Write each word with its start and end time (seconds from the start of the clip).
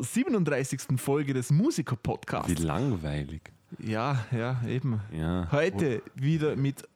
Bonjour 0.00 0.36
und 0.36 0.48
hallo 0.48 0.64
zur 0.64 0.64
37. 0.64 0.80
Folge 0.96 1.34
des 1.34 1.50
Wie 1.50 1.54
Musiker-Podcasts. 1.54 2.62
langweilig. 2.62 3.42
Ja, 3.78 4.24
ja, 4.32 4.60
eben. 4.66 5.00
Ja. 5.12 5.48
Heute 5.52 6.02
wieder 6.14 6.56
mit 6.56 6.88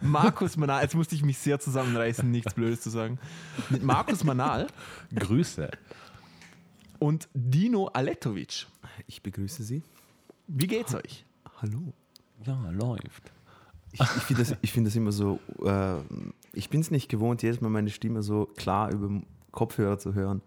Markus 0.00 0.56
Manal. 0.56 0.82
Jetzt 0.82 0.94
musste 0.94 1.14
ich 1.14 1.22
mich 1.22 1.38
sehr 1.38 1.58
zusammenreißen, 1.58 2.30
nichts 2.30 2.54
Blödes 2.54 2.80
zu 2.80 2.90
sagen. 2.90 3.18
Mit 3.70 3.82
Markus 3.82 4.24
Manal 4.24 4.68
Grüße. 5.14 5.70
und 6.98 7.28
Dino 7.34 7.88
Aletovic. 7.88 8.66
Ich 9.06 9.22
begrüße 9.22 9.62
Sie. 9.64 9.82
Wie 10.46 10.66
geht's 10.66 10.94
euch? 10.94 11.24
Hallo. 11.60 11.92
Ja, 12.44 12.70
läuft. 12.70 13.32
Ich, 13.92 14.00
ich 14.00 14.06
finde 14.22 14.42
das, 14.42 14.56
ich 14.62 14.72
find 14.72 14.86
das 14.86 14.96
immer 14.96 15.12
so, 15.12 15.38
äh, 15.64 15.98
ich 16.54 16.70
bin 16.70 16.80
es 16.80 16.90
nicht 16.90 17.08
gewohnt, 17.08 17.42
jedes 17.42 17.60
Mal 17.60 17.68
meine 17.68 17.90
Stimme 17.90 18.22
so 18.22 18.46
klar 18.56 18.90
über 18.90 19.06
den 19.08 19.26
Kopfhörer 19.50 19.98
zu 19.98 20.14
hören. 20.14 20.40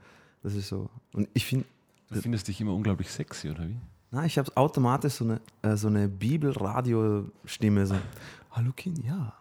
Das 0.45 0.53
ist 0.53 0.67
so. 0.67 0.91
Und 1.13 1.27
ich 1.33 1.43
finde, 1.43 1.65
Du 2.11 2.21
findest 2.21 2.47
dich 2.47 2.61
immer 2.61 2.71
unglaublich 2.75 3.09
sexy, 3.11 3.49
oder 3.49 3.67
wie? 3.67 3.77
na, 4.11 4.25
ich 4.25 4.37
habe 4.37 4.55
automatisch 4.55 5.13
so 5.13 5.23
eine, 5.23 5.41
äh, 5.63 5.75
so 5.75 5.87
eine 5.87 6.07
Bibelradio-Stimme. 6.07 7.87
So, 7.87 7.95
Hallo 8.51 8.71
Kinder, 8.75 9.01
ja. 9.03 9.33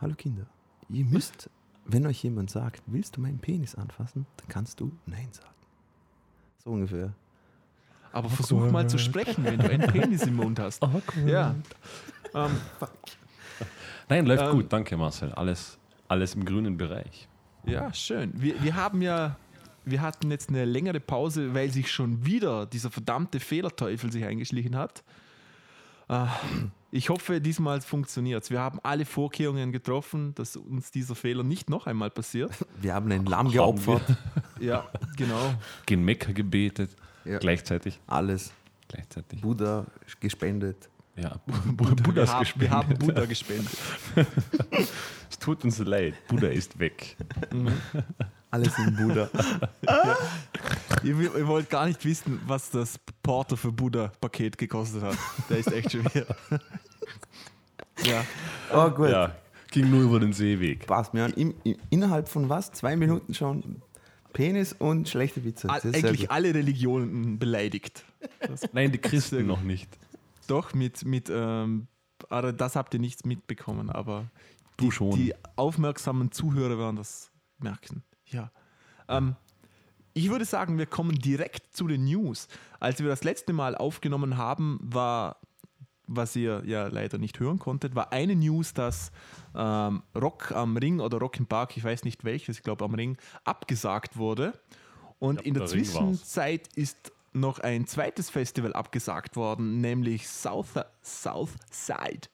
Hallo 0.00 0.14
Kinder. 0.14 0.46
Ihr 0.88 1.04
müsst, 1.04 1.50
wenn 1.84 2.06
euch 2.06 2.22
jemand 2.22 2.50
sagt, 2.50 2.80
willst 2.86 3.16
du 3.16 3.20
meinen 3.20 3.40
Penis 3.40 3.74
anfassen, 3.74 4.24
dann 4.36 4.46
kannst 4.46 4.78
du 4.78 4.92
Nein 5.04 5.26
sagen. 5.32 5.48
So 6.62 6.70
ungefähr. 6.70 7.12
Aber 8.12 8.28
versuch 8.28 8.70
mal 8.70 8.88
zu 8.88 8.98
sprechen, 8.98 9.42
wenn 9.44 9.58
du 9.58 9.68
einen 9.68 9.90
Penis 9.90 10.22
im 10.22 10.36
Mund 10.36 10.60
hast. 10.60 10.80
Ja. 11.26 11.56
Ähm, 12.34 12.50
Nein, 14.08 14.26
läuft 14.26 14.44
Ähm, 14.44 14.52
gut, 14.52 14.72
danke 14.72 14.96
Marcel. 14.96 15.32
Alles, 15.32 15.76
alles 16.06 16.36
im 16.36 16.44
grünen 16.44 16.76
Bereich. 16.76 17.28
Ja, 17.64 17.92
schön. 17.92 18.32
Wir, 18.40 18.62
wir 18.62 18.76
haben 18.76 19.02
ja, 19.02 19.36
wir 19.84 20.00
hatten 20.00 20.30
jetzt 20.30 20.48
eine 20.48 20.64
längere 20.64 21.00
Pause, 21.00 21.54
weil 21.54 21.70
sich 21.70 21.90
schon 21.90 22.24
wieder 22.24 22.66
dieser 22.66 22.90
verdammte 22.90 23.40
Fehlerteufel 23.40 24.10
sich 24.12 24.24
eingeschlichen 24.24 24.76
hat. 24.76 25.02
Äh, 26.08 26.26
Ich 26.94 27.08
hoffe, 27.08 27.40
diesmal 27.40 27.80
funktioniert 27.80 28.50
Wir 28.50 28.60
haben 28.60 28.78
alle 28.82 29.06
Vorkehrungen 29.06 29.72
getroffen, 29.72 30.34
dass 30.34 30.56
uns 30.56 30.90
dieser 30.90 31.14
Fehler 31.14 31.42
nicht 31.42 31.70
noch 31.70 31.86
einmal 31.86 32.10
passiert. 32.10 32.52
Wir 32.82 32.92
haben 32.94 33.10
ein 33.12 33.24
Lamm 33.24 33.50
geopfert. 33.50 34.02
Ja, 34.60 34.86
genau. 35.16 35.54
Gen 35.86 36.04
Mekka 36.04 36.32
gebetet, 36.32 36.90
Ja. 37.24 37.38
gleichzeitig. 37.38 37.98
Alles. 38.06 38.52
Gleichzeitig. 38.88 39.40
Buddha 39.40 39.86
gespendet. 40.20 40.88
Ja, 41.16 41.40
wir, 41.46 41.94
Buddha 41.96 42.22
ist 42.24 42.30
haben, 42.32 42.38
wir 42.38 42.44
gespendet. 42.44 42.70
haben 42.72 42.98
Buddha 42.98 43.24
gespendet. 43.34 43.76
Es 45.30 45.38
tut 45.38 45.64
uns 45.64 45.78
leid, 45.78 46.14
Buddha 46.28 46.48
ist 46.48 46.78
weg. 46.78 47.16
Alles 48.52 48.78
in 48.78 48.94
Buddha. 48.94 49.30
Ihr, 51.02 51.18
ihr 51.18 51.46
wollt 51.48 51.68
gar 51.70 51.86
nicht 51.86 52.04
wissen, 52.04 52.40
was 52.46 52.70
das 52.70 53.00
Porto 53.22 53.56
für 53.56 53.72
Buddha-Paket 53.72 54.56
gekostet 54.58 55.02
hat. 55.02 55.16
Der 55.48 55.58
ist 55.58 55.72
echt 55.72 55.90
schwer. 55.90 56.26
ja. 58.04 58.24
Oh 58.72 58.90
gut. 58.90 59.08
Ja, 59.08 59.34
ging 59.70 59.90
nur 59.90 60.02
über 60.02 60.20
den 60.20 60.32
Seeweg. 60.32 60.86
Passt 60.86 61.12
mir 61.14 61.24
an. 61.24 61.54
Innerhalb 61.90 62.28
von 62.28 62.48
was? 62.48 62.70
Zwei 62.72 62.94
Minuten 62.94 63.34
schon 63.34 63.82
Penis 64.32 64.74
und 64.74 65.08
schlechte 65.08 65.44
Witze. 65.44 65.68
All, 65.70 65.80
Das 65.80 65.94
eigentlich 65.94 66.30
alle 66.30 66.54
Religionen 66.54 67.38
beleidigt. 67.38 68.04
Nein, 68.72 68.92
die 68.92 68.98
Christen 68.98 69.46
noch 69.46 69.62
nicht. 69.62 69.88
Doch, 70.46 70.74
mit, 70.74 71.04
mit 71.04 71.30
ähm, 71.34 71.86
aber 72.28 72.52
das 72.52 72.76
habt 72.76 72.94
ihr 72.94 73.00
nichts 73.00 73.24
mitbekommen, 73.24 73.90
aber 73.90 74.26
Du 74.76 74.84
die, 74.84 74.92
schon. 74.92 75.10
die 75.16 75.34
aufmerksamen 75.56 76.30
Zuhörer 76.32 76.78
werden 76.78 76.96
das 76.96 77.30
merken. 77.58 78.02
Ja. 78.32 78.50
Ähm, 79.08 79.36
ich 80.14 80.30
würde 80.30 80.44
sagen, 80.44 80.78
wir 80.78 80.86
kommen 80.86 81.16
direkt 81.16 81.74
zu 81.74 81.86
den 81.88 82.04
News. 82.04 82.48
Als 82.80 83.00
wir 83.00 83.08
das 83.08 83.24
letzte 83.24 83.52
Mal 83.52 83.74
aufgenommen 83.74 84.36
haben, 84.36 84.78
war, 84.82 85.38
was 86.06 86.36
ihr 86.36 86.62
ja 86.66 86.88
leider 86.88 87.18
nicht 87.18 87.40
hören 87.40 87.58
konntet, 87.58 87.94
war 87.94 88.12
eine 88.12 88.36
News, 88.36 88.74
dass 88.74 89.10
ähm, 89.54 90.02
Rock 90.14 90.52
am 90.52 90.76
Ring 90.76 91.00
oder 91.00 91.18
Rock 91.18 91.38
im 91.38 91.46
Park, 91.46 91.76
ich 91.76 91.84
weiß 91.84 92.04
nicht 92.04 92.24
welches, 92.24 92.58
ich 92.58 92.62
glaube 92.62 92.84
am 92.84 92.94
Ring, 92.94 93.16
abgesagt 93.44 94.16
wurde. 94.16 94.52
Und 95.18 95.36
Ja, 95.36 95.42
in 95.46 95.54
der 95.54 95.62
der. 95.62 95.70
Zwischenzeit 95.70 96.68
ist 96.74 97.12
noch 97.32 97.60
ein 97.60 97.86
zweites 97.86 98.28
Festival 98.28 98.74
abgesagt 98.74 99.36
worden, 99.36 99.80
nämlich 99.80 100.28
South, 100.28 100.74
South 101.02 101.54
Side 101.70 102.28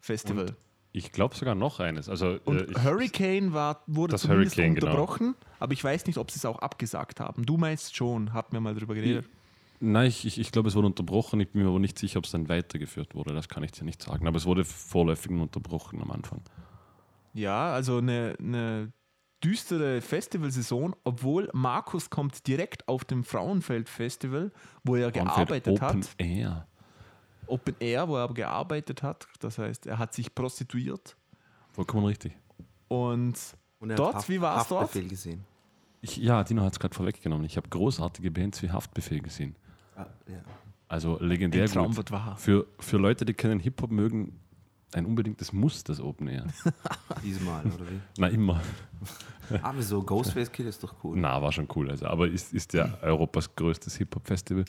Festival. 0.00 0.56
Ich 0.92 1.12
glaube 1.12 1.36
sogar 1.36 1.54
noch 1.54 1.78
eines. 1.78 2.08
Also, 2.08 2.38
Und, 2.44 2.70
äh, 2.70 2.80
Hurricane 2.82 3.52
war, 3.52 3.82
wurde 3.86 4.12
Das 4.12 4.22
zumindest 4.22 4.56
Hurricane, 4.56 4.74
genau. 4.74 4.86
unterbrochen, 4.88 5.34
aber 5.60 5.72
ich 5.72 5.84
weiß 5.84 6.06
nicht, 6.06 6.18
ob 6.18 6.30
sie 6.30 6.38
es 6.38 6.44
auch 6.44 6.58
abgesagt 6.58 7.20
haben. 7.20 7.46
Du 7.46 7.56
meinst 7.56 7.94
schon, 7.94 8.32
hatten 8.32 8.52
wir 8.52 8.60
mal 8.60 8.74
drüber 8.74 8.94
geredet. 8.94 9.28
Nein, 9.78 10.08
ich, 10.08 10.26
ich, 10.26 10.38
ich 10.38 10.52
glaube, 10.52 10.68
es 10.68 10.74
wurde 10.74 10.88
unterbrochen. 10.88 11.40
Ich 11.40 11.50
bin 11.52 11.62
mir 11.62 11.68
aber 11.68 11.78
nicht 11.78 11.98
sicher, 11.98 12.18
ob 12.18 12.26
es 12.26 12.32
dann 12.32 12.48
weitergeführt 12.48 13.14
wurde. 13.14 13.32
Das 13.32 13.48
kann 13.48 13.62
ich 13.62 13.72
dir 13.72 13.84
nicht 13.84 14.02
sagen. 14.02 14.26
Aber 14.26 14.36
es 14.36 14.44
wurde 14.44 14.64
vorläufig 14.64 15.30
unterbrochen 15.30 16.02
am 16.02 16.10
Anfang. 16.10 16.42
Ja, 17.32 17.72
also 17.72 17.98
eine, 17.98 18.36
eine 18.38 18.92
düstere 19.42 20.02
Festivalsaison, 20.02 20.94
obwohl 21.04 21.48
Markus 21.54 22.10
kommt 22.10 22.46
direkt 22.46 22.88
auf 22.88 23.04
dem 23.04 23.24
Frauenfeld 23.24 23.88
Festival, 23.88 24.52
wo 24.84 24.96
er 24.96 25.12
Frauenfeld 25.12 25.34
gearbeitet 25.34 25.82
Open 25.82 26.02
hat. 26.02 26.14
Air. 26.18 26.66
Open 27.50 27.74
Air, 27.80 28.08
wo 28.08 28.16
er 28.16 28.22
aber 28.24 28.34
gearbeitet 28.34 29.02
hat. 29.02 29.26
Das 29.40 29.58
heißt, 29.58 29.86
er 29.86 29.98
hat 29.98 30.14
sich 30.14 30.34
prostituiert. 30.34 31.16
Vollkommen 31.72 32.06
richtig. 32.06 32.36
Und 32.88 33.38
Und 33.78 33.96
dort, 33.98 34.14
hat 34.16 34.28
wie 34.28 34.40
war's 34.40 34.68
dort? 34.68 34.82
Haftbefehl 34.84 35.08
gesehen. 35.08 35.44
Ich, 36.02 36.16
ja, 36.16 36.42
Dino 36.44 36.62
hat 36.62 36.72
es 36.72 36.80
gerade 36.80 36.94
vorweggenommen. 36.94 37.44
Ich 37.44 37.56
habe 37.56 37.68
großartige 37.68 38.30
Bands 38.30 38.62
wie 38.62 38.70
Haftbefehl 38.70 39.20
gesehen. 39.20 39.54
Ah, 39.96 40.06
ja. 40.26 40.40
Also 40.88 41.18
legendär 41.20 41.64
Ein 41.64 41.70
Traum 41.70 41.86
gut. 41.88 41.96
wird 41.98 42.10
wahr. 42.10 42.36
Für, 42.36 42.66
für 42.78 42.96
Leute, 42.96 43.24
die 43.24 43.34
keinen 43.34 43.60
Hip-Hop 43.60 43.90
mögen, 43.90 44.40
ein 44.92 45.06
unbedingtes 45.06 45.52
Muss, 45.52 45.84
das 45.84 46.00
Open 46.00 46.26
Air. 46.26 46.46
Diesmal, 47.22 47.64
oder 47.66 47.88
wie? 47.88 48.00
Na, 48.18 48.26
immer. 48.28 48.60
Aber 49.62 49.82
so 49.82 50.02
Ghostface 50.02 50.50
Kid 50.50 50.66
ist 50.66 50.82
doch 50.82 50.94
cool. 51.04 51.16
Na, 51.16 51.40
war 51.40 51.52
schon 51.52 51.68
cool. 51.76 51.90
Also, 51.90 52.06
aber 52.06 52.26
ist, 52.28 52.52
ist 52.52 52.72
ja 52.72 52.98
Europas 53.02 53.54
größtes 53.54 53.94
Hip-Hop-Festival. 53.96 54.64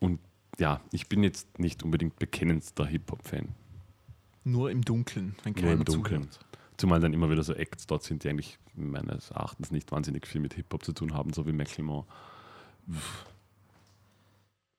Und 0.00 0.18
ja, 0.58 0.80
ich 0.92 1.08
bin 1.08 1.22
jetzt 1.22 1.58
nicht 1.58 1.82
unbedingt 1.82 2.18
bekennendster 2.18 2.86
Hip-Hop-Fan. 2.86 3.48
Nur 4.44 4.70
im 4.70 4.82
Dunkeln, 4.82 5.36
wenn 5.44 5.52
Nur 5.54 5.60
keiner 5.62 5.72
im 5.74 5.84
Dunkeln. 5.84 6.22
zuhört. 6.30 6.46
Zumal 6.76 7.00
dann 7.00 7.12
immer 7.12 7.30
wieder 7.30 7.42
so 7.44 7.52
Acts 7.54 7.86
dort 7.86 8.02
sind, 8.02 8.24
die 8.24 8.28
eigentlich 8.28 8.58
meines 8.74 9.30
Erachtens 9.30 9.70
nicht 9.70 9.92
wahnsinnig 9.92 10.26
viel 10.26 10.40
mit 10.40 10.54
Hip-Hop 10.54 10.84
zu 10.84 10.92
tun 10.92 11.14
haben, 11.14 11.32
so 11.32 11.46
wie 11.46 11.52
Macklemore. 11.52 12.06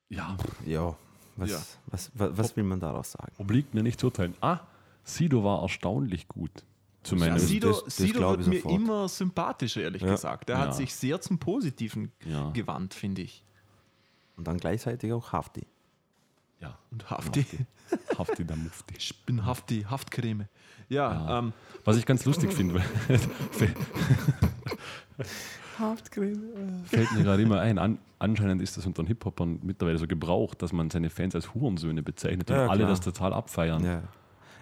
Ja, 0.09 0.38
Ja. 0.66 0.95
Was, 1.35 1.50
Ja. 1.50 1.62
Was, 1.88 2.12
was, 2.13 2.38
was 2.38 2.56
will 2.56 2.63
man 2.63 2.79
daraus 2.79 3.12
sagen? 3.13 3.31
obliegt 3.39 3.73
mir 3.73 3.81
nicht 3.81 4.00
zu 4.00 4.07
urteilen. 4.07 4.35
Ah, 4.41 4.59
Sido 5.03 5.44
war 5.44 5.63
erstaunlich 5.63 6.28
gut. 6.28 6.51
Ja, 6.56 6.63
Zumindest. 7.03 7.47
Sie- 7.47 7.53
Sido, 7.56 7.69
das- 7.69 7.83
das 7.85 7.97
Sido 7.97 8.19
wird 8.38 8.47
mir 8.47 8.56
sofort. 8.57 8.75
immer 8.75 9.09
sympathischer, 9.09 9.81
ehrlich 9.81 10.03
Ja. 10.03 10.12
gesagt. 10.12 10.50
Er 10.51 10.59
hat 10.59 10.67
Ja. 10.67 10.73
sich 10.73 10.94
sehr 10.94 11.19
zum 11.22 11.39
Positiven 11.39 12.12
Ja. 12.25 12.51
gewandt, 12.51 12.94
finde 12.94 13.24
ich. 13.24 13.44
Und 14.38 14.47
dann 14.47 14.57
gleichzeitig 14.57 15.12
auch 15.12 15.31
Hafti. 15.31 15.65
Ja, 16.63 16.77
Und 16.92 17.10
Hafti, 17.10 17.45
Hafti 18.18 18.45
der 18.45 18.56
Mufti. 18.56 18.94
ich 18.98 19.25
bin 19.25 19.45
Hafti, 19.45 19.86
Haftcreme. 19.89 20.48
Ja, 20.89 21.12
Ja. 21.13 21.39
Ähm, 21.39 21.54
Was 21.86 21.98
ich 21.98 22.06
ganz 22.06 22.25
lustig 22.25 22.54
finde, 22.54 22.75
weil- 22.75 23.19
fällt 26.86 27.12
mir 27.13 27.24
gerade 27.24 27.42
immer 27.44 27.60
ein, 27.60 27.77
an, 27.77 27.98
anscheinend 28.19 28.62
ist 28.62 28.77
das 28.77 28.86
unter 28.86 29.04
den 29.04 29.07
Hip-Hopern 29.07 29.60
mittlerweile 29.63 29.98
so 29.98 30.07
gebraucht, 30.07 30.62
dass 30.62 30.71
man 30.71 30.89
seine 30.89 31.10
Fans 31.10 31.36
als 31.36 31.54
Hurensöhne 31.54 32.04
bezeichnet 32.04 32.50
und 32.50 32.56
Ja, 32.56 32.68
alle 32.68 32.86
das 32.86 33.01
total 33.01 33.33
abfeiern. 33.33 33.83
Ja. 33.83 34.04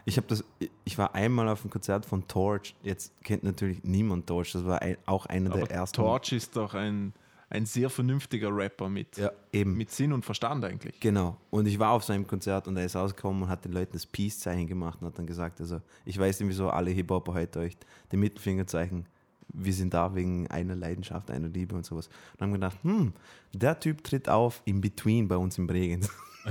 Ich 0.06 0.18
habe 0.18 0.26
das, 0.28 0.44
ich 0.84 0.98
war 0.98 1.14
einmal 1.14 1.48
auf 1.48 1.62
einem 1.62 1.70
Konzert 1.70 2.06
von 2.08 2.28
Torch. 2.28 2.74
Jetzt 2.82 3.14
kennt 3.24 3.44
natürlich 3.44 3.84
niemand 3.84 4.26
Torch. 4.26 4.52
Das 4.54 4.66
war 4.66 4.82
ein, 4.82 4.98
auch 5.06 5.28
einer 5.28 5.52
aber 5.52 5.60
der 5.68 5.72
ersten. 5.72 5.98
Torch 5.98 6.32
ist 6.32 6.56
doch 6.56 6.74
ein, 6.74 7.14
ein 7.52 7.66
sehr 7.66 7.90
vernünftiger 7.90 8.56
Rapper 8.56 8.88
mit, 8.90 9.18
Ja, 9.18 9.30
eben. 9.52 9.76
mit 9.76 9.92
Sinn 9.92 10.14
und 10.14 10.24
Verstand 10.24 10.64
eigentlich. 10.64 11.00
Genau. 11.02 11.38
Und 11.50 11.68
ich 11.68 11.78
war 11.78 11.92
auf 11.92 12.04
seinem 12.04 12.26
Konzert 12.26 12.68
und 12.68 12.78
er 12.78 12.86
ist 12.86 12.96
rausgekommen 12.96 13.44
und 13.44 13.50
hat 13.50 13.66
den 13.66 13.74
Leuten 13.74 13.92
das 13.94 14.06
Peace-Zeichen 14.06 14.68
gemacht 14.68 15.00
und 15.02 15.08
hat 15.08 15.18
dann 15.18 15.28
gesagt, 15.28 15.60
also 15.60 15.82
ich 16.06 16.18
weiß 16.18 16.40
nicht, 16.40 16.50
wieso 16.50 16.70
alle 16.70 16.92
Hip-Hopper 16.92 17.34
heute 17.34 17.60
euch 17.60 17.78
den 18.12 18.22
Mittelfingerzeichen, 18.22 19.06
wir 19.54 19.74
sind 19.74 19.94
da 19.94 20.16
wegen 20.16 20.48
einer 20.50 20.76
Leidenschaft, 20.78 21.30
einer 21.30 21.50
Liebe 21.50 21.76
und 21.76 21.86
sowas. 21.86 22.08
Und 22.34 22.42
haben 22.42 22.54
gedacht, 22.54 22.78
hm, 22.84 23.14
der 23.54 23.78
Typ 23.78 24.02
tritt 24.02 24.30
auf 24.30 24.62
in 24.64 24.80
Between 24.80 25.28
bei 25.28 25.36
uns 25.36 25.58
im 25.58 25.68
Bregenz. 25.68 26.10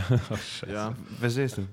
Ja, 0.70 0.94
Verstehst 1.19 1.58
du? 1.58 1.67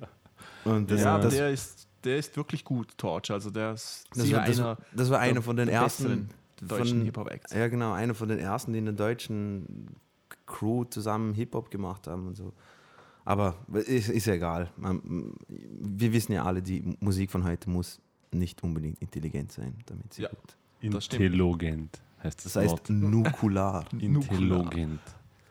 Und 0.68 0.90
das, 0.90 1.02
ja 1.02 1.20
das, 1.20 1.36
der, 1.36 1.52
ist, 1.52 1.88
der 2.04 2.18
ist 2.18 2.36
wirklich 2.36 2.64
gut, 2.64 2.98
Torch. 2.98 3.30
Also 3.30 3.52
der 3.52 3.74
ist 3.74 4.06
das, 4.16 4.32
war, 4.32 4.46
das, 4.46 4.60
einer 4.60 4.78
das 4.92 5.10
war 5.12 5.20
einer 5.20 5.42
von 5.44 5.56
den 5.56 5.68
ersten 5.70 6.30
deutschen 6.66 6.98
von- 6.98 7.06
Hip-Hop-Acts. 7.06 7.54
Ja, 7.54 7.68
genau, 7.68 7.94
einer 7.94 8.14
von 8.14 8.28
den 8.30 8.40
ersten, 8.40 8.74
die 8.74 8.80
in 8.80 8.86
der 8.86 8.94
deutschen 8.94 9.96
Crew 10.46 10.86
zusammen 10.86 11.34
Hip-Hop 11.34 11.70
gemacht 11.72 12.08
haben 12.08 12.28
und 12.28 12.36
so. 12.36 12.54
Aber 13.26 13.56
ist, 13.74 14.10
ist 14.10 14.26
ja 14.26 14.36
egal. 14.36 14.72
Man, 14.78 15.34
wir 15.50 16.14
wissen 16.14 16.32
ja 16.32 16.46
alle, 16.46 16.62
die 16.62 16.96
Musik 17.02 17.30
von 17.30 17.44
heute 17.44 17.70
muss 17.70 18.00
nicht 18.32 18.64
unbedingt 18.64 19.00
intelligent 19.02 19.52
sein, 19.52 19.76
damit 19.86 20.14
sie 20.14 20.24
Ja. 20.24 20.30
gut. 20.30 20.58
Das 20.94 21.06
stimmt. 21.06 21.24
Intelligent. 21.24 22.02
heißt 22.24 22.38
das, 22.46 22.54
Das 22.54 22.64
heißt 22.64 22.72
Wort. 22.72 22.90
nukular. 22.90 23.84
Intelligent. 24.00 25.02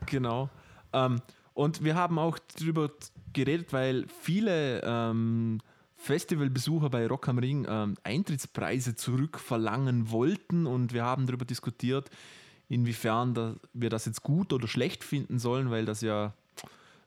Genau. 0.06 0.49
Ähm, 0.93 1.20
und 1.53 1.82
wir 1.85 1.94
haben 1.94 2.19
auch 2.19 2.38
darüber 2.58 2.91
geredet, 3.32 3.73
weil 3.73 4.06
viele 4.23 4.81
ähm, 4.85 5.58
Festivalbesucher 5.96 6.90
bei 6.90 7.06
Rock 7.06 7.28
am 7.28 7.38
Ring 7.38 7.66
ähm, 7.69 7.94
Eintrittspreise 8.04 8.94
zurückverlangen 8.94 10.10
wollten 10.10 10.66
und 10.66 10.93
wir 10.93 11.04
haben 11.04 11.26
darüber 11.26 11.44
diskutiert, 11.44 12.10
inwiefern 12.69 13.34
da, 13.34 13.56
wir 13.72 13.90
das 13.90 14.04
jetzt 14.04 14.22
gut 14.22 14.52
oder 14.52 14.69
schlecht 14.69 15.02
finden 15.04 15.38
sollen, 15.38 15.70
weil 15.70 15.84
das 15.84 16.02
ja 16.02 16.34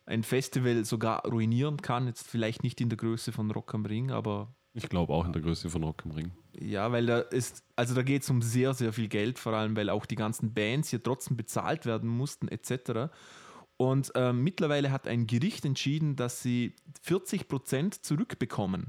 ein 0.06 0.24
Festival 0.24 0.84
sogar 0.86 1.24
ruinieren 1.26 1.78
kann. 1.78 2.08
Jetzt 2.08 2.28
vielleicht 2.28 2.64
nicht 2.64 2.82
in 2.82 2.90
der 2.90 2.98
Größe 2.98 3.32
von 3.32 3.52
Rock 3.52 3.74
am 3.76 3.86
Ring, 3.86 4.12
aber 4.12 4.54
Ich 4.74 4.90
glaube 4.90 5.14
auch 5.14 5.26
in 5.26 5.34
der 5.34 5.42
Größe 5.42 5.70
von 5.70 5.84
Rock 5.84 6.04
am 6.06 6.12
Ring. 6.12 6.32
ja, 6.60 6.92
weil 6.92 7.06
da 7.06 7.20
ist, 7.20 7.64
also 7.76 7.94
da 7.94 8.02
geht 8.02 8.24
es 8.24 8.30
um 8.30 8.42
sehr, 8.42 8.74
sehr 8.74 8.92
viel 8.92 9.08
Geld, 9.08 9.38
vor 9.38 9.54
allem, 9.54 9.76
weil 9.76 9.90
auch 9.90 10.06
die 10.06 10.16
ganzen 10.16 10.54
Bands 10.54 10.90
hier 10.90 11.02
trotzdem 11.02 11.38
bezahlt 11.38 11.86
werden 11.86 12.10
mussten, 12.10 12.48
etc. 12.48 13.12
Und 13.80 14.12
ähm, 14.16 14.44
mittlerweile 14.44 14.92
hat 14.92 15.08
ein 15.08 15.26
Gericht 15.26 15.64
entschieden, 15.64 16.18
dass 16.18 16.44
sie 16.44 16.74
40% 17.08 18.02
zurückbekommen, 18.02 18.88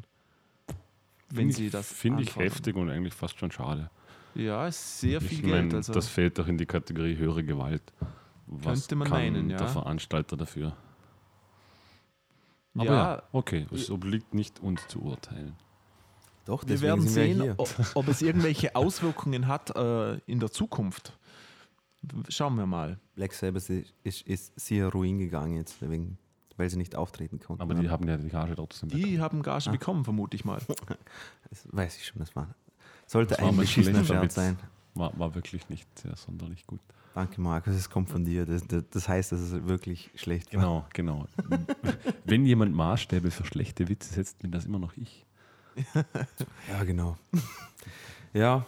wenn 1.29 1.47
Find 1.47 1.55
sie 1.55 1.67
ich, 1.67 1.73
das 1.73 1.93
Finde 1.93 2.25
ich 2.25 2.35
heftig 2.35 2.75
und 2.75 2.91
eigentlich 2.91 3.15
fast 3.15 3.39
schon 3.39 3.53
schade. 3.53 3.89
Ja, 4.35 4.67
ist 4.67 4.99
sehr 4.99 5.21
viel 5.21 5.39
ich 5.39 5.43
Geld. 5.43 5.67
meine, 5.67 5.77
Also, 5.77 5.93
das 5.93 6.09
fällt 6.09 6.41
doch 6.41 6.49
in 6.49 6.59
die 6.59 6.67
Kategorie 6.67 7.17
höhere 7.17 7.45
Gewalt. 7.45 7.85
Was 8.49 8.81
Könnte 8.81 8.97
man 8.97 9.09
kann 9.09 9.19
meinen, 9.19 9.51
ja. 9.51 9.59
der 9.59 9.69
Veranstalter 9.69 10.37
dafür? 10.37 10.77
Aber 12.75 12.85
ja, 12.85 13.15
ja, 13.15 13.23
okay, 13.31 13.69
es 13.73 13.93
obliegt 13.93 14.35
nicht 14.35 14.59
uns 14.59 14.89
zu 14.89 15.03
urteilen. 15.03 15.55
Doch, 16.47 16.67
wir 16.67 16.81
werden 16.81 17.05
wir 17.05 17.11
sehen, 17.11 17.55
ob, 17.59 17.69
ob 17.95 18.09
es 18.09 18.23
irgendwelche 18.23 18.75
Auswirkungen 18.75 19.47
hat 19.47 19.71
äh, 19.77 20.17
in 20.27 20.41
der 20.41 20.51
Zukunft. 20.51 21.17
Schauen 22.29 22.57
wir 22.57 22.67
mal. 22.67 22.99
Black 23.15 23.33
Sabbath 23.33 23.69
ist, 23.71 23.95
ist, 24.05 24.27
ist 24.27 24.59
sehr 24.59 24.89
ruin 24.89 25.19
gegangen 25.19 25.57
jetzt, 25.57 25.81
wegen, 25.83 26.17
weil 26.57 26.71
sie 26.71 26.77
nicht 26.79 26.97
auftreten 26.97 27.41
konnten. 27.41 27.63
Aber 27.63 27.75
die 27.75 27.91
haben 27.91 28.09
ja 28.09 28.17
die 28.17 28.29
Gage 28.29 28.55
trotzdem 28.57 28.89
bekommen. 28.89 29.05
Die 29.05 29.21
haben 29.21 29.43
Gage 29.43 29.69
Ah. 29.69 29.73
bekommen, 29.73 30.05
vermute 30.05 30.35
ich 30.37 30.45
mal. 30.45 30.61
Das 31.51 31.67
weiß 31.73 31.97
ich 31.97 32.07
schon, 32.07 32.21
das 32.21 32.35
war. 32.37 32.55
Sollte 33.07 33.35
Das 33.35 33.45
ein 33.45 33.57
beschissener 33.57 34.05
Scherz 34.05 34.23
Witz. 34.25 34.35
sein. 34.37 34.57
War, 34.95 35.17
war 35.19 35.35
wirklich 35.35 35.69
nicht 35.69 35.87
sehr 35.99 36.17
sonderlich 36.17 36.67
gut. 36.67 36.81
Danke, 37.15 37.41
Markus, 37.41 37.75
es 37.75 37.91
kommt 37.91 38.09
von 38.09 38.25
dir. 38.25 38.47
Das, 38.47 38.65
das, 38.69 38.85
das 38.91 39.09
heißt, 39.09 39.33
dass 39.33 39.41
es 39.41 39.67
wirklich 39.67 40.11
schlecht 40.15 40.55
war. 40.55 40.61
Genau, 40.61 40.87
genau. 40.93 41.27
Wenn 42.25 42.47
jemand 42.47 42.73
Maßstäbe 42.75 43.31
für 43.33 43.45
schlechte 43.45 43.89
Witze 43.89 44.15
setzt, 44.15 44.39
bin 44.39 44.53
das 44.53 44.65
immer 44.65 44.79
noch 44.79 44.97
ich. 44.97 45.27
Ja, 46.69 46.85
genau. 46.85 47.17
ja, 48.33 48.65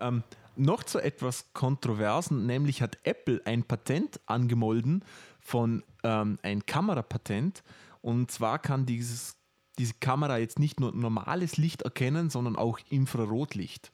Ähm, 0.00 0.22
noch 0.56 0.82
zu 0.82 0.98
etwas 0.98 1.52
Kontroversen, 1.52 2.46
nämlich 2.46 2.82
hat 2.82 2.98
Apple 3.04 3.40
ein 3.44 3.64
Patent 3.64 4.20
angemolden 4.26 5.04
von 5.40 5.82
ähm, 6.02 6.38
ein 6.42 6.66
Kamerapatent. 6.66 7.62
Und 8.00 8.30
zwar 8.30 8.58
kann 8.58 8.86
dieses, 8.86 9.36
diese 9.78 9.94
Kamera 9.94 10.38
jetzt 10.38 10.58
nicht 10.58 10.80
nur 10.80 10.92
normales 10.92 11.56
Licht 11.56 11.82
erkennen, 11.82 12.30
sondern 12.30 12.56
auch 12.56 12.78
Infrarotlicht. 12.90 13.92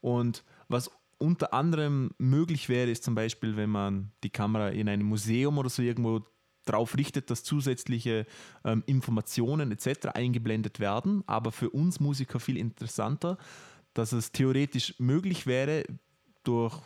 Und 0.00 0.44
was 0.68 0.90
unter 1.18 1.52
anderem 1.52 2.12
möglich 2.18 2.68
wäre, 2.68 2.90
ist 2.90 3.04
zum 3.04 3.14
Beispiel, 3.14 3.56
wenn 3.56 3.70
man 3.70 4.12
die 4.24 4.30
Kamera 4.30 4.70
in 4.70 4.88
einem 4.88 5.06
Museum 5.06 5.58
oder 5.58 5.68
so 5.68 5.82
irgendwo 5.82 6.22
drauf 6.64 6.96
richtet, 6.96 7.30
dass 7.30 7.42
zusätzliche 7.42 8.26
ähm, 8.64 8.82
Informationen 8.86 9.72
etc. 9.72 10.08
eingeblendet 10.14 10.80
werden. 10.80 11.22
Aber 11.26 11.52
für 11.52 11.70
uns 11.70 12.00
Musiker 12.00 12.40
viel 12.40 12.56
interessanter, 12.56 13.38
dass 13.94 14.12
es 14.12 14.32
theoretisch 14.32 14.94
möglich 14.98 15.46
wäre, 15.46 15.84
durch 16.44 16.80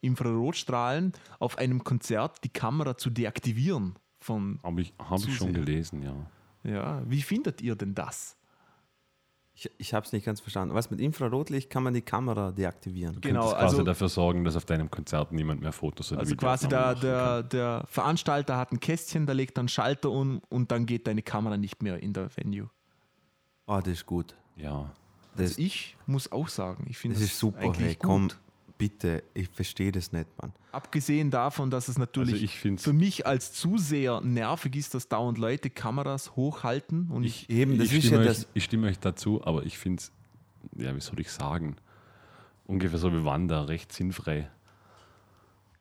Infrarotstrahlen 0.00 1.12
auf 1.38 1.58
einem 1.58 1.84
Konzert 1.84 2.42
die 2.44 2.48
Kamera 2.48 2.96
zu 2.96 3.10
deaktivieren. 3.10 3.94
Von, 4.20 4.60
Habe 4.62 4.82
ich, 4.82 4.94
hab 4.98 5.18
ich 5.18 5.36
schon 5.36 5.52
gelesen, 5.52 6.02
ja. 6.02 6.26
ja, 6.62 7.02
wie 7.06 7.22
findet 7.22 7.60
ihr 7.60 7.74
denn 7.74 7.94
das? 7.94 8.36
ich, 9.54 9.70
ich 9.78 9.94
habe 9.94 10.06
es 10.06 10.12
nicht 10.12 10.24
ganz 10.24 10.40
verstanden. 10.40 10.74
Was 10.74 10.90
mit 10.90 11.00
Infrarotlicht 11.00 11.70
kann 11.70 11.82
man 11.82 11.94
die 11.94 12.02
Kamera 12.02 12.52
deaktivieren? 12.52 13.20
Genau, 13.20 13.40
Könntest 13.40 13.54
quasi 13.56 13.76
also- 13.76 13.82
dafür 13.84 14.08
sorgen, 14.08 14.44
dass 14.44 14.56
auf 14.56 14.64
deinem 14.64 14.90
Konzert 14.90 15.32
niemand 15.32 15.60
mehr 15.60 15.72
Fotos 15.72 16.12
oder 16.12 16.20
Also 16.20 16.36
quasi 16.36 16.68
der, 16.68 16.94
der, 16.94 17.42
der 17.42 17.84
Veranstalter 17.88 18.56
hat 18.56 18.72
ein 18.72 18.80
Kästchen, 18.80 19.26
da 19.26 19.32
legt 19.32 19.58
dann 19.58 19.68
Schalter 19.68 20.10
um 20.10 20.40
und 20.48 20.70
dann 20.70 20.86
geht 20.86 21.06
deine 21.06 21.22
Kamera 21.22 21.56
nicht 21.56 21.82
mehr 21.82 22.02
in 22.02 22.12
der 22.12 22.34
Venue. 22.36 22.70
Oh, 23.66 23.78
das 23.78 23.88
ist 23.88 24.06
gut. 24.06 24.34
Ja, 24.56 24.92
Das, 25.36 25.50
Also 25.52 25.62
ich 25.62 25.96
muss 26.06 26.30
auch 26.32 26.48
sagen, 26.48 26.86
ich 26.88 26.98
finde 26.98 27.16
das 27.18 27.24
ist 27.24 27.38
super. 27.38 27.58
eigentlich 27.60 27.78
Hey, 27.86 27.94
gut. 27.94 28.02
komm, 28.02 28.28
bitte, 28.78 29.22
ich 29.34 29.48
verstehe 29.48 29.92
das 29.92 30.12
nicht, 30.12 30.26
Mann. 30.40 30.52
Abgesehen 30.72 31.30
davon, 31.30 31.70
dass 31.70 31.88
es 31.88 31.98
natürlich 31.98 32.34
also 32.34 32.44
ich 32.44 32.80
für 32.82 32.92
mich 32.92 33.26
als 33.26 33.52
Zuseher 33.52 34.20
nervig 34.22 34.74
ist, 34.76 34.94
dass 34.94 35.08
dauernd 35.08 35.38
Leute 35.38 35.70
Kameras 35.70 36.34
hochhalten 36.36 37.10
und 37.10 37.24
ich, 37.24 37.48
Eben, 37.50 37.78
das 37.78 37.88
ich, 37.88 37.98
ist 37.98 38.06
stimme 38.06 38.24
ja 38.24 38.30
euch, 38.30 38.38
das. 38.38 38.48
ich 38.54 38.64
stimme 38.64 38.88
euch 38.88 38.98
dazu, 38.98 39.44
aber 39.44 39.64
ich 39.64 39.78
finde 39.78 40.00
es, 40.02 40.12
ja, 40.76 40.94
wie 40.96 41.00
soll 41.00 41.20
ich 41.20 41.30
sagen, 41.30 41.76
ungefähr 42.66 42.98
so 42.98 43.12
wie 43.12 43.24
Wanda, 43.24 43.62
recht 43.64 43.92
sinnfrei. 43.92 44.50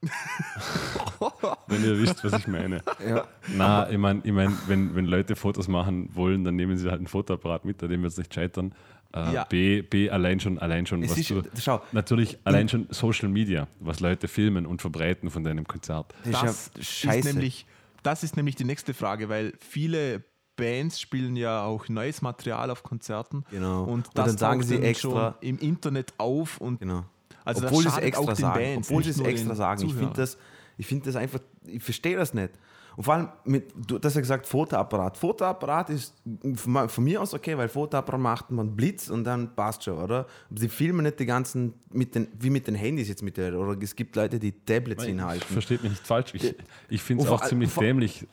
wenn 1.67 1.83
ihr 1.83 1.99
wisst, 1.99 2.23
was 2.23 2.33
ich 2.33 2.47
meine. 2.47 2.81
Ja. 3.07 3.25
Na, 3.55 3.89
ich 3.89 3.97
meine, 3.97 4.21
ich 4.23 4.31
mein, 4.31 4.57
wenn, 4.67 4.95
wenn 4.95 5.05
Leute 5.05 5.35
Fotos 5.35 5.67
machen 5.67 6.09
wollen, 6.13 6.43
dann 6.43 6.55
nehmen 6.55 6.77
sie 6.77 6.89
halt 6.89 6.99
einen 6.99 7.07
Fotoapparat 7.07 7.65
mit, 7.65 7.81
an 7.83 7.89
dem 7.89 8.01
wird 8.01 8.11
es 8.11 8.17
nicht 8.17 8.33
scheitern. 8.33 8.73
Äh, 9.13 9.33
Ja. 9.33 9.43
B, 9.45 9.81
B, 9.81 10.09
allein 10.09 10.39
schon, 10.39 10.57
allein 10.59 10.85
schon, 10.85 11.03
Es 11.03 11.11
was 11.11 11.17
ist, 11.19 11.29
du, 11.29 11.43
schau, 11.59 11.81
natürlich 11.91 12.37
allein 12.45 12.69
schon 12.69 12.87
Social 12.91 13.29
Media, 13.29 13.67
was 13.79 13.99
Leute 13.99 14.27
filmen 14.27 14.65
und 14.65 14.81
verbreiten 14.81 15.29
von 15.29 15.43
deinem 15.43 15.67
Konzert. 15.67 16.13
das, 16.23 16.71
das 16.73 17.03
ist 17.03 17.25
nämlich 17.25 17.65
das 18.03 18.23
ist 18.23 18.35
nämlich 18.35 18.55
die 18.55 18.63
nächste 18.63 18.95
Frage, 18.95 19.29
weil 19.29 19.53
viele 19.59 20.23
Bands 20.55 20.99
spielen 20.99 21.35
ja 21.35 21.63
auch 21.63 21.87
neues 21.87 22.23
Material 22.23 22.71
auf 22.71 22.81
Konzerten 22.81 23.45
Genau. 23.51 23.83
und 23.83 24.07
Und 24.07 24.09
das 24.15 24.25
dann 24.29 24.37
sagen 24.37 24.63
sie 24.63 24.77
extra- 24.77 25.35
schon 25.39 25.47
im 25.49 25.59
Internet 25.59 26.13
auf 26.17 26.57
und 26.59 26.79
Genau. 26.79 27.03
Also 27.45 27.65
obwohl 27.65 27.83
sie 27.83 27.85
das 27.85 27.93
es 27.93 27.95
schadet 27.95 28.07
extra 28.07 28.23
auch 28.23 28.35
den 28.35 28.35
sagen. 28.35 28.63
Bands, 28.63 28.89
obwohl 28.89 29.03
sie 29.03 29.09
es 29.09 29.19
extra 29.19 29.55
sagen. 29.55 29.85
Ich 29.85 29.93
finde 29.93 30.13
das, 30.15 30.37
ich 30.77 30.87
finde 30.87 31.05
das 31.05 31.15
einfach, 31.15 31.39
ich 31.65 31.83
verstehe 31.83 32.17
das 32.17 32.33
nicht. 32.33 32.51
Und 32.97 33.03
vor 33.05 33.13
allem 33.13 33.29
mit, 33.45 33.71
du 33.87 33.99
hast 34.03 34.15
ja 34.15 34.21
gesagt, 34.21 34.45
Fotoapparat. 34.45 35.17
Fotoapparat 35.17 35.89
ist 35.91 36.13
von 36.55 36.89
von 36.89 37.03
mir 37.03 37.21
aus 37.21 37.33
okay, 37.33 37.57
weil 37.57 37.69
Fotoapparat 37.69 38.19
macht 38.19 38.51
man 38.51 38.75
Blitz 38.75 39.09
und 39.09 39.23
dann 39.23 39.55
passt 39.55 39.83
schon, 39.83 39.97
oder? 39.97 40.27
Sie 40.53 40.67
filmen 40.67 41.03
nicht 41.03 41.19
die 41.19 41.25
ganzen, 41.25 41.73
mit 41.89 42.15
den, 42.15 42.27
wie 42.37 42.49
mit 42.49 42.67
den 42.67 42.75
Handys 42.75 43.07
jetzt 43.07 43.23
mit 43.23 43.37
der, 43.37 43.57
oder 43.57 43.81
es 43.81 43.95
gibt 43.95 44.15
Leute, 44.15 44.39
die 44.39 44.51
Tablets 44.51 45.05
hinhalten. 45.05 45.47
Versteht 45.47 45.83
mich 45.83 45.91
nicht 45.91 46.05
falsch. 46.05 46.33
Ich, 46.33 46.53
ich 46.89 47.01
finde 47.01 47.23
es 47.23 47.29
auch 47.29 47.45
ziemlich 47.45 47.73
dämlich, 47.73 48.27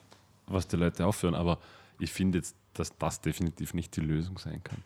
was 0.47 0.67
die 0.67 0.77
Leute 0.77 1.07
aufführen, 1.07 1.37
aber 1.37 1.59
ich 2.01 2.13
finde 2.13 2.39
jetzt, 2.39 2.57
dass 2.75 2.97
das 2.99 3.21
definitiv 3.21 3.75
nicht 3.75 3.95
die 3.95 4.01
Lösung 4.01 4.39
sein 4.39 4.63
kann. 4.65 4.83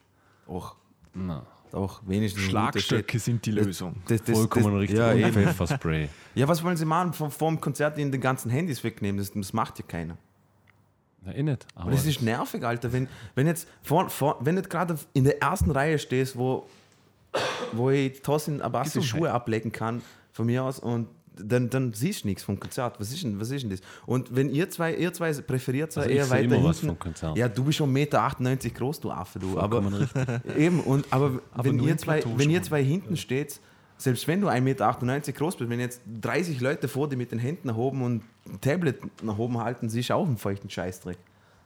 Och, 0.47 0.77
Na, 1.15 1.47
doch, 1.73 2.03
wenigstens 2.07 2.43
Schlagstöcke 2.43 3.19
sind 3.19 3.47
die 3.47 3.51
Lösung. 3.51 3.97
Das, 4.07 4.23
das, 4.23 4.37
vollkommen 4.37 4.73
das, 4.73 4.81
richtig. 4.83 4.99
Ja, 4.99 5.13
Und. 5.13 5.33
Pfefferspray. 5.33 6.09
ja, 6.35 6.47
was 6.47 6.63
wollen 6.63 6.77
sie 6.77 6.85
machen? 6.85 7.15
Vor, 7.15 7.31
vor 7.31 7.49
dem 7.49 7.61
Konzert 7.63 7.97
ihnen 7.97 8.13
die 8.13 8.21
ganzen 8.21 8.51
Handys 8.51 8.85
wegnehmen? 8.85 9.17
Das, 9.17 9.33
das 9.33 9.55
macht 9.55 9.79
ja 9.79 9.85
keiner. 9.89 10.19
Na, 11.25 11.35
eh 11.35 11.43
nicht. 11.43 11.67
Aber 11.75 11.91
das 11.91 12.05
ist 12.05 12.21
nervig, 12.21 12.63
Alter. 12.63 12.93
Wenn, 12.93 13.09
wenn 13.35 13.47
jetzt 13.47 13.67
vor, 13.83 14.11
vor, 14.11 14.37
wenn 14.41 14.57
du 14.57 14.63
gerade 14.63 14.99
in 15.15 15.25
der 15.25 15.41
ersten 15.41 15.71
Reihe 15.71 15.99
stehst, 15.99 16.37
wo, 16.37 16.69
wo 17.73 17.89
ich 17.89 18.21
Tosin 18.21 18.61
Abassi. 18.61 19.03
Schuhe 19.03 19.33
ablegen 19.33 19.73
kann, 19.73 20.03
von 20.31 20.45
mir 20.45 20.65
aus, 20.65 20.79
und 20.79 21.09
dann, 21.37 21.71
dann 21.71 21.93
siehst 21.93 22.25
du 22.25 22.29
nichts 22.29 22.43
vom 22.43 22.59
Konzert. 22.59 23.01
Was 23.01 23.13
ist 23.13 23.23
denn, 23.23 23.41
was 23.41 23.51
ist 23.51 23.63
denn 23.63 23.71
das? 23.71 23.81
Und 24.07 24.35
wenn 24.35 24.51
ihr 24.51 24.69
zwei, 24.71 24.95
ihr 24.95 25.13
zwei 25.13 25.33
präferiert 25.33 25.97
Also 25.97 26.09
eher 26.09 26.29
weiter 26.31 26.45
immer 26.45 26.65
was 26.65 26.81
hinten, 26.81 26.97
vom 26.97 26.99
Konzert. 26.99 27.37
Ja, 27.37 27.49
du 27.49 27.65
bist 27.65 27.79
schon 27.79 27.91
1,98 27.91 28.41
Meter 28.43 28.71
groß, 28.71 29.01
du 29.01 29.11
Affe, 29.11 29.39
du. 29.39 29.59
Aber, 29.59 29.83
Vollkommen 29.83 30.41
eben, 30.59 30.81
und, 30.81 31.07
aber, 31.11 31.41
Aber 31.53 31.65
wenn, 31.65 31.81
ihr 31.81 31.97
zwei, 31.97 32.23
wenn 32.37 32.51
ihr 32.51 32.63
zwei 32.63 32.83
hinten 32.85 33.17
steht, 33.17 33.61
selbst 33.97 34.27
wenn 34.27 34.41
du 34.41 34.49
1,98 34.49 34.61
Meter 34.61 35.33
groß 35.33 35.57
bist, 35.57 35.71
wenn 35.71 35.81
jetzt 35.81 36.03
30 36.21 36.61
Leute 36.61 36.89
vor 36.89 37.09
dir 37.09 37.17
mit 37.17 37.33
den 37.33 37.39
Händen 37.39 37.69
erhoben 37.69 38.03
und 38.03 38.23
ein 38.47 38.61
Tablet 38.61 38.99
nach 39.23 39.39
oben 39.39 39.59
halten, 39.59 39.89
siehst 39.89 40.11
du 40.11 40.15
auch 40.15 40.27
einen 40.27 40.39
feuchten 40.39 40.69
Scheißdreck. 40.69 41.19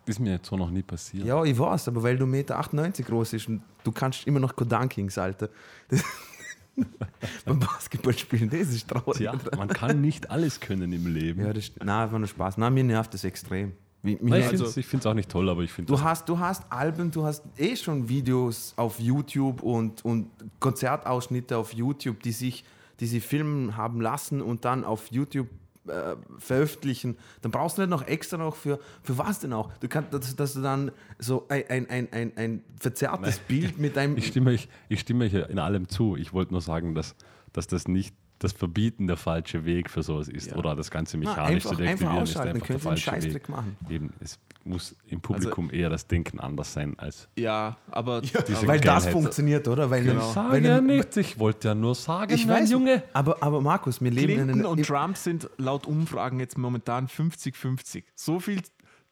Ist 0.06 0.20
mir 0.20 0.32
jetzt 0.32 0.46
so 0.46 0.56
noch 0.56 0.70
nie 0.70 0.82
passiert. 0.82 1.24
Ja, 1.24 1.42
ich 1.42 1.58
weiß, 1.58 1.88
aber 1.88 2.02
weil 2.02 2.16
du 2.16 2.26
1,98 2.26 2.28
Meter 2.28 3.02
groß 3.02 3.30
bist 3.32 3.48
und 3.48 3.62
du 3.82 3.90
kannst 3.90 4.26
immer 4.26 4.38
noch 4.38 4.54
Kodankings, 4.54 5.18
Alter. 5.18 5.48
Das 5.88 6.04
beim 7.44 7.58
Basketball 7.58 8.16
spielen, 8.16 8.50
das 8.50 8.68
ist 8.68 8.88
traurig. 8.88 9.18
Tja, 9.18 9.34
man 9.56 9.68
kann 9.68 10.00
nicht 10.00 10.30
alles 10.30 10.60
können 10.60 10.92
im 10.92 11.06
Leben. 11.06 11.44
Ja, 11.44 11.52
das, 11.52 11.72
nein, 11.78 11.88
einfach 11.88 12.18
nur 12.18 12.28
Spaß. 12.28 12.58
Nein, 12.58 12.74
mir 12.74 12.84
nervt 12.84 13.14
das 13.14 13.24
extrem. 13.24 13.72
Nein, 14.02 14.18
ich 14.22 14.86
finde 14.86 14.98
es 14.98 15.06
auch 15.06 15.14
nicht 15.14 15.30
toll, 15.30 15.48
aber 15.48 15.62
ich 15.62 15.72
finde 15.72 15.92
du, 15.92 16.00
hast, 16.00 16.28
du 16.28 16.38
hast 16.38 16.70
Alben, 16.70 17.10
du 17.10 17.24
hast 17.24 17.42
eh 17.56 17.74
schon 17.74 18.08
Videos 18.08 18.72
auf 18.76 19.00
YouTube 19.00 19.62
und, 19.62 20.04
und 20.04 20.30
Konzertausschnitte 20.60 21.56
auf 21.56 21.72
YouTube, 21.72 22.22
die 22.22 22.30
sich 22.30 22.64
die 23.00 23.06
sie 23.06 23.20
filmen 23.20 23.76
haben 23.76 24.00
lassen 24.00 24.40
und 24.40 24.64
dann 24.64 24.84
auf 24.84 25.10
YouTube 25.10 25.48
äh, 25.88 26.16
veröffentlichen, 26.38 27.16
dann 27.42 27.52
brauchst 27.52 27.78
du 27.78 27.82
nicht 27.82 27.90
noch 27.90 28.06
extra 28.06 28.36
noch 28.36 28.56
für, 28.56 28.78
für 29.02 29.18
was 29.18 29.40
denn 29.40 29.52
auch? 29.52 29.72
Du 29.80 29.88
kannst, 29.88 30.12
dass, 30.12 30.36
dass 30.36 30.54
du 30.54 30.62
dann 30.62 30.90
so 31.18 31.46
ein, 31.48 31.88
ein, 31.88 32.12
ein, 32.12 32.32
ein, 32.36 32.64
verzerrtes 32.80 33.38
Bild 33.40 33.78
mit 33.78 33.96
einem. 33.96 34.16
Ich 34.16 34.26
stimme, 34.28 34.50
euch, 34.50 34.68
ich 34.88 35.00
stimme 35.00 35.26
in 35.26 35.58
allem 35.58 35.88
zu. 35.88 36.16
Ich 36.16 36.32
wollte 36.32 36.52
nur 36.52 36.60
sagen, 36.60 36.94
dass, 36.94 37.14
dass 37.52 37.66
das 37.66 37.88
nicht 37.88 38.14
das 38.38 38.52
Verbieten 38.52 39.06
der 39.06 39.16
falsche 39.16 39.64
Weg 39.64 39.88
für 39.90 40.02
sowas 40.02 40.28
ist. 40.28 40.50
Ja. 40.50 40.56
Oder 40.56 40.76
das 40.76 40.90
Ganze 40.90 41.16
Na, 41.18 41.30
mechanisch 41.30 41.64
einfach, 41.66 41.70
zu 41.70 41.76
einfach 41.76 41.84
deaktivieren 41.86 42.22
ist 42.24 42.30
ausschalten, 42.36 42.46
dann 42.48 42.54
einfach 42.56 42.66
der 42.66 42.74
ihr 42.74 42.74
einen 42.74 42.80
falsche 42.82 43.06
Weg. 43.12 43.22
Scheißdreck 43.22 43.48
machen. 43.48 43.76
Eben, 43.88 44.12
es 44.20 44.38
muss 44.64 44.96
im 45.06 45.20
Publikum 45.20 45.70
eher 45.72 45.88
das 45.88 46.06
Denken 46.06 46.40
anders 46.40 46.72
sein 46.72 46.98
als. 46.98 47.28
Ja, 47.38 47.76
aber 47.90 48.20
Diese 48.20 48.66
Weil 48.66 48.80
das 48.80 49.06
funktioniert, 49.08 49.66
oder? 49.68 49.88
Weil 49.90 50.04
Genau. 50.04 50.32
Sag 50.32 50.52
wenn 50.52 50.64
ja 50.64 50.76
ein- 50.78 50.86
nicht, 50.86 51.16
ich 51.16 51.38
wollte 51.38 51.68
ja 51.68 51.74
nur 51.74 51.94
sagen, 51.94 52.34
Ich 52.34 52.46
mein 52.46 52.64
weiß, 52.64 52.70
Junge. 52.72 53.02
Aber, 53.12 53.42
aber 53.42 53.60
Markus, 53.60 54.00
wir 54.02 54.10
leben 54.10 54.30
in 54.32 54.36
Clinton 54.38 54.58
einer. 54.60 54.70
und 54.70 54.82
Trump 54.84 55.16
sind 55.16 55.48
laut 55.56 55.86
Umfragen 55.86 56.40
jetzt 56.40 56.58
momentan 56.58 57.06
50-50. 57.08 58.04
So 58.14 58.40
viel 58.40 58.60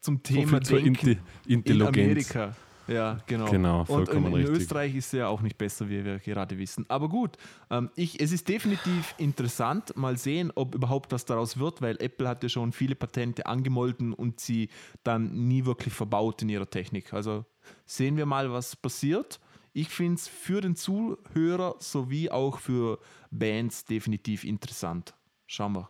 zum 0.01 0.21
Thema 0.23 0.57
viel 0.57 0.61
zur 0.61 0.81
Denken 0.81 1.19
in 1.47 1.81
Amerika. 1.81 2.53
Ja, 2.87 3.17
genau. 3.25 3.49
Genau, 3.49 3.83
und 3.87 4.09
in, 4.09 4.25
in. 4.25 4.47
Österreich 4.47 4.95
ist 4.95 5.07
es 5.07 5.11
ja 5.13 5.27
auch 5.27 5.41
nicht 5.41 5.57
besser, 5.57 5.89
wie 5.89 6.03
wir 6.05 6.19
gerade 6.19 6.57
wissen. 6.57 6.85
Aber 6.87 7.09
gut, 7.09 7.37
ähm, 7.69 7.89
ich, 7.95 8.19
es 8.19 8.31
ist 8.31 8.47
definitiv 8.47 9.15
interessant, 9.17 9.95
mal 9.95 10.17
sehen, 10.17 10.51
ob 10.55 10.75
überhaupt 10.75 11.11
was 11.11 11.25
daraus 11.25 11.57
wird, 11.57 11.81
weil 11.81 11.97
Apple 12.01 12.27
hat 12.27 12.43
ja 12.43 12.49
schon 12.49 12.71
viele 12.71 12.95
Patente 12.95 13.45
angemolden 13.45 14.13
und 14.13 14.39
sie 14.39 14.69
dann 15.03 15.47
nie 15.47 15.65
wirklich 15.65 15.93
verbaut 15.93 16.41
in 16.41 16.49
ihrer 16.49 16.69
Technik. 16.69 17.13
Also 17.13 17.45
sehen 17.85 18.17
wir 18.17 18.25
mal, 18.25 18.51
was 18.51 18.75
passiert. 18.75 19.39
Ich 19.73 19.89
finde 19.89 20.15
es 20.15 20.27
für 20.27 20.61
den 20.61 20.75
Zuhörer 20.75 21.75
sowie 21.79 22.29
auch 22.29 22.59
für 22.59 22.99
Bands 23.31 23.85
definitiv 23.85 24.43
interessant. 24.43 25.13
Schauen 25.47 25.73
wir. 25.73 25.89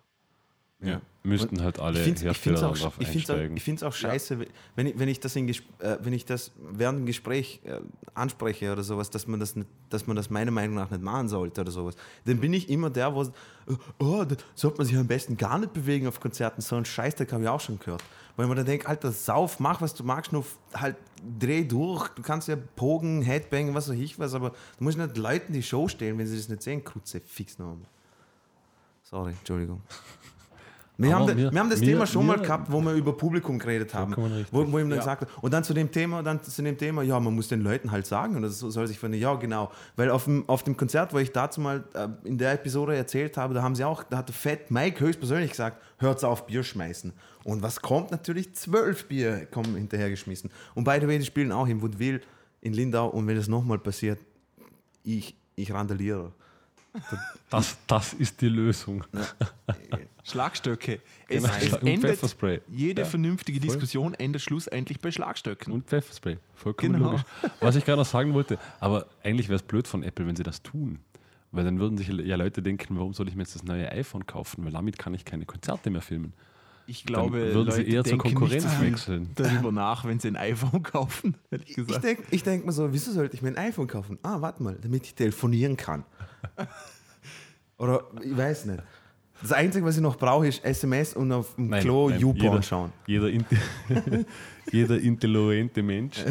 Ja. 0.88 1.02
Müssten 1.24 1.64
halt 1.64 1.80
alle 1.80 1.98
ich 1.98 2.04
finde 2.04 2.20
es 2.20 2.24
Hersteller 2.24 2.70
auch, 2.70 2.78
darauf 2.78 3.00
auch, 3.00 3.06
einsteigen. 3.06 3.58
ich 3.58 3.64
find's 3.64 3.82
auch 3.82 3.94
scheiße, 3.94 4.38
wenn, 4.76 4.88
ich, 4.88 5.00
wenn, 5.00 5.10
ich 5.10 5.20
das 5.20 5.36
in, 5.36 5.50
äh, 5.50 5.56
wenn 6.02 6.14
ich 6.14 6.26
das 6.26 6.52
während 6.72 7.00
dem 7.00 7.06
Gespräch 7.08 7.62
äh, 7.64 7.80
anspreche 8.14 8.72
oder 8.72 8.84
sowas, 8.84 9.10
dass 9.10 9.26
man 9.26 9.40
das, 9.40 9.56
nicht, 9.56 9.68
dass 9.90 10.06
man 10.06 10.16
das 10.16 10.30
meiner 10.30 10.52
Meinung 10.52 10.76
nach 10.76 10.92
nicht 10.92 11.02
machen 11.02 11.28
sollte 11.28 11.62
oder 11.62 11.72
sowas. 11.72 11.96
Dann 12.26 12.40
bin 12.40 12.54
ich 12.54 12.70
immer 12.70 12.92
der, 12.92 13.16
wo 13.16 13.26
oh, 14.00 14.24
da 14.24 14.36
sollte 14.54 14.78
man 14.78 14.86
sich 14.86 14.96
am 14.96 15.08
besten 15.08 15.36
gar 15.36 15.58
nicht 15.58 15.74
bewegen 15.74 16.08
auf 16.08 16.20
Konzerten. 16.20 16.62
So 16.62 16.76
ein 16.76 16.86
Scheißdreck 16.86 17.34
habe 17.34 17.44
ich 17.44 17.50
auch 17.50 17.60
schon 17.60 17.80
gehört. 17.80 18.04
Weil 18.36 18.48
man 18.48 18.58
dann 18.58 18.66
denkt, 18.66 18.86
Alter, 18.86 19.12
sauf, 19.12 19.60
mach 19.60 19.82
was 19.82 19.96
du 19.96 20.04
magst, 20.04 20.32
nur 20.32 20.46
halt 20.74 20.98
dreh 21.40 21.64
durch. 21.64 22.08
Du 22.10 22.22
kannst 22.22 22.48
ja 22.48 22.58
pogen, 22.76 23.22
Headbangen, 23.22 23.74
was 23.74 23.90
weiß 23.90 23.98
ich 23.98 24.20
was, 24.20 24.34
aber 24.34 24.50
du 24.50 24.84
musst 24.84 24.98
nicht 24.98 25.18
Leuten 25.18 25.54
die 25.54 25.64
Show 25.64 25.88
stellen, 25.88 26.18
wenn 26.18 26.28
sie 26.28 26.38
das 26.38 26.50
nicht 26.50 26.62
sehen. 26.62 26.84
Krutze, 26.84 27.22
fix 27.22 27.58
noch 27.58 27.72
einmal. 27.72 27.88
Sorry, 29.04 29.32
Entschuldigung. 29.32 29.82
Wir 30.98 31.14
haben, 31.14 31.26
mir- 31.36 31.52
wir 31.52 31.60
haben 31.60 31.70
das 31.70 31.80
mir- 31.82 31.88
Thema 31.88 32.06
schon 32.08 32.26
mal 32.26 32.38
gehabt, 32.40 32.72
wo 32.72 32.80
wir 32.82 32.94
über 32.94 33.12
Publikum 33.18 33.60
geredet 33.60 33.94
haben. 33.94 34.16
Wo, 34.52 34.72
wo 34.72 34.80
ihm 34.80 34.90
dann 34.90 34.92
Ja. 34.92 34.98
gesagt 34.98 35.28
und 35.42 35.54
dann 35.54 35.64
zu 35.64 35.74
dem 35.74 35.92
Thema, 35.92 36.24
dann 36.24 36.42
zu 36.42 36.62
dem 36.62 36.78
Thema, 36.78 37.02
ja, 37.04 37.20
man 37.20 37.36
muss 37.36 37.48
den 37.50 37.62
Leuten 37.62 37.92
halt 37.92 38.06
sagen, 38.06 38.36
und 38.38 38.44
das 38.44 38.60
soll 38.60 38.88
sich 38.88 38.98
von 38.98 39.14
ja, 39.14 39.34
genau. 39.36 39.72
Weil 39.96 40.10
auf 40.10 40.24
dem, 40.26 40.48
auf 40.48 40.64
dem 40.64 40.78
Konzert, 40.78 41.14
wo 41.14 41.18
ich 41.18 41.32
dazu 41.32 41.60
mal 41.60 41.84
äh, 41.94 42.08
in 42.24 42.38
der 42.38 42.54
Episode 42.54 42.96
erzählt 42.96 43.36
habe, 43.38 43.54
da 43.54 43.62
haben 43.62 43.76
sie 43.76 43.84
auch, 43.84 44.04
da 44.04 44.18
hat 44.18 44.30
der 44.30 44.36
Fett 44.36 44.72
Mike 44.72 45.00
höchstpersönlich 45.00 45.52
gesagt, 45.52 45.82
hört 45.98 46.24
auf 46.24 46.46
Bier 46.48 46.64
schmeißen. 46.64 47.12
Und 47.44 47.62
was 47.62 47.82
kommt? 47.82 48.12
Natürlich 48.12 48.56
zwölf 48.56 49.06
Bier 49.08 49.46
kommen 49.48 49.76
hinterhergeschmissen. 49.76 50.50
Und 50.76 50.84
beide 50.86 51.08
Wege 51.08 51.24
spielen 51.26 51.52
auch 51.52 51.68
in 51.68 51.82
Woodville, 51.82 52.22
in 52.62 52.74
Lindau, 52.74 53.08
und 53.10 53.28
wenn 53.28 53.36
das 53.36 53.48
nochmal 53.48 53.78
passiert, 53.80 54.20
ich, 55.04 55.36
ich 55.56 55.72
randaliere. 55.74 56.32
Das, 57.50 57.78
das 57.88 58.14
ist 58.14 58.42
die 58.42 58.50
Lösung. 58.50 59.04
Schlagstöcke. 60.24 61.02
Es, 61.28 61.44
Genau, 61.44 61.56
es 61.60 61.74
und 61.74 61.88
endet, 61.88 62.12
Pfefferspray. 62.12 62.62
jede 62.68 63.02
Ja, 63.04 63.08
vernünftige 63.08 63.60
voll. 63.60 63.68
Diskussion 63.68 64.14
endet 64.16 64.42
schlussendlich 64.42 65.00
bei 65.00 65.12
Schlagstöcken. 65.12 65.74
Und 65.74 65.88
Pfefferspray. 65.88 66.38
Vollkommen 66.56 66.94
Genau. 66.94 67.12
logisch. 67.12 67.26
Was 67.60 67.76
ich 67.76 67.86
gerade 67.86 68.00
noch 68.00 68.06
sagen 68.08 68.34
wollte, 68.34 68.58
aber 68.80 69.08
eigentlich 69.24 69.48
wäre 69.50 69.58
es 69.58 69.64
blöd 69.64 69.88
von 69.88 70.04
Apple, 70.04 70.26
wenn 70.28 70.36
sie 70.36 70.44
das 70.44 70.62
tun. 70.64 71.00
Weil 71.52 71.64
dann 71.64 71.80
würden 71.80 71.98
sich 71.98 72.08
ja 72.08 72.36
Leute 72.36 72.62
denken, 72.62 72.98
warum 72.98 73.14
soll 73.14 73.28
ich 73.30 73.36
mir 73.36 73.44
jetzt 73.44 73.56
das 73.56 73.64
neue 73.64 73.90
iPhone 73.92 74.26
kaufen? 74.26 74.66
Weil 74.66 74.72
damit 74.74 74.98
kann 75.00 75.14
ich 75.14 75.24
keine 75.26 75.46
Konzerte 75.46 75.90
mehr 75.90 76.02
filmen. 76.02 76.34
Ich 76.88 77.04
glaube, 77.06 77.40
Dann 77.40 77.54
würden 77.56 77.72
sie 77.72 77.80
Leute 77.80 77.92
eher 77.92 78.04
zur 78.04 78.18
Konkurrenz 78.20 78.66
wechseln. 78.82 79.32
darüber 79.36 79.72
nach, 79.72 80.06
wenn 80.06 80.20
sie 80.20 80.28
ein 80.28 80.36
iPhone 80.36 80.84
kaufen, 80.84 81.36
ehrlich 81.50 81.70
Ich 81.70 81.76
gesagt. 81.76 82.04
denke 82.04 82.24
ich 82.30 82.44
denk 82.44 82.66
mir 82.66 82.72
so, 82.72 82.94
wieso 82.94 83.12
sollte 83.12 83.36
ich 83.36 83.42
mir 83.42 83.50
ein 83.50 83.58
iPhone 83.58 83.88
kaufen? 83.88 84.20
Ah, 84.22 84.40
warte 84.42 84.62
mal, 84.62 84.78
damit 84.82 85.04
ich 85.06 85.16
telefonieren 85.16 85.78
kann. 85.78 86.04
Oder 87.78 88.04
ich 88.24 88.36
weiß 88.38 88.66
nicht. 88.66 88.84
Das 89.42 89.52
Einzige, 89.52 89.86
was 89.86 89.96
ich 89.98 90.02
noch 90.02 90.16
brauche, 90.18 90.48
ist 90.48 90.64
SMS 90.64 91.14
und 91.14 91.32
auf 91.32 91.56
dem 91.56 91.68
Nein, 91.70 91.82
Klo 91.82 92.10
YouPorn 92.10 92.64
schauen. 92.64 92.92
Jeder, 93.06 93.30
jeder 94.72 94.98
intelligente 95.00 95.84
Mensch 95.84 96.24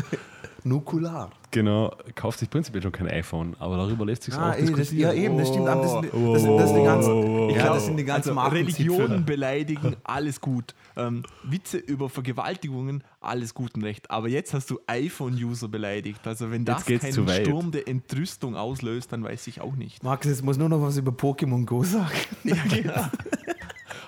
Nukular. 0.63 1.31
Genau, 1.55 1.95
kauft 2.15 2.39
sich 2.41 2.51
prinzipiell 2.51 2.83
schon 2.83 2.93
kein 2.93 3.09
iPhone, 3.09 3.57
aber 3.59 3.77
darüber 3.77 4.05
lässt 4.05 4.25
sich 4.25 4.35
Ah, 4.35 4.51
auch 4.51 4.57
eh, 4.57 4.61
das, 4.61 4.75
diskutieren. 4.75 5.17
ja, 5.17 5.23
eben, 5.23 5.39
das 5.39 5.49
stimmt. 5.49 5.67
Das, 5.67 5.91
sind, 5.93 6.05
das, 6.05 6.43
sind, 6.43 6.59
das, 6.59 6.69
sind 6.69 6.79
die 6.79 6.85
ganzen, 6.85 7.13
oh, 7.13 7.51
ja, 7.51 7.73
das 7.75 7.87
sind 7.87 7.97
die 7.97 8.05
ganzen 8.05 8.39
also. 8.39 8.55
Religionen 8.55 9.25
beleidigen, 9.27 9.97
alles 10.05 10.41
gut. 10.41 10.75
Ähm, 10.97 11.23
Witze 11.45 11.79
über 11.79 12.09
Vergewaltigungen, 12.09 13.03
alles 13.21 13.55
gut 13.55 13.75
und 13.75 13.85
recht. 13.85 14.11
Aber 14.11 14.29
jetzt 14.29 14.53
hast 14.55 14.71
du 14.71 14.79
iPhone-User 14.87 15.69
beleidigt. 15.69 16.27
Also 16.27 16.51
wenn 16.51 16.65
das 16.65 16.85
keinen. 16.85 17.29
Sturm 17.29 17.71
der 17.71 17.89
Entrüstung 17.89 18.57
auslöst, 18.57 19.13
dann 19.13 19.25
weiß 19.25 19.47
ich 19.47 19.61
auch 19.61 19.75
nicht. 19.75 20.03
Markus, 20.03 20.31
jetzt 20.31 20.45
muss 20.45 20.59
nur 20.59 20.69
noch 20.69 20.83
was 20.83 20.97
über 20.97 21.13
Pokémon 21.13 21.65
Go 21.65 21.83
sagen. 21.83 22.11
Ja, 22.45 22.57
genau. 22.69 22.93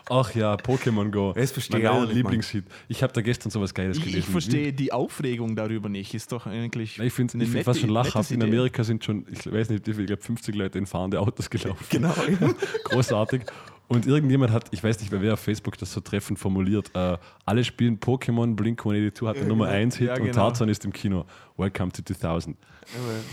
Ach 0.09 0.35
ja, 0.35 0.55
Pokémon 0.55 1.11
Go. 1.11 1.33
Das 1.33 1.51
verstehe 1.51 1.81
mein 1.81 1.83
ich 1.83 1.89
auch 1.89 2.13
Lieblingshit. 2.13 2.65
Ich 2.89 3.03
habe 3.03 3.13
da 3.13 3.21
gestern 3.21 3.51
sowas 3.51 3.75
Geiles 3.75 3.99
gelesen. 3.99 4.19
ich 4.19 4.27
verstehe 4.27 4.73
die 4.73 4.93
Aufregung 4.93 5.57
darüber 5.57 5.89
nicht. 5.89 6.15
Ist 6.15 6.31
doch 6.31 6.47
eigentlich. 6.47 6.99
Ich 6.99 7.13
finde 7.13 7.45
es 7.45 7.65
fast 7.65 7.81
schon 7.81 7.91
lachhaft. 7.91 8.31
In. 8.31 8.43
Amerika 8.43 8.85
sind 8.85 9.05
schon, 9.05 9.27
ich 9.31 9.51
weiß 9.51 9.71
nicht, 9.71 9.87
wie 9.87 9.95
viel, 9.95 10.03
ich 10.03 10.07
glaube 10.07 10.23
50 10.23 10.55
Leute 10.55 10.79
in 10.79 10.87
fahrende 10.87 11.21
Autos 11.21 11.51
gelaufen. 11.51 11.85
Genau. 11.91 12.15
Großartig. 12.85 13.43
Und 13.89 14.07
irgendjemand 14.07 14.53
hat, 14.53 14.69
ich 14.73 14.83
weiß 14.83 15.01
nicht, 15.01 15.13
wer 15.13 15.35
auf 15.35 15.41
Facebook 15.41 15.79
das 15.79 15.93
so 15.93 16.01
treffend 16.01 16.39
formuliert, 16.39 16.91
äh, 16.95 17.17
alle 17.45 17.65
spielen 17.65 17.99
Pokémon, 18.01 18.57
Blink 18.57 18.81
182 18.81 19.29
hat 19.29 19.37
der 19.37 19.47
Nummer 19.47 19.69
1 19.69 19.97
Hit 19.97 20.09
Ja, 20.09 20.15
und 20.15 20.23
genau. 20.23 20.35
Tarzan 20.35 20.69
ist 20.69 20.85
im 20.85 20.93
Kino. 20.93 21.25
Welcome 21.57 21.93
to 21.93 22.03
2000. 22.03 22.57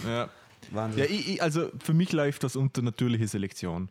Ja. 0.07 0.29
Wahnsinn. 0.71 1.03
Ja, 1.03 1.05
ich, 1.09 1.33
ich, 1.33 1.43
also 1.43 1.69
für 1.83 1.93
mich 1.93 2.11
läuft 2.11 2.43
das 2.43 2.55
unter 2.55 2.81
natürliche 2.81 3.27
Selektion. 3.27 3.89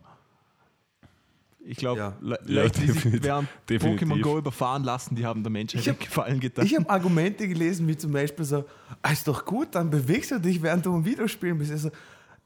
Ich 1.65 1.77
glaube, 1.79 1.99
Ja. 2.01 2.17
Le 2.21 2.39
Ja, 2.47 2.63
Leute, 2.63 2.81
die 2.81 2.87
sich 2.89 2.95
definitiv- 3.03 3.23
während. 3.23 3.49
Pokémon 3.69 4.21
Go 4.21 4.39
überfahren 4.39 4.85
lassen, 4.85 5.15
die 5.15 5.25
haben 5.25 5.43
der 5.43 5.51
Menschheit 5.51 5.81
Ich 5.83 5.89
hab- 5.89 6.01
Gefallen 6.01 6.41
getan. 6.41 6.67
Ich 6.67 6.75
habe 6.75 6.89
Argumente 6.91 7.47
gelesen, 7.49 7.87
wie 7.89 7.97
zum 7.97 8.13
Beispiel 8.13 8.45
so, 8.45 8.65
ah, 9.03 9.11
ist 9.13 9.27
doch 9.29 9.45
gut, 9.45 9.69
dann 9.75 9.91
bewegst 9.91 10.31
du 10.33 10.39
dich, 10.41 10.61
während 10.63 10.85
du 10.87 10.95
ein 10.97 11.05
Videospiel 11.05 11.55
bist. 11.55 11.71
Also, 11.71 11.91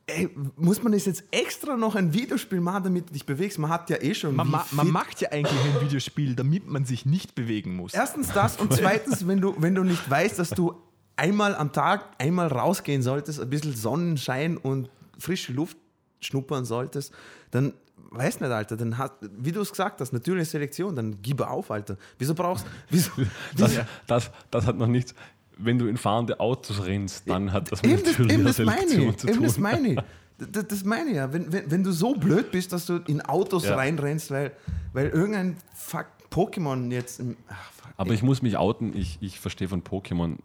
ey, 0.07 0.29
muss 0.57 0.83
man 0.83 0.93
das 0.93 1.07
jetzt 1.07 1.25
extra 1.31 1.77
noch 1.77 1.95
ein 1.95 2.13
Videospiel 2.13 2.61
machen, 2.61 2.85
damit 2.85 3.09
du 3.09 3.13
dich 3.15 3.25
bewegst? 3.27 3.59
Man 3.59 3.71
hat 3.71 3.89
ja 3.91 3.97
eh 4.03 4.15
schon. 4.15 4.37
man, 4.37 4.51
ma 4.51 4.67
man 4.71 4.89
macht 4.89 5.21
ja 5.21 5.31
eigentlich 5.33 5.59
ein 5.75 5.81
Videospiel, 5.87 6.35
damit 6.37 6.67
man 6.69 6.85
sich 6.85 7.07
nicht 7.07 7.35
bewegen 7.35 7.75
muss. 7.75 7.95
Erstens 7.95 8.29
das 8.29 8.57
und 8.59 8.73
zweitens, 8.73 9.27
wenn 9.27 9.41
du, 9.41 9.55
wenn 9.59 9.75
du 9.75 9.83
nicht 9.83 10.09
weißt, 10.11 10.39
dass 10.39 10.51
du 10.51 10.75
einmal 11.17 11.55
am 11.55 11.73
Tag 11.73 12.05
einmal 12.19 12.49
rausgehen 12.49 13.01
solltest, 13.03 13.41
ein 13.41 13.49
bisschen 13.49 13.75
Sonnenschein 13.75 14.59
und 14.59 14.91
frische 15.19 15.55
Luft 15.55 15.79
schnuppern 16.21 16.67
solltest, 16.67 17.13
dann 17.51 17.73
weiß 18.11 18.41
nicht, 18.41 18.51
Alter, 18.51 18.77
dann 18.77 18.99
hat, 18.99 19.13
wie 19.39 19.53
du 19.53 19.61
es 19.61 19.71
gesagt 19.71 20.01
hast, 20.01 20.13
natürliche 20.13 20.47
Selektion, 20.47 20.95
dann 20.97 21.19
gib 21.23 21.41
auf, 21.41 21.71
Alter. 21.71 21.97
Wieso 22.19 22.35
brauchst 22.35 22.67
wieso, 22.91 23.11
Das, 23.57 23.71
wieso, 23.73 23.81
das, 24.07 24.31
das 24.51 24.67
hat 24.67 24.77
noch 24.77 24.87
nichts. 24.87 25.15
Wenn 25.59 25.79
du 25.79 25.87
in 25.87 25.97
fahrende 25.97 26.39
Autos 26.41 26.85
rennst, 26.85 27.29
dann 27.29 27.53
hat 27.53 27.73
das 27.73 27.83
mit 27.83 28.05
natürlicher 28.05 28.39
meine 28.39 28.53
Selektion 28.53 29.09
ich. 29.11 29.17
zu 29.17 29.29
Eben 29.29 29.43
das 29.43 29.55
tun. 29.55 29.63
meine 29.63 29.89
ich. 29.89 29.99
Das, 30.39 30.67
das 30.69 30.85
meine 30.85 31.09
ich 31.09 31.17
ja. 31.17 31.33
Wenn, 31.33 31.51
wenn, 31.51 31.71
wenn 31.71 31.83
du 31.83 31.93
so 31.93 32.13
blöd 32.13 32.51
bist, 32.51 32.71
dass 32.75 32.85
du 32.85 32.97
in 33.07 33.23
Autos 33.23 33.65
Ja. 33.65 33.75
reinrennst, 33.75 34.31
weil, 34.31 34.53
weil 34.93 35.09
irgendein 35.09 35.57
Fuck 35.75 36.05
Pokémon 36.31 36.91
jetzt. 36.93 37.21
im- 37.21 37.39
Ach, 37.49 37.73
fuck, 37.73 37.91
Aber 37.97 38.13
ich 38.13 38.23
muss 38.23 38.43
mich 38.43 38.59
outen, 38.59 38.95
ich, 38.95 39.17
ich 39.23 39.41
verstehe 39.41 39.67
von 39.67 39.83
Pokémon 39.83 40.37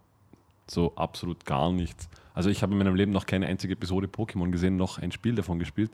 so 0.66 0.94
absolut 0.96 1.44
gar 1.44 1.70
nichts. 1.72 2.08
Also 2.32 2.48
ich 2.48 2.62
habe 2.62 2.72
in 2.72 2.78
meinem 2.78 2.94
Leben 2.94 3.12
noch 3.12 3.26
keine 3.26 3.46
einzige 3.48 3.74
Episode 3.74 4.06
Pokémon 4.06 4.50
gesehen, 4.50 4.78
noch 4.78 4.96
ein 4.98 5.12
Spiel 5.12 5.34
davon 5.34 5.58
gespielt. 5.58 5.90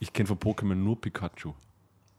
Ich 0.00 0.12
kenne 0.12 0.26
von 0.26 0.38
Pokémon 0.38 0.74
nur 0.74 1.00
Pikachu. 1.00 1.52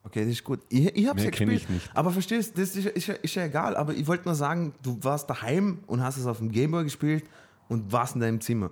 Okay, 0.04 0.22
das 0.22 0.30
ist 0.30 0.44
gut. 0.44 0.62
Ich, 0.70 0.96
ich 0.96 1.08
hab's 1.08 1.16
Mehr 1.18 1.26
ja 1.26 1.30
gespielt. 1.32 1.52
ich 1.62 1.70
nicht. 1.70 1.90
Aber 1.96 2.10
verstehst 2.12 2.58
das 2.58 2.76
ist, 2.76 2.86
ja- 2.86 2.92
ist, 2.92 3.10
ist 3.10 3.36
ja 3.36 3.46
egal. 3.46 3.76
Aber 3.76 3.94
ich 3.94 4.08
wollte 4.08 4.26
nur 4.26 4.36
sagen, 4.36 4.74
du 4.82 4.98
warst 5.04 5.30
daheim 5.30 5.80
und 5.88 6.02
hast 6.02 6.18
es 6.18 6.26
auf 6.26 6.38
dem 6.40 6.52
Gameboy 6.52 6.84
gespielt 6.86 7.24
und 7.68 7.92
warst 7.92 8.16
in 8.16 8.22
deinem 8.22 8.42
Zimmer. 8.42 8.72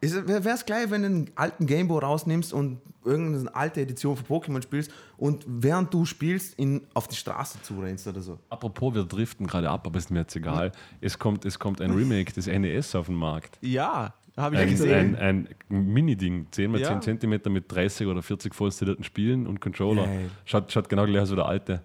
Wäre 0.00 0.48
es 0.48 0.64
gleich, 0.66 0.90
wenn 0.90 1.02
du 1.02 1.06
einen 1.06 1.30
alten 1.36 1.66
Gameboy 1.66 2.00
rausnimmst 2.00 2.52
und 2.52 2.80
irgendeine 3.04 3.54
alte 3.54 3.80
Edition 3.82 4.16
von 4.16 4.26
Pokémon 4.26 4.60
spielst 4.62 4.90
und 5.16 5.44
während 5.46 5.94
du 5.94 6.04
spielst, 6.04 6.58
in, 6.58 6.80
auf 6.94 7.06
die 7.06 7.14
Straße 7.14 7.62
zurennst 7.62 8.08
oder 8.08 8.20
so. 8.20 8.38
Apropos, 8.48 8.94
wir 8.94 9.04
driften 9.04 9.46
gerade 9.46 9.70
ab, 9.70 9.86
aber 9.86 9.98
ist 9.98 10.10
mir 10.10 10.20
jetzt 10.20 10.34
egal. 10.34 10.72
Es 11.00 11.18
kommt, 11.20 11.44
es 11.44 11.58
kommt 11.58 11.80
ein 11.80 11.92
Remake 11.92 12.32
des 12.32 12.46
NES 12.48 12.96
auf 12.96 13.06
den 13.06 13.14
Markt. 13.14 13.58
Ja, 13.60 14.14
habe 14.36 14.54
ich 14.54 14.60
ja 14.60 14.66
Ein, 14.66 14.70
gesehen. 14.70 15.16
ein, 15.16 15.48
ein 15.70 15.86
Mini-Ding, 15.92 16.46
10 16.50 16.74
x 16.74 16.80
Ja. 16.88 17.00
10 17.00 17.20
cm 17.20 17.52
mit 17.52 17.70
30 17.70 18.06
oder 18.06 18.22
40 18.22 18.54
vorinstallierten 18.54 19.04
Spielen 19.04 19.46
und 19.46 19.60
Controller. 19.60 20.04
Geil. 20.06 20.30
Schaut, 20.44 20.72
schaut 20.72 20.88
genau 20.88 21.04
gleich 21.06 21.22
aus 21.22 21.30
wie 21.32 21.36
der 21.36 21.46
alte. 21.46 21.82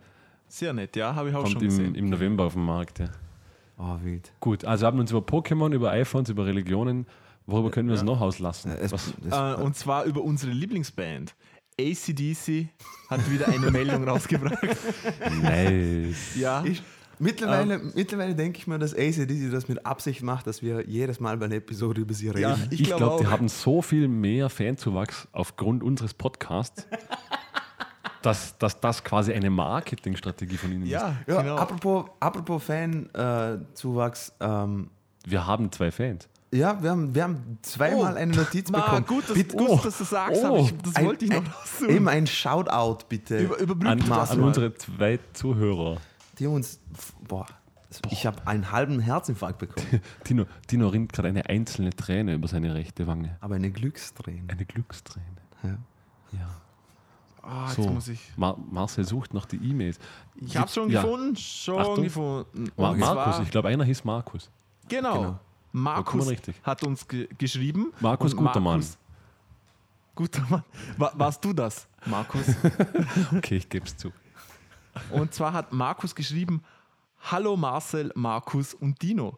Sehr 0.48 0.72
nett, 0.74 0.96
ja, 0.96 1.13
habe 1.13 1.30
ich 1.30 1.36
auch 1.36 1.42
Kommt 1.44 1.54
schon 1.54 1.62
im, 1.63 1.68
gesehen. 1.68 1.96
im 1.96 2.10
November 2.10 2.46
auf 2.46 2.54
den 2.54 2.63
Markt. 2.63 3.00
Ja. 3.00 3.10
Oh, 3.77 3.98
wild. 4.01 4.32
Gut, 4.39 4.63
also 4.66 4.86
haben 4.86 4.98
wir 4.98 5.01
uns 5.01 5.12
über 5.12 5.20
Pokémon, 5.20 5.74
über 5.74 5.92
iPhones, 5.92 6.30
über 6.30 6.46
Religionen. 6.46 7.06
Worüber 7.46 7.70
können 7.70 7.88
wir 7.89 7.94
uns 7.94 8.04
noch 8.04 8.20
auslassen? 8.22 8.72
Es- 8.72 8.92
Was, 8.92 9.13
das- 9.30 9.60
Äh, 9.60 9.62
und 9.62 9.75
zwar 9.75 10.06
über 10.06 10.22
unsere 10.24 10.51
Lieblingsband. 10.51 11.36
ACDC 11.80 12.70
hat 13.10 13.30
wieder 13.32 13.48
eine 13.50 13.70
Meldung 13.72 14.08
rausgebracht. 14.08 14.58
Nice. 15.42 16.36
Ja, 16.38 16.63
Ich, 16.66 16.82
mittlerweile, 17.19 17.79
mittlerweile 17.95 18.36
denke 18.36 18.59
ich 18.59 18.67
mir, 18.67 18.79
dass 18.79 18.93
ACDC 18.93 19.51
das 19.51 19.67
mit 19.67 19.86
Absicht 19.86 20.21
macht, 20.24 20.47
dass 20.47 20.62
wir 20.62 20.88
jedes 20.88 21.19
Mal 21.19 21.38
bei 21.38 21.45
einer 21.45 21.55
Episode 21.55 22.01
über 22.01 22.13
sie 22.13 22.29
reden. 22.29 22.41
ja 22.41 22.57
Ich, 22.71 22.81
ich 22.81 22.88
glaube, 22.88 23.03
glaube 23.05 23.24
die 23.24 23.29
haben 23.31 23.47
so 23.47 23.81
viel 23.81 24.07
mehr 24.07 24.50
Fanzuwachs 24.50 25.27
aufgrund 25.31 25.83
unseres 25.83 26.13
Podcasts, 26.13 26.86
dass, 28.21 28.57
dass 28.57 28.79
das 28.79 29.03
quasi 29.03 29.33
eine 29.33 29.50
Marketingstrategie 29.50 30.57
von 30.57 30.71
ihnen 30.71 30.86
Ja, 30.86 31.15
Ja, 31.27 31.41
genau. 31.41 31.55
apropos, 31.57 32.05
apropos 32.19 32.63
Fan-Zuwachs, 32.63 34.33
ähm, 34.39 34.89
ist. 35.25 35.31
Wir 35.31 35.45
haben 35.45 35.71
zwei 35.71 35.91
Fans. 35.91 36.27
ja, 36.53 36.81
wir 36.81 36.89
haben, 36.91 37.13
wir 37.13 37.24
haben 37.24 37.57
zweimal 37.62 38.13
Oh, 38.13 38.17
eine 38.17 38.33
Notiz 38.36 38.69
Ma, 38.71 38.79
bekommen. 38.79 39.05
gut, 39.05 39.29
dass, 39.29 39.33
Bitte- 39.36 39.57
gut, 39.57 39.67
oh, 39.69 39.79
dass 39.83 39.97
du 39.97 40.03
sagst, 40.05 40.41
oh, 40.43 40.47
aber 40.47 40.59
ich, 40.59 40.74
das 40.83 40.95
ein- 40.95 41.05
wollte 41.05 41.25
ich 41.25 41.31
noch 41.31 41.43
ein-. 41.81 41.89
Eben 41.89 42.07
ein 42.07 42.27
Shoutout, 42.27 43.00
bitte. 43.09 43.39
Über, 43.39 43.57
überbrück 43.59 43.88
An, 43.89 44.03
das 44.07 44.31
an 44.31 44.41
unsere 44.41 44.74
zwei 44.75 45.19
Zuhörer. 45.33 45.97
Die 46.39 46.48
uns, 46.48 46.79
boah, 47.27 47.46
ich 48.10 48.25
habe 48.25 48.46
einen 48.48 48.72
halben 48.72 49.00
Herzinfarkt 49.00 49.60
bekommen, 49.60 50.01
Tino, 50.24 50.46
Tino 50.67 50.88
rinnt 50.89 51.13
gerade 51.13 51.29
eine 51.29 51.48
einzelne 51.48 51.91
Träne 51.91 52.34
über 52.34 52.48
seine 52.48 52.74
rechte 52.74 53.08
Wange. 53.08 53.38
aber 53.41 53.56
eine 53.56 53.72
Glücksträne. 53.72 54.44
Eine 54.50 54.65
Glücksträne. 54.65 55.25
Ja. 55.63 55.77
Ja. 56.34 56.50
Ah, 57.41 57.67
jetzt 57.67 57.75
So, 57.77 57.89
muss 57.89 58.08
ich. 58.10 58.20
Mar 58.36 58.58
Marcel 58.70 59.06
sucht 59.06 59.34
noch 59.34 59.46
die 59.46 59.56
E-Mails. 59.56 60.00
Ich 60.36 60.58
habe 60.58 60.70
schon 60.70 60.89
Ja. 60.89 61.01
gefunden. 61.01 61.36
Schon 61.38 61.79
Achtung. 61.79 62.03
gefunden. 62.03 62.72
Ma 62.75 62.89
Und 62.89 63.00
Markus, 63.00 63.39
ich 63.39 63.50
glaube, 63.51 63.70
einer 63.70 63.86
hieß 63.86 64.03
Markus. 64.03 64.50
Genau. 64.89 65.13
Genau. 65.13 65.39
Markus 65.72 66.29
hat 66.63 66.84
uns 66.84 67.08
ge 67.08 67.29
geschrieben. 67.38 67.94
Markus, 68.01 68.34
Und 68.34 68.39
guter 68.46 68.60
Mann. 68.60 68.84
Guter 70.15 70.46
Mann. 70.50 70.63
Wa 70.98 71.12
warst 71.15 71.44
du 71.46 71.53
das, 71.53 71.88
Markus? 72.06 72.48
Okay, 73.38 73.56
ich 73.58 73.70
gebe 73.70 73.86
es 73.86 73.96
zu. 73.96 74.12
Und 75.12 75.34
zwar 75.34 75.54
hat 75.54 75.74
Markus 75.74 76.16
geschrieben: 76.16 76.62
Hallo 77.20 77.58
Marcel, 77.58 78.12
Markus 78.16 78.74
und 78.74 79.01
Dino. 79.01 79.38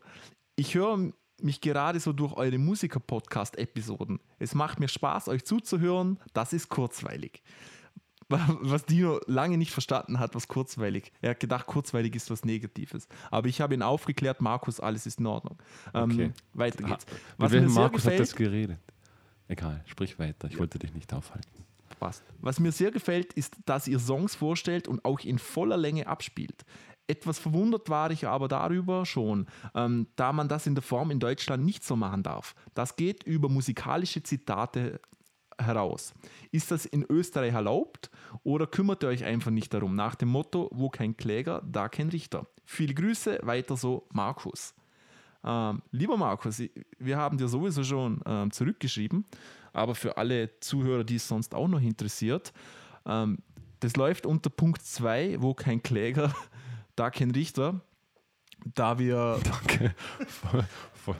Ich 0.55 0.75
höre 0.75 1.11
mich 1.41 1.61
gerade 1.61 1.99
so 1.99 2.11
durch 2.13 2.33
eure 2.33 2.57
Musiker-Podcast-Episoden. 2.57 4.19
Es 4.39 4.55
macht 4.55 4.79
mir 4.79 4.87
Spaß, 4.89 5.29
euch 5.29 5.45
zuzuhören. 5.45 6.19
Das 6.33 6.53
ist 6.53 6.69
kurzweilig. 6.69 7.41
Was 8.27 8.85
Dino 8.85 9.19
lange 9.25 9.57
nicht 9.57 9.71
verstanden 9.71 10.19
hat, 10.19 10.35
was 10.35 10.47
kurzweilig. 10.47 11.11
Er 11.21 11.31
hat 11.31 11.39
gedacht, 11.39 11.65
kurzweilig 11.65 12.15
ist 12.15 12.29
was 12.29 12.45
Negatives. 12.45 13.07
Aber 13.31 13.47
ich 13.47 13.59
habe 13.59 13.73
ihn 13.73 13.81
aufgeklärt, 13.81 14.39
Markus, 14.39 14.79
alles 14.79 15.07
ist 15.07 15.19
in 15.19 15.25
Ordnung. 15.25 15.57
Ähm, 15.95 16.11
Okay. 16.11 16.31
Weiter 16.53 16.83
geht's. 16.83 17.05
Mit 17.07 17.15
Was 17.37 17.51
mir 17.51 17.61
welchem 17.61 17.73
Markus 17.73 18.01
hat 18.05 18.11
gefällt, 18.11 18.19
das 18.19 18.35
geredet? 18.35 18.79
Egal, 19.47 19.83
sprich 19.87 20.19
weiter. 20.19 20.47
Ich 20.47 20.59
wollte 20.59 20.77
dich 20.77 20.93
nicht 20.93 21.11
aufhalten. 21.11 21.65
Passt. 21.99 22.23
Was 22.39 22.59
mir 22.59 22.71
sehr 22.71 22.91
gefällt, 22.91 23.33
ist, 23.33 23.57
dass 23.65 23.87
ihr 23.87 23.99
Songs 23.99 24.35
vorstellt 24.35 24.87
und 24.87 25.03
auch 25.03 25.19
in 25.19 25.37
voller 25.37 25.77
Länge 25.77 26.07
abspielt. 26.07 26.63
Etwas 27.07 27.39
verwundert 27.39 27.89
war 27.89 28.11
ich 28.11 28.27
aber 28.27 28.47
darüber 28.47 29.05
schon, 29.05 29.47
ähm, 29.73 30.07
da 30.15 30.31
man 30.31 30.47
das 30.47 30.67
in 30.67 30.75
der 30.75 30.83
Form 30.83 31.11
in 31.11 31.19
Deutschland 31.19 31.65
nicht 31.65 31.83
so 31.83 31.95
machen 31.95 32.23
darf. 32.23 32.55
Das 32.75 32.95
geht 32.95 33.23
über 33.23 33.49
musikalische 33.49 34.23
Zitate 34.23 35.01
heraus. 35.57 36.13
Ist 36.51 36.71
das 36.71 36.85
in 36.85 37.05
Österreich 37.09 37.53
erlaubt 37.53 38.09
oder 38.43 38.67
kümmert 38.67 39.03
ihr 39.03 39.09
euch 39.09 39.25
einfach 39.25 39.51
nicht 39.51 39.73
darum? 39.73 39.95
Nach 39.95 40.15
dem 40.15 40.29
Motto, 40.29 40.69
wo 40.71 40.89
kein 40.89 41.17
Kläger, 41.17 41.61
da 41.65 41.89
kein 41.89 42.09
Richter. 42.09 42.47
Viele 42.63 42.93
Grüße, 42.93 43.39
weiter 43.43 43.75
so, 43.75 44.07
Markus. 44.13 44.73
Ähm, 45.43 45.81
lieber 45.91 46.17
Markus, 46.17 46.61
wir 46.97 47.17
haben 47.17 47.37
dir 47.37 47.47
sowieso 47.47 47.83
schon 47.83 48.21
ähm, 48.25 48.51
zurückgeschrieben, 48.51 49.25
aber 49.73 49.95
für 49.95 50.17
alle 50.17 50.59
Zuhörer, 50.59 51.03
die 51.03 51.15
es 51.15 51.27
sonst 51.27 51.53
auch 51.55 51.67
noch 51.67 51.81
interessiert, 51.81 52.53
ähm, 53.05 53.37
das 53.79 53.95
läuft 53.95 54.25
unter 54.25 54.49
Punkt 54.49 54.81
2, 54.81 55.37
wo 55.39 55.53
kein 55.53 55.81
Kläger, 55.81 56.33
da 56.95 57.09
kein 57.09 57.31
Richter, 57.31 57.81
da 58.75 58.99
wir, 58.99 59.39
Danke. 59.43 59.95
Voll- 60.27 60.65
voll- 60.93 61.15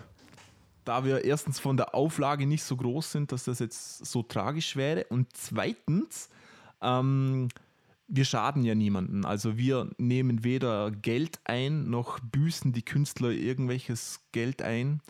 da 0.86 1.06
wir 1.06 1.24
erstens 1.24 1.60
von 1.60 1.78
der 1.78 1.94
Auflage 1.94 2.48
nicht 2.48 2.64
so 2.64 2.76
groß 2.76 3.12
sind, 3.12 3.32
dass 3.32 3.44
das 3.44 3.60
jetzt 3.60 4.04
so 4.06 4.24
tragisch 4.24 4.76
wäre 4.76 5.04
und 5.10 5.28
zweitens, 5.34 6.30
ähm, 6.82 7.50
wir 8.08 8.26
schaden 8.26 8.64
ja 8.64 8.74
niemanden. 8.74 9.24
Also 9.24 9.56
wir 9.56 9.92
nehmen 10.00 10.44
weder 10.44 10.90
Geld 10.90 11.40
ein, 11.44 11.92
noch 11.92 12.20
büßen 12.20 12.74
die 12.74 12.82
Künstler 12.82 13.30
irgendwelches 13.30 14.22
Geld 14.32 14.64
ein. 14.64 15.02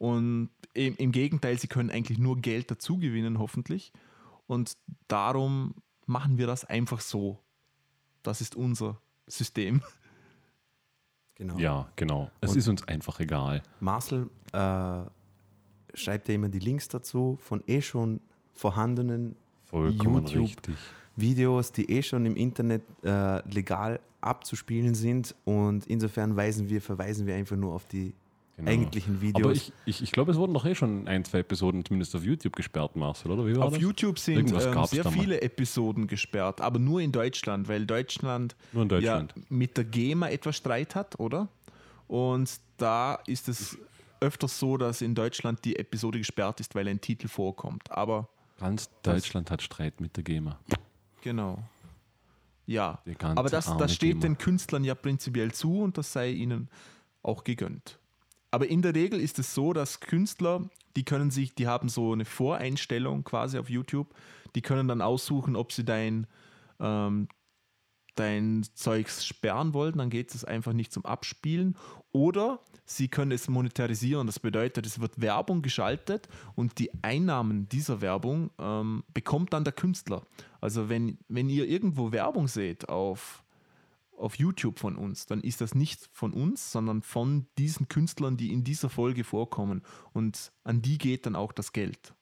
Und 0.00 0.48
im, 0.72 0.96
im 0.96 1.12
Gegenteil, 1.12 1.58
sie 1.58 1.66
können 1.68 1.90
eigentlich 1.90 2.18
nur 2.18 2.38
Geld 2.38 2.70
dazu 2.70 2.96
gewinnen, 2.96 3.38
hoffentlich. 3.38 3.92
Und 4.46 4.72
darum 5.08 5.74
machen 6.06 6.38
wir 6.38 6.46
das 6.46 6.64
einfach 6.64 7.00
so. 7.00 7.38
Das 8.22 8.40
ist 8.40 8.56
unser 8.56 8.98
System. 9.26 9.82
Genau. 11.34 11.58
Ja, 11.58 11.88
genau. 11.96 12.30
Es 12.40 12.52
Und- 12.52 12.56
ist 12.58 12.68
uns 12.68 12.88
einfach 12.88 13.20
egal. 13.20 13.62
Marcel 13.80 14.30
äh, 14.52 15.02
schreibt 15.94 16.28
ja 16.28 16.34
immer 16.34 16.48
die 16.48 16.58
Links 16.60 16.88
dazu 16.88 17.38
von 17.42 17.62
eh 17.66 17.82
schon 17.82 18.20
vorhandenen 18.54 19.36
Vollkommen 19.66 20.24
YouTube. 20.26 20.42
richtig. 20.48 20.76
Videos, 21.16 21.72
die 21.72 21.90
eh 21.90 22.02
schon 22.02 22.24
im 22.24 22.36
Internet 22.36 22.82
äh, 23.04 23.46
legal 23.52 24.00
abzuspielen 24.22 24.94
sind. 24.94 25.34
Und 25.44 25.86
insofern 25.86 26.36
weisen 26.36 26.70
wir, 26.70 26.80
verweisen 26.80 27.26
wir 27.26 27.34
einfach 27.34 27.56
nur 27.56 27.74
auf 27.74 27.84
die 27.86 28.14
Genau. 28.64 28.70
eigentlichen 28.70 29.20
Videos. 29.20 29.44
Aber 29.44 29.52
ich, 29.52 29.72
ich, 29.86 30.02
ich 30.02 30.12
glaube, 30.12 30.32
es 30.32 30.38
wurden 30.38 30.54
doch 30.54 30.64
eh 30.64 30.74
schon 30.74 31.06
ein, 31.08 31.24
zwei 31.24 31.38
Episoden 31.40 31.84
zumindest 31.84 32.14
auf 32.14 32.24
YouTube 32.24 32.56
gesperrt, 32.56 32.96
Marcel, 32.96 33.30
oder? 33.30 33.46
Wie 33.46 33.56
war 33.56 33.66
Auf 33.66 33.74
das? 33.74 33.82
YouTube 33.82 34.18
sind 34.18 34.50
ähm, 34.52 34.84
sehr 34.86 35.02
da 35.04 35.10
mal. 35.10 35.18
viele 35.18 35.40
Episoden 35.42 36.06
gesperrt, 36.06 36.60
aber 36.60 36.78
nur 36.78 37.00
in 37.00 37.12
Deutschland, 37.12 37.68
weil 37.68 37.86
Deutschland, 37.86 38.56
in 38.72 38.88
Deutschland. 38.88 39.34
Ja, 39.36 39.42
mit 39.48 39.76
der 39.76 39.84
GEMA 39.84 40.28
etwas 40.30 40.56
Streit 40.56 40.94
hat, 40.94 41.18
oder? 41.20 41.48
Und 42.08 42.50
da 42.76 43.14
ist 43.26 43.48
es 43.48 43.78
öfters 44.20 44.58
so, 44.58 44.76
dass 44.76 45.00
in 45.00 45.14
Deutschland 45.14 45.64
die 45.64 45.76
Episode 45.76 46.18
gesperrt 46.18 46.60
ist, 46.60 46.74
weil 46.74 46.88
ein 46.88 47.00
Titel 47.00 47.28
vorkommt. 47.28 47.90
Aber 47.90 48.28
Ganz 48.58 48.90
Deutschland 49.02 49.50
hat 49.50 49.62
Streit 49.62 50.00
mit 50.00 50.16
der 50.16 50.24
GEMA. 50.24 50.58
genau. 51.22 51.62
Ja, 52.66 53.02
aber 53.20 53.48
das, 53.48 53.76
das 53.78 53.94
steht 53.94 54.10
GEMA. 54.10 54.20
den 54.22 54.38
Künstlern 54.38 54.84
ja 54.84 54.94
prinzipiell 54.94 55.50
zu 55.52 55.80
und 55.80 55.96
das 55.98 56.12
sei 56.12 56.30
ihnen 56.30 56.68
auch 57.22 57.42
gegönnt. 57.44 57.99
Aber 58.50 58.68
in 58.68 58.82
der 58.82 58.94
Regel 58.94 59.20
ist 59.20 59.38
es 59.38 59.54
so, 59.54 59.72
dass 59.72 60.00
Künstler, 60.00 60.68
die 60.96 61.04
können 61.04 61.30
sich, 61.30 61.54
die 61.54 61.68
haben 61.68 61.88
so 61.88 62.12
eine 62.12 62.24
Voreinstellung 62.24 63.24
quasi 63.24 63.58
auf 63.58 63.70
YouTube, 63.70 64.14
die 64.54 64.62
können 64.62 64.88
dann 64.88 65.00
aussuchen, 65.00 65.54
ob 65.54 65.72
sie 65.72 65.84
dein, 65.84 66.26
ähm, 66.80 67.28
dein 68.16 68.64
Zeugs 68.74 69.24
sperren 69.24 69.72
wollen, 69.72 69.98
dann 69.98 70.10
geht 70.10 70.34
es 70.34 70.44
einfach 70.44 70.72
nicht 70.72 70.92
zum 70.92 71.04
Abspielen. 71.04 71.76
Oder 72.12 72.58
sie 72.84 73.06
können 73.06 73.30
es 73.30 73.48
monetarisieren, 73.48 74.26
das 74.26 74.40
bedeutet, 74.40 74.84
es 74.84 75.00
wird 75.00 75.20
Werbung 75.20 75.62
geschaltet 75.62 76.28
und 76.56 76.80
die 76.80 76.90
Einnahmen 77.02 77.68
dieser 77.68 78.00
Werbung 78.00 78.50
ähm, 78.58 79.04
bekommt 79.14 79.52
dann 79.52 79.62
der 79.62 79.72
Künstler. 79.72 80.22
Also 80.60 80.88
wenn, 80.88 81.18
wenn 81.28 81.48
ihr 81.48 81.68
irgendwo 81.68 82.10
Werbung 82.10 82.48
seht 82.48 82.88
auf, 82.88 83.44
auf 84.20 84.36
YouTube 84.38 84.78
von 84.78 84.96
uns, 84.96 85.26
dann 85.26 85.40
ist 85.40 85.60
das 85.60 85.74
nicht 85.74 86.08
von 86.12 86.32
uns, 86.32 86.70
sondern 86.72 87.02
von 87.02 87.46
diesen 87.58 87.88
Künstlern, 87.88 88.36
die 88.36 88.52
in 88.52 88.64
dieser 88.64 88.90
Folge 88.90 89.24
vorkommen. 89.24 89.82
Und 90.12 90.52
an 90.64 90.82
die 90.82 90.98
geht 90.98 91.26
dann 91.26 91.36
auch 91.36 91.52
das 91.52 91.72
Geld. 91.72 92.14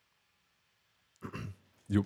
Jo. 1.89 2.05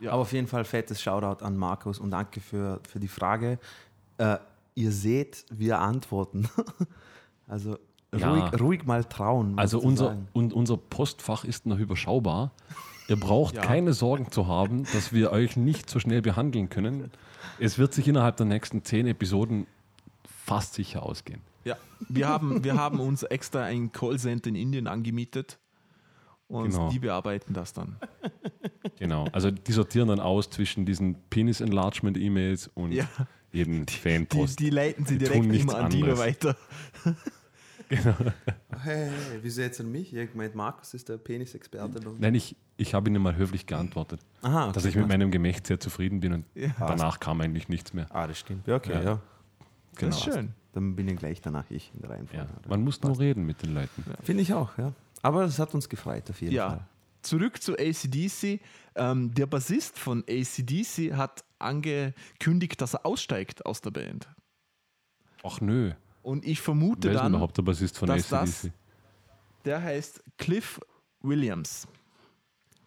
Ja. 0.00 0.12
Aber 0.12 0.22
auf 0.22 0.32
jeden 0.32 0.46
Fall 0.46 0.64
fettes 0.64 1.02
Shoutout 1.02 1.44
an 1.44 1.56
Markus 1.56 1.98
und 1.98 2.10
danke 2.10 2.40
für, 2.40 2.80
für 2.88 3.00
die 3.00 3.08
Frage. 3.08 3.58
Äh, 4.16 4.38
ihr 4.74 4.92
seht, 4.92 5.44
wir 5.50 5.78
antworten. 5.80 6.48
also 7.46 7.78
Ja. 8.16 8.32
ruhig, 8.32 8.60
ruhig 8.60 8.84
mal 8.86 9.04
trauen. 9.04 9.58
Also 9.58 9.78
unser, 9.78 10.06
sagen. 10.06 10.28
und 10.32 10.52
unser 10.52 10.76
Postfach 10.78 11.44
ist 11.44 11.66
noch 11.66 11.78
überschaubar. 11.78 12.52
Ihr 13.10 13.16
braucht 13.16 13.56
Ja. 13.56 13.62
keine 13.62 13.92
Sorgen 13.92 14.30
zu 14.30 14.46
haben, 14.46 14.84
dass 14.92 15.12
wir 15.12 15.32
euch 15.32 15.56
nicht 15.56 15.90
so 15.90 15.98
schnell 15.98 16.22
behandeln 16.22 16.68
können. 16.70 17.10
Es 17.58 17.76
wird 17.78 17.92
sich 17.92 18.06
innerhalb 18.08 18.36
der 18.36 18.46
nächsten 18.46 18.84
zehn 18.84 19.06
Episoden 19.06 19.66
fast 20.44 20.74
sicher 20.74 21.02
ausgehen. 21.02 21.40
Ja, 21.64 21.76
wir 22.08 22.28
haben, 22.28 22.64
wir 22.64 22.74
haben 22.76 23.00
uns 23.00 23.22
extra 23.24 23.64
ein 23.64 23.92
Callcenter 23.92 24.48
in 24.48 24.54
Indien 24.54 24.86
angemietet 24.86 25.58
und 26.48 26.70
Genau. 26.70 26.88
die 26.90 26.98
bearbeiten 27.00 27.52
das 27.52 27.72
dann. 27.72 27.96
Genau. 28.98 29.26
Also 29.32 29.50
die 29.50 29.72
sortieren 29.72 30.08
dann 30.08 30.20
aus 30.20 30.48
zwischen 30.50 30.86
diesen 30.86 31.16
Penis-Enlargement-E-Mails 31.30 32.70
und 32.74 32.92
Ja. 32.92 33.06
eben 33.52 33.86
Die, 33.86 33.92
Fanpost. 33.94 34.58
die 34.60 34.70
leiten 34.70 35.04
sie 35.04 35.18
Die 35.18 35.24
direkt 35.24 35.52
immer 35.54 35.74
an 35.78 35.90
Dino 35.90 36.16
weiter. 36.16 36.56
Hey, 38.82 39.10
hey, 39.10 39.38
wieso 39.42 39.60
jetzt 39.60 39.80
an 39.80 39.90
mich? 39.92 40.14
Ich 40.14 40.34
meint, 40.34 40.54
Markus 40.54 40.94
ist 40.94 41.08
der 41.08 41.18
Penisexperte. 41.18 42.00
Nein, 42.18 42.34
ich, 42.34 42.56
ich 42.78 42.94
habe 42.94 43.10
ihnen 43.10 43.20
mal 43.22 43.36
höflich 43.36 43.66
geantwortet, 43.66 44.20
Aha, 44.42 44.64
okay. 44.64 44.72
dass 44.72 44.84
ich 44.86 44.94
mit 44.96 45.06
meinem 45.08 45.30
Gemächt 45.30 45.66
sehr 45.66 45.78
zufrieden 45.80 46.20
bin 46.20 46.32
und 46.32 46.46
Ja. 46.54 46.70
danach 46.78 47.20
kam 47.20 47.40
eigentlich 47.42 47.68
nichts 47.68 47.92
mehr. 47.92 48.06
Ah, 48.14 48.26
das 48.26 48.38
stimmt. 48.38 48.66
Ja, 48.66 48.76
okay, 48.76 48.92
Ja. 48.94 49.02
ja. 49.02 49.20
Das 49.98 50.16
ist 50.16 50.22
schön. 50.24 50.54
Dann 50.72 50.94
bin 50.96 51.08
ich 51.08 51.18
gleich 51.18 51.40
danach 51.42 51.64
ich 51.70 51.90
in 51.94 52.00
der 52.00 52.10
Ja. 52.10 52.16
Reihenfolge. 52.16 52.68
Man 52.68 52.82
muss 52.84 53.02
nur 53.02 53.18
reden 53.18 53.44
mit 53.44 53.60
den 53.62 53.74
Leuten. 53.74 54.04
Finde 54.22 54.42
ich 54.42 54.54
auch, 54.54 54.78
ja. 54.78 54.92
Aber 55.20 55.42
es 55.44 55.58
hat 55.58 55.74
uns 55.74 55.88
gefreut, 55.88 56.30
auf 56.30 56.40
jeden 56.40 56.54
Ja. 56.54 56.68
Fall. 56.70 56.86
zurück 57.22 57.60
zu 57.60 57.74
ACDC. 57.76 58.60
Ähm, 58.94 59.34
der 59.34 59.46
Bassist 59.46 59.98
von 59.98 60.24
ACDC 60.26 61.12
hat 61.16 61.44
angekündigt, 61.58 62.80
dass 62.80 62.94
er 62.94 63.04
aussteigt 63.04 63.66
aus 63.66 63.82
der 63.82 63.90
Band. 63.90 64.28
Ach 65.44 65.60
nö. 65.60 65.92
Und 66.22 66.44
ich 66.44 66.60
vermute 66.60 67.08
Wer 67.08 67.14
ist 67.14 67.20
dann, 67.22 67.32
überhaupt 67.32 67.56
der 67.56 67.62
Bassist 67.62 67.96
von 67.98 68.08
dass 68.08 68.28
das- 68.28 68.64
ACDC? 68.64 68.72
der 69.64 69.82
heißt 69.82 70.22
Cliff 70.38 70.80
Williams. 71.22 71.86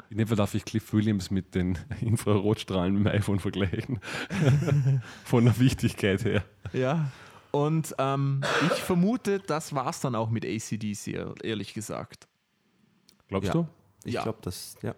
In 0.09 0.17
dem 0.19 0.27
Fall 0.27 0.37
darf 0.37 0.53
ich 0.53 0.63
Cliff 0.65 0.93
Williams 0.93 1.31
mit 1.31 1.55
den 1.55 1.77
Infrarotstrahlen 2.01 2.93
mit 2.95 3.05
dem 3.05 3.17
iPhone 3.19 3.39
vergleichen. 3.39 3.99
Von 5.23 5.45
der 5.45 5.57
Wichtigkeit 5.59 6.23
her. 6.23 6.43
Ja. 6.71 7.09
Und 7.51 7.95
ähm, 7.99 8.41
ich 8.67 8.81
vermute, 8.81 9.39
das 9.39 9.73
war 9.73 9.89
es 9.89 9.99
dann 10.01 10.13
auch 10.15 10.29
mit 10.29 10.45
ACDC, 10.45 11.35
ehrlich 11.43 11.73
gesagt. 11.73 12.27
Glaubst 13.27 13.47
Ja. 13.47 13.53
du? 13.53 13.67
Ich 14.05 14.13
Ja. 14.15 14.23
glaube, 14.23 14.39
das, 14.41 14.75
ja. 14.83 14.93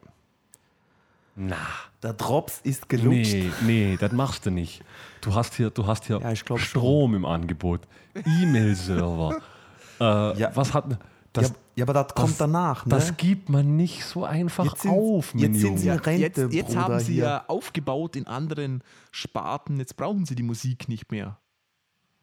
Na. 1.36 1.58
Der 2.02 2.13
Drops 2.13 2.60
ist 2.63 2.88
gelutscht. 2.88 3.34
Nee, 3.34 3.52
nee, 3.65 3.98
das 4.00 4.12
machst 4.13 4.45
du 4.45 4.52
nicht. 4.52 4.82
Du 5.21 5.34
hast 5.36 5.56
hier, 5.56 5.69
du 5.69 5.86
hast 5.86 6.06
hier 6.06 6.19
Ja, 6.21 6.32
ich 6.32 6.45
glaub 6.45 6.60
schon. 6.60 6.67
Strom 6.82 7.15
im 7.15 7.26
Angebot, 7.26 7.82
E-Mail-Server. 8.15 9.38
äh, 10.00 10.39
Ja. 10.39 10.52
Was 10.56 10.74
hat 10.74 10.98
das, 11.34 11.50
ja, 11.50 11.56
ja, 11.76 11.84
aber 11.86 11.93
das, 11.93 12.15
kommt 12.15 12.39
danach, 12.39 12.86
ne? 12.86 12.91
das 12.91 13.17
gibt 13.17 13.50
man 13.50 13.76
nicht 13.76 14.06
so 14.06 14.24
einfach 14.24 14.63
Jetzt 14.63 14.84
sind- 14.84 14.91
auf, 14.91 15.34
mein 15.34 15.43
jetzt 15.54 15.62
sind 15.62 15.78
sie 15.80 15.88
Junge. 15.89 16.06
Rente, 16.06 16.41
jetzt 16.41 16.54
jetzt 16.54 16.76
haben 16.78 17.00
sie 17.02 17.13
hier. 17.15 17.24
ja 17.26 17.43
aufgebaut 17.48 18.15
in 18.15 18.26
anderen 18.26 18.82
Sparten. 19.12 19.78
Jetzt 19.78 19.98
brauchen 19.98 20.26
sie 20.26 20.36
die 20.36 20.43
Musik 20.43 20.88
nicht 20.88 21.12
mehr. 21.12 21.38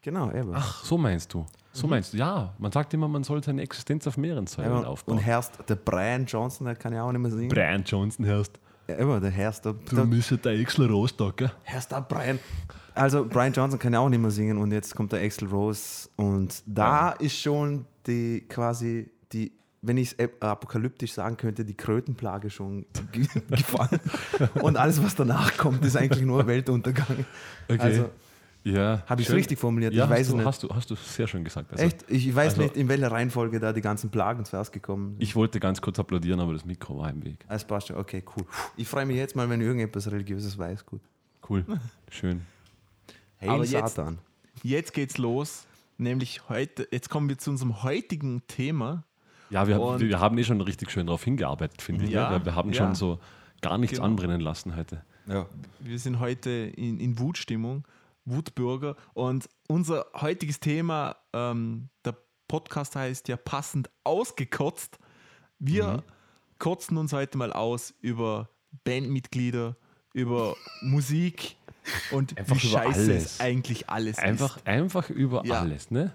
Genau, 0.01 0.31
eben. 0.31 0.51
Ach, 0.55 0.83
so 0.83 0.97
meinst 0.97 1.31
du. 1.33 1.45
So 1.71 1.85
meinst 1.87 2.13
du. 2.13 2.17
Ja, 2.17 2.53
man 2.57 2.71
sagt 2.71 2.93
immer, 2.95 3.07
man 3.07 3.23
soll 3.23 3.43
seine 3.43 3.61
Existenz 3.61 4.07
auf 4.07 4.17
mehreren 4.17 4.47
Säulen 4.47 4.71
Ja, 4.71 4.77
und 4.79 4.85
aufbauen. 4.85 5.19
Herst, 5.19 5.59
der 5.69 5.75
Brian 5.75 6.25
Johnson, 6.25 6.65
der 6.65 6.75
kann 6.75 6.91
ja 6.93 7.03
auch 7.03 7.11
nicht 7.11 7.21
mehr 7.21 7.31
singen. 7.31 7.49
Brian 7.49 7.83
Johnson 7.83 8.25
hörst. 8.25 8.59
Ja, 8.93 8.99
immer, 8.99 9.19
der 9.19 9.31
Herst, 9.31 9.65
der, 9.65 9.73
Du 9.73 9.95
der, 9.95 10.05
müsstest 10.05 10.45
der 10.45 10.53
Exler 10.53 10.89
rausdacken. 10.89 11.51
Herst, 11.63 11.91
der 11.91 12.01
Brian. 12.01 12.39
Also, 12.95 13.25
Brian 13.25 13.53
Johnson 13.53 13.79
kann 13.79 13.93
ja 13.93 13.99
auch 13.99 14.09
nicht 14.09 14.19
mehr 14.21 14.31
singen 14.31 14.57
und 14.57 14.71
jetzt 14.71 14.95
kommt 14.95 15.11
der 15.11 15.21
Axel 15.23 15.47
Rose 15.47 16.09
und 16.15 16.61
da 16.65 17.11
ist 17.11 17.37
schon 17.39 17.85
die 18.05 18.41
quasi 18.47 19.09
die, 19.31 19.51
wenn 19.81 19.97
ich 19.97 20.15
es 20.17 20.31
apokalyptisch 20.41 21.13
sagen 21.13 21.35
könnte, 21.35 21.65
die 21.65 21.73
Krötenplage 21.75 22.49
schon 22.51 22.85
ge- 23.11 23.25
gefallen. 23.49 23.99
Und 24.61 24.77
alles, 24.77 25.03
was 25.03 25.15
danach 25.15 25.57
kommt, 25.57 25.83
ist 25.83 25.97
eigentlich 25.97 26.23
nur 26.23 26.45
Weltuntergang. 26.47 27.25
Okay. 27.67 27.79
Also, 27.81 28.09
ja. 28.63 29.03
habe 29.05 29.21
ich 29.21 29.27
es 29.29 29.33
richtig 29.33 29.59
formuliert? 29.59 29.93
Ja, 29.93 30.05
ich 30.05 30.09
hast, 30.09 30.17
weiß 30.17 30.25
es 30.27 30.31
du, 30.31 30.37
nicht. 30.37 30.45
hast, 30.45 30.63
du, 30.63 30.69
hast 30.69 30.89
du 30.91 30.95
sehr 30.95 31.27
schön 31.27 31.43
gesagt. 31.43 31.71
Also, 31.71 31.83
Echt? 31.83 32.05
Ich 32.09 32.33
weiß 32.33 32.53
also- 32.53 32.61
nicht, 32.63 32.77
in 32.77 32.87
welcher 32.89 33.11
Reihenfolge 33.11 33.59
da 33.59 33.73
die 33.73 33.81
ganzen 33.81 34.09
Plagen 34.09 34.45
zuerst 34.45 34.71
gekommen 34.71 35.11
sind. 35.13 35.23
Ich 35.23 35.35
wollte 35.35 35.59
ganz 35.59 35.81
kurz 35.81 35.99
applaudieren, 35.99 36.39
aber 36.39 36.53
das 36.53 36.65
Mikro 36.65 36.97
war 36.99 37.09
im 37.09 37.23
Weg. 37.23 37.43
Alles 37.47 37.65
passt 37.65 37.87
schon. 37.87 37.97
Okay, 37.97 38.23
cool. 38.35 38.45
Ich 38.77 38.87
freue 38.87 39.05
mich 39.05 39.17
jetzt 39.17 39.35
mal, 39.35 39.49
wenn 39.49 39.61
irgendetwas 39.61 40.09
Religiöses 40.11 40.57
weiß. 40.57 40.85
Gut. 40.85 41.01
Cool. 41.49 41.65
Schön. 42.09 42.41
Hey, 43.37 43.49
Aber 43.49 43.65
jetzt- 43.65 43.95
Satan. 43.95 44.19
Jetzt 44.63 44.93
geht's 44.93 45.17
los. 45.17 45.65
Nämlich 45.97 46.47
heute, 46.49 46.87
jetzt 46.91 47.09
kommen 47.09 47.29
wir 47.29 47.37
zu 47.37 47.51
unserem 47.51 47.83
heutigen 47.83 48.41
Thema. 48.47 49.03
Ja, 49.49 49.67
wir, 49.67 49.79
Und- 49.79 49.99
wir 50.01 50.19
haben 50.19 50.37
eh 50.37 50.43
schon 50.43 50.59
richtig 50.61 50.89
schön 50.89 51.05
darauf 51.05 51.23
hingearbeitet, 51.23 51.81
finde 51.81 52.05
ich. 52.05 52.11
Ja, 52.11 52.29
ne? 52.29 52.35
Weil 52.37 52.45
wir 52.45 52.55
haben 52.55 52.69
ja. 52.71 52.75
schon 52.75 52.95
so 52.95 53.19
gar 53.61 53.77
nichts 53.77 53.97
Genau. 53.97 54.07
anbrennen 54.07 54.41
lassen 54.41 54.75
heute. 54.75 55.03
Ja. 55.27 55.45
Wir 55.79 55.99
sind 55.99 56.19
heute 56.19 56.49
in, 56.49 56.99
in 56.99 57.19
Wutstimmung, 57.19 57.83
Wutbürger. 58.25 58.95
Und 59.13 59.49
unser 59.67 60.05
heutiges 60.15 60.59
Thema, 60.59 61.15
ähm, 61.33 61.89
der 62.05 62.15
Podcast 62.47 62.95
heißt 62.95 63.27
ja 63.27 63.37
passend 63.37 63.89
ausgekotzt. 64.03 64.97
Wir 65.59 65.87
Mhm. 65.97 66.01
kotzen 66.59 66.97
uns 66.97 67.13
heute 67.13 67.37
mal 67.37 67.51
aus 67.53 67.93
über 68.01 68.49
Bandmitglieder, 68.83 69.75
über 70.13 70.55
Musik 70.81 71.55
und 72.11 72.37
Einfach 72.37 72.55
wie 72.55 72.67
über 72.67 72.77
scheiße 72.83 72.99
alles. 73.11 73.25
es 73.25 73.39
eigentlich 73.39 73.89
alles 73.89 74.17
Einfach, 74.19 74.63
einfach 74.65 75.09
über 75.09 75.43
Ja. 75.45 75.59
alles, 75.61 75.91
ne? 75.91 76.05
ist. 76.05 76.11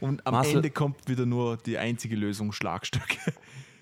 Und 0.00 0.24
am 0.26 0.34
Marcel- 0.34 0.56
Ende 0.56 0.70
kommt 0.70 1.08
wieder 1.08 1.26
nur 1.26 1.56
die 1.56 1.76
einzige 1.78 2.14
Lösung, 2.14 2.52
Schlagstöcke. 2.52 3.18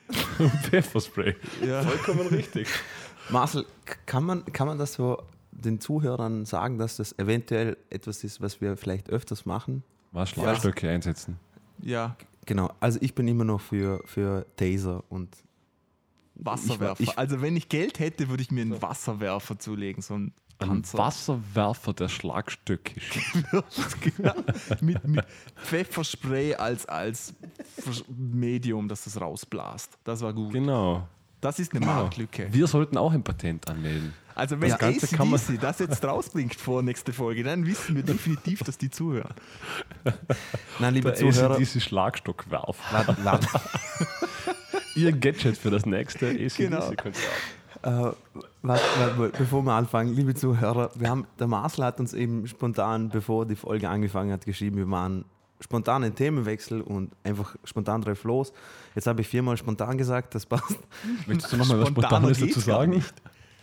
Pfefferspray. 0.70 1.34
Ja. 1.64 1.82
Vollkommen 1.82 2.26
richtig. 2.28 2.68
Marcel, 3.30 3.66
kann 4.06 4.24
man, 4.24 4.44
kann 4.46 4.66
man 4.66 4.78
das 4.78 4.94
so 4.94 5.22
den 5.64 5.80
Zuhörern 5.80 6.44
sagen, 6.44 6.78
dass 6.78 6.96
das 6.96 7.18
eventuell 7.18 7.76
etwas 7.90 8.22
ist, 8.24 8.40
was 8.40 8.60
wir 8.60 8.76
vielleicht 8.76 9.08
öfters 9.10 9.46
machen? 9.46 9.82
Was 10.12 10.30
Schlagstöcke 10.30 10.88
einsetzen. 10.90 11.38
ja, 11.82 12.16
Genau. 12.48 12.70
Also 12.78 13.00
ich 13.02 13.12
bin 13.16 13.26
immer 13.26 13.42
noch 13.44 13.60
für, 13.60 14.00
für 14.04 14.46
Taser 14.56 15.02
und 15.08 15.36
Wasserwerfer. 16.36 17.02
Ich- 17.02 17.08
ich- 17.10 17.18
also 17.18 17.40
wenn 17.42 17.56
ich 17.56 17.68
Geld 17.68 17.98
hätte, 17.98 18.28
würde 18.28 18.42
ich 18.42 18.50
mir 18.52 18.60
einen 18.62 18.80
Wasserwerfer 18.80 19.58
zulegen, 19.58 20.00
so 20.00 20.14
einen 20.14 20.32
Ein 20.58 20.68
Panzer. 20.68 20.98
Wasserwerfer, 20.98 21.92
der 21.94 22.08
schlagstöckisch. 22.08 23.32
Genau. 24.00 24.42
mit, 24.80 25.04
mit 25.08 25.24
Pfefferspray 25.56 26.54
als, 26.54 26.86
als 26.86 27.34
Medium, 28.16 28.86
dass 28.88 29.04
das 29.04 29.20
rausblast. 29.20 29.98
Das 30.04 30.20
war 30.20 30.32
gut. 30.32 30.52
genau. 30.52 31.08
Das 31.40 31.58
ist 31.58 31.74
eine 31.74 31.84
Marktlücke. 31.84 32.48
Wir 32.52 32.66
sollten 32.66 32.96
auch 32.96 33.12
ein 33.12 33.22
Patent 33.24 33.68
anmelden. 33.68 34.14
Also 34.36 34.60
wenn 34.60 34.68
man- 34.68 34.78
ACDC 34.80 35.58
das 35.60 35.78
jetzt 35.78 36.04
rausbringt 36.04 36.54
vor 36.54 36.82
nächste 36.82 37.12
Folge, 37.14 37.42
dann 37.42 37.66
wissen 37.66 37.96
wir 37.96 38.02
definitiv, 38.02 38.60
dass 38.60 38.76
die 38.78 38.90
zuhören. 38.90 39.32
Nein, 40.78 40.94
liebe 40.94 41.10
Der 41.10 41.14
Zuhörer, 41.18 41.54
ACDC 41.56 41.80
Schlagstockwerfer. 41.80 42.74
warte, 42.92 43.16
warte. 43.24 43.48
Ihr 44.94 45.12
Gadget 45.12 45.56
für 45.56 45.70
das 45.70 45.86
nächste 45.86 46.28
ACDC 46.28 46.56
Genau. 46.58 46.80
Konzert. 46.80 47.16
Äh, 47.82 47.90
warte, 47.90 48.84
warte, 49.16 49.32
bevor 49.38 49.62
wir 49.62 49.72
anfangen, 49.72 50.14
liebe 50.14 50.34
Zuhörer, 50.34 50.90
wir 50.94 51.08
haben, 51.08 51.26
der 51.38 51.46
Marcel 51.46 51.84
hat 51.84 51.98
uns 52.00 52.12
eben 52.12 52.46
spontan, 52.46 53.08
bevor 53.08 53.46
die 53.46 53.56
Folge 53.56 53.88
angefangen 53.88 54.32
hat, 54.32 54.44
geschrieben, 54.44 54.76
wir 54.76 54.86
machen 54.86 55.24
spontan 55.60 56.04
einen 56.04 56.14
Themenwechsel 56.14 56.82
und 56.82 57.12
einfach 57.24 57.56
spontan 57.64 58.02
drauf 58.02 58.24
los. 58.24 58.52
Jetzt 58.94 59.06
habe 59.06 59.22
ich 59.22 59.28
viermal 59.28 59.56
spontan 59.56 59.96
gesagt, 59.96 60.34
das 60.34 60.44
passt. 60.44 60.76
Möchtest 61.26 61.52
du 61.52 61.56
nochmal 61.56 61.80
was 61.80 61.88
Spontanes 61.88 62.38
dazu 62.38 62.60
sagen? 62.60 63.02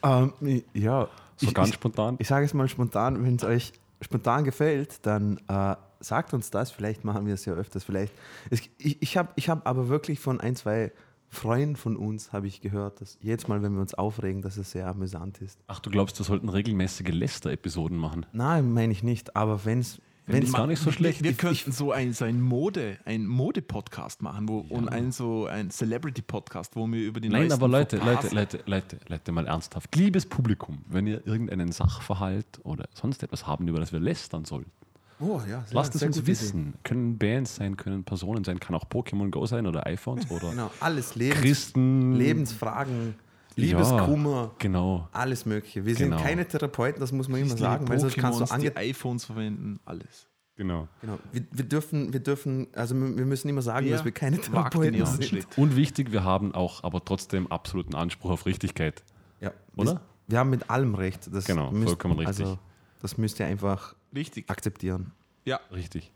Ähm, 0.04 0.64
ja, 0.74 1.08
So 1.38 1.48
ich, 1.48 1.54
ganz 1.54 1.70
ich, 1.70 1.76
spontan? 1.76 2.16
ich 2.20 2.28
sage 2.28 2.46
es 2.46 2.54
mal 2.54 2.68
spontan, 2.68 3.24
wenn 3.24 3.36
es 3.36 3.44
euch 3.44 3.74
spontan 4.02 4.44
gefällt, 4.44 5.06
dann 5.06 5.40
äh, 5.48 5.76
sagt 6.00 6.34
uns 6.34 6.52
das. 6.52 6.72
Vielleicht 6.72 7.04
machen 7.04 7.26
wir 7.26 7.34
es 7.34 7.46
ja 7.46 7.54
öfters. 7.54 7.84
Vielleicht. 7.84 8.14
Es, 8.50 8.62
ich 8.78 9.02
ich 9.02 9.18
habe 9.18 9.30
ich 9.36 9.50
hab 9.50 9.66
aber 9.68 9.88
wirklich 9.88 10.20
von 10.20 10.40
ein, 10.42 10.56
zwei 10.56 10.92
Freunden 11.30 11.76
von 11.76 11.98
uns 11.98 12.32
habe 12.32 12.46
ich 12.48 12.62
gehört, 12.62 13.02
dass 13.02 13.18
jedes 13.20 13.48
Mal, 13.48 13.64
wenn 13.64 13.74
wir 13.74 13.82
uns 13.82 13.96
aufregen, 13.96 14.44
dass 14.44 14.58
es 14.58 14.72
sehr 14.72 14.88
amüsant 14.88 15.42
ist. 15.42 15.60
Ach, 15.68 15.80
du 15.80 15.90
glaubst, 15.90 16.20
wir 16.20 16.26
sollten 16.26 16.48
regelmäßige 16.48 17.08
Läster-Episoden 17.10 17.98
machen? 17.98 18.28
Nein, 18.34 18.72
meine 18.72 18.92
ich 18.94 19.02
nicht. 19.02 19.36
Aber 19.36 19.66
wenn 19.66 19.80
es 19.80 20.00
Ich 20.26 20.34
wenn's- 20.34 20.54
gar 20.54 20.68
nicht 20.68 20.80
so 20.80 20.92
schlecht. 20.92 21.20
Wir, 21.20 21.26
wir 21.26 21.32
Ich- 21.32 21.38
könnten 21.38 21.72
so 21.74 21.92
ein, 21.92 22.14
so 22.14 22.24
ein 22.26 22.40
Mode, 22.42 22.98
ein 23.06 23.26
Mode-Podcast 23.28 24.22
machen 24.22 24.48
wo, 24.48 24.60
und 24.70 24.88
ein 24.88 25.12
so 25.12 25.48
ein 25.48 25.70
Celebrity-Podcast, 25.70 26.76
wo 26.78 26.88
wir 26.88 27.02
über 27.06 27.20
die 27.20 27.28
Nein, 27.30 27.52
aber 27.52 27.68
Leute, 27.68 27.98
Fauxpas- 27.98 28.06
Leute, 28.06 28.36
Leute, 28.36 28.60
Leute, 28.66 29.00
Leute, 29.10 29.32
mal 29.34 29.48
ernsthaft. 29.48 29.94
Liebes 29.96 30.26
Publikum, 30.26 30.80
wenn 30.88 31.08
ihr 31.08 31.26
irgendeinen 31.28 31.72
Sachverhalt 31.74 32.46
oder 32.64 32.86
sonst 32.94 33.22
etwas 33.24 33.48
haben, 33.48 33.68
über 33.68 33.80
das 33.80 33.92
wir 33.92 34.00
lästern 34.00 34.46
sollten, 34.46 34.72
Oh, 35.20 35.40
ja, 35.48 35.62
sehr- 35.66 35.76
lasst 35.76 35.96
es 35.96 36.02
uns 36.04 36.16
gute 36.18 36.20
Idee. 36.24 36.32
wissen. 36.32 36.74
Können 36.84 37.18
Bands 37.18 37.56
sein, 37.56 37.78
können 37.78 38.04
Personen 38.04 38.44
sein, 38.44 38.60
kann 38.60 38.76
auch 38.76 38.86
Pokémon 38.86 39.30
Go 39.30 39.46
sein 39.46 39.68
oder 39.68 39.86
iPhones 39.88 40.26
oder 40.32 40.50
Genau, 40.52 40.72
alles 40.80 41.16
Lebens, 41.16 41.40
Christen. 41.42 42.14
Lebensfragen, 42.16 43.16
Ja. 43.56 43.64
Liebeskummer, 43.64 44.52
Genau. 44.60 45.08
alles 45.12 45.46
Mögliche. 45.46 45.86
Wir 45.86 45.96
Genau. 45.96 46.18
sind 46.18 46.26
keine 46.26 46.48
Therapeuten, 46.48 47.00
das 47.00 47.12
muss 47.12 47.28
man 47.28 47.42
immer 47.42 47.56
sagen, 47.58 47.88
weil 47.88 48.00
sonst 48.00 48.18
kannst 48.18 48.40
du 48.40 48.46
ange 48.46 48.72
die 48.72 48.76
iPhones 48.78 49.26
verwenden, 49.26 49.80
alles. 49.86 50.28
Genau. 50.56 50.88
Genau. 51.02 51.18
Wir, 51.32 51.44
wir, 51.52 51.66
dürfen, 51.66 52.14
wir 52.14 52.20
dürfen, 52.20 52.68
also 52.74 52.96
wir 52.96 53.18
wir 53.18 53.26
müssen 53.26 53.50
immer 53.50 53.64
sagen, 53.64 53.88
Wer 53.88 53.94
dass 53.98 54.06
wir 54.06 54.12
keine 54.12 54.40
Therapeuten 54.40 55.04
sind. 55.06 55.48
Und 55.58 55.76
wichtig, 55.76 56.12
wir 56.12 56.24
haben 56.24 56.54
auch 56.54 56.84
aber 56.84 57.04
trotzdem 57.04 57.48
absoluten 57.52 57.96
Anspruch 57.96 58.30
auf 58.30 58.46
Richtigkeit. 58.46 59.04
Ja, 59.42 59.52
Oder? 59.76 59.94
Wir, 59.94 60.02
wir 60.28 60.40
haben 60.40 60.52
mit 60.52 60.70
allem 60.70 60.94
recht. 60.96 61.28
Das 61.34 61.46
Genau, 61.46 61.72
vollkommen 61.72 62.20
richtig. 62.20 62.46
Also, 62.46 62.60
das 63.02 63.18
müsst 63.18 63.40
ihr 63.40 63.48
einfach 63.48 63.96
Richtig. 64.16 64.50
akzeptieren. 64.50 65.12
Ja, 65.46 65.60
Richtig. 65.72 66.12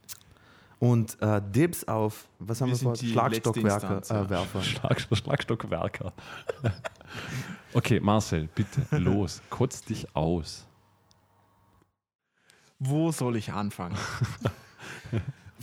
Und 0.79 1.19
äh, 1.21 1.41
Dibs 1.41 1.83
auf, 1.85 2.27
was 2.39 2.61
haben 2.61 2.69
Wir 2.69 2.75
wir, 2.75 2.79
vor? 2.83 2.95
Instanz, 3.73 4.09
Äh, 4.11 4.13
ja. 4.13 4.29
Werfer. 4.29 4.61
Schlag, 4.61 5.01
Schlagstockwerker. 5.11 6.13
okay, 7.73 7.99
Marcel, 7.99 8.47
bitte, 8.53 8.85
los, 8.97 9.41
kotz 9.49 9.81
dich 9.81 10.15
aus. 10.15 10.67
wo 12.79 13.11
soll 13.11 13.37
ich 13.37 13.51
anfangen? 13.51 13.97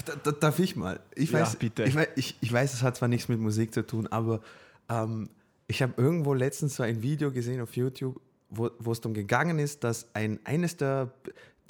Da, 0.05 0.17
da, 0.17 0.33
darf 0.33 0.59
ich 0.59 0.75
mal? 0.75 0.99
Ich 1.15 1.31
Ja, 1.31 1.41
weiß, 1.41 1.57
bitte. 1.57 1.85
Ich, 1.85 1.95
weiß, 1.95 2.09
ich, 2.17 2.37
ich 2.41 2.53
weiß, 2.53 2.75
es 2.75 2.83
hat 2.83 2.97
zwar 2.97 3.09
nichts 3.09 3.29
mit 3.29 3.39
Musik 3.39 3.73
zu 3.73 3.87
tun, 3.87 4.09
aber 4.09 4.41
ähm, 4.89 5.31
ich 5.69 5.83
habe 5.83 5.95
irgendwo 5.97 6.35
letztens 6.35 6.75
so 6.77 6.83
ein 6.83 7.01
Video 7.01 7.31
gesehen 7.31 7.61
auf 7.61 7.77
YouTube, 7.77 8.21
wo, 8.51 8.71
wo 8.81 8.91
es 8.93 9.01
darum 9.01 9.15
gegangen 9.15 9.59
ist, 9.61 9.85
dass 9.85 10.13
ein, 10.15 10.41
eines 10.45 10.77
der, 10.77 11.13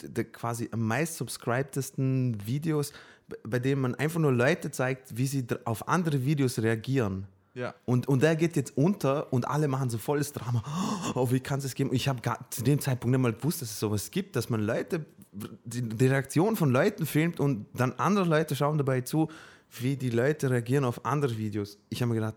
der 0.02 0.24
quasi 0.24 0.68
am 0.72 0.80
meist 0.86 1.16
subscribedesten 1.18 2.44
Videos, 2.46 2.92
bei 3.42 3.58
dem 3.58 3.80
man 3.80 3.94
einfach 3.94 4.20
nur 4.20 4.32
Leute 4.32 4.70
zeigt, 4.70 5.16
wie 5.16 5.26
sie 5.26 5.46
auf 5.64 5.88
andere 5.88 6.24
Videos 6.24 6.58
reagieren. 6.58 7.26
Ja. 7.54 7.72
Und, 7.84 8.08
und 8.08 8.22
der 8.22 8.34
geht 8.34 8.56
jetzt 8.56 8.76
unter 8.76 9.32
und 9.32 9.46
alle 9.48 9.68
machen 9.68 9.88
so 9.88 9.98
volles 9.98 10.32
Drama. 10.32 10.62
Oh, 11.14 11.30
wie 11.30 11.38
kann 11.40 11.58
es 11.58 11.64
das 11.64 11.74
geben? 11.76 11.90
Ich 11.92 12.08
habe 12.08 12.20
zu 12.50 12.62
dem 12.64 12.80
Zeitpunkt 12.80 13.12
nicht 13.16 13.22
mal 13.22 13.32
gewusst, 13.32 13.62
dass 13.62 13.70
es 13.70 13.78
sowas 13.78 14.10
gibt, 14.10 14.34
dass 14.34 14.50
man 14.50 14.60
Leute, 14.60 15.04
die, 15.32 15.82
die 15.82 16.06
Reaktion 16.06 16.56
von 16.56 16.70
Leuten 16.70 17.06
filmt 17.06 17.38
und 17.38 17.66
dann 17.74 17.92
andere 17.98 18.24
Leute 18.24 18.56
schauen 18.56 18.78
dabei 18.78 19.02
zu, 19.02 19.28
wie 19.80 19.96
die 19.96 20.10
Leute 20.10 20.50
reagieren 20.50 20.84
auf 20.84 21.04
andere 21.04 21.36
Videos. 21.38 21.78
Ich 21.90 22.02
habe 22.02 22.08
mir 22.10 22.16
gedacht, 22.16 22.34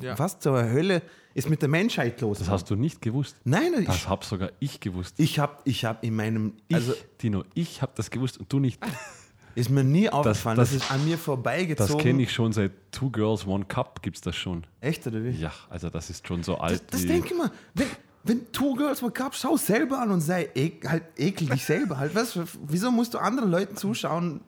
Ja. 0.00 0.16
was 0.18 0.38
zur 0.38 0.70
Hölle 0.70 1.02
ist 1.34 1.48
mit 1.50 1.62
der 1.62 1.68
Menschheit 1.68 2.20
los? 2.20 2.38
Das 2.38 2.48
hast 2.48 2.70
du 2.70 2.76
nicht 2.76 3.00
gewusst. 3.02 3.34
Nein, 3.44 3.72
Das 3.84 3.96
ich, 3.96 4.08
habe 4.08 4.24
sogar 4.24 4.50
ich 4.60 4.78
gewusst. 4.78 5.14
ich 5.18 5.38
habe 5.40 5.56
ich 5.64 5.84
hab 5.84 6.04
in 6.04 6.14
meinem, 6.14 6.52
Ich, 6.68 6.76
also 6.76 6.94
Dino, 7.20 7.44
ich 7.54 7.82
habe 7.82 7.92
das 7.96 8.10
gewusst 8.10 8.38
und 8.38 8.52
du 8.52 8.60
nicht. 8.60 8.80
ist 9.54 9.70
mir 9.70 9.84
nie 9.84 10.08
aufgefallen, 10.08 10.56
das, 10.56 10.70
das- 10.72 10.82
ist 10.82 10.90
an 10.90 11.04
mir 11.04 11.16
Das 11.16 11.24
vorbeigezogen. 11.24 11.98
kenne 11.98 12.22
ich 12.22 12.32
schon 12.32 12.52
seit 12.52 12.72
Two 12.92 13.10
Girls, 13.10 13.46
One 13.46 13.64
Cup 13.64 14.02
gibt 14.02 14.16
es 14.16 14.20
das 14.22 14.36
schon. 14.36 14.64
Echt 14.80 15.06
oder 15.06 15.22
wie? 15.24 15.30
Ja, 15.30 15.52
also 15.70 15.90
das 15.90 16.10
ist 16.10 16.26
schon 16.26 16.42
so 16.42 16.52
Das, 16.54 16.62
alt. 16.62 16.84
das 16.90 17.02
wie- 17.02 17.06
denke 17.08 17.28
ich 17.32 17.36
mal. 17.38 17.50
Wenn, 17.74 17.86
wenn 18.24 18.52
Two 18.52 18.74
Girls 18.74 19.02
One 19.02 19.12
Cup, 19.12 19.34
schau 19.34 19.56
selber 19.56 20.00
an 20.00 20.10
und 20.10 20.20
sei 20.20 20.48
ek, 20.54 20.88
halt 20.88 21.02
ekel 21.16 21.48
dich 21.48 21.64
selber. 21.64 21.98
Halt, 21.98 22.14
was, 22.14 22.38
wieso 22.66 22.90
musst 22.90 23.14
du 23.14 23.18
anderen 23.18 23.50
Leuten 23.50 23.76
zuschauen? 23.76 24.40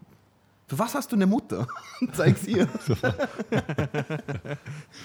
Für 0.69 0.79
was 0.79 0.95
hast 0.95 1.11
du 1.11 1.17
eine 1.17 1.27
Mutter? 1.27 1.67
Zeig's 2.13 2.47
ihr. 2.47 2.69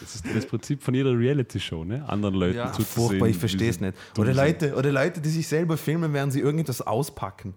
Das 0.02 0.16
ist 0.16 0.26
das 0.36 0.46
Prinzip 0.46 0.84
von 0.84 0.94
jeder 0.94 1.18
Reality-Show, 1.18 1.84
ne? 1.84 2.08
Anderen 2.08 2.36
Leuten 2.36 2.58
Ja, 2.58 2.72
zuzusehen. 2.72 3.08
Furchtbar, 3.08 3.28
ich 3.30 3.38
verstehe 3.38 3.70
es 3.70 3.80
nicht. 3.80 3.98
Oder. 4.18 4.34
Leute, 4.34 4.76
oder 4.76 4.92
Leute, 4.92 5.22
die 5.22 5.30
sich 5.30 5.48
selber 5.48 5.78
filmen, 5.78 6.14
während 6.14 6.34
sie 6.34 6.40
irgendetwas 6.42 6.82
auspacken. 6.82 7.54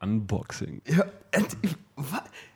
Unboxing. 0.00 0.82
Ja, 0.86 1.04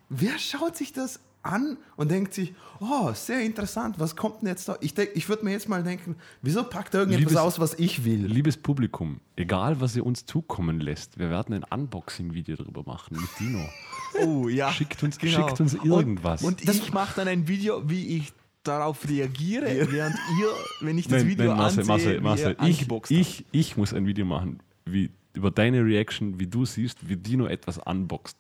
wer 0.09 0.39
schaut 0.39 0.77
sich 0.77 0.93
das 0.93 1.21
an 1.45 1.77
und 1.97 2.09
denkt 2.11 2.35
sich, 2.35 2.55
oh, 2.79 3.11
sehr 3.15 3.41
interessant, 3.43 3.99
was 3.99 4.15
kommt 4.15 4.43
denn 4.43 4.49
jetzt 4.49 4.69
da? 4.69 4.77
Ich, 4.81 4.95
denk- 4.95 5.11
ich 5.15 5.29
würde 5.29 5.45
mir 5.45 5.51
jetzt 5.51 5.69
mal 5.69 5.83
denken, 5.83 6.15
wieso 6.41 6.63
packt 6.63 6.95
er 6.95 7.01
irgendetwas 7.01 7.33
Liebes- 7.33 7.41
aus, 7.43 7.59
was 7.59 7.75
ich 7.75 8.05
will? 8.05 8.27
Liebes 8.27 8.57
Publikum, 8.57 9.19
egal 9.35 9.81
was 9.81 9.97
ihr 9.97 10.07
uns 10.07 10.25
zukommen 10.25 10.79
lässt, 10.81 11.19
wir 11.19 11.31
werden 11.31 11.53
ein 11.55 11.65
Unboxing-Video 11.65 12.55
darüber 12.57 12.85
machen 12.85 13.17
mit 13.21 13.29
Dino. 13.41 13.65
Oh 14.21 14.47
ja. 14.47 14.71
Schickt 14.71 15.03
uns, 15.03 15.17
Genau. 15.19 15.49
schickt 15.49 15.59
uns 15.59 15.73
irgendwas. 15.73 16.43
Und, 16.43 16.61
und 16.61 16.69
ich 16.69 16.93
mache 16.93 17.15
dann 17.17 17.29
ein 17.29 17.49
Video, 17.49 17.89
wie 17.89 18.19
ich 18.19 18.35
darauf 18.63 19.09
reagiere, 19.09 19.91
während 19.91 20.15
ihr, 20.39 20.49
wenn 20.87 20.99
ich 20.99 21.09
das 21.09 21.23
Nein, 21.23 21.29
Video 21.31 21.47
nein, 21.47 21.57
Marcel, 21.57 21.91
ansehe, 21.91 22.21
Marcel, 22.21 22.57
Marcel, 22.59 23.09
ich, 23.09 23.19
ich, 23.19 23.45
ich 23.53 23.77
muss 23.79 23.95
ein 23.95 24.05
Video 24.07 24.27
machen, 24.27 24.59
wie, 24.85 25.09
über 25.35 25.51
deine 25.51 25.85
Reaction, 25.85 26.39
wie 26.39 26.47
du 26.47 26.65
siehst, 26.65 27.09
wie 27.09 27.17
Dino 27.17 27.47
etwas 27.47 27.79
unboxt. 27.79 28.37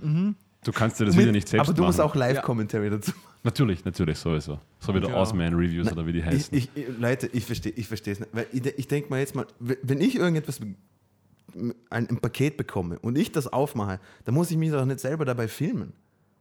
Du 0.00 0.72
kannst 0.72 1.00
dir 1.00 1.04
das 1.06 1.16
Video 1.16 1.32
nicht 1.32 1.48
selbst 1.48 1.68
Aber 1.68 1.76
du 1.76 1.84
musst 1.84 1.98
machen. 1.98 2.10
auch 2.10 2.14
Live-Commentary 2.14 2.90
dazu 2.90 3.12
Natürlich, 3.44 3.84
natürlich, 3.84 4.18
sowieso. 4.18 4.58
So 4.80 4.92
wie 4.94 5.00
der 5.00 5.10
Genau. 5.10 5.22
Osman 5.22 5.54
Reviews 5.54 5.90
oder 5.92 6.04
wie 6.06 6.12
die 6.12 6.24
heißen. 6.24 6.56
ich, 6.56 6.68
ich, 6.74 6.86
Leute, 6.98 7.28
ich 7.32 7.44
verstehe 7.44 7.72
ich 7.72 7.86
verstehe 7.86 8.12
es 8.14 8.20
nicht. 8.20 8.30
Weil 8.34 8.46
ich, 8.52 8.66
ich 8.66 8.88
denke 8.88 9.08
mal 9.10 9.20
jetzt 9.20 9.34
mal, 9.36 9.46
wenn 9.60 10.00
ich 10.00 10.16
irgendetwas, 10.16 10.60
ein, 10.60 11.74
ein 11.90 12.18
Paket 12.18 12.56
bekomme 12.56 12.98
und 12.98 13.16
ich 13.16 13.30
das 13.32 13.46
aufmache, 13.46 14.00
dann 14.24 14.34
muss 14.34 14.50
ich 14.50 14.56
mich 14.56 14.70
doch 14.70 14.84
nicht 14.84 15.00
selber 15.00 15.24
dabei 15.24 15.46
filmen. 15.48 15.92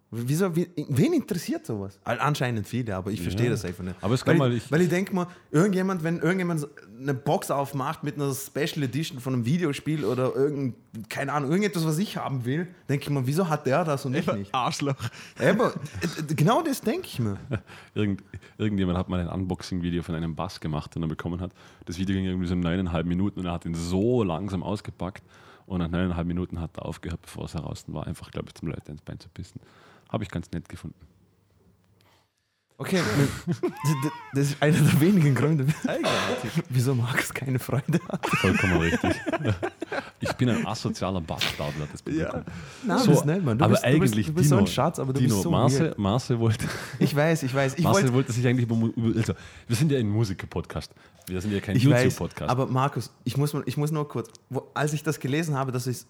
Wieso, 0.10 0.56
wie, 0.56 0.70
wen 0.88 1.12
interessiert 1.12 1.66
sowas? 1.66 2.00
Anscheinend 2.06 2.66
viele, 2.66 2.96
aber 2.96 3.12
ich 3.12 3.22
verstehe 3.22 3.48
Ja. 3.48 3.52
das 3.52 3.66
einfach 3.66 3.84
nicht. 3.84 3.98
Aber 4.02 4.14
es 4.14 4.24
kann 4.24 4.40
weil, 4.40 4.50
mal- 4.52 4.56
ich, 4.58 4.72
weil 4.72 4.82
ich 4.82 4.88
denke 4.88 5.14
mal, 5.14 5.28
irgendjemand, 5.52 6.02
wenn 6.02 6.20
irgendjemand 6.20 6.66
eine 6.98 7.14
Box 7.14 7.52
aufmacht 7.52 8.04
mit 8.06 8.16
einer 8.16 8.34
Special 8.34 8.84
Edition 8.84 9.20
von 9.20 9.34
einem 9.34 9.46
Videospiel 9.46 10.06
oder 10.06 10.34
irgend, 10.34 10.76
keine 11.10 11.34
Ahnung, 11.34 11.50
irgendetwas, 11.50 11.86
was 11.86 11.98
ich 11.98 12.16
haben 12.16 12.46
will, 12.46 12.70
denke 12.88 13.04
ich 13.04 13.10
mir, 13.10 13.28
wieso 13.28 13.50
hat 13.50 13.66
der 13.66 13.84
das 13.84 14.06
und 14.06 14.16
ich 14.16 14.26
nicht? 14.32 14.56
Arschloch. 14.56 14.96
Aber 15.40 15.74
genau 16.38 16.62
das 16.62 16.80
denke 16.80 17.06
ich 17.08 17.20
mir. 17.20 17.38
Irgend, 17.94 18.24
irgendjemand 18.58 18.98
hat 18.98 19.10
mal 19.10 19.20
ein 19.20 19.28
Unboxing-Video 19.28 20.04
von 20.04 20.16
einem 20.16 20.36
Bass 20.36 20.62
gemacht, 20.62 20.96
den 20.96 21.02
er 21.04 21.10
bekommen 21.10 21.42
hat. 21.42 21.52
Das 21.86 21.98
Video 21.98 22.16
ging 22.16 22.24
irgendwie 22.24 22.48
so 22.48 22.56
neuneinhalb 22.56 23.06
Minuten 23.06 23.42
und 23.42 23.46
er 23.46 23.52
hat 23.52 23.66
ihn 23.66 23.76
so 23.76 24.24
langsam 24.24 24.64
ausgepackt 24.64 25.24
und 25.66 25.80
nach 25.80 25.90
neuneinhalb 25.90 26.26
Minuten 26.28 26.62
hat 26.62 26.78
er 26.78 26.86
aufgehört, 26.86 27.22
bevor 27.24 27.44
es 27.44 27.54
heraus 27.56 27.84
war, 27.88 28.08
einfach, 28.08 28.32
glaube 28.32 28.48
ich, 28.48 28.56
zum 28.56 28.70
Leute 28.70 28.90
ins 28.90 29.02
Bein 29.02 29.20
zu 29.20 29.28
pissen. 29.28 29.60
Habe 30.10 30.24
ich 30.24 30.30
ganz 30.30 30.50
nett 30.52 30.68
gefunden. 30.70 30.96
Okay, 32.80 33.00
das 34.36 34.50
ist 34.52 34.62
einer 34.62 34.78
der 34.78 35.02
wenigen 35.02 35.34
Gründe, 35.34 35.66
wieso 36.70 36.94
Markus 36.94 37.34
keine 37.34 37.58
Freude 37.58 38.00
hat. 38.08 38.24
Vollkommen 38.28 38.78
richtig. 38.78 39.16
Ich 40.20 40.32
bin 40.34 40.50
ein 40.52 40.64
asozialer 40.68 41.20
Bastard, 41.20 41.74
wird 41.80 41.90
das 41.92 42.04
Ja. 42.16 42.26
bekommen. 42.26 42.46
Nein, 42.86 43.00
So, 43.00 43.12
das 43.14 43.26
nicht, 43.26 43.44
Mann. 43.44 43.58
Du 43.58 43.66
aber 43.66 43.72
bist, 43.74 43.84
du 43.84 43.88
eigentlich, 43.88 44.12
bist, 44.16 44.30
du 44.30 44.34
bist 44.34 44.46
Dino, 44.52 44.58
so 44.58 44.64
ein 44.64 44.68
Schatz, 44.68 45.00
aber 45.00 45.12
du 45.12 45.22
Dino, 45.22 45.34
bist 45.34 45.42
so 45.44 45.50
Marcel, 45.50 45.86
weird. 45.88 45.98
Marcel 45.98 46.40
wollte, 46.40 46.68
Ich 47.00 47.16
weiß, 47.16 47.42
ich 47.42 47.54
weiß. 47.56 47.80
Ich 47.80 47.84
Marcel 47.84 48.04
wollte, 48.04 48.14
wollte 48.14 48.32
sich 48.34 48.46
eigentlich 48.46 48.70
über, 48.70 48.76
also, 49.18 49.34
wir 49.68 49.76
sind 49.76 49.92
ja 49.92 49.98
ein 49.98 50.08
Musiker-Podcast. 50.10 50.94
Wir 51.26 51.42
sind 51.42 51.54
ja 51.54 51.60
kein 51.60 51.78
YouTube-Podcast. 51.78 52.48
aber 52.52 52.68
Markus, 52.68 53.12
ich 53.24 53.38
muss, 53.38 53.56
ich 53.66 53.76
muss 53.78 53.90
nur 53.90 54.08
kurz, 54.08 54.30
wo, 54.52 54.70
als 54.76 54.94
ich 54.94 55.02
das 55.02 55.20
gelesen 55.20 55.56
habe, 55.56 55.72
dass 55.72 55.88
ich 55.88 56.06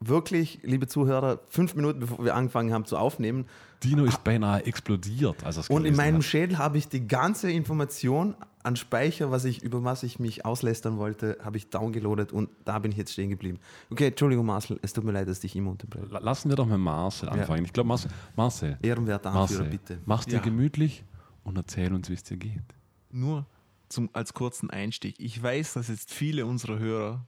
wirklich, 0.00 0.60
liebe 0.62 0.86
Zuhörer, 0.86 1.40
fünf 1.48 1.74
Minuten 1.74 2.00
bevor 2.00 2.24
wir 2.24 2.34
angefangen 2.34 2.72
haben 2.72 2.84
zu 2.84 2.96
aufnehmen, 2.96 3.46
Dino 3.84 4.04
ist 4.04 4.24
beinahe 4.24 4.64
explodiert. 4.66 5.44
Als 5.44 5.68
und 5.70 5.84
in 5.84 5.94
meinem 5.96 6.16
hat. 6.16 6.24
Schädel 6.24 6.58
habe 6.58 6.78
ich 6.78 6.88
die 6.88 7.06
ganze 7.06 7.50
Information 7.50 8.34
an 8.64 8.74
Speicher, 8.74 9.30
was 9.30 9.44
ich, 9.44 9.62
über 9.62 9.84
was 9.84 10.02
ich 10.02 10.18
mich 10.18 10.44
auslästern 10.44 10.98
wollte, 10.98 11.38
habe 11.44 11.56
ich 11.56 11.70
downgeloadet 11.70 12.32
und 12.32 12.50
da 12.64 12.78
bin 12.80 12.90
ich 12.90 12.98
jetzt 12.98 13.12
stehen 13.12 13.30
geblieben. 13.30 13.60
Okay, 13.90 14.08
Entschuldigung, 14.08 14.44
Marcel, 14.46 14.78
es 14.82 14.92
tut 14.92 15.04
mir 15.04 15.12
leid, 15.12 15.28
dass 15.28 15.38
ich 15.38 15.42
dich 15.42 15.56
immer 15.56 15.70
unterbreche. 15.70 16.06
La- 16.10 16.18
Lassen 16.18 16.48
wir 16.48 16.56
doch 16.56 16.66
mal 16.66 16.76
Marcel 16.76 17.28
anfangen. 17.28 17.64
Ich 17.64 17.72
glaube, 17.72 17.88
Marcel, 17.88 18.10
Marcel, 18.36 18.78
Ehrenwerter 18.82 19.30
Anführer, 19.32 19.60
Marcel 19.62 19.78
bitte. 19.78 19.98
mach's 20.06 20.26
dir 20.26 20.34
Ja. 20.36 20.40
gemütlich 20.40 21.04
und 21.44 21.56
erzähl 21.56 21.92
uns, 21.94 22.08
wie 22.10 22.14
es 22.14 22.24
dir 22.24 22.36
geht. 22.36 22.62
Nur 23.10 23.46
zum, 23.88 24.10
als 24.12 24.34
kurzen 24.34 24.70
Einstieg. 24.70 25.14
Ich 25.18 25.40
weiß, 25.40 25.74
dass 25.74 25.86
jetzt 25.88 26.12
viele 26.12 26.44
unserer 26.44 26.78
Hörer 26.80 27.26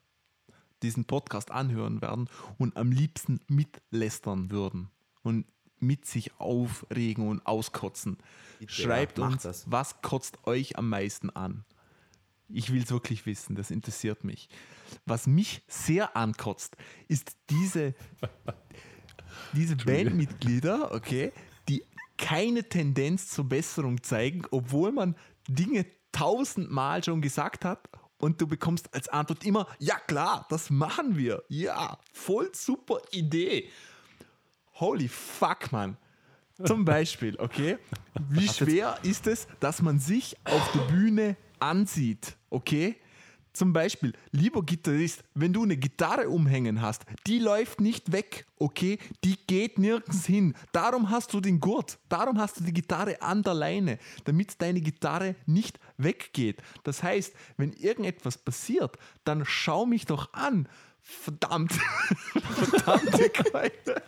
diesen 0.83 1.05
Podcast 1.05 1.51
anhören 1.51 2.01
werden 2.01 2.29
und 2.59 2.77
am 2.77 2.91
liebsten 2.91 3.41
mitlästern 3.49 4.51
würden 4.51 4.91
und 5.23 5.47
mit 5.79 6.07
sich 6.07 6.39
aufregen 6.39 7.29
und 7.29 7.47
auskotzen. 7.47 8.19
Schreibt 8.67 9.19
ja, 9.19 9.27
uns, 9.27 9.43
das. 9.43 9.71
was 9.71 10.03
kotzt 10.03 10.47
euch 10.47 10.77
am 10.77 10.89
meisten 10.89 11.31
an? 11.31 11.65
Ich 12.49 12.73
will 12.73 12.83
es 12.83 12.91
wirklich 12.91 13.27
wissen, 13.27 13.55
das 13.55 13.71
interessiert 13.71 14.25
mich. 14.25 14.49
Was 15.07 15.27
mich 15.27 15.63
sehr 15.69 16.17
ankotzt, 16.17 16.77
ist 17.09 17.37
diese, 17.49 17.95
diese 19.53 19.77
Bandmitglieder, 19.77 20.93
okay, 20.93 21.33
die 21.69 21.85
keine 22.19 22.69
Tendenz 22.69 23.31
zur 23.31 23.49
Besserung 23.49 24.03
zeigen, 24.03 24.43
obwohl 24.51 24.93
man 24.93 25.17
Dinge 25.49 25.87
tausendmal 26.13 27.03
schon 27.05 27.23
gesagt 27.23 27.65
hat 27.65 27.89
und 28.21 28.41
du 28.41 28.47
bekommst 28.47 28.95
als 28.95 29.09
Antwort 29.09 29.45
immer, 29.45 29.67
ja 29.79 29.99
klar, 29.99 30.47
das 30.51 30.71
machen 30.71 31.17
wir. 31.17 31.43
Ja, 31.49 31.99
voll 32.13 32.51
super 32.55 33.01
Idee. 33.11 33.69
Holy 34.75 35.09
fuck, 35.09 35.73
Mann. 35.73 35.97
Zum 36.65 36.85
Beispiel, 36.85 37.37
okay? 37.39 37.79
Wie 38.29 38.49
schwer 38.49 38.99
ist 39.03 39.27
es, 39.27 39.49
dass 39.61 39.83
man 39.83 39.99
sich 39.99 40.37
auf 40.45 40.73
der 40.73 40.81
Bühne 40.93 41.37
ansieht, 41.59 42.37
okay? 42.51 42.97
Zum 43.53 43.73
Beispiel, 43.73 44.13
lieber 44.31 44.63
Gitarrist, 44.63 45.25
wenn 45.35 45.53
du 45.53 45.65
eine 45.65 45.77
Gitarre 45.77 46.29
umhängen 46.29 46.81
hast, 46.81 47.05
die 47.27 47.39
läuft 47.39 47.81
nicht 47.81 48.13
weg, 48.13 48.47
okay? 48.59 48.99
Die 49.25 49.37
geht 49.47 49.79
nirgends 49.79 50.27
hin. 50.27 50.55
Darum 50.73 51.11
hast 51.11 51.33
du 51.35 51.41
den 51.41 51.59
Gurt, 51.59 51.99
darum 52.09 52.39
hast 52.39 52.61
du 52.61 52.65
die 52.65 52.73
Gitarre 52.73 53.21
an 53.23 53.43
der 53.43 53.55
Leine, 53.55 53.99
damit 54.25 54.61
deine 54.63 54.81
Gitarre 54.81 55.35
nicht 55.47 55.81
weggeht. 55.97 56.63
Das 56.85 57.03
heißt, 57.03 57.35
wenn 57.57 57.73
irgendetwas 57.73 58.39
passiert, 58.39 58.97
dann 59.25 59.45
schau 59.45 59.85
mich 59.85 60.07
doch 60.07 60.33
an. 60.33 60.69
Verdammt. 61.03 61.73
Verdammte 62.53 63.31
Keule. 63.31 64.03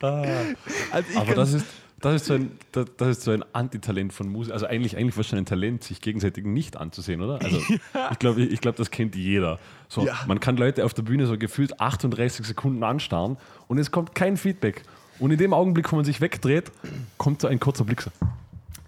Also 0.00 1.10
ich 1.10 1.16
Aber 1.16 1.34
das 1.34 1.52
ist, 1.52 1.66
das 2.00 2.14
ist 2.22 2.26
so 2.26 2.34
ein, 2.34 2.52
das, 2.72 3.08
ist 3.08 3.22
so 3.22 3.30
ein 3.30 3.44
Antitalent 3.52 4.12
von 4.12 4.28
Musik. 4.28 4.52
Also 4.52 4.66
eigentlich, 4.66 4.96
eigentlich 4.96 5.14
fast 5.14 5.28
schon 5.30 5.38
ein 5.38 5.46
Talent, 5.46 5.84
sich 5.84 6.00
gegenseitig 6.00 6.44
nicht 6.44 6.76
anzusehen, 6.76 7.20
oder? 7.20 7.40
Also 7.42 7.58
ich 8.12 8.18
glaube, 8.18 8.42
ich, 8.42 8.52
ich 8.52 8.60
glaub, 8.60 8.76
das 8.76 8.90
kennt 8.90 9.14
jeder. 9.16 9.58
So, 9.88 10.06
Ja. 10.06 10.14
Man 10.26 10.40
kann 10.40 10.56
Leute 10.56 10.84
auf 10.84 10.94
der 10.94 11.02
Bühne 11.02 11.26
so 11.26 11.36
gefühlt 11.36 11.78
38 11.80 12.46
Sekunden 12.46 12.82
anstarren 12.84 13.36
und 13.68 13.78
es 13.78 13.90
kommt 13.90 14.14
kein 14.14 14.36
Feedback. 14.36 14.82
Und 15.18 15.30
in 15.32 15.38
dem 15.38 15.52
Augenblick, 15.52 15.90
wo 15.92 15.96
man 15.96 16.04
sich 16.04 16.20
wegdreht, 16.22 16.72
kommt 17.18 17.42
so 17.42 17.48
ein 17.48 17.60
kurzer 17.60 17.84
Blick. 17.84 18.00
So. 18.00 18.10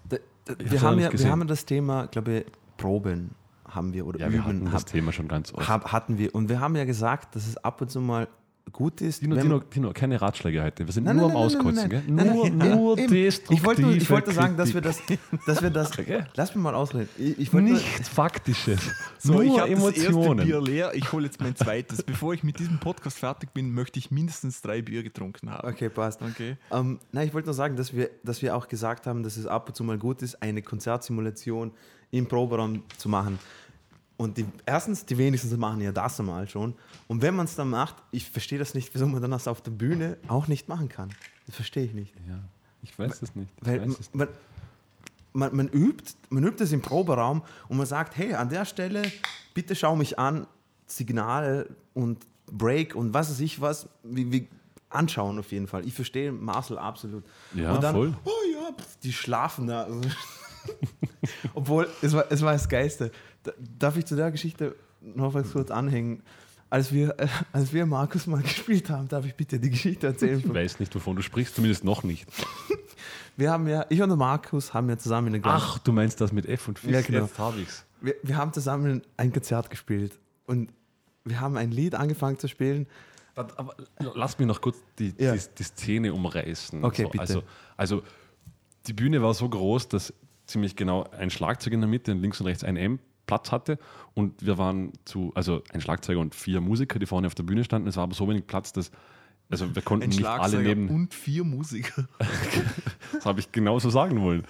Da, 0.09 0.17
da, 0.45 0.53
wir, 0.57 0.81
haben 0.81 0.99
ja, 0.99 1.11
wir 1.13 1.29
haben 1.31 1.39
ja 1.41 1.45
das 1.45 1.65
Thema, 1.65 2.07
glaube 2.07 2.39
ich, 2.39 2.45
Proben 2.77 3.31
haben 3.69 3.93
wir 3.93 4.05
oder 4.07 4.19
Ja, 4.19 4.31
wir 4.31 4.43
hatten 4.43 4.57
Üben 4.61 4.65
das 4.71 4.81
hab- 4.81 4.85
Thema 4.87 5.11
schon 5.11 5.27
ganz 5.27 5.53
oft. 5.53 5.67
hab, 5.67 5.91
hatten 5.91 6.17
wir. 6.17 6.33
Und 6.33 6.49
wir 6.49 6.59
haben 6.59 6.75
ja 6.75 6.85
gesagt, 6.85 7.35
dass 7.35 7.47
es 7.47 7.57
ab 7.57 7.81
und 7.81 7.89
zu 7.91 8.01
mal 8.01 8.27
gut 8.73 8.99
ist. 9.01 9.21
Dino, 9.21 9.35
wenn- 9.35 9.43
Dino, 9.43 9.59
Dino, 9.59 9.91
keine 9.93 10.19
Ratschläge 10.19 10.61
heute. 10.63 10.85
Wir 10.85 10.91
sind 10.91 11.05
Nein, 11.05 11.15
nur 11.15 11.27
nein, 11.27 11.37
am 11.37 11.41
nein, 11.41 11.45
Auskotzen. 11.45 11.89
nein, 11.89 12.03
nein, 12.07 12.35
Nur, 12.35 12.49
nur 12.75 12.97
eben. 12.97 13.13
destruktive 13.13 13.57
Ich 13.59 13.65
wollte, 13.65 13.81
nur- 13.83 13.91
ich 13.93 14.09
wollte 14.09 14.31
sagen, 14.33 14.57
dass 14.57 14.73
wir 14.73 14.81
das, 14.81 14.99
dass 15.45 15.61
wir 15.61 15.69
das. 15.69 15.91
Okay. 15.97 16.23
Lass 16.35 16.53
mich 16.53 16.63
mal 16.63 16.75
ausreden. 16.75 17.07
Ich, 17.17 17.39
ich 17.39 17.53
Nichts 17.53 18.09
Faktisches. 18.09 18.81
So, 19.19 19.33
nur 19.33 19.43
ich 19.43 19.57
habe 19.57 19.71
das 19.73 19.83
erste 19.83 20.07
Emotionen. 20.07 20.45
Bier 20.45 20.61
leer, 20.61 20.91
ich 20.95 21.11
hole 21.13 21.25
jetzt 21.25 21.39
mein 21.39 21.55
zweites. 21.55 22.03
Bevor 22.03 22.33
ich 22.33 22.43
mit 22.43 22.59
diesem 22.59 22.79
Podcast 22.79 23.19
fertig 23.19 23.53
bin, 23.53 23.71
möchte 23.73 23.99
ich 23.99 24.11
mindestens 24.11 24.61
drei 24.61 24.81
Bier 24.81 25.03
getrunken 25.03 25.49
haben. 25.49 25.67
Okay, 25.67 25.87
passt. 25.89 26.21
Okay. 26.21 26.57
Ähm, 26.71 26.99
nein, 27.11 27.27
ich 27.27 27.33
wollte 27.33 27.45
nur 27.47 27.53
sagen, 27.53 27.75
dass 27.77 27.93
wir, 27.93 28.09
dass 28.23 28.41
wir 28.41 28.55
auch 28.55 28.67
gesagt 28.67 29.07
haben, 29.07 29.23
dass 29.23 29.37
es 29.37 29.45
ab 29.45 29.69
und 29.69 29.75
zu 29.75 29.83
mal 29.83 29.97
gut 29.97 30.21
ist, 30.21 30.41
eine 30.41 30.61
Konzertsimulation 30.61 31.71
im 32.11 32.27
Proberaum 32.27 32.83
zu 32.97 33.09
machen. 33.09 33.39
Und 34.17 34.37
die, 34.37 34.45
erstens, 34.65 35.05
die 35.05 35.17
wenigsten 35.17 35.59
machen 35.59 35.81
ja 35.81 35.91
das 35.91 36.19
einmal 36.19 36.47
schon. 36.47 36.75
Und 37.07 37.21
wenn 37.21 37.35
man 37.35 37.45
es 37.45 37.55
dann 37.55 37.69
macht, 37.69 37.95
ich 38.11 38.29
verstehe 38.29 38.59
das 38.59 38.73
nicht, 38.73 38.93
wieso 38.93 39.07
man 39.07 39.21
dann 39.21 39.31
das 39.31 39.47
auf 39.47 39.61
der 39.61 39.71
Bühne 39.71 40.17
auch 40.27 40.47
nicht 40.47 40.69
machen 40.69 40.87
kann. 40.87 41.09
Das 41.47 41.55
verstehe 41.55 41.85
ich 41.85 41.93
nicht. 41.93 42.13
Ja, 42.27 42.39
ich 42.83 42.97
weiß 42.97 43.21
es 43.21 43.35
nicht. 43.35 43.49
Ich 43.61 43.67
Weil 43.67 43.81
weiß 43.81 43.99
es 43.99 44.13
man, 44.13 44.27
man, 45.33 45.55
man, 45.55 45.67
übt, 45.67 46.13
man 46.29 46.43
übt 46.43 46.63
es 46.63 46.71
im 46.71 46.81
Proberaum 46.81 47.41
und 47.67 47.77
man 47.77 47.87
sagt, 47.87 48.15
hey, 48.15 48.33
an 48.33 48.49
der 48.49 48.65
Stelle, 48.65 49.01
bitte 49.53 49.75
schau 49.75 49.95
mich 49.95 50.19
an, 50.19 50.47
Signale 50.85 51.67
und 51.93 52.25
Break 52.45 52.95
und 52.95 53.13
was 53.13 53.29
weiß 53.29 53.39
ich 53.39 53.59
was, 53.61 53.87
wie, 54.03 54.31
wie 54.31 54.47
anschauen 54.89 55.39
auf 55.39 55.51
jeden 55.51 55.67
Fall. 55.67 55.85
Ich 55.87 55.93
verstehe 55.93 56.31
Marcel 56.31 56.77
absolut. 56.77 57.23
Ja, 57.53 57.73
und 57.73 57.83
dann, 57.83 57.95
voll. 57.95 58.13
Oh 58.23 58.31
ja, 58.53 58.71
pf, 58.73 58.97
die 59.01 59.11
schlafen 59.11 59.67
da. 59.67 59.87
Obwohl, 61.53 61.89
es 62.01 62.13
war, 62.13 62.25
es 62.29 62.41
war 62.41 62.53
das 62.53 62.69
Geiste. 62.69 63.11
Da- 63.43 63.51
Darf 63.79 63.97
ich 63.97 64.05
zu 64.05 64.15
der 64.15 64.31
Geschichte 64.31 64.75
noch 65.01 65.33
was 65.33 65.51
kurz 65.51 65.69
anhängen? 65.71 66.23
Als 66.69 66.91
wir, 66.91 67.19
äh, 67.19 67.27
als 67.51 67.71
wir 67.71 67.85
Markus 67.85 68.25
mal 68.25 68.41
gespielt 68.41 68.89
haben, 68.89 69.07
darf 69.07 69.25
ich 69.25 69.35
bitte 69.35 69.59
die 69.59 69.69
Geschichte 69.69 70.07
erzählen? 70.07 70.39
Ich 70.39 70.53
weiß 70.53 70.79
nicht, 70.79 70.93
wovon 70.95 71.15
du 71.15 71.21
sprichst, 71.21 71.55
zumindest 71.55 71.83
noch 71.83 72.03
nicht. 72.03 72.27
Wir 73.35 73.49
haben 73.51 73.67
ja, 73.67 73.85
ich 73.89 73.99
und 74.01 74.09
der 74.09 74.15
Markus 74.17 74.73
haben 74.75 74.87
ja 74.89 74.97
zusammen 74.97 75.33
Glas- 75.41 75.61
Ach, 75.65 75.79
du 75.79 75.91
meinst 75.91 76.21
das 76.21 76.31
mit 76.31 76.45
F 76.45 76.67
und 76.67 76.77
Fis? 76.77 76.91
Ja, 76.91 77.01
genau. 77.01 77.21
Jetzt 77.25 77.39
habe 77.39 77.59
ich's. 77.61 77.83
wir, 77.99 78.13
wir 78.21 78.37
haben 78.37 78.53
zusammen 78.53 79.01
ein 79.17 79.33
Konzert 79.33 79.71
gespielt 79.71 80.19
und 80.45 80.71
wir 81.25 81.41
haben 81.41 81.57
ein 81.57 81.71
Lied 81.71 81.95
angefangen 81.95 82.37
zu 82.37 82.47
spielen. 82.47 82.85
Aber 83.35 83.75
lass 84.13 84.37
mich 84.37 84.47
noch 84.47 84.61
kurz 84.61 84.77
die, 84.99 85.15
Ja. 85.17 85.33
die, 85.35 85.41
die 85.57 85.63
Szene 85.63 86.13
umreißen. 86.13 86.83
Okay, 86.85 87.03
so, 87.03 87.09
bitte. 87.09 87.21
Also, 87.21 87.43
also 87.75 88.03
die 88.85 88.93
Bühne 88.93 89.21
war 89.23 89.33
so 89.33 89.49
groß, 89.49 89.87
dass 89.87 90.13
ziemlich 90.45 90.75
genau 90.75 91.03
ein 91.17 91.31
Schlagzeug 91.31 91.73
in 91.73 91.81
der 91.81 91.89
Mitte 91.89 92.11
und 92.11 92.19
links 92.21 92.39
und 92.39 92.45
rechts 92.45 92.63
ein 92.63 92.77
M 92.77 92.99
Platz 93.25 93.51
hatte 93.51 93.77
und 94.13 94.45
wir 94.45 94.57
waren 94.57 94.91
zu, 95.05 95.31
also 95.35 95.61
ein 95.73 95.81
Schlagzeuger 95.81 96.19
und 96.19 96.35
vier 96.35 96.61
Musiker, 96.61 96.99
die 96.99 97.05
vorne 97.05 97.27
auf 97.27 97.35
der 97.35 97.43
Bühne 97.43 97.63
standen. 97.63 97.87
Es 97.87 97.95
war 97.97 98.03
aber 98.03 98.13
so 98.15 98.27
wenig 98.27 98.47
Platz, 98.47 98.73
dass 98.73 98.91
also 99.49 99.75
wir 99.75 99.81
konnten 99.83 100.05
Ein 100.05 100.09
nicht 100.09 100.25
alle 100.25 100.63
neben. 100.63 100.89
und 100.89 101.13
vier 101.13 101.43
Musiker. 101.43 102.07
Das 103.13 103.25
habe 103.27 103.39
ich 103.39 103.51
genauso 103.51 103.91
sagen 103.91 104.21
wollen. 104.21 104.43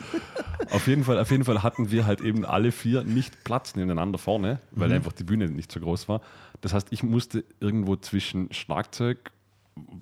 auf, 0.71 0.88
jeden 0.88 1.03
Fall, 1.03 1.19
auf 1.19 1.29
jeden 1.31 1.43
Fall 1.43 1.62
hatten 1.63 1.91
wir 1.91 2.05
halt 2.05 2.21
eben 2.21 2.45
alle 2.45 2.71
vier 2.71 3.03
nicht 3.03 3.43
Platz 3.43 3.75
nebeneinander 3.75 4.17
vorne, 4.17 4.59
weil 4.71 4.88
Mhm. 4.88 4.95
einfach 4.95 5.12
die 5.12 5.25
Bühne 5.25 5.49
nicht 5.49 5.69
so 5.71 5.81
groß 5.81 6.07
war. 6.07 6.21
Das 6.62 6.73
heißt, 6.73 6.88
ich 6.91 7.03
musste 7.03 7.43
irgendwo 7.59 7.97
zwischen 7.97 8.51
Schlagzeug, 8.53 9.31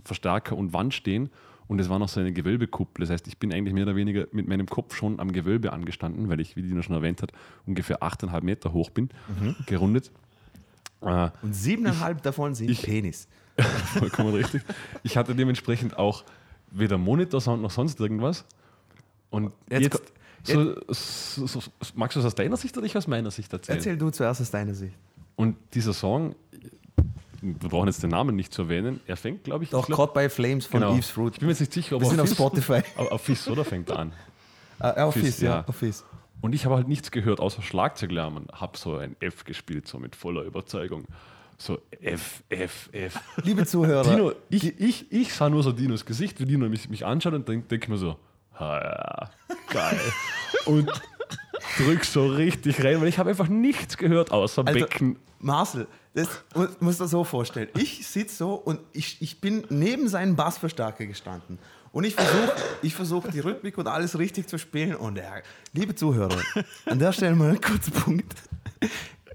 Verstärker 0.06 0.56
und 0.56 0.74
Wand 0.74 0.94
stehen 0.94 1.32
und 1.72 1.80
es 1.80 1.88
war 1.88 2.00
noch 2.00 2.10
so 2.10 2.20
eine 2.20 2.34
Gewölbekuppel. 2.34 3.04
Das 3.06 3.10
heißt, 3.12 3.28
ich 3.28 3.38
bin 3.38 3.54
eigentlich 3.54 3.74
mehr 3.74 3.84
oder 3.84 3.96
weniger 3.96 4.28
mit 4.34 4.46
meinem 4.46 4.66
Kopf 4.68 4.94
schon 4.94 5.22
am 5.22 5.32
Gewölbe 5.32 5.72
angestanden, 5.72 6.28
weil 6.28 6.42
ich, 6.42 6.58
wie 6.58 6.62
Dino 6.64 6.82
schon 6.82 6.96
erwähnt 6.98 7.22
hat, 7.22 7.32
ungefähr 7.66 8.04
8,5 8.04 8.42
Meter 8.44 8.74
hoch 8.74 8.90
bin, 8.90 9.08
Mhm. 9.40 9.56
gerundet. 9.68 10.12
Äh, 11.00 11.30
Und 11.42 11.54
siebeneinhalb 11.56 12.22
davon 12.24 12.56
sind 12.56 12.70
ich- 12.70 12.82
Penis. 12.82 13.30
Vollkommen 13.98 14.34
richtig. 14.34 14.64
Ich 15.04 15.16
hatte 15.16 15.34
dementsprechend 15.34 15.98
auch 15.98 16.26
weder 16.72 16.98
Monitorsound 16.98 17.62
noch 17.62 17.72
sonst 17.72 18.02
irgendwas. 18.02 18.44
Und 19.30 19.54
Jetzt 19.70 19.84
jetzt, 19.94 20.14
so, 20.44 20.76
so, 20.90 21.48
so, 21.48 21.62
magst 21.96 22.18
du 22.18 22.20
es 22.20 22.26
aus 22.26 22.36
deiner 22.36 22.58
Sicht 22.58 22.76
oder 22.78 22.86
ich 22.86 22.98
aus 22.98 23.08
meiner 23.08 23.32
Sicht 23.32 23.52
erzählen? 23.54 23.78
Erzähl 23.78 23.98
du 23.98 24.10
zuerst 24.10 24.42
aus 24.42 24.52
deiner 24.52 24.74
Sicht. 24.74 24.96
Und 25.38 25.56
dieser 25.74 25.94
Song, 25.94 26.36
wir 27.42 27.70
brauchen 27.70 27.88
jetzt 27.88 28.04
den 28.04 28.12
Namen 28.12 28.36
nicht 28.36 28.54
zu 28.54 28.64
erwähnen, 28.64 29.02
er 29.08 29.18
fängt, 29.18 29.44
glaube 29.44 29.64
ich, 29.64 29.72
Doch, 29.72 29.88
glaub, 29.88 29.98
Caught 29.98 30.14
by 30.14 30.30
Flames 30.30 30.66
von 30.66 30.82
genau. 30.82 30.96
Eve's 30.96 31.10
Fruit. 31.10 31.34
Ich 31.34 31.40
bin 31.40 31.48
mir 31.48 31.54
jetzt 31.54 31.60
nicht 31.60 31.74
sicher, 31.74 31.96
ob 31.96 32.04
Wir 32.04 32.10
sind 32.10 32.20
auf 32.20 32.30
Spotify. 32.30 32.82
Auf, 32.96 33.12
auf 33.12 33.22
Fizz, 33.22 33.48
oder 33.48 33.66
fängt 33.66 33.90
er 33.90 34.00
an? 34.00 34.14
Ah, 34.80 35.06
auf 35.06 35.16
Fizz, 35.16 35.42
ja. 35.42 35.50
ja. 35.50 35.66
Auf 35.68 35.76
Fizz. 35.78 36.06
Und 36.42 36.54
ich 36.54 36.66
habe 36.66 36.76
halt 36.76 36.88
nichts 36.88 37.12
gehört, 37.12 37.40
außer 37.40 37.62
Schlagzeuglärm 37.62 38.38
und 38.38 38.52
habe 38.52 38.78
so 38.78 38.98
ein 38.98 39.16
F 39.20 39.44
gespielt, 39.44 39.88
so 39.88 40.00
mit 40.00 40.16
voller 40.16 40.44
Überzeugung. 40.44 41.06
So 41.58 41.80
F, 42.02 42.44
F, 42.50 42.90
F. 42.92 43.20
Liebe 43.44 43.66
Zuhörer, 43.66 44.10
Dino, 44.10 44.34
ich, 44.50 44.80
ich, 44.80 45.12
ich 45.12 45.34
sah 45.34 45.50
nur 45.50 45.62
so 45.62 45.72
Dinos 45.72 46.06
Gesicht, 46.06 46.40
wie 46.40 46.46
Dino 46.46 46.68
mich, 46.68 46.90
mich 46.90 47.06
anschaut 47.06 47.34
und 47.34 47.48
denke 47.48 47.68
denk 47.68 47.88
mir 47.88 47.98
so, 47.98 48.18
ha 48.60 48.82
ja, 48.82 49.30
geil. 49.72 50.00
und 50.66 50.90
drück 51.78 52.04
so 52.04 52.26
richtig 52.26 52.84
rein, 52.84 53.00
weil 53.02 53.08
ich 53.08 53.20
habe 53.20 53.30
einfach 53.30 53.48
nichts 53.48 53.98
gehört 53.98 54.32
außer 54.32 54.66
Also, 54.66 54.80
Becken. 54.80 55.18
Marcel, 55.40 55.88
das 56.14 56.28
mu- 56.56 56.68
musst 56.80 57.00
du 57.00 57.06
dir 57.06 57.10
so 57.10 57.24
vorstellen. 57.24 57.70
Ich 57.78 58.06
sitze 58.08 58.36
so 58.36 58.54
und 58.56 58.80
ich, 58.94 59.22
ich 59.22 59.40
bin 59.42 59.64
neben 59.70 60.08
seinem 60.08 60.36
Bassverstärker 60.36 61.06
gestanden. 61.06 61.58
Und 61.94 62.06
ich 62.06 62.16
versuche 62.16 62.54
ich 62.82 62.96
versuch, 62.96 63.28
die 63.28 63.40
Rhythmik 63.40 63.78
und 63.78 63.88
alles 63.88 64.18
richtig 64.18 64.48
zu 64.48 64.58
spielen. 64.58 64.96
Und 64.96 65.18
er, 65.18 65.42
liebe 65.74 65.94
Zuhörer, 65.96 66.38
an 66.86 67.00
der 67.00 67.12
Stelle 67.12 67.36
mal 67.36 67.50
einen 67.50 67.60
kurzen 67.62 67.92
Punkt. 67.92 68.34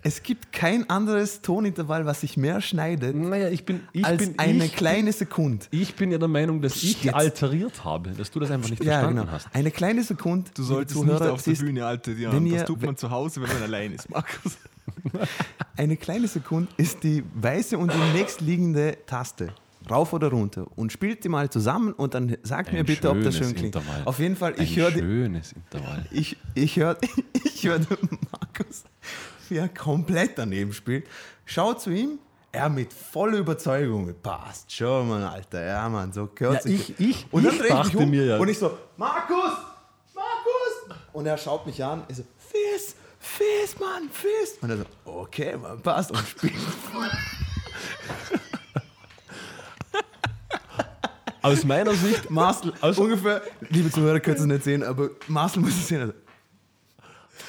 Es 0.02 0.22
gibt 0.22 0.52
kein 0.52 0.88
anderes 0.88 1.42
Tonintervall, 1.42 2.06
was 2.06 2.20
sich 2.20 2.36
mehr 2.36 2.60
schneidet, 2.60 3.16
Naja, 3.16 3.48
ich 3.48 3.64
bin, 3.64 3.80
ich 3.92 4.04
als 4.04 4.18
bin, 4.18 4.38
eine 4.38 4.66
ich, 4.66 4.76
kleine 4.76 5.12
Sekunde. 5.12 5.66
ich 5.72 5.96
bin 5.96 6.12
ja 6.12 6.18
der 6.18 6.28
Meinung, 6.28 6.62
dass 6.62 6.76
ich 6.76 7.02
Jetzt. 7.02 7.14
alteriert 7.14 7.82
habe, 7.84 8.10
dass 8.10 8.30
du 8.30 8.38
das 8.38 8.50
einfach 8.52 8.70
nicht 8.70 8.84
Ja, 8.84 8.92
verstanden 9.00 9.20
genau. 9.22 9.32
hast. 9.32 9.48
Eine 9.52 9.70
kleine 9.72 10.04
Sekunde. 10.04 10.48
Du 10.54 10.62
solltest 10.62 11.02
nicht 11.02 11.20
auf 11.22 11.42
der 11.42 11.52
Bühne 11.54 11.84
alterieren. 11.86 12.32
wenn 12.36 12.46
ihr- 12.46 12.58
das 12.58 12.66
tut 12.66 12.82
man 12.82 12.96
zu 12.96 13.10
Hause, 13.10 13.42
wenn 13.42 13.48
man 13.52 13.62
allein 13.64 13.92
ist, 13.94 14.08
Markus. 14.08 14.56
Eine 15.76 15.96
kleine 15.96 16.28
Sekunde 16.28 16.70
ist 16.76 17.02
die 17.02 17.22
weiße 17.34 17.76
und 17.78 17.92
die 17.92 18.18
nächstliegende 18.18 18.98
Taste. 19.06 19.48
Rauf 19.88 20.12
oder 20.12 20.28
runter. 20.28 20.66
Und 20.74 20.90
spielt 20.92 21.22
die 21.22 21.28
mal 21.28 21.48
zusammen 21.48 21.92
und 21.92 22.12
dann 22.14 22.36
sagt 22.42 22.72
mir 22.72 22.80
Ein 22.80 22.86
bitte, 22.86 23.08
ob 23.08 23.22
das 23.22 23.36
schön 23.36 23.54
klingt. 23.54 23.76
Intervall. 23.76 24.02
Auf 24.04 24.18
jeden 24.18 24.34
Fall, 24.34 24.54
ich 24.60 24.70
Ein 24.76 24.82
höre 24.82 24.90
schönes 24.90 25.52
Intervall. 25.52 26.04
ich, 26.10 26.36
ich 26.54 26.76
hör, 26.76 26.96
ich 27.44 27.64
hör 27.64 27.78
Markus, 28.32 28.82
wie 29.48 29.58
er 29.58 29.68
komplett 29.68 30.38
daneben 30.38 30.72
spielt. 30.72 31.06
Schau 31.44 31.74
zu 31.74 31.90
ihm, 31.90 32.18
er 32.50 32.68
mit 32.68 32.92
voller 32.92 33.38
Überzeugung. 33.38 34.12
Passt 34.22 34.72
schon, 34.72 35.08
Mann, 35.08 35.22
Alter. 35.22 35.64
Ja, 35.64 35.88
Mann, 35.88 36.12
so 36.12 36.26
gehört 36.34 36.56
Ja, 36.56 36.62
sich. 36.62 36.98
ich- 36.98 37.08
ich- 37.10 37.26
und 37.30 37.44
dann 37.44 37.54
ich 37.54 37.84
mich 37.84 37.96
um 37.96 38.10
mir 38.10 38.24
ja- 38.24 38.38
und 38.38 38.48
ich 38.48 38.58
so, 38.58 38.76
Markus, 38.96 39.52
Markus. 40.14 40.96
Und 41.12 41.26
er 41.26 41.38
schaut 41.38 41.64
mich 41.64 41.82
an, 41.84 42.02
ich 42.08 42.16
so, 42.16 42.24
Fizz, 42.38 42.96
Fizz, 43.36 43.78
Mann, 43.80 44.08
Fizz. 44.10 44.58
Und 44.62 44.70
er 44.70 44.76
so, 44.78 44.84
okay, 45.04 45.56
Mann, 45.56 45.80
passt. 45.82 46.10
Und 46.12 46.26
spielt. 46.28 46.54
Aus 51.42 51.64
meiner 51.64 51.94
Sicht, 51.94 52.30
Marcel, 52.30 52.72
Aus- 52.80 52.98
ungefähr, 52.98 53.42
liebe 53.68 53.90
Zuhörer 53.90 54.18
können 54.20 54.36
es 54.36 54.44
nicht 54.44 54.64
sehen, 54.64 54.82
aber 54.82 55.10
Marcel 55.28 55.62
muss 55.62 55.74
es 55.74 55.88
sehen. 55.88 56.12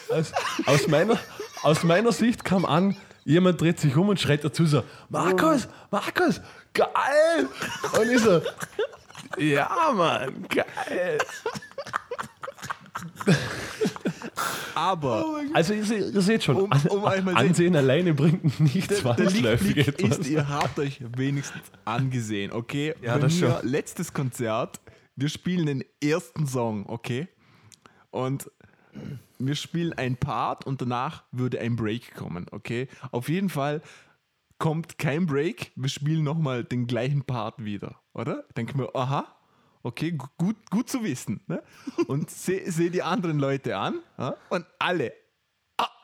Also, 0.09 0.33
aus, 0.65 0.67
aus, 0.81 0.87
meiner, 0.87 1.19
aus 1.63 1.83
meiner 1.83 2.11
Sicht 2.11 2.43
kam 2.45 2.65
an, 2.65 2.95
jemand 3.25 3.59
dreht 3.59 3.79
sich 3.79 3.95
um 3.95 4.09
und 4.09 4.19
schreit 4.19 4.43
dazu 4.43 4.65
so, 4.65 4.83
Markus, 5.09 5.67
Markus, 5.89 6.41
geil! 6.73 7.47
Und 7.99 8.11
ich 8.11 8.21
so, 8.21 8.41
ja, 9.37 9.91
Mann, 9.93 10.45
geil. 10.47 11.17
Aber 14.75 15.41
Also 15.53 15.73
ihr, 15.73 15.83
seht- 15.85 16.13
ihr 16.13 16.21
seht 16.21 16.43
schon, 16.43 16.55
Um- 16.57 16.69
um 16.89 17.05
einmal 17.05 17.35
sehen- 17.35 17.47
Ansehen 17.47 17.75
alleine 17.75 18.13
bringt 18.13 18.59
nicht 18.59 18.89
der 18.91 18.97
zwangsläufig 18.97 19.87
etwas. 19.87 20.19
ist, 20.19 20.29
ihr 20.29 20.47
habt 20.47 20.77
euch 20.79 21.01
wenigstens 21.17 21.63
angesehen, 21.85 22.51
okay? 22.51 22.93
Ja, 23.01 23.15
Bei 23.15 23.21
das 23.21 23.39
mir, 23.39 23.57
schon. 23.59 23.67
Letztes 23.69 24.13
Konzert, 24.13 24.79
wir 25.15 25.29
spielen 25.29 25.65
den 25.65 25.83
ersten 26.03 26.45
Song, 26.45 26.85
okay? 26.87 27.27
Und 28.11 28.49
wir 29.39 29.55
spielen 29.55 29.93
ein 29.93 30.17
Part 30.17 30.65
und 30.65 30.81
danach 30.81 31.23
würde 31.31 31.59
ein 31.59 31.75
Break 31.75 32.13
kommen, 32.15 32.45
okay? 32.51 32.87
Auf 33.11 33.29
jeden 33.29 33.49
Fall 33.49 33.81
kommt 34.59 34.97
kein 34.97 35.27
Break, 35.27 35.71
wir 35.75 35.89
spielen 35.89 36.23
nochmal 36.23 36.63
den 36.63 36.87
gleichen 36.87 37.23
Part 37.23 37.63
wieder, 37.63 37.99
oder? 38.13 38.43
Denke 38.55 38.75
mir, 38.77 38.89
aha, 38.95 39.27
okay, 39.87 40.11
gu- 40.11 40.27
gut, 40.37 40.69
gut 40.69 40.89
zu 40.89 41.03
wissen. 41.03 41.41
Ne? 41.47 41.63
Und 42.07 42.29
sehe 42.43 42.69
seh 42.71 42.89
die 42.89 43.01
anderen 43.03 43.39
Leute 43.39 43.77
an 43.77 43.99
ja? 44.17 44.35
und 44.49 44.65
alle, 44.79 45.13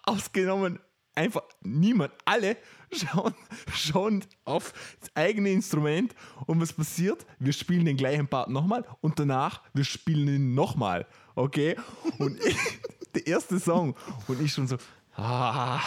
ausgenommen 0.05 0.79
einfach 1.15 1.43
niemand, 1.61 2.11
alle 2.25 2.57
schauen, 2.91 3.35
schauen 3.73 4.25
auf 4.45 4.73
das 4.99 5.15
eigene 5.15 5.51
Instrument 5.51 6.15
und 6.47 6.59
was 6.59 6.73
passiert? 6.73 7.25
Wir 7.39 7.53
spielen 7.53 7.85
den 7.85 7.97
gleichen 7.97 8.27
Part 8.27 8.49
nochmal 8.49 8.83
und 9.01 9.19
danach, 9.19 9.61
wir 9.73 9.83
spielen 9.83 10.27
ihn 10.27 10.55
nochmal, 10.55 11.05
okay? 11.35 11.75
Und 12.17 12.43
ich, 12.43 12.57
der 13.13 13.27
erste 13.27 13.59
Song 13.59 13.95
und 14.27 14.41
ich 14.41 14.51
schon 14.53 14.67
so, 14.67 14.77
ah, 15.15 15.79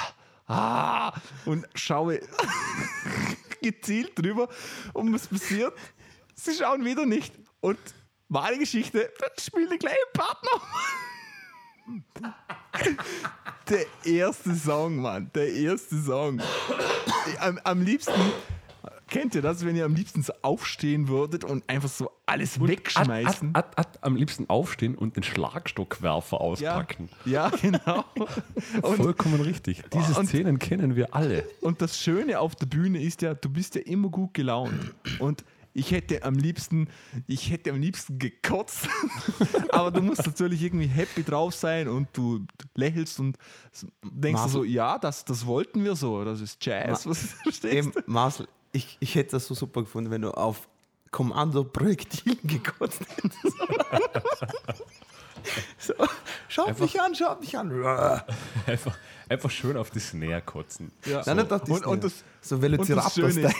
ah, 0.46 1.12
und 1.44 1.66
schaue, 1.74 2.20
gezielt 3.60 4.12
drüber 4.16 4.48
und 4.92 5.12
was 5.12 5.26
passiert? 5.26 5.74
Sie 6.34 6.54
schauen 6.54 6.84
wieder 6.84 7.04
nicht. 7.04 7.34
Und 7.60 7.78
wahre 8.28 8.58
Geschichte, 8.58 9.10
dann 9.18 9.30
spielt 9.38 9.70
der 9.70 9.78
gleiche 9.78 9.96
Partner. 10.12 10.62
Der 13.68 13.86
erste 14.04 14.54
Song, 14.54 14.96
Mann. 14.96 15.30
Der 15.34 15.52
erste 15.52 16.00
Song. 16.00 16.40
Am, 17.40 17.58
am 17.64 17.82
liebsten, 17.82 18.12
kennt 19.08 19.34
ihr 19.34 19.42
das, 19.42 19.64
wenn 19.64 19.74
ihr 19.76 19.84
am 19.84 19.94
liebsten 19.94 20.22
so 20.22 20.32
aufstehen 20.42 21.08
würdet 21.08 21.42
und 21.44 21.68
einfach 21.68 21.88
so 21.88 22.10
alles 22.26 22.60
wegschmeißen? 22.60 23.50
At, 23.54 23.78
at, 23.78 23.86
at, 23.96 24.04
am 24.04 24.14
liebsten 24.16 24.48
aufstehen 24.48 24.94
und 24.94 25.16
den 25.16 25.22
Schlagstockwerfer 25.22 26.40
auspacken. 26.40 27.08
Ja, 27.24 27.48
genau. 27.48 28.04
Und, 28.82 28.96
Vollkommen 28.96 29.40
richtig. 29.40 29.82
Diese 29.92 30.18
und- 30.18 30.26
Szenen 30.28 30.58
kennen 30.58 30.94
wir 30.94 31.14
alle. 31.14 31.44
und 31.62 31.80
das 31.82 31.98
Schöne 32.00 32.38
auf 32.40 32.54
der 32.54 32.66
Bühne 32.66 33.02
ist 33.02 33.22
ja, 33.22 33.34
du 33.34 33.48
bist 33.48 33.74
ja 33.74 33.80
immer 33.82 34.08
gut 34.10 34.34
gelaunt. 34.34 34.94
Und 35.18 35.44
ich 35.76 35.90
hätte 35.90 36.22
am 36.24 36.34
liebsten, 36.34 36.88
ich 37.26 37.50
hätte 37.50 37.70
am 37.70 37.80
liebsten 37.80 38.18
gekotzt. 38.18 38.88
Aber 39.70 39.90
du 39.90 40.00
musst 40.00 40.24
natürlich 40.26 40.62
irgendwie 40.62 40.86
happy 40.86 41.22
drauf 41.22 41.54
sein 41.54 41.86
und 41.88 42.08
du 42.14 42.46
lächelst 42.74 43.20
und 43.20 43.36
denkst 44.02 44.40
Marcel- 44.40 44.52
so, 44.52 44.64
ja, 44.64 44.98
das, 44.98 45.24
das 45.24 45.44
wollten 45.46 45.84
wir 45.84 45.94
so. 45.94 46.24
Das 46.24 46.40
ist 46.40 46.64
Jazz. 46.64 47.04
Ma- 47.04 47.10
Was 47.10 47.18
verstehst 47.42 47.90
du? 47.94 48.00
Marcel, 48.06 48.48
ich, 48.72 48.96
ich 49.00 49.14
hätte 49.14 49.32
das 49.32 49.46
so 49.46 49.54
super 49.54 49.82
gefunden, 49.82 50.10
wenn 50.10 50.22
du 50.22 50.30
auf 50.30 50.68
Kommando 51.10 51.62
Projektilen 51.64 52.38
gekotzt 52.44 53.00
hättest. 53.16 53.56
so, 55.78 55.94
schaut 56.48 56.78
mich 56.80 57.00
an, 57.00 57.14
schaut 57.14 57.40
mich 57.40 57.56
an. 57.56 57.68
Nein, 57.80 58.22
Einfach, 58.66 58.96
einfach 59.28 59.50
schön 59.50 59.76
auf 59.76 59.90
die 59.90 60.00
Snare 60.00 60.42
kotzen. 60.42 60.90
Ja. 61.04 61.22
nicht 61.34 61.52
auf 61.52 61.62
die 61.64 61.70
und, 61.70 61.86
und 61.86 62.04
das, 62.04 62.24
so 62.40 62.60
Velociraptor-Style. 62.60 63.52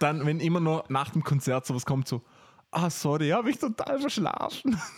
Dann, 0.00 0.26
wenn 0.26 0.40
immer 0.40 0.58
noch 0.60 0.88
nach 0.88 1.10
dem 1.10 1.22
Konzert 1.22 1.64
sowas 1.66 1.86
kommt, 1.86 2.08
so, 2.08 2.22
ah, 2.72 2.90
sorry, 2.90 3.28
habe 3.30 3.50
ich 3.50 3.58
total 3.58 4.00
verschlafen. 4.00 4.76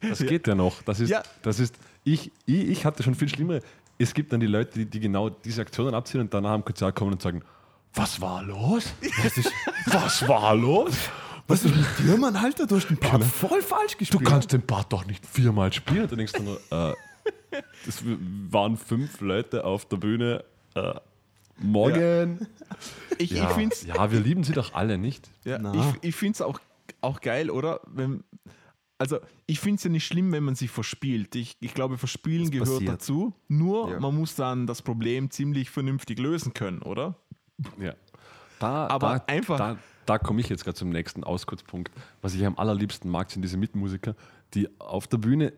Das 0.00 0.20
geht 0.20 0.46
ja 0.46 0.54
noch. 0.54 0.80
Das 0.82 1.00
ist, 1.00 1.10
Ja. 1.10 1.22
das 1.42 1.58
ist 1.58 1.74
ich, 2.04 2.30
ich, 2.46 2.68
ich 2.68 2.84
hatte 2.86 3.02
schon 3.02 3.14
viel 3.16 3.28
schlimmer. 3.28 3.58
Es 3.98 4.14
gibt 4.14 4.32
dann 4.32 4.38
die 4.38 4.46
Leute, 4.46 4.78
die, 4.78 4.86
die 4.86 5.00
genau 5.00 5.28
diese 5.30 5.62
Aktionen 5.62 5.94
abziehen 5.94 6.20
und 6.20 6.32
danach 6.32 6.52
am 6.52 6.64
Konzert 6.64 6.94
kommen 6.94 7.12
und 7.12 7.22
sagen, 7.22 7.42
was 7.94 8.20
war 8.20 8.42
los? 8.44 8.92
Was, 9.24 9.36
ist, 9.38 9.52
was 9.86 10.28
war 10.28 10.54
los? 10.54 10.94
Was 11.48 11.64
ist 11.64 11.74
mit 11.74 11.86
dir, 11.98 12.16
Mann, 12.16 12.36
Alter? 12.36 12.66
Du 12.66 12.76
hast 12.76 12.86
den 12.88 12.96
Part 12.96 13.24
voll 13.24 13.60
falsch 13.60 13.92
Du 13.92 13.98
gespielt. 13.98 14.24
kannst 14.24 14.52
den 14.52 14.62
Part 14.62 14.92
doch 14.92 15.04
nicht 15.04 15.26
viermal 15.26 15.72
spielen. 15.72 16.02
Und 16.02 16.12
du 16.12 16.16
denkst 16.16 16.32
dann 16.34 16.44
nur, 16.44 16.60
äh, 16.70 16.94
das 17.84 18.04
waren 18.50 18.76
fünf 18.76 19.20
Leute 19.20 19.64
auf 19.64 19.84
der 19.86 19.96
Bühne. 19.96 20.44
Äh, 20.74 20.94
morgen. 21.58 22.46
Ich, 23.18 23.30
Ja, 23.32 23.48
ich 23.48 23.54
finde 23.54 23.74
es 23.74 23.84
ja, 23.86 24.10
wir 24.10 24.20
lieben 24.20 24.44
sie 24.44 24.52
doch 24.52 24.74
alle 24.74 24.98
nicht. 24.98 25.30
Ja, 25.44 25.58
Na. 25.58 25.72
ich, 25.74 26.08
ich 26.08 26.14
finde 26.16 26.32
es 26.36 26.42
auch, 26.42 26.60
auch 27.00 27.20
geil, 27.20 27.50
oder? 27.50 27.80
Wenn, 27.86 28.24
also, 28.98 29.18
ich 29.46 29.60
finde 29.60 29.76
es 29.76 29.84
ja 29.84 29.90
nicht 29.90 30.06
schlimm, 30.06 30.32
wenn 30.32 30.44
man 30.44 30.54
sich 30.54 30.70
verspielt. 30.70 31.34
Ich, 31.34 31.56
ich 31.60 31.74
glaube, 31.74 31.98
Verspielen 31.98 32.44
Das 32.44 32.50
gehört 32.52 32.68
passiert. 32.70 32.90
dazu. 32.92 33.32
Nur, 33.48 33.90
Ja. 33.90 34.00
man 34.00 34.16
muss 34.16 34.34
dann 34.34 34.66
das 34.66 34.80
Problem 34.82 35.30
ziemlich 35.30 35.70
vernünftig 35.70 36.18
lösen 36.18 36.54
können, 36.54 36.82
oder? 36.82 37.16
Ja. 37.80 37.94
Da, 38.58 38.86
Aber 38.88 39.08
da, 39.18 39.24
einfach- 39.26 39.58
Da, 39.58 39.76
da 40.06 40.18
komme 40.18 40.40
ich 40.40 40.48
jetzt 40.48 40.64
gerade 40.64 40.76
zum 40.76 40.90
nächsten 40.90 41.24
Auskurzpunkt. 41.24 41.92
Was 42.22 42.34
ich 42.34 42.44
am 42.46 42.56
allerliebsten 42.58 43.10
mag, 43.10 43.30
sind 43.30 43.42
diese 43.42 43.56
Mitmusiker, 43.56 44.14
die 44.54 44.68
auf 44.80 45.06
der 45.08 45.18
Bühne, 45.18 45.52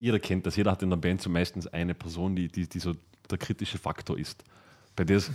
jeder 0.00 0.18
kennt 0.18 0.46
das, 0.46 0.56
jeder 0.56 0.72
hat 0.72 0.82
in 0.82 0.90
der 0.90 0.96
Band 0.96 1.20
so 1.22 1.30
meistens 1.30 1.66
eine 1.66 1.94
Person, 1.94 2.34
die, 2.34 2.48
die, 2.48 2.68
die 2.68 2.78
so 2.80 2.94
der 3.30 3.38
kritische 3.38 3.78
Faktor 3.78 4.18
ist. 4.18 4.44
Bei 4.96 5.04
der 5.04 5.18
es, 5.18 5.30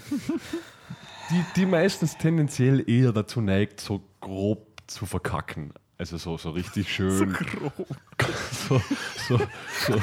die, 1.30 1.46
die 1.56 1.66
meistens 1.66 2.18
tendenziell 2.18 2.90
eher 2.90 3.12
dazu 3.12 3.42
neigt, 3.42 3.82
so 3.82 4.04
grob 4.22 4.68
zu 4.88 5.06
verkacken. 5.06 5.74
Also 5.98 6.18
so, 6.18 6.38
so 6.38 6.52
richtig 6.52 6.94
schön. 6.94 7.36
So, 8.68 8.82
so, 9.28 9.38
so, 9.86 9.96
so 9.96 10.02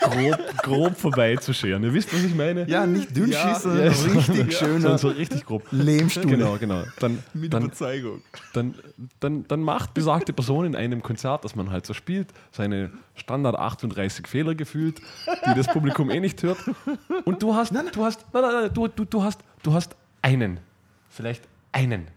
grob, 0.00 0.38
grob 0.62 0.96
vorbeizuscheren. 0.96 1.82
Ihr 1.82 1.94
wisst, 1.94 2.12
was 2.14 2.22
ich 2.22 2.34
meine? 2.34 2.68
Ja, 2.68 2.86
nicht 2.86 3.16
dünn 3.16 3.30
Ja, 3.30 3.54
schießen, 3.54 3.76
Ja, 3.76 3.82
richtig 3.90 4.52
so, 4.52 4.64
schöner 4.64 4.98
so 4.98 5.08
richtig 5.08 5.44
grob. 5.44 5.64
Lehmstuhl. 5.70 6.26
Genau, 6.26 6.56
genau. 6.58 6.84
Dann, 6.98 7.22
Mit 7.34 7.52
dann, 7.52 7.64
Überzeugung. 7.64 8.22
dann, 8.52 8.74
dann, 9.20 9.46
dann 9.48 9.60
macht 9.60 9.94
besagte 9.94 10.32
Person 10.32 10.66
in 10.66 10.76
einem 10.76 11.02
Konzert, 11.02 11.44
das 11.44 11.54
man 11.56 11.70
halt 11.70 11.86
so 11.86 11.94
spielt, 11.94 12.28
seine 12.50 12.90
Standard 13.14 13.56
38 13.56 14.26
Fehler 14.26 14.54
gefühlt, 14.54 15.00
die 15.46 15.54
das 15.54 15.68
Publikum 15.68 16.10
eh 16.10 16.20
nicht 16.20 16.42
hört. 16.42 16.58
Und 17.24 17.42
du 17.42 17.54
hast, 17.54 17.72
du 17.72 18.04
hast, 18.04 18.24
nein, 18.32 18.42
nein, 18.42 18.52
nein, 18.62 18.70
du, 18.72 18.88
du, 18.88 19.04
du 19.04 19.22
hast, 19.22 19.40
du 19.62 19.72
hast 19.72 19.96
einen, 20.22 20.60
vielleicht 21.08 21.44
einen, 21.72 22.08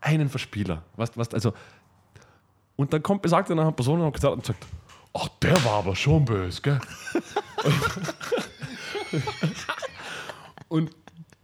einen 0.00 0.28
Verspieler. 0.28 0.82
Was, 0.96 1.16
was, 1.16 1.32
also, 1.34 1.52
und 2.76 2.92
dann 2.92 3.02
kommt 3.02 3.22
besagte 3.22 3.54
Person 3.54 4.02
am 4.02 4.12
Konzert 4.12 4.34
und 4.34 4.44
sagt, 4.44 4.64
ach, 5.16 5.28
der 5.40 5.64
war 5.64 5.78
aber 5.78 5.96
schon 5.96 6.24
böse, 6.24 6.62
gell? 6.62 6.80
Und 10.68 10.90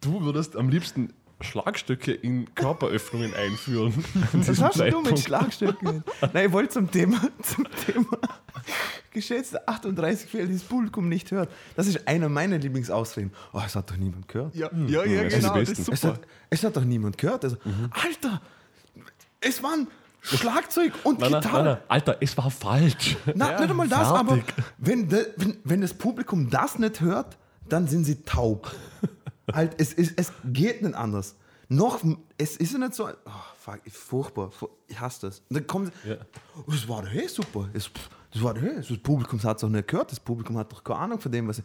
du 0.00 0.22
würdest 0.22 0.56
am 0.56 0.68
liebsten 0.68 1.12
Schlagstöcke 1.40 2.12
in 2.12 2.54
Körperöffnungen 2.54 3.34
einführen. 3.34 4.04
Was 4.32 4.48
hast 4.48 4.58
du 4.58 4.64
mit 4.64 4.74
Zeitpunkt. 4.74 5.18
Schlagstücken? 5.18 6.04
Nein, 6.32 6.46
ich 6.46 6.52
wollte 6.52 6.70
zum 6.70 6.90
Thema, 6.90 7.20
zum 7.42 7.66
Thema 7.86 8.18
geschätzte 9.10 9.66
38 9.66 10.30
Fehler, 10.30 10.46
die 10.46 10.54
das 10.54 10.62
Publikum 10.62 11.08
nicht 11.08 11.30
hört. 11.30 11.50
Das 11.76 11.86
ist 11.86 12.06
einer 12.06 12.28
meiner 12.28 12.58
Lieblingsausreden. 12.58 13.32
Oh, 13.52 13.60
es 13.64 13.74
hat 13.74 13.90
doch 13.90 13.96
niemand 13.96 14.28
gehört. 14.28 14.54
Ja, 14.54 14.70
ja, 14.86 15.04
ja, 15.04 15.24
das 15.24 15.34
ist 15.34 15.40
genau. 15.40 15.54
Das 15.54 15.68
ist 15.68 15.76
Besten. 15.76 15.92
Es 15.92 16.00
super. 16.00 16.14
hat, 16.14 16.20
es 16.50 16.64
hat 16.64 16.76
doch 16.76 16.84
niemand 16.84 17.18
gehört. 17.18 17.44
Also, 17.44 17.56
Alter, 17.90 18.40
es 19.40 19.62
waren 19.62 19.88
Schlagzeug 20.22 20.92
und 21.04 21.18
Nein, 21.20 21.32
Gitarre. 21.32 21.56
nein, 21.56 21.64
nein. 21.74 21.78
Alter, 21.88 22.16
es 22.20 22.36
war 22.38 22.50
falsch. 22.50 23.16
Na, 23.34 23.58
nicht 23.60 23.70
einmal 23.70 23.88
das, 23.88 24.08
fertig. 24.08 24.18
aber 24.20 24.38
wenn, 24.78 25.08
de, 25.08 25.26
wenn, 25.36 25.56
wenn 25.64 25.80
das 25.80 25.92
Publikum 25.94 26.48
das 26.48 26.78
nicht 26.78 27.00
hört, 27.00 27.36
dann 27.68 27.88
sind 27.88 28.04
sie 28.04 28.22
taub. 28.22 28.70
halt, 29.52 29.74
es, 29.78 29.92
es, 29.92 30.12
es 30.16 30.32
geht 30.44 30.82
nicht 30.82 30.94
anders. 30.94 31.34
Noch, 31.68 32.00
es 32.38 32.56
ist 32.56 32.72
ja 32.72 32.78
nicht 32.78 32.94
so, 32.94 33.08
oh, 33.08 33.30
fuck, 33.58 33.80
furchtbar, 33.90 34.50
fu- 34.50 34.68
ich 34.86 35.00
hasse 35.00 35.26
das. 35.28 35.40
Und 35.48 35.56
dann 35.56 35.66
kommen 35.66 35.90
sie, 36.04 36.10
Ja. 36.10 36.16
oh, 36.56 36.70
das 36.70 36.86
war 36.88 37.02
doch 37.02 37.08
hey, 37.10 37.26
super, 37.28 37.68
es, 37.72 37.90
das 38.32 38.42
war 38.42 38.52
doch 38.54 38.60
hey, 38.62 38.76
das 38.76 38.88
Publikum 38.98 39.42
hat 39.42 39.56
es 39.56 39.62
doch 39.62 39.68
nicht 39.70 39.88
gehört, 39.88 40.12
das 40.12 40.20
Publikum 40.20 40.58
hat 40.58 40.70
doch 40.70 40.84
keine 40.84 40.98
Ahnung 41.00 41.18
von 41.20 41.32
dem, 41.32 41.48
was 41.48 41.56
sie, 41.56 41.62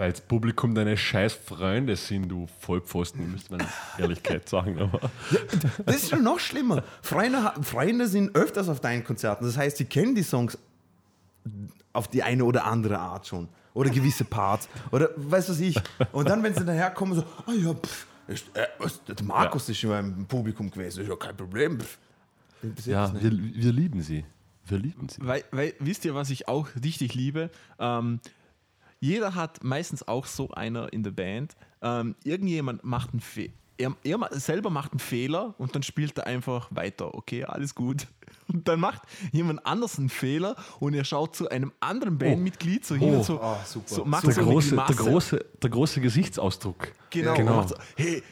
Weil 0.00 0.12
das 0.12 0.22
Publikum 0.22 0.74
deine 0.74 0.96
scheiß 0.96 1.34
Freunde 1.34 1.94
sind, 1.94 2.30
du 2.30 2.46
Vollpfosten, 2.60 3.32
müsste 3.32 3.54
man 3.54 3.66
Ehrlichkeit 3.98 4.48
sagen. 4.48 4.78
Aber 4.78 4.98
Das 5.84 5.96
ist 5.96 6.08
schon 6.08 6.22
noch 6.22 6.40
schlimmer. 6.40 6.82
Freunde, 7.02 7.52
Freunde 7.60 8.08
sind 8.08 8.34
öfters 8.34 8.70
auf 8.70 8.80
deinen 8.80 9.04
Konzerten. 9.04 9.44
Das 9.44 9.58
heißt, 9.58 9.76
sie 9.76 9.84
kennen 9.84 10.14
die 10.14 10.22
Songs 10.22 10.56
auf 11.92 12.08
die 12.08 12.22
eine 12.22 12.46
oder 12.46 12.64
andere 12.64 12.98
Art 12.98 13.26
schon. 13.26 13.50
Oder 13.74 13.90
gewisse 13.90 14.24
Parts. 14.24 14.70
Oder 14.90 15.10
weiß 15.16 15.50
was 15.50 15.60
ich. 15.60 15.78
Und 16.12 16.30
dann, 16.30 16.42
wenn 16.42 16.54
sie 16.54 16.64
daherkommen, 16.64 17.16
so, 17.16 17.24
ah 17.44 17.52
ja, 17.52 17.74
pff, 17.74 18.06
ist, 18.26 18.56
äh, 18.56 18.68
was, 18.78 19.04
der 19.04 19.22
Markus 19.22 19.68
ist 19.68 19.80
schon 19.80 19.98
im 19.98 20.24
Publikum 20.24 20.70
gewesen, 20.70 21.02
ist 21.02 21.08
ja 21.10 21.16
kein 21.16 21.36
Problem. 21.36 21.78
Pff. 21.78 21.98
Ja, 22.86 23.12
wir, 23.20 23.32
wir 23.32 23.72
lieben 23.74 24.00
sie. 24.00 24.24
Wir 24.64 24.78
lieben 24.78 25.10
sie. 25.10 25.18
Weil, 25.20 25.44
weil, 25.50 25.74
wisst 25.78 26.06
ihr, 26.06 26.14
was 26.14 26.30
ich 26.30 26.48
auch 26.48 26.68
richtig 26.82 27.12
liebe? 27.14 27.50
Ähm, 27.78 28.20
jeder 29.00 29.34
hat 29.34 29.64
meistens 29.64 30.06
auch 30.06 30.26
so 30.26 30.50
einer 30.50 30.92
in 30.92 31.02
der 31.02 31.10
Band. 31.10 31.56
Ähm, 31.82 32.14
irgendjemand 32.24 32.84
macht 32.84 33.10
einen 33.12 33.20
Fehler. 33.20 33.52
Er, 33.78 33.96
er 34.04 34.18
selber 34.38 34.68
macht 34.68 34.92
einen 34.92 34.98
Fehler 35.00 35.54
und 35.56 35.74
dann 35.74 35.82
spielt 35.82 36.18
er 36.18 36.26
einfach 36.26 36.68
weiter. 36.70 37.14
Okay, 37.14 37.44
alles 37.44 37.74
gut. 37.74 38.06
Und 38.52 38.66
dann 38.66 38.80
macht 38.80 39.02
jemand 39.32 39.64
anders 39.64 39.96
einen 39.98 40.08
Fehler 40.08 40.56
und 40.80 40.92
er 40.94 41.04
schaut 41.04 41.36
zu 41.36 41.48
einem 41.50 41.72
anderen 41.78 42.18
Bandmitglied 42.18 42.84
so 42.84 42.96
hin 42.96 43.14
Oh. 43.14 43.18
und 43.18 43.24
so, 43.24 43.40
Oh, 43.40 43.56
super. 43.64 43.86
so 43.94 44.04
macht 44.04 44.24
Der 44.26 44.32
so 44.32 44.42
große, 44.42 44.74
der, 44.74 44.84
große, 44.96 45.44
der 45.62 45.70
große 45.70 46.00
Gesichtsausdruck. 46.00 46.88
Genau. 47.10 47.34
Genau. 47.34 47.64
So, 47.66 47.76
hey, 47.96 48.22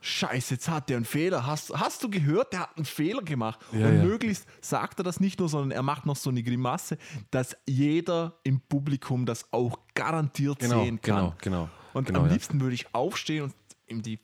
Scheiße, 0.00 0.54
jetzt 0.54 0.68
hat 0.68 0.88
der 0.88 0.96
einen 0.96 1.04
Fehler. 1.04 1.46
Hast, 1.46 1.72
hast 1.74 2.02
du 2.04 2.08
gehört, 2.10 2.52
der 2.52 2.60
hat 2.60 2.76
einen 2.76 2.84
Fehler 2.84 3.22
gemacht? 3.22 3.58
Ja, 3.72 3.86
und 3.88 3.96
ja. 3.96 4.04
möglichst 4.04 4.46
sagt 4.60 5.00
er 5.00 5.02
das 5.04 5.18
nicht 5.18 5.40
nur, 5.40 5.48
sondern 5.48 5.72
er 5.72 5.82
macht 5.82 6.06
noch 6.06 6.16
so 6.16 6.30
eine 6.30 6.42
Grimasse, 6.42 6.98
dass 7.30 7.56
jeder 7.66 8.38
im 8.44 8.60
Publikum 8.60 9.26
das 9.26 9.52
auch 9.52 9.78
garantiert 9.94 10.60
Genau, 10.60 10.84
sehen 10.84 11.00
kann. 11.00 11.16
genau, 11.16 11.34
genau. 11.40 11.68
Und 11.94 12.06
genau, 12.06 12.20
am 12.20 12.26
ja. 12.26 12.32
liebsten 12.32 12.60
würde 12.60 12.74
ich 12.74 12.94
aufstehen 12.94 13.44
und 13.44 13.54
ihm 13.88 14.02
die 14.02 14.20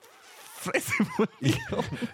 Fresse 0.56 0.92
ich, 1.40 1.58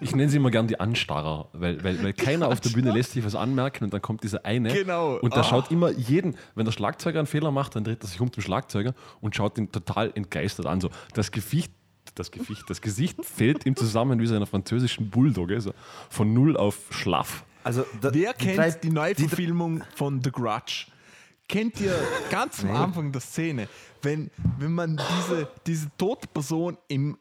Ich 0.00 0.14
nenne 0.16 0.28
sie 0.28 0.38
immer 0.38 0.50
gern 0.50 0.66
die 0.66 0.80
Anstarrer, 0.80 1.48
weil, 1.52 1.84
weil, 1.84 2.02
weil 2.02 2.12
keiner 2.14 2.48
auf 2.48 2.60
der 2.60 2.70
Bühne 2.70 2.90
lässt 2.92 3.12
sich 3.12 3.24
was 3.24 3.34
anmerken 3.36 3.84
und 3.84 3.92
dann 3.94 4.02
kommt 4.02 4.24
dieser 4.24 4.44
eine 4.44 4.72
Genau. 4.72 5.16
und 5.18 5.34
der 5.34 5.42
Ah. 5.42 5.44
schaut 5.44 5.70
immer 5.70 5.90
jeden, 5.90 6.36
wenn 6.56 6.64
der 6.64 6.72
Schlagzeuger 6.72 7.20
einen 7.20 7.26
Fehler 7.28 7.52
macht, 7.52 7.76
dann 7.76 7.84
dreht 7.84 8.02
er 8.02 8.08
sich 8.08 8.20
um 8.20 8.32
zum 8.32 8.42
Schlagzeuger 8.42 8.94
und 9.20 9.36
schaut 9.36 9.56
ihn 9.58 9.70
total 9.70 10.10
entgeistert 10.16 10.66
an. 10.66 10.80
So, 10.80 10.90
das 11.14 11.30
Gewicht, 11.30 11.72
das 12.14 12.30
Gewicht, 12.30 12.64
das 12.68 12.80
Gesicht 12.80 13.24
fällt 13.24 13.66
ihm 13.66 13.76
zusammen 13.76 14.20
wie 14.20 14.26
so 14.26 14.34
einer 14.34 14.46
französischen 14.46 15.10
Bulldogge, 15.10 15.60
so 15.60 15.72
von 16.08 16.32
null 16.32 16.56
auf 16.56 16.76
schlaff. 16.90 17.44
Also, 17.62 17.84
da, 18.00 18.12
Wer 18.14 18.32
die 18.32 18.44
kennt 18.44 18.58
drei- 18.58 18.70
die 18.70 18.90
Neuverfilmung 18.90 19.82
von 19.94 20.22
The 20.22 20.30
Grudge? 20.30 20.86
Kennt 21.48 21.80
ihr 21.80 21.94
ganz 22.30 22.62
am 22.64 22.70
Anfang 22.76 23.10
der 23.12 23.20
Szene, 23.20 23.68
wenn, 24.02 24.30
wenn 24.58 24.72
man 24.72 24.96
diese, 25.18 25.48
diese 25.66 25.90
tote 25.98 26.26
Person 26.28 26.78
im 26.88 27.18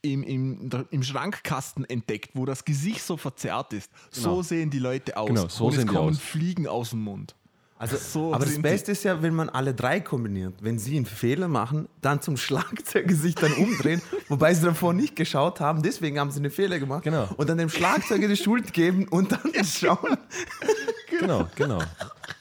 im, 0.00 0.22
im, 0.22 0.70
im 0.92 1.02
Schrankkasten 1.02 1.84
entdeckt, 1.84 2.30
wo 2.34 2.44
das 2.44 2.64
Gesicht 2.64 3.02
so 3.02 3.16
verzerrt 3.16 3.72
ist. 3.72 3.90
So 4.12 4.30
Genau. 4.30 4.42
sehen 4.42 4.70
die 4.70 4.78
Leute 4.78 5.16
aus. 5.16 5.26
Genau, 5.28 5.48
so 5.48 5.64
Und 5.66 5.70
es 5.72 5.76
sehen 5.80 5.88
die 5.88 5.94
kommen 5.94 6.10
aus. 6.10 6.18
Fliegen 6.20 6.66
aus 6.68 6.90
dem 6.90 7.00
Mund. 7.02 7.34
Also, 7.78 7.96
So 7.96 8.34
aber 8.34 8.44
das 8.44 8.60
Beste 8.60 8.92
ist 8.92 9.04
ja, 9.04 9.22
wenn 9.22 9.34
man 9.34 9.48
alle 9.48 9.72
drei 9.72 10.00
kombiniert. 10.00 10.54
Wenn 10.60 10.78
sie 10.78 10.96
einen 10.96 11.06
Fehler 11.06 11.46
machen, 11.46 11.88
dann 12.00 12.20
zum 12.20 12.36
Schlagzeuger 12.38 13.14
sich 13.14 13.36
dann 13.36 13.52
umdrehen, 13.52 14.02
wobei 14.28 14.52
sie 14.52 14.64
davor 14.64 14.92
nicht 14.92 15.14
geschaut 15.14 15.60
haben, 15.60 15.82
deswegen 15.82 16.18
haben 16.18 16.30
sie 16.30 16.40
einen 16.40 16.50
Fehler 16.50 16.78
gemacht. 16.78 17.04
Genau. 17.04 17.28
Und 17.36 17.48
dann 17.48 17.58
dem 17.58 17.68
Schlagzeuger 17.68 18.26
die 18.26 18.36
Schuld 18.36 18.72
geben 18.72 19.06
und 19.08 19.32
dann 19.32 19.64
schauen, 19.64 20.16
Genau, 21.20 21.48
genau. 21.56 21.78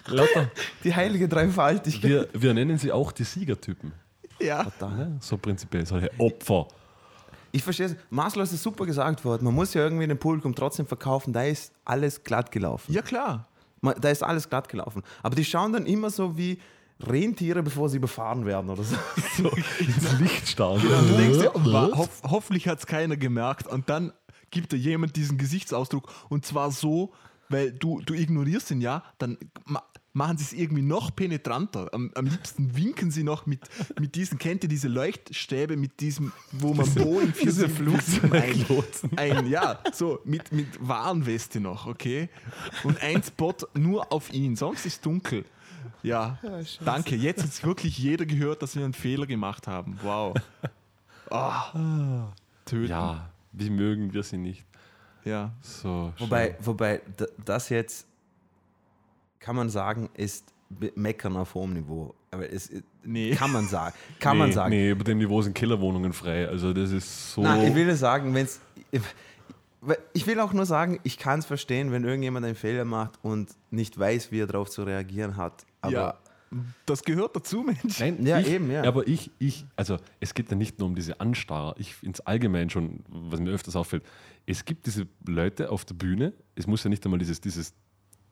Lauter, 0.07 0.51
die 0.83 0.93
heilige 0.93 1.27
Dreifaltigkeit. 1.27 2.09
wir, 2.09 2.27
wir 2.33 2.53
nennen 2.53 2.77
sie 2.77 2.91
auch 2.91 3.11
die 3.11 3.23
Siegertypen. 3.23 3.91
Ja. 4.39 4.71
Ja, 4.79 5.11
so 5.19 5.37
prinzipiell, 5.37 5.85
solche 5.85 6.11
Opfer. 6.19 6.67
Ich 7.51 7.63
verstehe 7.63 7.87
es. 7.87 7.95
Maslow 8.09 8.43
ist 8.43 8.61
super 8.61 8.85
gesagt 8.85 9.23
worden. 9.25 9.45
Man 9.45 9.55
muss 9.55 9.73
ja 9.73 9.81
irgendwie 9.81 10.05
dem 10.05 10.17
Publikum 10.17 10.53
trotzdem 10.53 10.85
verkaufen, 10.85 11.33
da 11.33 11.43
ist 11.43 11.71
alles 11.85 12.23
glatt 12.23 12.51
gelaufen. 12.51 12.93
Ja, 12.93 13.01
klar. 13.01 13.47
Da 13.81 14.09
ist 14.09 14.23
alles 14.23 14.49
glatt 14.49 14.69
gelaufen. 14.69 15.03
Aber 15.23 15.35
die 15.35 15.45
schauen 15.45 15.73
dann 15.73 15.85
immer 15.85 16.09
so 16.09 16.37
wie 16.37 16.59
Rentiere, 16.99 17.61
bevor 17.61 17.89
sie 17.89 17.97
überfahren 17.97 18.45
werden 18.45 18.69
oder 18.69 18.83
so. 18.83 18.95
So 19.37 19.49
ins 19.79 20.19
Licht 20.19 20.47
starren. 20.47 20.81
Und 20.81 21.09
du 21.09 21.17
denkst 21.17 21.95
hoff, 21.95 22.21
hoffentlich 22.23 22.67
hat 22.67 22.79
es 22.79 22.87
keiner 22.87 23.17
gemerkt. 23.17 23.67
Und 23.67 23.87
dann 23.87 24.13
gibt 24.49 24.71
dir 24.71 24.77
jemand 24.77 25.15
diesen 25.15 25.37
Gesichtsausdruck. 25.37 26.11
Und 26.29 26.45
zwar 26.45 26.71
so, 26.71 27.13
weil 27.49 27.71
du, 27.71 28.01
du 28.01 28.15
ignorierst 28.15 28.71
ihn 28.71 28.81
ja, 28.81 29.03
dann 29.19 29.37
machen 30.17 30.37
sie 30.37 30.43
es 30.43 30.53
irgendwie 30.53 30.81
noch 30.81 31.15
penetranter. 31.15 31.89
Am, 31.93 32.11
am 32.15 32.25
liebsten 32.25 32.75
winken 32.75 33.11
sie 33.11 33.23
noch 33.23 33.45
mit, 33.45 33.61
mit 33.99 34.15
diesen, 34.15 34.39
kennt 34.39 34.63
ihr 34.63 34.69
diese 34.69 34.87
Leuchtstäbe 34.87 35.77
mit 35.77 35.99
diesem, 35.99 36.33
wo 36.51 36.73
man 36.73 36.91
Boeing 36.95 37.33
für 37.33 37.45
diese 37.45 37.65
ein, 37.65 37.71
Flugzeuglotsen. 37.71 39.17
ein, 39.17 39.47
ja, 39.47 39.79
so 39.93 40.19
mit, 40.25 40.51
mit 40.51 40.67
Warnweste 40.79 41.59
noch, 41.59 41.85
okay? 41.85 42.29
Und 42.83 43.01
ein 43.01 43.21
Spot 43.21 43.55
nur 43.75 44.11
auf 44.11 44.33
ihn, 44.33 44.55
sonst 44.55 44.85
ist 44.87 45.05
dunkel. 45.05 45.45
Ja, 46.01 46.39
danke. 46.83 47.15
Jetzt 47.15 47.43
hat 47.43 47.63
wirklich 47.63 47.97
jeder 47.97 48.25
gehört, 48.25 48.61
dass 48.61 48.75
wir 48.75 48.83
einen 48.83 48.93
Fehler 48.93 49.27
gemacht 49.27 49.67
haben. 49.67 49.97
Wow. 50.03 50.35
Ah, 51.29 52.31
töten. 52.63 52.89
Ja, 52.89 53.29
wie 53.51 53.69
mögen 53.69 54.13
wir 54.13 54.23
sie 54.23 54.37
nicht? 54.37 54.63
ja. 55.27 55.51
So. 55.61 56.13
Wobei, 56.17 56.55
wobei 56.61 57.01
das 57.43 57.67
jetzt, 57.67 58.06
kann 59.39 59.55
man 59.55 59.69
sagen, 59.69 60.09
ist 60.15 60.53
Meckern 60.95 61.37
auf 61.37 61.53
hohem 61.53 61.73
Niveau. 61.73 62.13
Aber 62.31 62.51
es 62.51 62.69
Nee. 63.03 63.33
kann 63.35 63.51
man 63.51 63.67
sagen. 63.67 63.95
Kann 64.19 64.37
nee, 64.37 64.43
man 64.43 64.51
sagen. 64.51 64.69
Nee, 64.71 64.89
über 64.91 65.03
dem 65.03 65.17
Niveau 65.17 65.41
sind 65.41 65.53
Killerwohnungen 65.53 66.11
frei. 66.13 66.47
Also 66.47 66.73
das 66.73 66.91
ist 66.91 67.33
so. 67.33 67.41
Nein, 67.41 67.67
ich 67.67 67.75
will 67.75 67.85
nur 67.85 67.95
sagen, 67.95 68.33
wenn 68.33 68.45
es. 68.45 68.59
Ich 70.13 70.27
will 70.27 70.39
auch 70.39 70.51
nur 70.53 70.65
sagen, 70.65 70.99
ich 71.03 71.17
kann 71.17 71.39
es 71.39 71.45
verstehen, 71.45 71.91
wenn 71.91 72.03
irgendjemand 72.03 72.45
einen 72.45 72.55
Fehler 72.55 72.83
macht 72.83 73.19
und 73.21 73.49
nicht 73.71 73.97
weiß, 73.97 74.31
wie 74.31 74.41
er 74.41 74.47
darauf 74.47 74.69
zu 74.69 74.83
reagieren 74.83 75.37
hat. 75.37 75.65
Aber 75.81 75.93
ja. 75.93 76.17
Das 76.85 77.03
gehört 77.03 77.35
dazu, 77.35 77.61
Mensch. 77.61 77.99
Nein, 77.99 78.25
Ja, 78.25 78.39
ich, 78.39 78.47
eben, 78.49 78.71
ja. 78.71 78.83
Aber 78.83 79.07
ich, 79.07 79.31
ich, 79.37 79.65
also 79.75 79.97
es 80.19 80.33
geht 80.33 80.49
ja 80.49 80.55
nicht 80.55 80.79
nur 80.79 80.87
um 80.87 80.95
diese 80.95 81.19
Anstarrer. 81.19 81.75
Ich 81.77 81.95
ins 82.01 82.21
Allgemein 82.21 82.69
schon, 82.69 83.03
was 83.09 83.39
mir 83.39 83.51
öfters 83.51 83.75
auffällt, 83.75 84.03
es 84.45 84.63
gibt 84.63 84.85
diese 84.85 85.07
Leute 85.25 85.69
auf 85.71 85.83
der 85.83 85.95
Bühne, 85.95 86.33
es 86.55 86.65
muss 86.65 86.83
ja 86.83 86.89
nicht 86.89 87.03
einmal 87.05 87.19
dieses, 87.19 87.41
dieses 87.41 87.73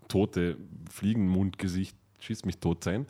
tote 0.08 0.58
Fliegenmundgesicht, 0.92 1.96
schießt 2.20 2.46
mich 2.46 2.58
tot 2.58 2.84
sein. 2.84 3.08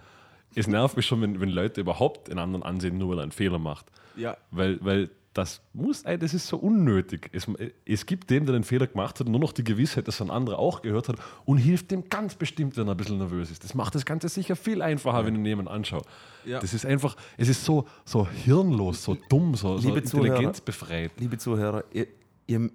Es 0.56 0.68
nervt 0.68 0.96
mich 0.96 1.06
schon, 1.06 1.22
wenn, 1.22 1.42
wenn 1.42 1.50
Leute 1.50 1.82
überhaupt 1.82 2.30
einen 2.30 2.40
anderen 2.40 2.64
ansehen, 2.64 2.98
nur 2.98 3.10
weil 3.10 3.20
er 3.20 3.24
einen 3.24 3.32
Fehler 3.32 3.60
macht. 3.60 3.88
Ja. 4.16 4.38
Weil, 4.52 4.80
weil 4.84 5.10
das 5.36 5.62
muss, 5.74 6.04
das 6.04 6.34
ist 6.34 6.48
so 6.48 6.56
unnötig. 6.56 7.30
Es, 7.34 7.46
es 7.84 8.06
gibt 8.06 8.30
dem, 8.30 8.46
der 8.46 8.54
den 8.54 8.64
Fehler 8.64 8.88
gemacht 8.88 9.20
hat, 9.20 9.28
nur 9.28 9.40
noch 9.40 9.52
die 9.52 9.66
Gewissheit, 9.66 10.08
dass 10.08 10.22
ein 10.22 10.30
anderer 10.30 10.58
auch 10.58 10.82
gehört 10.82 11.10
hat 11.10 11.18
und 11.44 11.58
hilft 11.58 11.92
dem 11.92 12.08
ganz 12.08 12.36
bestimmt, 12.36 12.78
wenn 12.78 12.88
er 12.88 12.92
ein 12.92 12.98
bisschen 12.98 13.18
nervös 13.18 13.52
ist. 13.52 13.62
Das 13.64 13.74
macht 13.74 13.96
das 13.96 14.06
Ganze 14.06 14.30
sicher 14.30 14.56
viel 14.56 14.82
einfacher, 14.82 15.26
wenn 15.26 15.36
ich 15.36 15.46
jemanden 15.46 15.72
anschaue. 15.72 16.04
Ja. 16.46 16.60
Das 16.60 16.74
ist 16.74 16.86
einfach, 16.86 17.18
es 17.36 17.50
ist 17.50 17.66
so, 17.66 17.86
so 18.06 18.26
hirnlos, 18.26 19.04
so 19.04 19.18
dumm, 19.28 19.56
so, 19.56 19.78
so 19.78 19.90
Liebe 19.90 20.00
intelligenzbefreit. 20.00 21.12
liebe 21.20 21.38
Zuhörer, 21.38 21.84
ihr, 21.92 22.08
ihr 22.48 22.70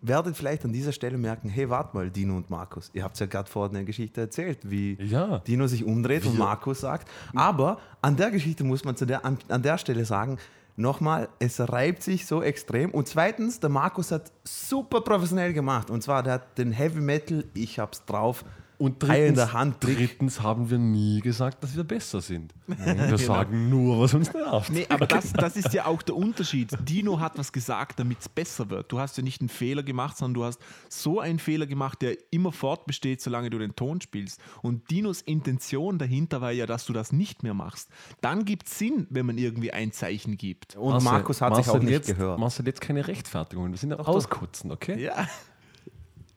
werdet 0.00 0.36
vielleicht 0.36 0.64
an 0.64 0.72
dieser 0.72 0.92
Stelle 0.92 1.18
merken, 1.18 1.48
hey, 1.48 1.68
wart 1.68 1.94
mal, 1.94 2.10
Dino 2.10 2.36
und 2.36 2.50
Markus, 2.50 2.90
ihr 2.94 3.04
habt 3.04 3.18
ja 3.20 3.26
gerade 3.26 3.50
vorhin 3.50 3.76
eine 3.76 3.84
Geschichte 3.84 4.20
erzählt, 4.20 4.58
wie 4.62 4.96
Ja. 5.00 5.38
Dino 5.40 5.66
sich 5.66 5.84
umdreht 5.84 6.24
und 6.26 6.38
Markus 6.38 6.80
sagt. 6.80 7.08
Aber 7.34 7.78
an 8.00 8.16
der 8.16 8.30
Geschichte 8.30 8.64
muss 8.64 8.84
man 8.84 8.96
zu 8.96 9.06
der, 9.06 9.24
an, 9.24 9.38
an 9.48 9.62
der 9.62 9.78
Stelle 9.78 10.04
sagen, 10.04 10.38
nochmal, 10.76 11.28
es 11.38 11.60
reibt 11.60 12.02
sich 12.02 12.26
so 12.26 12.42
extrem. 12.42 12.90
Und 12.90 13.08
zweitens, 13.08 13.60
der 13.60 13.68
Markus 13.70 14.10
hat 14.10 14.32
super 14.44 15.00
professionell 15.02 15.52
gemacht. 15.52 15.90
Und 15.90 16.02
zwar, 16.02 16.22
der 16.22 16.34
hat 16.34 16.58
den 16.58 16.72
Heavy 16.72 17.00
Metal, 17.00 17.44
ich 17.54 17.78
hab's 17.78 18.04
drauf, 18.04 18.44
Und 18.82 19.00
drittens, 19.00 19.36
der 19.36 19.52
Hand. 19.52 19.76
Drittens 19.78 20.42
haben 20.42 20.68
wir 20.68 20.76
nie 20.76 21.20
gesagt, 21.20 21.62
dass 21.62 21.76
wir 21.76 21.84
besser 21.84 22.20
sind. 22.20 22.52
Wir 22.66 23.16
sagen 23.16 23.68
nur, 23.68 24.00
was 24.00 24.12
uns 24.12 24.32
nervt. 24.32 24.72
Nee, 24.72 24.86
aber 24.88 25.06
das, 25.06 25.32
das 25.34 25.56
ist 25.56 25.72
ja 25.72 25.86
auch 25.86 26.02
der 26.02 26.16
Unterschied. 26.16 26.76
Dino 26.80 27.20
hat 27.20 27.38
was 27.38 27.52
gesagt, 27.52 28.00
damit 28.00 28.18
es 28.18 28.28
besser 28.28 28.70
wird. 28.70 28.90
Du 28.90 28.98
hast 28.98 29.16
ja 29.16 29.22
nicht 29.22 29.40
einen 29.40 29.50
Fehler 29.50 29.84
gemacht, 29.84 30.16
sondern 30.16 30.34
du 30.34 30.44
hast 30.44 30.60
so 30.88 31.20
einen 31.20 31.38
Fehler 31.38 31.66
gemacht, 31.66 32.02
der 32.02 32.16
immer 32.32 32.50
fortbesteht, 32.50 33.20
solange 33.20 33.50
du 33.50 33.58
den 33.60 33.76
Ton 33.76 34.00
spielst. 34.00 34.40
Und 34.62 34.90
Dinos 34.90 35.22
Intention 35.22 35.98
dahinter 35.98 36.40
war 36.40 36.50
ja, 36.50 36.66
dass 36.66 36.84
du 36.84 36.92
das 36.92 37.12
nicht 37.12 37.44
mehr 37.44 37.54
machst. 37.54 37.88
Dann 38.20 38.44
gibt 38.44 38.66
es 38.66 38.80
Sinn, 38.80 39.06
wenn 39.10 39.26
man 39.26 39.38
irgendwie 39.38 39.70
ein 39.70 39.92
Zeichen 39.92 40.36
gibt. 40.36 40.74
Und 40.74 41.04
Markus 41.04 41.40
hat 41.40 41.54
sich 41.54 41.68
auch 41.68 41.78
nicht 41.78 41.90
jetzt, 41.90 42.06
gehört. 42.08 42.40
Marcel, 42.40 42.66
jetzt 42.66 42.80
keine 42.80 43.06
Rechtfertigung. 43.06 43.70
Wir 43.70 43.78
sind 43.78 43.90
ja 43.90 43.96
rauskotzen, 43.96 44.72
okay? 44.72 45.00
Ja. 45.00 45.28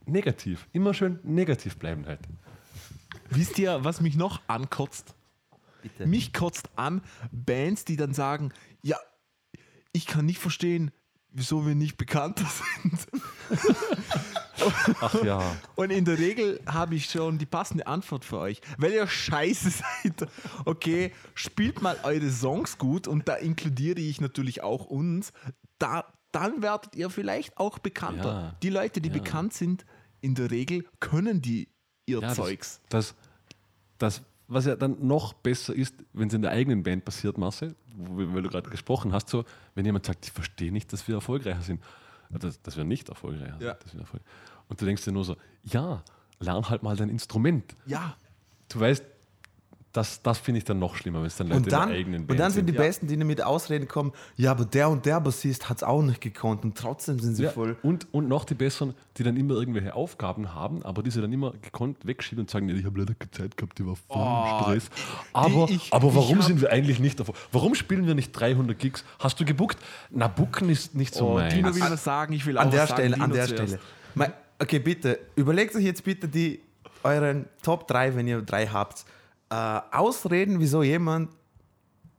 Negativ. 0.05 0.67
Immer 0.73 0.93
schön 0.93 1.19
negativ 1.23 1.77
bleiben 1.77 2.05
halt. 2.05 2.19
Wisst 3.29 3.57
ihr, 3.59 3.83
was 3.83 4.01
mich 4.01 4.15
noch 4.15 4.41
ankotzt? 4.47 5.15
Bitte. 5.81 6.05
Mich 6.07 6.33
kotzt 6.33 6.69
an 6.75 7.01
Bands, 7.31 7.85
die 7.85 7.95
dann 7.95 8.13
sagen, 8.13 8.51
ja, 8.81 8.97
ich 9.91 10.05
kann 10.07 10.25
nicht 10.25 10.39
verstehen, 10.39 10.91
wieso 11.31 11.65
wir 11.65 11.75
nicht 11.75 11.97
bekannter 11.97 12.45
sind. 12.83 13.07
Ach 15.01 15.23
ja. 15.23 15.41
Und 15.75 15.91
in 15.91 16.05
der 16.05 16.17
Regel 16.17 16.59
habe 16.65 16.95
ich 16.95 17.05
schon 17.09 17.37
die 17.37 17.45
passende 17.45 17.87
Antwort 17.87 18.25
für 18.25 18.39
euch. 18.39 18.61
Weil 18.77 18.93
ihr 18.93 19.07
scheiße 19.07 19.69
seid. 20.03 20.27
Okay, 20.65 21.11
spielt 21.33 21.81
mal 21.81 21.97
eure 22.03 22.29
Songs 22.29 22.77
gut 22.77 23.07
und 23.07 23.27
da 23.27 23.35
inkludiere 23.35 23.99
ich 23.99 24.21
natürlich 24.21 24.63
auch 24.63 24.85
uns. 24.85 25.33
Da, 25.77 26.05
dann 26.31 26.61
werdet 26.61 26.95
ihr 26.95 27.09
vielleicht 27.09 27.57
auch 27.57 27.79
bekannter. 27.79 28.31
Ja. 28.31 28.55
Die 28.63 28.69
Leute, 28.69 29.01
die 29.01 29.09
Ja. 29.09 29.13
bekannt 29.15 29.53
sind, 29.53 29.85
in 30.25 30.35
der 30.35 30.49
Regel 30.51 30.83
können 30.99 31.41
die 31.41 31.69
ihr 32.07 32.19
ja 32.19 32.33
Zeugs. 32.33 32.81
Das, 32.89 33.15
das, 33.99 34.19
das, 34.19 34.21
was 34.47 34.65
ja 34.65 34.75
dann 34.75 35.05
noch 35.07 35.33
besser 35.33 35.73
ist, 35.73 35.95
wenn 36.13 36.27
es 36.27 36.33
in 36.33 36.41
der 36.41 36.51
eigenen 36.51 36.83
Band 36.83 37.05
passiert, 37.05 37.37
Marcel, 37.37 37.75
weil 37.95 38.41
du 38.43 38.49
gerade 38.49 38.69
gesprochen 38.69 39.13
hast, 39.13 39.29
so, 39.29 39.45
wenn 39.75 39.85
jemand 39.85 40.05
sagt, 40.05 40.25
ich 40.25 40.31
verstehe 40.31 40.71
nicht, 40.71 40.91
dass 40.93 41.07
wir 41.07 41.15
erfolgreicher 41.15 41.61
sind, 41.61 41.81
äh, 42.33 42.39
dass, 42.39 42.61
dass 42.61 42.75
wir 42.77 42.83
nicht 42.83 43.09
erfolgreicher 43.09 43.57
Ja. 43.59 43.73
sind. 43.73 43.83
Dass 43.85 43.93
wir 43.93 44.01
erfolg 44.01 44.23
Und 44.67 44.81
du 44.81 44.85
denkst 44.85 45.03
dir 45.05 45.11
nur 45.11 45.23
so, 45.25 45.35
ja, 45.63 46.03
lern 46.39 46.69
halt 46.69 46.83
mal 46.83 46.95
dein 46.95 47.09
Instrument. 47.09 47.75
Ja, 47.85 48.17
Du 48.69 48.79
weißt, 48.79 49.03
das, 49.95 50.21
das 50.21 50.37
finde 50.39 50.57
ich 50.59 50.63
dann 50.65 50.79
noch 50.79 50.95
schlimmer, 50.95 51.19
wenn 51.19 51.27
es 51.27 51.35
dann 51.37 51.47
Leute 51.47 51.57
Und 51.63 51.71
dann, 51.71 51.83
in 51.83 51.89
der 51.89 51.97
eigenen 51.99 52.21
und 52.21 52.27
Band 52.27 52.39
dann 52.39 52.51
sind 52.51 52.67
die 52.69 52.73
Ja. 52.73 52.81
Besten, 52.81 53.07
die 53.07 53.17
mit 53.17 53.41
Ausreden 53.41 53.87
kommen, 53.87 54.11
ja, 54.35 54.51
aber 54.51 54.65
der 54.65 54.89
und 54.89 55.05
der 55.05 55.19
Bassist 55.21 55.69
hat 55.69 55.77
es 55.77 55.83
auch 55.83 56.01
nicht 56.01 56.21
gekonnt 56.21 56.63
und 56.63 56.77
trotzdem 56.77 57.19
sind 57.19 57.35
sie 57.35 57.43
Ja, 57.43 57.51
voll. 57.51 57.77
und, 57.83 58.07
und 58.13 58.27
noch 58.27 58.45
die 58.45 58.55
Besseren, 58.55 58.93
die 59.17 59.23
dann 59.23 59.37
immer 59.37 59.53
irgendwelche 59.55 59.93
Aufgaben 59.95 60.53
haben, 60.53 60.83
aber 60.83 61.01
die 61.03 61.11
sie 61.11 61.21
dann 61.21 61.31
immer 61.31 61.53
gekonnt 61.61 62.05
wegschieben 62.05 62.43
und 62.43 62.49
sagen, 62.49 62.67
ja, 62.69 62.75
ich 62.75 62.85
habe 62.85 62.99
leider 62.99 63.13
keine 63.15 63.31
Zeit 63.31 63.55
gehabt, 63.57 63.79
ich 63.79 63.85
war 63.85 63.95
voll 63.95 64.17
Oh, 64.17 64.57
im 64.57 64.63
Stress. 64.79 64.89
Aber, 65.33 65.69
ich- 65.69 65.93
aber 65.93 66.13
warum 66.15 66.41
sind 66.41 66.61
wir 66.61 66.71
eigentlich 66.71 66.99
nicht 66.99 67.19
davor? 67.19 67.35
Warum 67.51 67.75
spielen 67.75 68.05
wir 68.07 68.15
nicht 68.15 68.31
300 68.33 68.77
Gigs? 68.77 69.03
Hast 69.19 69.39
du 69.39 69.45
gebuckt? 69.45 69.77
Na, 70.11 70.27
bucken 70.27 70.69
ist 70.69 70.95
nicht 70.95 71.13
so 71.15 71.29
oh, 71.29 71.33
mein. 71.35 71.49
Dino 71.49 71.73
will 71.73 71.81
was 71.81 72.03
sagen, 72.03 72.33
ich 72.33 72.45
will 72.45 72.57
An 72.57 72.67
auch 72.67 72.71
der 72.71 72.81
was 72.83 72.89
sagen. 72.89 73.01
Stelle, 73.01 73.21
an 73.23 73.31
der 73.31 73.45
zuerst. 73.45 73.63
Stelle. 73.63 73.81
Mal, 74.15 74.33
okay, 74.59 74.79
bitte, 74.79 75.19
überlegt 75.35 75.75
euch 75.75 75.83
jetzt 75.83 76.03
bitte 76.03 76.27
die 76.27 76.59
euren 77.03 77.45
Top 77.61 77.87
3, 77.87 78.15
wenn 78.15 78.27
ihr 78.27 78.41
drei 78.41 78.67
habt, 78.67 79.05
äh, 79.49 79.81
Ausreden, 79.91 80.59
wieso 80.59 80.83
jemand 80.83 81.29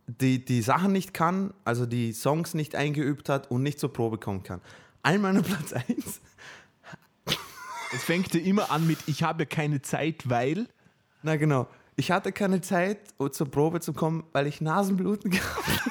die, 0.06 0.44
die 0.44 0.62
Sachen 0.62 0.92
nicht 0.92 1.14
kann, 1.14 1.52
also 1.64 1.86
die 1.86 2.12
Songs 2.12 2.54
nicht 2.54 2.74
eingeübt 2.74 3.28
hat 3.28 3.50
und 3.50 3.62
nicht 3.62 3.80
zur 3.80 3.92
Probe 3.92 4.18
kommen 4.18 4.42
kann. 4.42 4.60
Einmal 5.02 5.36
an 5.36 5.42
Platz 5.42 5.72
1. 5.72 6.20
Es 7.92 8.02
fängt 8.02 8.34
ja 8.34 8.40
immer 8.40 8.70
an 8.70 8.86
mit, 8.86 8.98
ich 9.06 9.22
habe 9.22 9.46
keine 9.46 9.80
Zeit, 9.82 10.28
weil. 10.28 10.68
Na 11.22 11.36
genau. 11.36 11.68
Ich 11.96 12.10
hatte 12.10 12.30
keine 12.30 12.60
Zeit, 12.60 12.98
um 13.16 13.32
zur 13.32 13.50
Probe 13.50 13.80
zu 13.80 13.92
kommen, 13.94 14.24
weil 14.32 14.46
ich 14.46 14.60
Nasenbluten 14.60 15.30
gehabt 15.32 15.66
habe. 15.66 15.90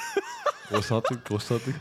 Großartig, 0.69 1.23
großartig. 1.23 1.75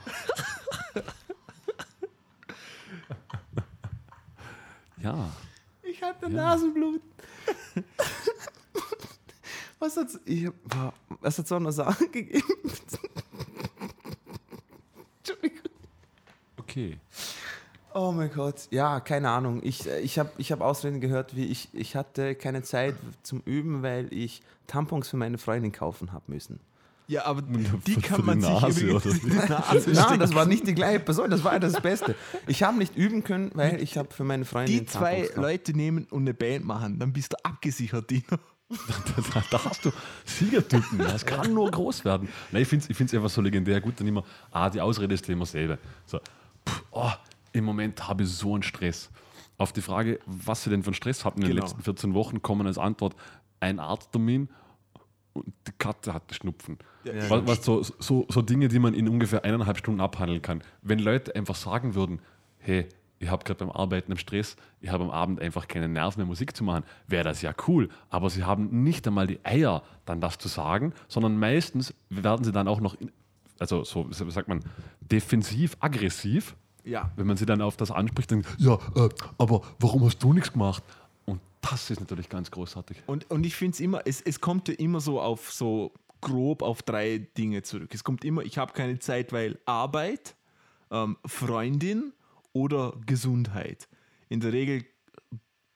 ja. 4.98 5.30
Ich 5.82 6.02
hatte 6.02 6.30
Nasenbluten. 6.30 7.10
Was 9.84 9.98
hat's, 9.98 10.18
ich, 10.24 10.48
was 11.20 11.38
hat 11.38 11.46
so 11.46 11.56
eine 11.56 11.70
Sache 11.70 12.08
gegeben? 12.12 12.42
Entschuldigung. 15.18 15.70
okay. 16.56 16.98
Oh 17.92 18.10
mein 18.10 18.32
Gott, 18.32 18.66
ja, 18.70 19.00
keine 19.00 19.28
Ahnung. 19.28 19.60
Ich, 19.62 19.86
äh, 19.86 20.00
ich 20.00 20.18
habe 20.18 20.30
ich 20.38 20.50
hab 20.52 20.62
Ausreden 20.62 21.02
gehört, 21.02 21.36
wie 21.36 21.44
ich, 21.44 21.68
ich 21.74 21.96
hatte 21.96 22.34
keine 22.34 22.62
Zeit 22.62 22.94
zum 23.22 23.42
Üben, 23.44 23.82
weil 23.82 24.10
ich 24.10 24.40
Tampons 24.66 25.08
für 25.08 25.18
meine 25.18 25.36
Freundin 25.36 25.70
kaufen 25.70 26.12
habe 26.12 26.24
müssen. 26.28 26.60
Ja, 27.06 27.26
aber 27.26 27.42
die 27.42 27.96
kann 27.96 28.20
die 28.20 28.22
man 28.22 28.38
Nase, 28.38 28.72
sich 28.72 28.84
übrigens 28.84 29.20
die 29.22 29.28
Nase 29.28 29.90
Nein, 29.90 30.18
das 30.18 30.34
war 30.34 30.46
nicht 30.46 30.66
die 30.66 30.74
gleiche 30.74 31.00
Person, 31.00 31.28
das 31.28 31.44
war 31.44 31.60
das 31.60 31.78
Beste. 31.82 32.14
Ich 32.46 32.62
habe 32.62 32.78
nicht 32.78 32.96
üben 32.96 33.22
können, 33.22 33.50
weil 33.52 33.82
ich 33.82 33.98
habe 33.98 34.10
für 34.14 34.24
meine 34.24 34.46
Freundin 34.46 34.78
Die 34.78 34.86
zwei. 34.86 35.28
Leute 35.36 35.74
nehmen 35.74 36.06
und 36.10 36.22
eine 36.22 36.32
Band 36.32 36.64
machen, 36.64 36.98
dann 36.98 37.12
bist 37.12 37.34
du 37.34 37.36
abgesichert, 37.44 38.08
Dino. 38.10 38.38
Da, 38.68 39.42
da 39.50 39.64
hast 39.64 39.84
du 39.84 39.90
Siegertypen. 40.24 40.98
Das 40.98 41.24
kann 41.24 41.52
nur 41.52 41.70
groß 41.70 42.04
werden. 42.04 42.28
Nein, 42.50 42.62
ich 42.62 42.68
finde 42.68 42.84
es 42.84 42.90
ich 42.90 42.96
find's 42.96 43.14
einfach 43.14 43.30
so 43.30 43.40
legendär 43.40 43.80
gut, 43.80 44.00
dann 44.00 44.06
immer, 44.06 44.24
ah, 44.50 44.70
die 44.70 44.80
Ausrede 44.80 45.14
ist 45.14 45.28
immer 45.28 45.46
selber. 45.46 45.78
So, 46.06 46.18
pff, 46.68 46.82
oh, 46.92 47.10
im 47.52 47.64
Moment 47.64 48.08
habe 48.08 48.22
ich 48.24 48.30
so 48.30 48.54
einen 48.54 48.62
Stress. 48.62 49.10
Auf 49.56 49.72
die 49.72 49.82
Frage, 49.82 50.18
was 50.26 50.64
sie 50.64 50.70
denn 50.70 50.82
für 50.82 50.88
einen 50.88 50.94
Stress 50.94 51.24
hatten 51.24 51.40
in 51.42 51.46
den 51.48 51.56
Genau. 51.56 51.66
letzten 51.66 51.82
14 51.82 52.14
Wochen, 52.14 52.42
kommen 52.42 52.66
als 52.66 52.78
Antwort 52.78 53.14
ein 53.60 53.78
Arzttermin 53.78 54.48
und 55.32 55.46
die 55.66 55.72
Katze 55.78 56.12
hatte 56.12 56.34
Schnupfen. 56.34 56.78
Ja, 57.04 57.30
was, 57.30 57.46
was 57.46 57.64
so, 57.64 57.82
so, 57.82 58.26
so 58.28 58.42
Dinge, 58.42 58.68
die 58.68 58.78
man 58.80 58.94
in 58.94 59.08
ungefähr 59.08 59.44
eineinhalb 59.44 59.78
Stunden 59.78 60.00
abhandeln 60.00 60.42
kann. 60.42 60.62
Wenn 60.82 60.98
Leute 60.98 61.36
einfach 61.36 61.54
sagen 61.54 61.94
würden, 61.94 62.20
hey, 62.58 62.88
ich 63.24 63.30
habe 63.30 63.44
gerade 63.44 63.58
beim 63.64 63.70
Arbeiten 63.74 64.12
im 64.12 64.18
Stress, 64.18 64.56
ich 64.80 64.90
habe 64.90 65.04
am 65.04 65.10
Abend 65.10 65.40
einfach 65.40 65.66
keine 65.68 65.88
Nerven 65.88 66.20
mehr 66.20 66.26
Musik 66.26 66.56
zu 66.56 66.62
machen, 66.64 66.84
wäre 67.06 67.24
das 67.24 67.42
ja 67.42 67.52
cool. 67.66 67.88
Aber 68.10 68.30
sie 68.30 68.44
haben 68.44 68.82
nicht 68.84 69.06
einmal 69.06 69.26
die 69.26 69.44
Eier, 69.44 69.82
dann 70.04 70.20
das 70.20 70.38
zu 70.38 70.48
sagen, 70.48 70.92
sondern 71.08 71.38
meistens 71.38 71.94
werden 72.10 72.44
sie 72.44 72.52
dann 72.52 72.68
auch 72.68 72.80
noch, 72.80 72.94
in, 73.00 73.10
also 73.58 73.82
so 73.84 74.06
sagt 74.12 74.48
man, 74.48 74.60
defensiv, 75.00 75.76
aggressiv, 75.80 76.54
Ja. 76.84 77.10
wenn 77.16 77.26
man 77.26 77.36
sie 77.36 77.46
dann 77.46 77.60
auf 77.62 77.76
das 77.76 77.90
anspricht, 77.90 78.30
dann, 78.32 78.44
ja, 78.58 78.74
äh, 78.94 79.08
aber 79.38 79.62
warum 79.80 80.04
hast 80.04 80.22
du 80.22 80.32
nichts 80.32 80.52
gemacht? 80.52 80.82
Und 81.24 81.40
das 81.60 81.90
ist 81.90 82.00
natürlich 82.00 82.28
ganz 82.28 82.50
großartig. 82.50 83.02
Und, 83.06 83.30
und 83.30 83.44
ich 83.46 83.54
finde 83.54 83.74
es 83.74 83.80
immer, 83.80 84.02
es, 84.06 84.20
es 84.20 84.40
kommt 84.40 84.68
ja 84.68 84.74
immer 84.74 85.00
so 85.00 85.20
auf 85.20 85.50
so 85.52 85.92
grob 86.20 86.62
auf 86.62 86.82
drei 86.82 87.26
Dinge 87.36 87.62
zurück. 87.62 87.90
Es 87.94 88.02
kommt 88.04 88.24
immer, 88.24 88.42
ich 88.42 88.56
habe 88.58 88.72
keine 88.72 88.98
Zeit, 88.98 89.32
weil 89.32 89.58
Arbeit, 89.66 90.34
ähm, 90.90 91.16
Freundin 91.26 92.12
oder 92.54 92.94
Gesundheit. 93.04 93.86
In 94.30 94.40
der 94.40 94.52
Regel 94.54 94.86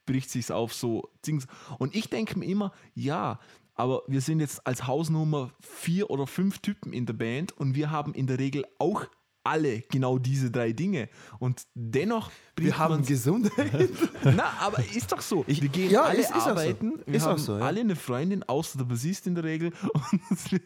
bricht 0.07 0.31
sich 0.31 0.51
auf 0.51 0.73
so 0.73 1.09
Dings. 1.27 1.45
Und 1.77 1.93
ich 1.95 2.09
denke 2.09 2.39
mir 2.39 2.45
immer, 2.45 2.73
ja, 2.95 3.39
aber 3.75 4.01
wir 4.07 4.21
sind 4.21 4.39
jetzt 4.39 4.65
als 4.65 4.87
Hausnummer 4.87 5.51
vier 5.61 6.09
oder 6.09 6.25
fünf 6.25 6.57
Typen 6.59 6.91
in 6.91 7.05
der 7.05 7.13
Band 7.13 7.51
und 7.51 7.75
wir 7.75 7.91
haben 7.91 8.13
in 8.15 8.25
der 8.25 8.39
Regel 8.39 8.65
auch 8.79 9.05
alle 9.43 9.81
genau 9.89 10.17
diese 10.17 10.51
drei 10.51 10.73
Dinge. 10.73 11.09
Und 11.39 11.63
dennoch 11.73 12.29
Wir 12.57 12.77
haben 12.77 13.05
Gesundheit. 13.05 13.89
na, 14.23 14.51
aber 14.59 14.79
ist 14.83 15.11
doch 15.11 15.21
so. 15.21 15.45
wir 15.47 15.69
gehen 15.69 15.89
ja, 15.91 16.03
alle 16.03 16.19
ist- 16.19 16.29
ist 16.31 16.35
auch 16.35 16.41
so. 16.43 16.49
arbeiten. 16.49 16.99
Wir 17.05 17.15
Ist 17.15 17.23
auch 17.23 17.29
haben 17.29 17.37
so, 17.39 17.57
ja. 17.57 17.65
alle 17.65 17.79
eine 17.79 17.95
Freundin, 17.95 18.43
außer 18.43 18.77
der 18.79 18.85
Bassist 18.85 19.27
in 19.27 19.35
der 19.35 19.43
Regel. 19.45 19.71
Und 19.93 20.61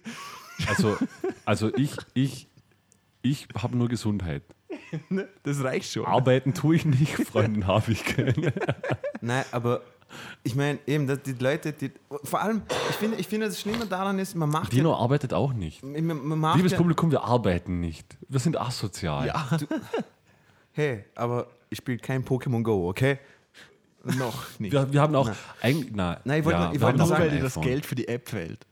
Also, 0.68 0.98
also 1.46 1.76
ich, 1.76 1.96
ich, 2.14 2.48
ich 3.24 3.48
habe 3.60 3.76
nur 3.76 3.90
Gesundheit. 3.90 4.44
das 5.44 5.64
reicht 5.64 5.92
schon. 5.92 6.06
Arbeiten 6.06 6.54
tue 6.54 6.76
ich 6.76 6.86
nicht, 6.86 7.14
Freundin 7.16 7.66
habe 7.68 7.92
ich 7.92 8.04
keine. 8.06 8.54
Nein, 9.22 9.46
aber 9.52 9.82
ich 10.44 10.56
meine, 10.56 10.78
eben, 10.86 11.08
dass 11.08 11.24
die 11.24 11.34
Leute, 11.34 11.74
die, 11.74 11.92
vor 12.24 12.42
allem, 12.42 12.62
ich 12.90 12.96
finde, 12.98 13.18
ich 13.18 13.28
finde, 13.28 13.48
das 13.48 13.60
Schlimme 13.60 13.88
daran 13.88 14.20
ist, 14.20 14.36
man 14.36 14.50
macht 14.50 14.72
Dino 14.72 14.94
arbeitet 14.96 15.34
auch 15.34 15.54
nicht. 15.54 15.82
ja, 15.82 16.02
man, 16.02 16.24
man 16.28 16.40
macht 16.40 16.58
Liebes 16.58 16.74
ja, 16.74 16.78
Publikum, 16.78 17.10
wir 17.10 17.24
arbeiten 17.24 17.80
nicht. 17.80 18.16
Wir 18.30 18.40
sind 18.40 18.60
asozial. 18.60 19.26
ja, 19.26 19.48
hey, 20.74 21.06
aber 21.16 21.48
ich 21.70 21.80
spiele 21.80 21.98
kein 21.98 22.24
Pokémon 22.24 22.62
Go, 22.62 22.88
okay? 22.90 23.18
noch 24.04 24.60
nicht. 24.60 24.74
Wir, 24.74 24.92
wir 24.92 25.02
haben 25.02 25.16
auch 25.16 25.32
eigentlich. 25.62 25.92
Na, 25.96 26.20
Nein, 26.26 26.40
ich 26.42 26.46
wollte 26.46 26.60
ja, 26.60 26.66
nur- 26.66 26.76
ich 26.76 26.82
haben 26.82 26.98
nur 26.98 27.08
sagen, 27.08 27.24
weil 27.24 27.30
dir 27.32 27.42
das. 27.42 27.60
Geld 27.60 27.86
für 27.86 27.96
die 27.96 28.08
App 28.08 28.30
fällt. 28.30 28.68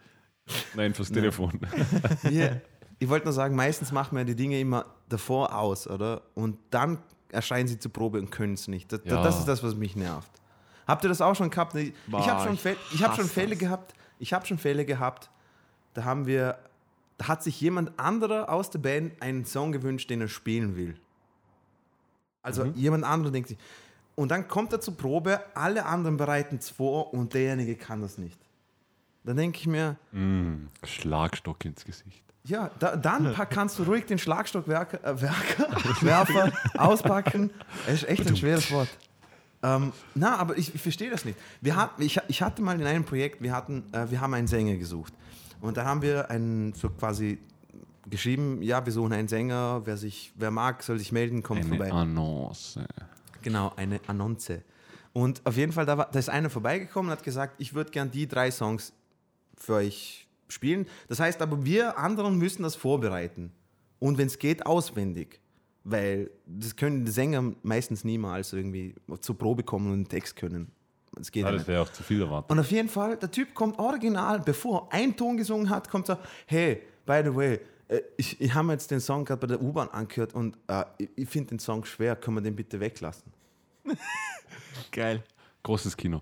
Nein, 0.76 0.94
fürs 0.94 1.12
Telefon. 1.12 1.60
Wir, 2.24 2.62
ich 3.02 3.10
wollte 3.10 3.26
nur 3.26 3.34
sagen, 3.34 3.56
meistens 3.56 3.92
machen 3.92 4.16
wir 4.16 4.24
die 4.26 4.36
Dinge 4.36 4.60
immer 4.60 4.86
davor 5.10 5.56
aus, 5.58 5.88
oder? 5.88 6.22
Und 6.36 6.58
dann 6.70 7.00
erscheinen 7.30 7.68
sie 7.68 7.80
zur 7.80 7.92
Probe 7.92 8.20
und 8.20 8.30
können 8.30 8.54
es 8.54 8.68
nicht. 8.68 8.92
Das, 8.92 9.02
Ja. 9.06 9.24
das 9.24 9.40
ist 9.40 9.48
das, 9.48 9.64
was 9.64 9.74
mich 9.76 9.96
nervt. 9.96 10.30
Habt 10.88 11.04
ihr 11.04 11.10
das 11.10 11.20
auch 11.20 11.34
schon 11.36 11.50
gehabt? 11.50 11.74
Ich 11.76 11.94
Boah, 12.06 12.26
habe 12.28 12.44
schon, 12.44 12.54
ich 12.54 12.62
Fälle, 12.62 12.78
ich 12.94 13.04
hab 13.04 13.16
schon 13.16 13.26
Fälle 13.28 13.56
gehabt. 13.56 13.96
Ich 14.20 14.34
habe 14.34 14.46
schon 14.46 14.60
Fälle 14.60 14.86
gehabt. 14.86 15.32
Da 15.96 16.04
haben 16.04 16.28
wir, 16.28 16.60
da 17.18 17.28
hat 17.28 17.42
sich 17.42 17.60
jemand 17.60 18.00
anderer 18.00 18.50
aus 18.50 18.70
der 18.70 18.80
Band 18.80 19.20
einen 19.22 19.46
Song 19.46 19.72
gewünscht, 19.72 20.10
den 20.12 20.22
er 20.22 20.28
spielen 20.28 20.76
will. 20.76 20.96
Also 22.44 22.66
Mhm. 22.66 22.74
jemand 22.76 23.04
anderer 23.04 23.32
denkt 23.32 23.50
sich. 23.50 23.58
Und 24.16 24.30
dann 24.30 24.48
kommt 24.48 24.74
er 24.74 24.80
zur 24.82 24.96
Probe, 24.96 25.40
alle 25.56 25.86
anderen 25.88 26.18
bereiten 26.18 26.58
es 26.58 26.70
vor 26.70 27.14
und 27.16 27.34
derjenige 27.34 27.76
kann 27.76 28.02
das 28.02 28.18
nicht. 28.20 28.40
Dann 29.24 29.38
denke 29.38 29.58
ich 29.60 29.66
mir, 29.68 29.98
Mm, 30.12 30.68
Schlagstock 30.84 31.66
ins 31.66 31.84
Gesicht. 31.86 32.24
Ja, 32.44 32.72
da, 32.80 32.96
dann 32.96 33.36
kannst 33.50 33.78
du 33.80 33.84
ruhig 33.84 34.06
den 34.06 34.18
Schlagstockwerfer 34.18 35.00
äh, 35.04 36.52
auspacken. 36.78 37.52
Es 37.88 38.04
ist 38.04 38.10
echt 38.10 38.28
ein 38.28 38.36
schweres 38.36 38.72
Wort. 38.72 38.90
Ähm, 39.64 39.94
na, 40.16 40.38
aber 40.38 40.58
ich, 40.58 40.74
ich 40.74 40.82
verstehe 40.82 41.12
das 41.12 41.24
nicht. 41.24 41.38
Wir 41.62 41.76
hat, 41.76 41.92
ich, 42.00 42.20
ich 42.28 42.42
hatte 42.42 42.62
mal 42.62 42.80
in 42.80 42.88
einem 42.88 43.06
Projekt, 43.06 43.42
wir, 43.42 43.56
hatten, 43.56 43.84
äh, 43.94 44.10
wir 44.10 44.20
haben 44.20 44.34
einen 44.34 44.48
Sänger 44.48 44.76
gesucht. 44.76 45.14
Und 45.62 45.78
da 45.78 45.86
haben 45.86 46.02
wir 46.02 46.32
einen, 46.32 46.74
so 46.74 46.90
quasi 46.90 47.38
geschrieben, 48.10 48.64
ja, 48.64 48.84
wir 48.84 48.92
suchen 48.92 49.14
einen 49.14 49.28
Sänger, 49.28 49.82
wer, 49.86 49.98
sich, 49.98 50.34
wer 50.36 50.50
mag, 50.50 50.82
soll 50.82 50.98
sich 50.98 51.12
melden, 51.12 51.44
kommt 51.44 51.62
Eine 51.62 51.70
vorbei. 51.70 51.92
Annonce. 51.92 52.80
Genau, 53.44 53.72
eine 53.76 54.00
Annonce. 54.08 54.64
Und 55.14 55.42
auf 55.46 55.58
jeden 55.58 55.74
Fall, 55.74 55.86
da, 55.86 55.98
war, 55.98 56.10
da 56.12 56.18
ist 56.18 56.30
einer 56.30 56.50
vorbeigekommen 56.50 57.12
und 57.12 57.18
hat 57.18 57.24
gesagt, 57.24 57.56
ich 57.60 57.76
würde 57.76 57.92
gern 57.92 58.10
die 58.10 58.28
drei 58.28 58.50
Songs 58.50 58.94
für 59.56 59.76
euch 59.76 60.28
spielen. 60.52 60.88
Das 61.08 61.20
heißt 61.20 61.42
aber, 61.42 61.66
wir 61.66 61.98
anderen 61.98 62.38
müssen 62.38 62.64
das 62.64 62.76
vorbereiten. 62.76 63.52
Und 64.00 64.18
wenn 64.18 64.28
es 64.28 64.40
geht, 64.40 64.66
auswendig. 64.66 65.40
Weil 65.84 66.30
das 66.46 66.76
können 66.76 67.06
die 67.06 67.12
Sänger 67.12 67.54
meistens 67.64 68.04
niemals 68.04 68.54
irgendwie 68.54 68.96
zur 69.20 69.38
Probe 69.38 69.64
kommen 69.64 69.88
und 69.88 69.94
einen 69.94 70.08
Text 70.08 70.36
können. 70.36 70.72
Das 71.16 71.32
geht 71.32 71.44
Ja, 71.44 71.52
das 71.52 71.68
wäre 71.68 71.82
auch 71.82 71.90
zu 71.90 72.04
viel 72.04 72.22
erwartet. 72.22 72.52
Und 72.52 72.60
auf 72.60 72.72
jeden 72.72 72.90
Fall, 72.90 73.18
der 73.18 73.32
Typ 73.32 73.54
kommt 73.54 73.80
original, 73.80 74.40
bevor 74.40 74.88
er 74.92 75.00
einen 75.00 75.16
Ton 75.16 75.38
gesungen 75.38 75.70
hat, 75.70 75.90
kommt 75.90 76.10
er, 76.10 76.20
hey, 76.46 76.84
by 77.06 77.22
the 77.24 77.36
way, 77.36 77.60
äh, 77.88 78.02
ich, 78.18 78.40
ich 78.40 78.54
habe 78.54 78.72
jetzt 78.72 78.92
den 78.92 79.00
Song 79.00 79.26
gerade 79.26 79.42
bei 79.42 79.48
der 79.48 79.62
U-Bahn 79.62 79.90
angehört 79.90 80.34
und 80.34 80.58
äh, 80.68 80.86
ich, 80.98 81.10
ich 81.16 81.30
finde 81.30 81.50
den 81.50 81.60
Song 81.60 81.84
schwer, 81.84 82.16
können 82.16 82.38
wir 82.38 82.42
den 82.42 82.56
bitte 82.56 82.80
weglassen? 82.80 83.32
Geil. 84.92 85.24
Großes 85.64 85.98
Kino. 85.98 86.22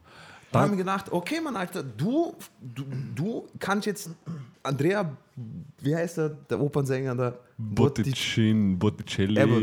Da 0.52 0.62
haben 0.62 0.72
wir 0.72 0.78
gedacht, 0.78 1.12
okay, 1.12 1.40
Mann, 1.42 1.56
Alter, 1.56 1.84
du, 1.84 2.34
du, 2.60 2.84
du 3.16 3.48
kannst 3.60 3.86
jetzt 3.86 4.10
Andrea, 4.64 5.16
wie 5.82 5.96
heißt 5.96 6.18
er, 6.18 6.30
der 6.30 6.60
Opernsänger, 6.60 7.16
der 7.16 7.32
Botti- 7.58 8.02
Botticin, 8.04 8.80
Botticelli. 8.80 9.40
Aber 9.40 9.62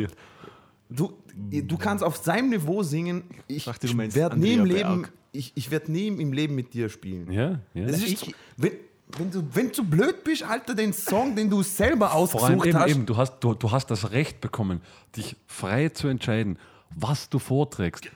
du, 0.89 1.12
du 1.51 1.76
kannst 1.76 2.05
auf 2.05 2.16
seinem 2.18 2.51
Niveau 2.51 2.82
singen. 2.82 3.24
Ich 3.49 3.64
dachte, 3.64 3.87
du 3.89 3.97
werde 4.14 4.39
nie 4.39 4.53
im 4.55 4.64
Leben, 4.64 5.09
ich, 5.32 5.53
ich 5.57 5.70
werde 5.70 5.91
nie 5.91 6.07
im 6.07 6.32
Leben 6.32 6.55
mit 6.55 6.72
dir 6.72 6.89
spielen. 6.89 7.30
Ja, 7.32 7.59
ja. 7.74 7.87
Das 7.87 7.97
ist 7.97 8.22
Ich- 8.22 8.34
wenn, 8.57 8.72
wenn, 9.18 9.30
du, 9.30 9.43
wenn 9.53 9.72
du 9.72 9.84
blöd 9.84 10.22
bist, 10.24 10.43
Alter, 10.45 10.74
den 10.74 10.93
Song, 10.93 11.34
den 11.37 11.51
du 11.51 11.62
selber 11.62 12.09
Vor 12.11 12.45
allem 12.45 12.61
ausgesucht 12.61 12.66
eben, 12.68 12.78
hast. 12.78 12.91
eben 12.91 13.07
du, 13.07 13.16
hast, 13.16 13.39
du, 13.41 13.55
du 13.55 13.70
hast 13.72 13.91
das 13.91 14.12
Recht 14.12 14.41
bekommen, 14.41 14.80
dich 15.16 15.37
frei 15.47 15.89
zu 15.91 16.07
entscheiden, 16.09 16.59
was 16.95 17.28
du 17.28 17.39
vorträgst. 17.41 18.09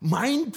Mein 0.00 0.52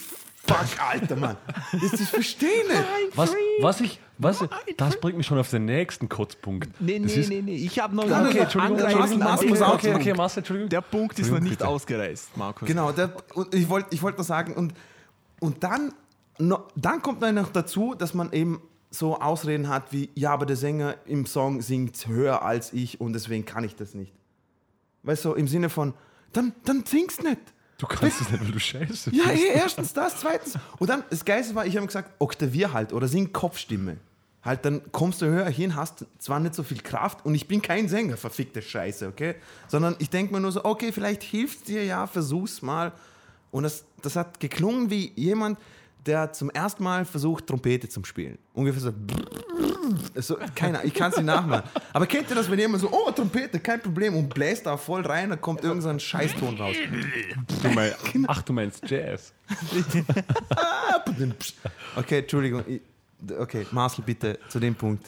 Fuck, 0.53 0.81
Alter, 0.91 1.15
Mann. 1.15 1.37
Das, 1.71 1.91
das 1.91 2.09
verstehe 2.09 2.49
ich 2.63 2.67
nicht. 2.67 3.17
Was, 3.17 3.33
was 3.61 3.81
ich, 3.81 3.99
was, 4.17 4.43
das 4.77 4.99
bringt 4.99 5.17
mich 5.17 5.25
schon 5.27 5.37
auf 5.37 5.49
den 5.49 5.65
nächsten 5.65 6.09
Kurzpunkt. 6.09 6.69
Nee, 6.81 6.99
Das 6.99 7.13
nee, 7.15 7.21
ist- 7.21 7.29
nee, 7.29 7.41
nee. 7.41 7.55
Ich 7.55 7.79
habe 7.79 7.95
noch 7.95 8.03
Okay, 8.03 8.11
noch 8.11 8.35
Entschuldigung, 8.35 8.79
Entschuldigung, 8.79 9.19
Marcel 9.19 9.63
auch- 9.63 9.79
Punkt. 9.79 9.95
okay, 9.95 10.13
Marcel, 10.13 10.39
Entschuldigung. 10.39 10.69
Der 10.69 10.81
Punkt 10.81 11.19
ist 11.19 11.31
noch 11.31 11.39
nicht 11.39 11.51
bitte. 11.51 11.67
ausgereist, 11.67 12.35
Markus. 12.35 12.67
Genau, 12.67 12.91
der, 12.91 13.11
und 13.35 13.53
ich 13.53 13.69
wollte 13.69 13.87
ich 13.91 14.01
wollt 14.01 14.17
nur 14.17 14.25
sagen, 14.25 14.53
und, 14.53 14.73
und 15.39 15.63
dann, 15.63 15.93
no, 16.37 16.63
dann 16.75 17.01
kommt 17.01 17.21
dann 17.23 17.35
noch 17.35 17.49
dazu, 17.51 17.95
dass 17.95 18.13
man 18.13 18.31
eben 18.33 18.61
so 18.91 19.19
Ausreden 19.19 19.69
hat 19.69 19.91
wie, 19.93 20.09
ja, 20.15 20.31
aber 20.31 20.45
der 20.47 20.55
Sänger 20.55 20.95
im 21.05 21.25
Song 21.27 21.61
singt 21.61 22.07
höher 22.07 22.41
als 22.41 22.73
ich 22.73 22.99
und 22.99 23.13
deswegen 23.13 23.45
kann 23.45 23.63
ich 23.63 23.75
das 23.75 23.93
nicht. 23.93 24.11
Weißt 25.03 25.23
du, 25.25 25.33
im 25.33 25.47
Sinne 25.47 25.69
von, 25.69 25.93
dann, 26.33 26.53
dann 26.65 26.83
singst 26.85 27.23
nicht. 27.23 27.37
Du 27.79 27.87
kannst 27.87 28.21
es 28.21 28.29
nicht, 28.29 28.41
weil 28.43 28.51
du 28.51 28.59
scheiße 28.59 29.09
Ja, 29.15 29.29
bist. 29.29 29.43
eh, 29.43 29.47
erstens 29.55 29.93
das, 29.93 30.17
zweitens. 30.19 30.53
Und 30.77 30.89
dann, 30.89 31.03
das 31.09 31.25
Geilste 31.25 31.55
war, 31.55 31.65
ich 31.65 31.75
habe 31.77 31.87
gesagt, 31.87 32.11
oktavier 32.19 32.73
halt 32.73 32.93
oder 32.93 33.07
sing 33.07 33.33
Kopfstimme. 33.33 33.97
Halt, 34.43 34.63
dann 34.65 34.81
kommst 34.91 35.21
du 35.21 35.25
höher 35.25 35.49
hin, 35.49 35.75
hast 35.75 36.05
zwar 36.17 36.39
nicht 36.39 36.55
so 36.55 36.63
viel 36.63 36.79
Kraft 36.81 37.25
und 37.25 37.35
ich 37.35 37.47
bin 37.47 37.61
kein 37.61 37.89
Sänger, 37.89 38.15
verfickte 38.17 38.61
Scheiße, 38.61 39.07
okay? 39.07 39.35
Sondern 39.67 39.95
ich 39.99 40.09
denke 40.09 40.33
mir 40.33 40.39
nur 40.39 40.51
so, 40.51 40.63
okay, 40.63 40.91
vielleicht 40.91 41.23
hilft 41.23 41.67
dir 41.67 41.83
ja, 41.83 42.05
versuch's 42.07 42.61
mal. 42.61 42.91
Und 43.51 43.63
das, 43.63 43.83
das 44.01 44.15
hat 44.15 44.39
geklungen 44.39 44.89
wie 44.89 45.11
jemand, 45.15 45.57
der 46.09 46.33
zum 46.33 46.49
ersten 46.49 46.83
Mal 46.83 47.05
versucht, 47.05 47.47
Trompete 47.47 47.87
zu 47.87 48.03
spielen. 48.03 48.39
Ungefähr 48.53 48.81
so. 48.81 48.93
so 50.15 50.37
keiner, 50.55 50.83
ich 50.83 50.93
kann 50.93 51.11
es 51.11 51.17
nicht 51.17 51.25
nachmachen. 51.27 51.69
Aber 51.93 52.07
kennt 52.07 52.29
ihr 52.29 52.35
das, 52.35 52.49
wenn 52.49 52.57
jemand 52.57 52.81
so, 52.81 52.89
oh, 52.91 53.11
Trompete, 53.11 53.59
kein 53.59 53.81
Problem, 53.81 54.15
und 54.15 54.33
bläst 54.33 54.65
da 54.65 54.75
voll 54.75 55.05
rein, 55.05 55.29
dann 55.29 55.39
kommt 55.39 55.63
irgendein 55.63 55.99
so 55.99 56.05
Scheißton 56.05 56.57
raus. 56.57 56.75
Du 57.61 57.69
mein, 57.69 57.93
ach, 58.27 58.41
du 58.41 58.53
meinst 58.53 58.89
Jazz. 58.89 59.33
Okay, 61.95 62.19
Entschuldigung. 62.19 62.63
Okay, 63.39 63.65
Marcel, 63.71 64.03
bitte 64.03 64.39
zu 64.47 64.59
dem 64.59 64.75
Punkt. 64.75 65.07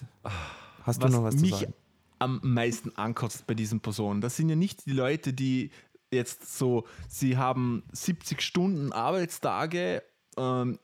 Hast 0.84 1.02
du 1.02 1.06
was 1.06 1.12
noch 1.12 1.24
was 1.24 1.36
zu 1.36 1.42
mich 1.42 1.56
sagen? 1.56 1.74
am 2.20 2.40
meisten 2.44 2.92
ankotzt 2.98 3.48
bei 3.48 3.54
diesen 3.54 3.80
Personen. 3.80 4.22
Das 4.22 4.36
sind 4.36 4.50
ja 4.50 4.56
nicht 4.56 4.86
die 4.86 4.92
Leute, 4.92 5.34
die 5.34 5.72
jetzt 6.12 6.58
so, 6.58 6.86
sie 7.08 7.38
haben 7.38 7.84
70 7.94 8.42
Stunden 8.42 8.92
Arbeitstage, 8.92 10.04
ähm, 10.38 10.78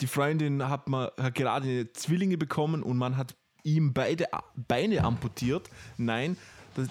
die 0.00 0.06
Freundin 0.06 0.68
hat, 0.68 0.88
mal, 0.88 1.12
hat 1.20 1.34
gerade 1.34 1.92
Zwillinge 1.92 2.36
bekommen 2.38 2.82
und 2.82 2.98
man 2.98 3.16
hat 3.16 3.34
ihm 3.62 3.92
beide 3.92 4.26
Beine 4.56 5.04
amputiert. 5.04 5.68
Nein, 5.96 6.36
das, 6.74 6.88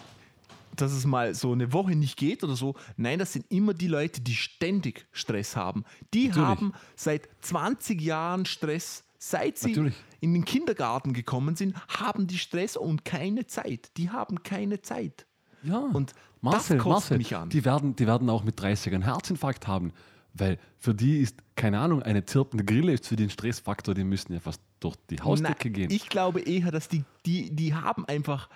dass 0.75 0.91
es 0.91 1.05
mal 1.05 1.35
so 1.35 1.51
eine 1.51 1.71
Woche 1.71 1.95
nicht 1.95 2.17
geht 2.17 2.43
oder 2.43 2.55
so. 2.55 2.75
Nein, 2.97 3.19
das 3.19 3.33
sind 3.33 3.45
immer 3.49 3.73
die 3.73 3.87
Leute, 3.87 4.21
die 4.21 4.33
ständig 4.35 5.05
Stress 5.11 5.55
haben. 5.55 5.83
Die 6.13 6.29
Natürlich. 6.29 6.47
haben 6.47 6.73
seit 6.95 7.29
20 7.41 8.01
Jahren 8.01 8.45
Stress. 8.45 9.03
Seit 9.19 9.57
sie 9.57 9.69
Natürlich. 9.69 9.95
in 10.19 10.33
den 10.33 10.43
Kindergarten 10.43 11.13
gekommen 11.13 11.55
sind, 11.55 11.75
haben 11.87 12.27
die 12.27 12.37
Stress 12.37 12.75
und 12.75 13.05
keine 13.05 13.47
Zeit. 13.47 13.91
Die 13.95 14.09
haben 14.09 14.43
keine 14.43 14.81
Zeit. 14.81 15.25
Ja, 15.63 15.79
Und 15.79 16.13
Marcel, 16.41 16.75
das 16.75 16.83
kotzt 16.83 16.93
Marcel, 16.93 17.17
mich 17.19 17.33
an. 17.33 17.49
Die, 17.49 17.63
werden, 17.63 17.95
die 17.95 18.05
werden 18.05 18.29
auch 18.29 18.43
mit 18.43 18.59
30 18.59 18.93
einen 18.93 19.03
Herzinfarkt 19.03 19.65
haben, 19.65 19.93
weil 20.33 20.57
für 20.79 20.93
die 20.93 21.19
ist, 21.19 21.37
keine 21.55 21.79
Ahnung, 21.79 22.01
eine 22.01 22.25
zirpende 22.25 22.65
Grille 22.65 22.93
ist 22.93 23.07
für 23.07 23.15
den 23.15 23.29
Stressfaktor, 23.29 23.93
die 23.93 24.03
müssen 24.03 24.33
ja 24.33 24.39
fast 24.39 24.61
durch 24.79 24.95
die 25.09 25.19
Hausdecke 25.21 25.69
Na, 25.69 25.73
gehen. 25.73 25.91
Ich 25.91 26.09
glaube 26.09 26.41
eher, 26.41 26.71
dass 26.71 26.87
die, 26.89 27.03
die, 27.25 27.55
die 27.55 27.73
haben 27.73 28.05
einfach 28.05 28.49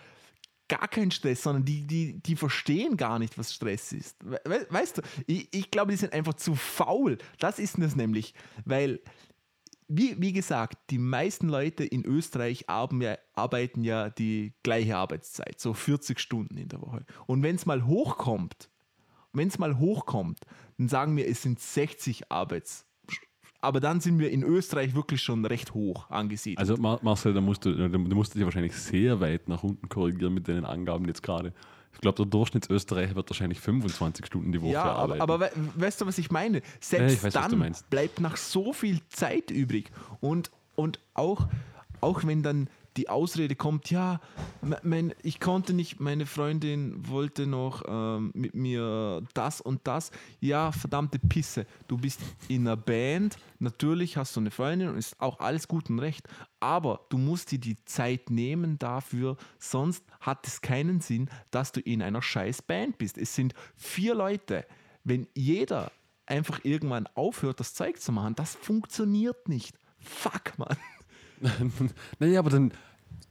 gar 0.68 0.88
keinen 0.88 1.12
Stress, 1.12 1.44
sondern 1.44 1.64
die, 1.64 1.88
die, 1.88 2.20
die 2.20 2.36
verstehen 2.36 2.98
gar 2.98 3.20
nicht, 3.20 3.38
was 3.38 3.54
Stress 3.54 3.94
ist. 3.94 4.18
We 4.26 4.40
we- 4.46 4.68
weißt 4.70 4.98
du, 4.98 5.02
ich, 5.26 5.48
ich 5.54 5.72
glaube, 5.72 5.92
die 5.92 5.98
sind 5.98 6.12
einfach 6.14 6.34
zu 6.34 6.56
faul. 6.56 7.18
Das 7.40 7.58
ist 7.60 7.78
es 7.78 7.96
nämlich, 7.96 8.34
weil, 8.66 9.00
wie, 9.88 10.20
wie 10.20 10.34
gesagt, 10.34 10.78
die 10.90 10.98
meisten 10.98 11.48
Leute 11.48 11.86
in 11.86 12.04
Österreich 12.06 12.68
arbeiten 12.70 13.02
ja, 13.02 13.18
arbeiten 13.34 13.84
ja 13.86 14.10
die 14.10 14.54
gleiche 14.64 14.98
Arbeitszeit, 14.98 15.60
so 15.62 15.74
40 15.74 16.20
Stunden 16.20 16.58
in 16.58 16.68
der 16.68 16.82
Woche. 16.82 17.06
Und 17.28 17.44
wenn 17.44 17.56
es 17.56 17.66
mal 17.66 17.86
hochkommt, 17.86 18.70
wenn 19.32 19.48
es 19.48 19.60
mal 19.60 19.78
hochkommt, 19.80 20.40
dann 20.78 20.90
sagen 20.90 21.18
wir, 21.18 21.28
es 21.28 21.42
sind 21.42 21.60
60 21.60 22.32
Arbeits. 22.32 22.86
Aber 23.60 23.80
dann 23.80 24.00
sind 24.00 24.20
wir 24.20 24.30
in 24.30 24.44
Österreich 24.44 24.94
wirklich 24.94 25.22
schon 25.22 25.44
recht 25.44 25.74
hoch 25.74 26.10
angesiedelt. 26.12 26.60
also 26.60 26.78
Mar 26.78 27.00
Marcel, 27.02 27.34
da 27.34 27.42
musst 27.42 27.66
du, 27.66 27.90
du 27.90 27.98
musst 27.98 28.36
dich 28.36 28.44
wahrscheinlich 28.44 28.76
sehr 28.76 29.20
weit 29.20 29.50
nach 29.50 29.64
unten 29.64 29.90
korrigieren 29.90 30.34
mit 30.34 30.48
deinen 30.48 30.64
Angaben 30.64 31.06
jetzt 31.06 31.24
gerade. 31.24 31.54
Ich 31.94 32.02
glaube, 32.02 32.18
der 32.18 32.28
Durchschnittsösterreicher 32.28 33.16
wird 33.16 33.28
wahrscheinlich 33.28 33.60
25 33.60 34.28
Stunden 34.28 34.52
die 34.52 34.62
Woche 34.62 34.74
ja, 34.74 34.84
aber, 34.84 35.00
arbeiten. 35.16 35.22
aber 35.22 35.40
we 35.40 35.52
weißt 35.78 36.02
du, 36.02 36.06
was 36.06 36.20
ich 36.20 36.30
meine? 36.30 36.60
Ja, 36.60 36.64
Selbst 36.80 37.14
ich 37.16 37.24
weiß, 37.24 37.34
du 37.34 37.40
dann 37.40 37.76
bleibt 37.90 38.22
nach 38.22 38.38
so 38.38 38.74
viel 38.74 39.02
Zeit 39.10 39.50
übrig. 39.50 39.90
Und, 40.20 40.52
und 40.76 41.00
auch, 41.16 41.48
auch 42.00 42.24
wenn 42.26 42.44
dann 42.44 42.70
die 42.98 43.10
Ausrede 43.10 43.56
kommt, 43.56 43.92
ja, 43.92 44.20
me- 44.62 44.80
mein, 44.84 45.14
ich 45.22 45.40
konnte 45.40 45.74
nicht, 45.74 46.00
meine 46.00 46.26
Freundin 46.26 47.08
wollte 47.08 47.48
noch 47.48 47.84
ähm, 47.88 48.32
mit 48.34 48.56
mir 48.56 49.22
das 49.34 49.62
und 49.62 49.82
das. 49.86 50.12
Ja, 50.40 50.72
verdammte 50.72 51.20
Pisse, 51.20 51.66
du 51.88 51.98
bist 51.98 52.20
in 52.48 52.68
einer 52.68 52.76
Band, 52.76 53.38
natürlich 53.60 54.18
hast 54.18 54.36
du 54.36 54.40
eine 54.40 54.52
Freundin 54.52 54.90
und 54.90 54.98
ist 54.98 55.22
auch 55.22 55.40
alles 55.40 55.68
gut 55.68 55.90
und 55.90 56.00
recht, 56.00 56.28
aber 56.60 57.06
du 57.10 57.18
musst 57.18 57.52
dir 57.52 57.60
die 57.60 57.78
Zeit 57.86 58.30
nehmen 58.30 58.80
dafür, 58.80 59.38
sonst 59.60 60.04
hat 60.20 60.48
es 60.48 60.62
keinen 60.62 61.00
Sinn, 61.00 61.30
dass 61.52 61.72
du 61.72 61.80
in 61.80 62.02
einer 62.02 62.22
scheiß 62.22 62.64
Band 62.64 62.98
bist. 62.98 63.18
Es 63.18 63.36
sind 63.36 63.54
vier 63.76 64.16
Leute. 64.16 64.66
Wenn 65.04 65.28
jeder 65.36 65.92
einfach 66.26 66.60
irgendwann 66.64 67.08
aufhört, 67.16 67.60
das 67.60 67.74
Zeug 67.74 68.02
zu 68.02 68.12
machen, 68.12 68.36
das 68.36 68.56
funktioniert 68.56 69.48
nicht. 69.48 69.78
Fuck, 70.00 70.58
Mann. 70.58 70.76
naja, 72.20 72.40
aber 72.40 72.50
dann, 72.50 72.72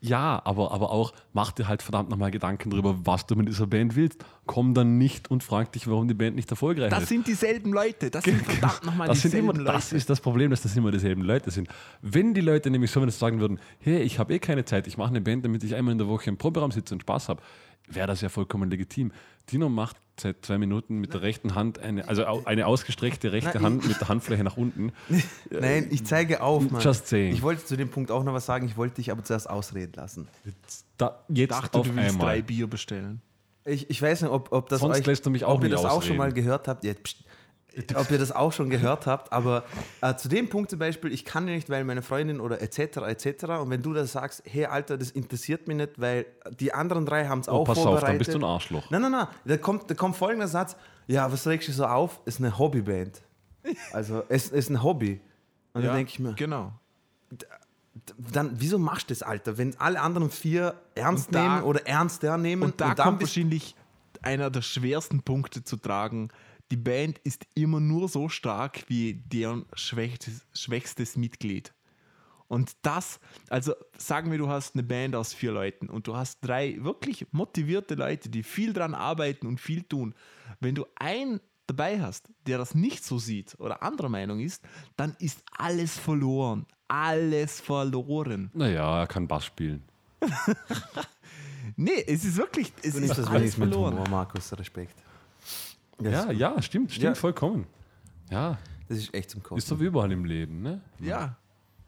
ja, 0.00 0.40
aber, 0.44 0.72
aber 0.72 0.90
auch, 0.90 1.12
mach 1.32 1.52
dir 1.52 1.68
halt 1.68 1.82
verdammt 1.82 2.10
nochmal 2.10 2.30
Gedanken 2.30 2.70
darüber, 2.70 3.06
was 3.06 3.26
du 3.26 3.34
mit 3.34 3.48
dieser 3.48 3.66
Band 3.66 3.96
willst. 3.96 4.24
Komm 4.44 4.74
dann 4.74 4.98
nicht 4.98 5.30
und 5.30 5.42
frag 5.42 5.72
dich, 5.72 5.88
warum 5.88 6.06
die 6.06 6.14
Band 6.14 6.36
nicht 6.36 6.50
erfolgreich 6.50 6.90
Das 6.90 7.04
ist. 7.04 7.08
sind 7.08 7.26
dieselben 7.26 7.72
Leute. 7.72 8.10
Das 8.10 8.24
sind 8.24 8.44
verdammt 8.44 8.84
nochmal 8.84 9.08
Das, 9.08 9.22
dieselben 9.22 9.48
immer, 9.50 9.58
Leute. 9.58 9.72
das 9.72 9.92
ist 9.92 10.08
das 10.08 10.20
Problem, 10.20 10.50
dass 10.50 10.62
das 10.62 10.76
immer 10.76 10.92
dieselben 10.92 11.22
Leute 11.22 11.50
sind. 11.50 11.68
Wenn 12.02 12.34
die 12.34 12.42
Leute 12.42 12.70
nämlich 12.70 12.90
so 12.90 13.00
wenn 13.00 13.08
sagen 13.10 13.40
würden, 13.40 13.58
hey, 13.80 14.02
ich 14.02 14.18
habe 14.18 14.34
eh 14.34 14.38
keine 14.38 14.64
Zeit, 14.64 14.86
ich 14.86 14.96
mache 14.96 15.08
eine 15.08 15.20
Band, 15.20 15.44
damit 15.44 15.64
ich 15.64 15.74
einmal 15.74 15.92
in 15.92 15.98
der 15.98 16.08
Woche 16.08 16.28
im 16.30 16.36
Proberaum 16.36 16.70
sitze 16.70 16.94
und 16.94 17.00
Spaß 17.00 17.28
habe, 17.30 17.42
wäre 17.88 18.06
das 18.06 18.20
ja 18.20 18.28
vollkommen 18.28 18.70
legitim. 18.70 19.12
Dino 19.50 19.68
macht 19.68 19.96
seit 20.20 20.44
zwei 20.44 20.58
Minuten 20.58 20.98
mit 20.98 21.12
der 21.12 21.22
rechten 21.22 21.54
Hand 21.54 21.78
eine, 21.78 22.08
also 22.08 22.44
eine 22.44 22.66
ausgestreckte 22.66 23.32
rechte 23.32 23.54
Nein, 23.54 23.62
Hand 23.62 23.88
mit 23.88 24.00
der 24.00 24.08
Handfläche 24.08 24.44
nach 24.44 24.56
unten. 24.56 24.92
Nein, 25.50 25.88
ich 25.90 26.04
zeige 26.04 26.42
auf, 26.42 26.70
Mann. 26.70 26.82
Just 26.82 27.08
saying. 27.08 27.32
Ich 27.34 27.42
wollte 27.42 27.64
zu 27.64 27.76
dem 27.76 27.90
Punkt 27.90 28.10
auch 28.10 28.24
noch 28.24 28.32
was 28.32 28.46
sagen, 28.46 28.66
ich 28.66 28.76
wollte 28.76 28.96
dich 28.96 29.10
aber 29.10 29.24
zuerst 29.24 29.48
ausreden 29.48 29.92
lassen. 29.94 30.28
Da, 30.96 31.22
ich 31.28 31.38
jetzt 31.38 31.50
dachte, 31.52 31.78
auf 31.78 31.86
du 31.86 31.94
willst 31.96 32.18
drei 32.18 32.30
einmal. 32.30 32.42
Bier 32.42 32.66
bestellen. 32.66 33.20
Ich, 33.64 33.90
ich 33.90 34.00
weiß 34.00 34.22
nicht, 34.22 34.30
ob, 34.30 34.52
ob 34.52 34.68
das 34.68 34.80
Sonst 34.80 34.98
euch, 34.98 35.06
lässt 35.06 35.26
du 35.26 35.30
mich 35.30 35.44
auch 35.44 35.56
ob 35.56 35.64
ihr 35.64 35.70
das 35.70 35.84
auch 35.84 36.02
schon 36.02 36.16
mal 36.16 36.32
gehört 36.32 36.68
habt. 36.68 36.84
Ja, 36.84 36.94
pst, 36.94 37.24
ob 37.94 38.10
ihr 38.10 38.18
das 38.18 38.32
auch 38.32 38.52
schon 38.52 38.70
gehört 38.70 39.06
habt, 39.06 39.32
aber 39.32 39.64
äh, 40.00 40.14
zu 40.16 40.28
dem 40.28 40.48
Punkt 40.48 40.70
zum 40.70 40.78
Beispiel, 40.78 41.12
ich 41.12 41.24
kann 41.24 41.46
ja 41.48 41.54
nicht, 41.54 41.68
weil 41.70 41.84
meine 41.84 42.02
Freundin 42.02 42.40
oder 42.40 42.60
etc. 42.62 42.78
etc. 43.06 43.44
Und 43.60 43.70
wenn 43.70 43.82
du 43.82 43.92
das 43.92 44.12
sagst, 44.12 44.42
hey 44.46 44.66
Alter, 44.66 44.96
das 44.98 45.10
interessiert 45.10 45.68
mich 45.68 45.76
nicht, 45.76 46.00
weil 46.00 46.26
die 46.58 46.72
anderen 46.72 47.04
drei 47.06 47.26
haben 47.26 47.40
es 47.40 47.48
Oh, 47.48 47.52
auch 47.52 47.64
pass 47.64 47.78
auf, 47.78 47.84
vorbereitet. 47.84 48.08
dann 48.08 48.18
bist 48.18 48.34
du 48.34 48.38
ein 48.38 48.44
Arschloch. 48.44 48.90
Nein, 48.90 49.02
nein, 49.02 49.12
nein. 49.12 49.26
Da 49.44 49.56
kommt, 49.58 49.90
da 49.90 49.94
kommt 49.94 50.16
folgender 50.16 50.48
Satz. 50.48 50.76
Ja, 51.06 51.30
was 51.30 51.46
regst 51.46 51.68
du 51.68 51.72
so 51.72 51.86
auf? 51.86 52.20
Ist 52.24 52.40
eine 52.40 52.58
Hobbyband. 52.58 53.22
Also, 53.92 54.22
es 54.28 54.48
ist 54.48 54.70
ein 54.70 54.82
Hobby. 54.82 55.20
Und 55.72 55.84
dann 55.84 55.94
denke 55.96 56.10
ich 56.10 56.18
mir, 56.18 56.32
Genau. 56.34 56.72
dann, 58.32 58.52
wieso 58.54 58.78
machst 58.78 59.10
du 59.10 59.14
das, 59.14 59.22
Alter? 59.22 59.58
Wenn 59.58 59.78
alle 59.80 60.00
anderen 60.00 60.30
vier 60.30 60.74
ernst 60.94 61.28
Und 61.28 61.34
da- 61.34 61.42
nehmen 61.56 61.62
oder 61.64 61.86
ernster 61.86 62.36
nehmen 62.38 62.62
Und 62.62 62.80
da 62.80 62.94
dann 62.94 63.04
kommt 63.06 63.20
wahrscheinlich 63.22 63.74
einer 64.22 64.50
der 64.50 64.62
schwersten 64.62 65.22
Punkte 65.22 65.64
zu 65.64 65.76
tragen. 65.76 66.28
Die 66.70 66.76
Band 66.76 67.18
ist 67.18 67.46
immer 67.54 67.80
nur 67.80 68.08
so 68.08 68.28
stark 68.28 68.84
wie 68.88 69.14
deren 69.14 69.66
schwächstes, 69.74 70.46
schwächstes 70.52 71.16
Mitglied. 71.16 71.72
Und 72.48 72.76
das, 72.82 73.18
also 73.48 73.74
sagen 73.98 74.30
wir, 74.30 74.38
du 74.38 74.48
hast 74.48 74.74
eine 74.74 74.84
Band 74.84 75.16
aus 75.16 75.34
vier 75.34 75.52
Leuten 75.52 75.88
und 75.88 76.06
du 76.06 76.16
hast 76.16 76.40
drei 76.40 76.76
wirklich 76.80 77.26
motivierte 77.32 77.94
Leute, 77.94 78.28
die 78.28 78.42
viel 78.42 78.72
dran 78.72 78.94
arbeiten 78.94 79.46
und 79.46 79.60
viel 79.60 79.82
tun. 79.82 80.14
Wenn 80.60 80.74
du 80.74 80.86
einen 80.94 81.40
dabei 81.66 82.00
hast, 82.00 82.28
der 82.46 82.58
das 82.58 82.74
nicht 82.74 83.04
so 83.04 83.18
sieht 83.18 83.58
oder 83.58 83.82
anderer 83.82 84.08
Meinung 84.08 84.38
ist, 84.38 84.62
dann 84.96 85.16
ist 85.18 85.42
alles 85.56 85.98
verloren. 85.98 86.66
Alles 86.88 87.60
verloren. 87.60 88.50
Naja, 88.54 89.00
er 89.00 89.06
kann 89.08 89.26
Bass 89.26 89.46
spielen. 89.46 89.82
Nee, 91.76 92.04
es 92.06 92.24
ist 92.24 92.36
wirklich, 92.36 92.72
es 92.82 92.94
du 92.94 93.00
ist 93.00 93.10
das 93.10 93.26
alles 93.26 93.32
wenigstens 93.32 93.58
mit 93.58 93.72
verloren. 93.72 93.94
Humor, 93.94 94.08
Markus, 94.08 94.56
Respekt. 94.56 94.94
Ja, 96.00 96.30
ja, 96.30 96.60
stimmt, 96.62 96.90
stimmt 96.92 97.04
Ja. 97.04 97.14
vollkommen. 97.14 97.66
Ja, 98.30 98.58
Das 98.88 98.98
ist 98.98 99.14
echt 99.14 99.30
zum 99.30 99.42
Kosten. 99.42 99.58
ist 99.58 99.68
so 99.68 99.80
wie 99.80 99.84
überall 99.84 100.12
im 100.12 100.24
Leben, 100.24 100.62
ne? 100.62 100.80
Ja, 101.00 101.36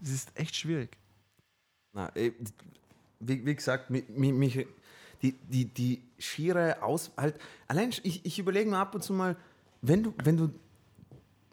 es 0.02 0.11
ist 0.11 0.30
echt 0.38 0.56
schwierig. 0.56 0.96
Na, 1.92 2.11
wie, 2.14 3.44
wie 3.44 3.54
gesagt, 3.54 3.90
mi- 3.90 4.04
mi- 4.09 4.32
mich, 4.32 4.66
die, 5.22 5.32
die, 5.32 5.64
die 5.66 6.02
schiere 6.18 6.82
Aus... 6.82 7.11
Halt, 7.16 7.36
allein, 7.66 7.90
ich, 8.02 8.24
ich 8.24 8.38
überlege 8.38 8.70
mir 8.70 8.78
ab 8.78 8.94
und 8.94 9.02
zu 9.02 9.12
mal, 9.12 9.36
wenn 9.82 10.02
du, 10.04 10.14
wenn 10.24 10.36
du 10.36 10.50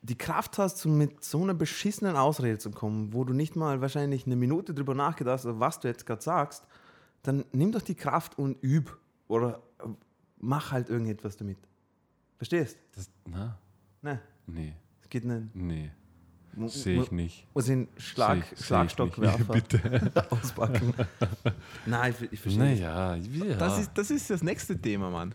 die 0.04 0.18
Kraft 0.18 0.60
hast, 0.60 0.78
so 0.78 0.88
mit 0.90 1.24
so 1.24 1.42
einer 1.42 1.56
beschissenen 1.56 2.16
Ausrede 2.16 2.60
zu 2.60 2.70
kommen, 2.70 3.12
wo 3.14 3.24
du 3.24 3.34
nicht 3.34 3.56
mal 3.56 3.82
wahrscheinlich 3.82 4.26
eine 4.28 4.36
Minute 4.36 4.74
drüber 4.76 4.94
nachgedacht 4.94 5.46
hast, 5.46 5.60
was 5.60 5.80
du 5.80 5.88
jetzt 5.88 6.06
gerade 6.06 6.22
sagst, 6.22 6.64
dann 7.24 7.44
nimm 7.52 7.72
doch 7.72 7.82
die 7.82 7.96
Kraft 7.96 8.38
und 8.38 8.64
üb. 8.64 8.96
Oder 9.28 9.64
äh, 9.80 9.88
mach 10.38 10.72
halt 10.72 10.90
irgendetwas 10.90 11.38
damit. 11.38 11.58
Verstehst? 12.38 12.78
Das, 12.94 13.10
na, 13.28 13.58
Ne, 14.02 14.20
nee, 14.46 14.74
es 15.02 15.10
geht 15.10 15.26
nicht. 15.26 15.56
nee, 15.56 15.90
sehe 16.68 17.02
ich 17.02 17.12
nicht. 17.12 17.48
Muss 17.56 17.66
den 17.66 17.88
Schlag, 17.98 18.44
Seh 18.44 18.54
ich- 18.54 18.60
ich 18.60 18.66
Schlagstockwerfer 18.68 19.56
nicht. 19.56 19.68
Bitte. 19.70 20.12
auspacken. 20.32 20.94
Nein, 21.86 22.14
ich, 22.22 22.32
ich 22.34 22.40
verstehe. 22.40 22.64
nicht. 22.72 22.82
Naja, 22.82 23.16
ja. 23.16 23.56
Das, 23.58 23.80
ist, 23.80 23.92
das 23.96 24.12
ist 24.12 24.30
das 24.30 24.44
nächste 24.44 24.80
Thema, 24.80 25.10
Mann. 25.10 25.34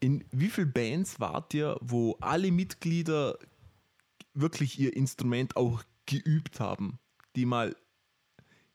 In 0.00 0.24
wie 0.32 0.48
vielen 0.48 0.72
Bands 0.72 1.20
wart 1.20 1.52
ihr, 1.54 1.76
wo 1.80 2.16
alle 2.20 2.50
Mitglieder 2.50 3.36
wirklich 4.34 4.78
ihr 4.80 4.96
Instrument 4.96 5.56
auch 5.56 5.82
geübt 6.06 6.60
haben? 6.60 6.98
Die 7.36 7.44
mal 7.46 7.76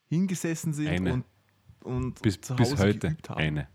hingesessen 0.10 0.74
sind 0.74 0.88
Eine. 0.88 1.14
und, 1.14 1.26
und 1.84 2.22
bis, 2.22 2.38
bis 2.38 2.78
heute 2.78 3.00
geübt 3.10 3.30
haben? 3.30 3.38
eine. 3.40 3.68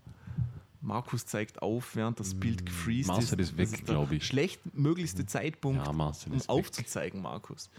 Markus 0.83 1.24
zeigt 1.26 1.62
auf, 1.62 1.95
während 1.97 2.18
das 2.20 2.35
Bild 2.35 2.66
gefreezed 2.66 3.09
Marcel 3.09 3.41
ist. 3.41 3.51
ist 3.53 3.57
weg, 3.57 3.70
Das 3.70 3.78
der 3.80 3.95
glaub 3.95 4.12
ich. 4.12 4.26
Schlechtmöglichste 4.26 5.24
Zeitpunkt, 5.26 5.85
Ja, 5.85 5.91
um 5.91 5.97
ist 6.11 6.30
weg. 6.30 6.49
aufzuzeigen, 6.49 7.22
Markus. 7.22 7.70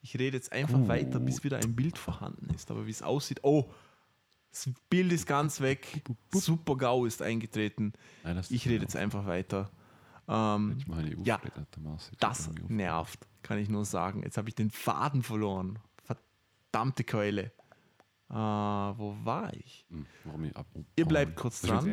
Ich 0.00 0.14
rede 0.18 0.36
jetzt 0.36 0.52
einfach 0.52 0.78
Gut. 0.78 0.88
weiter, 0.88 1.20
bis 1.20 1.44
wieder 1.44 1.58
ein 1.58 1.74
Bild 1.76 1.98
vorhanden 1.98 2.52
ist. 2.54 2.70
Aber 2.70 2.86
wie 2.86 2.90
es 2.90 3.02
aussieht, 3.02 3.40
oh, 3.42 3.68
das 4.50 4.68
Bild 4.90 5.12
ist 5.12 5.26
ganz 5.26 5.60
weg. 5.60 6.02
Super 6.32 6.76
GAU 6.76 7.04
ist 7.06 7.22
eingetreten. 7.22 7.92
Nein, 8.24 8.40
Ich 8.48 8.66
rede 8.68 8.82
jetzt 8.82 8.96
einfach 8.96 9.26
weiter. 9.26 9.70
Ähm, 10.28 10.76
Ich 10.78 10.86
Ja. 11.24 11.40
Ich 11.44 12.18
das 12.18 12.48
ich 12.48 12.68
nervt, 12.68 13.26
kann 13.42 13.58
ich 13.58 13.68
nur 13.68 13.84
sagen. 13.84 14.22
Jetzt 14.22 14.36
habe 14.38 14.48
ich 14.48 14.54
den 14.54 14.70
Faden 14.70 15.22
verloren. 15.22 15.78
Verdammte 16.04 17.04
Keule. 17.04 17.50
Äh, 18.32 18.34
wo 18.34 19.14
war 19.24 19.52
ich? 19.52 19.84
Hm, 19.90 20.06
Warum 20.24 20.44
ich 20.44 20.56
ab, 20.56 20.66
Ihr 20.96 21.04
bleibt 21.04 21.36
kurz 21.36 21.60
dran. 21.60 21.86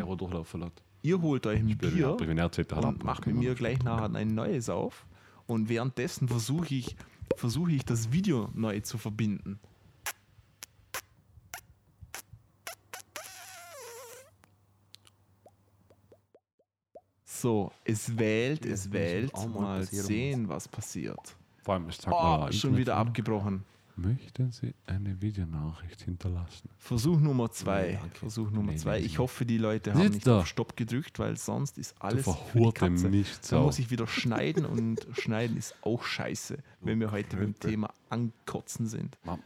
Ihr 1.01 1.21
holt 1.21 1.45
euch 1.45 1.59
ein 1.59 1.77
Bier 1.77 2.17
er 2.17 2.83
und 2.85 3.03
macht 3.03 3.27
mit 3.27 3.35
mir 3.35 3.55
gleich 3.55 3.83
nachher 3.83 4.13
ein 4.15 4.33
neues 4.35 4.69
auf. 4.69 5.05
Und 5.47 5.67
währenddessen 5.67 6.27
versuche 6.29 6.73
ich, 6.75 6.95
versuche 7.35 7.71
ich 7.71 7.83
das 7.83 8.11
Video 8.13 8.49
neu 8.53 8.79
zu 8.81 8.97
verbinden. 8.97 9.59
So, 17.25 17.71
es 17.85 18.17
wählt, 18.17 18.65
es 18.65 18.91
wählt. 18.91 19.31
mal 19.47 19.83
sehen, 19.83 20.49
was 20.49 20.67
passiert. 20.67 21.35
Vor 21.63 21.73
allem, 21.75 21.87
ich 21.89 21.97
sag 21.97 22.11
Oh, 22.13 22.21
mal, 22.39 22.53
schon 22.53 22.75
wieder 22.75 22.97
abgebrochen. 22.97 23.63
Möchten 24.01 24.51
Sie 24.51 24.73
eine 24.85 25.21
Videonachricht 25.21 26.01
hinterlassen? 26.03 26.69
Versuch 26.77 27.19
Nummer 27.19 27.51
zwei. 27.51 27.91
Ja, 27.93 27.99
danke. 27.99 28.17
Versuch 28.19 28.49
Nummer 28.51 28.71
Nee, 28.71 28.77
zwei. 28.77 28.99
Ich 28.99 29.19
hoffe, 29.19 29.45
die 29.45 29.57
Leute 29.57 29.93
haben 29.93 30.07
nicht 30.09 30.25
da. 30.25 30.39
auf 30.39 30.47
Stopp 30.47 30.77
gedrückt, 30.77 31.19
weil 31.19 31.35
sonst 31.37 31.77
ist 31.77 31.95
alles 32.01 32.25
du 32.25 32.31
für 32.31 32.37
die 32.37 32.51
verhurte 32.51 32.79
Katze. 32.79 33.09
nicht 33.09 33.51
Da 33.51 33.61
muss 33.61 33.77
ich 33.79 33.91
wieder 33.91 34.07
schneiden 34.07 34.65
und 34.65 35.05
schneiden 35.19 35.57
ist 35.57 35.75
auch 35.81 36.03
scheiße, 36.03 36.57
wenn 36.81 36.99
wir 36.99 37.11
heute 37.11 37.37
beim. 37.37 37.59
Thema 37.59 37.89
Ankotzen 38.09 38.87
sind. 38.87 39.17
Mach, 39.23 39.37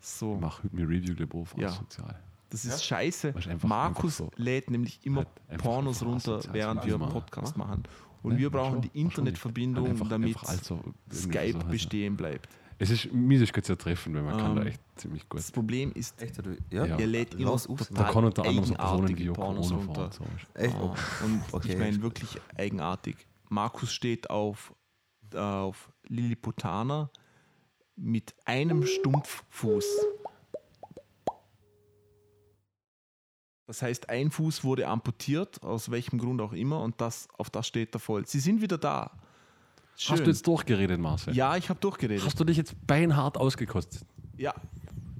So, 0.00 0.36
mach 0.40 0.62
heute 0.62 0.76
mir 0.76 0.88
Review 0.88 1.14
der 1.14 1.26
Beruf 1.26 1.54
Ja. 1.56 1.70
sozial. 1.70 2.18
das 2.50 2.64
ist 2.66 2.84
scheiße. 2.84 3.34
Weißt, 3.34 3.48
einfach- 3.48 3.68
Markus 3.68 4.20
einfach 4.20 4.36
so. 4.36 4.42
lädt 4.42 4.70
nämlich 4.70 5.00
immer 5.06 5.26
Halt 5.48 5.60
Pornos 5.62 6.02
runter, 6.02 6.32
asozial 6.34 6.54
während 6.54 6.84
wir 6.84 6.98
Also, 6.98 7.12
Podcast 7.12 7.56
machen. 7.56 7.82
Und 8.22 8.34
Ne? 8.34 8.38
wir 8.38 8.50
brauchen 8.50 8.72
schon, 8.74 8.82
die 8.82 8.88
nicht. 8.88 8.96
Internetverbindung, 8.96 9.86
einfach- 9.88 10.08
damit 10.08 10.28
einfach 10.36 10.48
also 10.48 10.80
Skype 11.12 11.52
so 11.60 11.66
bestehen 11.68 12.16
bleibt. 12.16 12.48
Es 12.78 12.90
ist 12.90 13.12
mies, 13.12 13.40
ich 13.40 13.52
könnte 13.52 13.72
es 13.72 13.78
ja 13.78 13.82
treffen, 13.82 14.14
weil 14.14 14.22
man 14.22 14.36
kann 14.36 14.50
Ähm, 14.50 14.56
da 14.56 14.64
echt 14.64 14.80
ziemlich 14.96 15.28
gut. 15.28 15.38
Das 15.38 15.52
Problem 15.52 15.92
ist, 15.92 16.20
Echt, 16.20 16.38
oder? 16.38 16.52
Ja. 16.70 16.84
er 16.86 17.06
lädt 17.06 17.34
immer 17.34 17.50
Los, 17.52 17.66
ups. 17.66 17.88
Da 17.90 18.04
kann 18.10 18.24
unter 18.24 18.42
anderem 18.44 18.64
so 18.64 18.74
Personen 18.74 19.16
wie 19.16 19.26
Corona 19.26 19.60
runter. 19.60 19.94
fahren. 19.94 20.10
So. 20.12 20.24
Echt? 20.60 20.74
Ah, 20.74 20.80
Oh. 21.22 21.24
und 21.24 21.42
Okay. 21.52 21.72
ich 21.72 21.78
meine 21.78 22.02
wirklich 22.02 22.40
eigenartig. 22.56 23.16
Markus 23.48 23.92
steht 23.92 24.28
auf, 24.30 24.74
auf 25.34 25.90
Lilliputaner 26.08 27.10
mit 27.96 28.34
einem 28.44 28.84
Stumpffuß. 28.84 29.86
Das 33.66 33.80
heißt, 33.82 34.10
ein 34.10 34.30
Fuß 34.30 34.62
wurde 34.64 34.86
amputiert, 34.88 35.62
aus 35.62 35.90
welchem 35.90 36.18
Grund 36.18 36.40
auch 36.40 36.52
immer, 36.52 36.82
und 36.82 37.00
das, 37.00 37.28
auf 37.38 37.48
das 37.50 37.66
steht 37.66 37.94
er 37.94 38.00
voll. 38.00 38.26
Sie 38.26 38.40
sind 38.40 38.60
wieder 38.60 38.76
da. 38.78 39.10
Schön. 39.96 40.12
Hast 40.16 40.24
du 40.26 40.30
jetzt 40.30 40.46
durchgeredet, 40.46 40.98
Marcel? 41.00 41.34
ja, 41.36 41.56
ich 41.56 41.68
habe 41.68 41.78
durchgeredet. 41.80 42.24
Hast 42.26 42.38
du 42.40 42.44
dich 42.44 42.56
jetzt 42.56 42.74
beinhart 42.86 43.36
ausgekostet? 43.38 44.02
ja, 44.36 44.54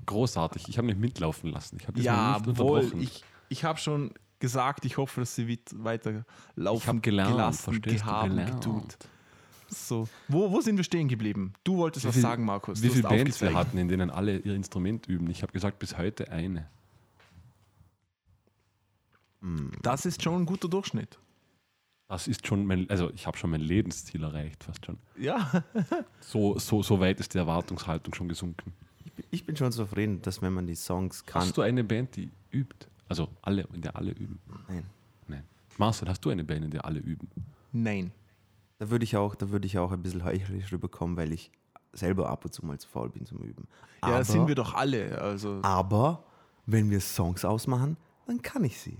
Großartig. 0.07 0.69
Ich 0.69 0.77
habe 0.77 0.87
mich 0.89 0.97
mitlaufen 0.97 1.51
lassen. 1.51 1.79
Ich 1.81 1.87
habe 1.87 1.95
das 1.97 2.05
ja 2.05 2.39
nicht 2.39 2.59
wohl. 2.59 2.93
Ich, 3.01 3.25
ich 3.49 3.65
habe 3.65 3.79
schon 3.79 4.13
gesagt, 4.39 4.85
ich 4.85 4.99
hoffe, 4.99 5.21
dass 5.21 5.35
sie 5.35 5.59
weiter 5.77 6.27
laufen 6.57 6.83
Ich 6.83 6.89
hab 6.89 7.03
gelernt, 7.03 7.31
gelassen, 7.33 7.63
verstehst 7.63 8.03
du? 8.03 8.07
gehaben, 8.07 8.29
Gelernt. 8.31 8.51
getut. 8.65 8.97
So. 9.69 10.07
Wo, 10.29 10.51
wo 10.53 10.61
sind 10.61 10.77
wir 10.77 10.85
stehen 10.85 11.09
geblieben? 11.09 11.55
Du 11.65 11.79
wolltest 11.79 12.05
Wie 12.05 12.09
was 12.09 12.15
viel- 12.17 12.23
sagen, 12.23 12.45
Markus. 12.45 12.83
Wie 12.83 12.91
viele 12.91 13.09
Bands 13.09 13.41
wir 13.41 13.55
hatten, 13.55 13.79
in 13.79 13.89
denen 13.89 14.11
alle 14.11 14.37
ihr 14.41 14.55
Instrument 14.55 15.07
üben? 15.07 15.31
Ich 15.31 15.41
habe 15.43 15.53
gesagt, 15.53 15.79
bis 15.79 15.97
heute 15.97 16.31
eine. 16.31 16.69
Das 19.83 20.07
ist 20.07 20.23
schon 20.23 20.43
ein 20.43 20.47
guter 20.47 20.69
Durchschnitt. 20.69 21.19
Das 22.09 22.29
ist 22.29 22.47
schon 22.47 22.67
mein, 22.67 22.89
also 22.91 23.11
ich 23.11 23.27
habe 23.27 23.37
schon 23.37 23.51
mein 23.51 23.61
Lebensziel 23.61 24.23
erreicht, 24.23 24.63
fast 24.63 24.85
schon. 24.85 24.99
Ja. 25.19 25.65
So, 26.21 26.59
so, 26.59 26.83
so 26.83 27.01
weit 27.01 27.21
ist 27.21 27.35
die 27.35 27.39
Erwartungshaltung 27.39 28.15
schon 28.15 28.29
gesunken. 28.29 28.73
Ich 29.31 29.45
bin 29.45 29.57
schon 29.57 29.71
zufrieden, 29.73 30.23
dass 30.23 30.41
wenn 30.43 30.53
man 30.53 30.67
die 30.67 30.75
Songs 30.75 31.25
kann. 31.25 31.43
Hast 31.43 31.57
du 31.57 31.63
eine 31.63 31.85
Band, 31.85 32.17
die 32.17 32.31
übt? 32.51 32.87
Also 33.09 33.29
alle, 33.43 33.69
in 33.75 33.83
der 33.83 33.95
alle 33.95 34.13
üben? 34.13 34.41
Nein. 34.69 34.85
Nein. 35.29 35.45
Marcel, 35.77 36.09
hast 36.09 36.25
du 36.25 36.31
eine 36.31 36.45
Band, 36.45 36.65
in 36.65 36.71
der 36.71 36.85
alle 36.85 36.99
üben? 36.99 37.29
Nein. 37.73 38.11
Da 38.79 38.91
würde 38.91 39.05
ich 39.05 39.17
auch, 39.17 39.35
da 39.35 39.51
würde 39.51 39.67
ich 39.67 39.79
auch 39.79 39.93
ein 39.93 40.03
bisschen 40.03 40.25
heuchlerisch 40.25 40.73
rüberkommen, 40.73 41.17
weil 41.17 41.33
ich 41.33 41.51
selber 41.93 42.29
ab 42.29 42.45
und 42.45 42.53
zu 42.53 42.65
mal 42.65 42.79
zu 42.79 42.89
faul 42.89 43.11
bin 43.11 43.27
zum 43.27 43.39
Üben. 43.39 43.69
Ja, 44.03 44.09
aber, 44.09 44.19
das 44.19 44.29
sind 44.29 44.49
wir 44.49 44.55
doch 44.55 44.75
alle. 44.75 45.21
Also, 45.21 45.61
aber 45.63 46.25
wenn 46.67 46.91
wir 46.91 47.01
Songs 47.01 47.45
ausmachen, 47.45 47.97
dann 48.27 48.43
kann 48.43 48.65
ich 48.65 48.81
sie. 48.81 48.99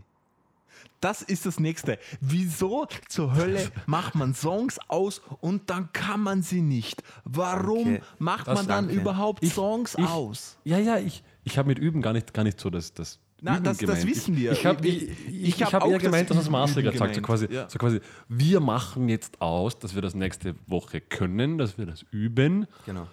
Das 1.01 1.23
ist 1.23 1.47
das 1.47 1.61
Nächste. 1.61 1.99
Wieso 2.21 2.87
zur 3.09 3.35
Hölle 3.35 3.71
macht 3.87 4.15
man 4.15 4.35
Songs 4.35 4.79
aus 4.89 5.21
und 5.41 5.69
dann 5.71 5.93
kann 5.93 6.21
man 6.21 6.43
sie 6.43 6.63
nicht? 6.63 7.03
Warum 7.25 7.85
Danke. 7.85 8.03
macht 8.19 8.49
Das 8.49 8.59
man 8.59 8.67
dann 8.69 8.87
danke. 8.87 9.01
überhaupt 9.01 9.45
Songs 9.47 9.95
ich- 9.99 10.05
aus? 10.07 10.57
Ja, 10.65 10.79
ja, 10.79 10.99
ich, 10.99 11.23
ich 11.45 11.59
habe 11.59 11.69
mit 11.69 11.79
Üben 11.79 12.01
gar 12.03 12.13
nicht, 12.13 12.33
gar 12.33 12.45
nicht 12.45 12.59
so 12.59 12.71
das, 12.71 12.95
das 12.95 13.19
Na, 13.43 13.55
Üben 13.57 13.65
das- 13.65 13.79
das 13.79 14.07
wissen 14.07 14.37
wir. 14.37 14.53
Ich 14.53 14.65
habe 14.65 14.87
Ich- 14.89 15.03
ich, 15.03 15.29
ich 15.29 15.49
ich, 15.61 15.65
hab 15.65 15.75
hab 15.75 15.87
eher 15.87 15.99
gemeint, 15.99 16.31
dass 16.31 16.39
das 16.39 16.49
Marcel 16.49 16.83
gesagt. 16.83 17.15
So 17.15 17.21
quasi, 17.21 17.47
ja. 17.53 17.69
so 17.69 17.79
quasi, 17.79 18.01
wir 18.29 18.61
machen 18.61 19.09
jetzt 19.11 19.41
aus, 19.43 19.79
dass 19.79 19.95
wir 19.95 20.01
das 20.03 20.15
nächste 20.15 20.55
Woche 20.67 21.01
können, 21.03 21.59
dass 21.59 21.77
wir 21.77 21.85
das 21.87 22.05
üben. 22.11 22.67
Genau. 22.87 23.07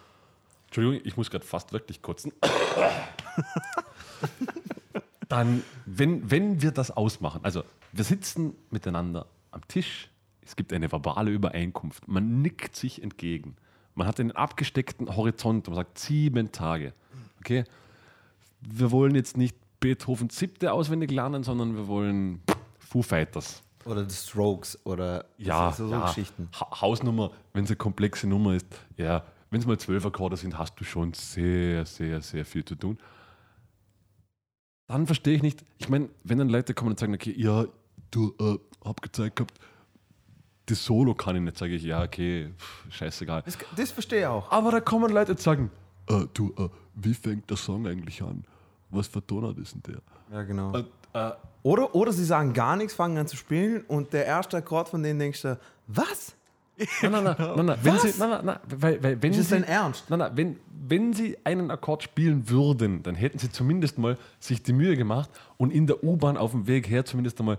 Entschuldigung, 0.67 1.01
ich 1.05 1.17
muss 1.17 1.29
gerade 1.29 1.45
fast 1.45 1.73
wirklich 1.73 2.01
kotzen. 2.01 2.31
Dann, 5.31 5.63
wenn, 5.85 6.29
wenn 6.29 6.61
wir 6.61 6.71
das 6.71 6.91
ausmachen, 6.91 7.39
also 7.43 7.63
wir 7.93 8.03
sitzen 8.03 8.53
miteinander 8.69 9.27
am 9.51 9.65
Tisch, 9.67 10.09
es 10.41 10.55
gibt 10.55 10.73
eine 10.73 10.91
verbale 10.91 11.31
Übereinkunft, 11.31 12.07
man 12.07 12.41
nickt 12.41 12.75
sich 12.75 13.01
entgegen, 13.01 13.55
man 13.95 14.07
hat 14.07 14.19
einen 14.19 14.31
abgesteckten 14.31 15.15
Horizont, 15.15 15.67
man 15.67 15.75
sagt 15.75 15.99
sieben 15.99 16.51
Tage. 16.51 16.93
Okay? 17.39 17.63
Wir 18.61 18.91
wollen 18.91 19.15
jetzt 19.15 19.37
nicht 19.37 19.55
Beethoven 19.79 20.29
siebte 20.29 20.73
auswendig 20.73 21.11
lernen, 21.11 21.43
sondern 21.43 21.75
wir 21.75 21.87
wollen 21.87 22.41
Foo 22.79 23.01
Fighters. 23.01 23.63
Oder 23.85 24.07
The 24.07 24.15
Strokes 24.15 24.85
oder 24.85 25.25
Ja, 25.37 25.71
so, 25.71 25.87
so 25.87 25.93
ja. 25.93 26.07
Geschichten. 26.07 26.49
Ha 26.59 26.81
Hausnummer, 26.81 27.31
wenn 27.53 27.63
es 27.63 27.69
eine 27.69 27.77
komplexe 27.77 28.27
Nummer 28.27 28.55
ist, 28.55 28.67
ja, 28.97 29.23
wenn 29.49 29.59
es 29.59 29.65
mal 29.65 29.77
zwölf 29.79 30.05
Akkorde 30.05 30.37
sind, 30.37 30.57
hast 30.57 30.79
du 30.79 30.83
schon 30.83 31.13
sehr, 31.13 31.85
sehr, 31.85 32.21
sehr 32.21 32.45
viel 32.45 32.63
zu 32.63 32.75
tun. 32.75 32.97
Dann 34.91 35.05
verstehe 35.05 35.35
ich 35.35 35.41
nicht, 35.41 35.63
ich 35.77 35.87
meine, 35.87 36.09
wenn 36.25 36.37
dann 36.37 36.49
Leute 36.49 36.73
kommen 36.73 36.91
und 36.91 36.99
sagen, 36.99 37.13
okay, 37.13 37.33
ja, 37.37 37.63
du, 38.11 38.33
äh, 38.41 38.57
hab 38.83 39.01
gezeigt 39.01 39.37
gehabt, 39.37 39.53
das 40.65 40.83
Solo 40.83 41.15
kann 41.15 41.37
ich 41.37 41.41
nicht, 41.41 41.57
sage 41.57 41.75
ich, 41.75 41.83
ja, 41.83 42.03
okay, 42.03 42.51
pff, 42.57 42.93
scheißegal. 42.93 43.41
Das, 43.45 43.57
das 43.77 43.91
verstehe 43.91 44.19
ich 44.19 44.25
auch. 44.25 44.51
Aber 44.51 44.69
da 44.71 44.81
kommen 44.81 45.09
Leute 45.13 45.31
und 45.31 45.39
sagen, 45.39 45.71
äh, 46.09 46.25
du, 46.33 46.53
äh, 46.57 46.67
wie 46.95 47.13
fängt 47.13 47.49
der 47.49 47.55
Song 47.55 47.87
eigentlich 47.87 48.21
an? 48.21 48.43
Was 48.89 49.07
für 49.07 49.25
Tonart 49.25 49.57
ist 49.59 49.75
denn 49.75 49.83
der? 49.87 50.01
Ja, 50.37 50.43
genau. 50.43 50.73
Und, 50.73 50.87
äh, 51.13 51.31
Oder, 51.63 51.95
oder 51.95 52.11
sie 52.11 52.25
sagen 52.25 52.51
gar 52.51 52.75
nichts, 52.75 52.93
fangen 52.93 53.17
an 53.17 53.27
zu 53.27 53.37
spielen 53.37 53.83
und 53.87 54.11
der 54.11 54.25
erste 54.25 54.57
Akkord 54.57 54.89
von 54.89 55.01
denen 55.01 55.19
denkst 55.19 55.41
du, 55.43 55.57
was? 55.87 56.35
Nein, 57.01 57.11
nein, 57.11 57.23
nein, 57.23 57.35
nein, 57.37 57.65
nein. 57.65 57.79
Wenn? 57.83 57.99
Sie, 57.99 58.19
nein, 58.19 58.29
nein, 58.29 58.45
nein, 58.45 58.59
weil, 58.77 59.03
weil, 59.03 59.21
wenn 59.23 59.31
Ist 59.31 59.39
das 59.39 59.47
Sie, 59.49 59.53
dein 59.55 59.63
Ernst? 59.63 60.09
Nein, 60.09 60.19
nein, 60.19 60.31
wenn, 60.35 60.55
wenn 60.87 61.13
Sie 61.13 61.37
einen 61.43 61.71
Akkord 61.71 62.03
spielen 62.03 62.49
würden, 62.49 63.03
dann 63.03 63.15
hätten 63.15 63.39
Sie 63.39 63.49
zumindest 63.51 63.97
mal 63.97 64.17
sich 64.39 64.63
die 64.63 64.73
Mühe 64.73 64.95
gemacht 64.97 65.29
und 65.57 65.71
in 65.71 65.87
der 65.87 66.03
U-Bahn 66.03 66.37
auf 66.37 66.51
dem 66.51 66.67
Weg 66.67 66.89
her 66.89 67.05
zumindest 67.05 67.39
einmal 67.39 67.57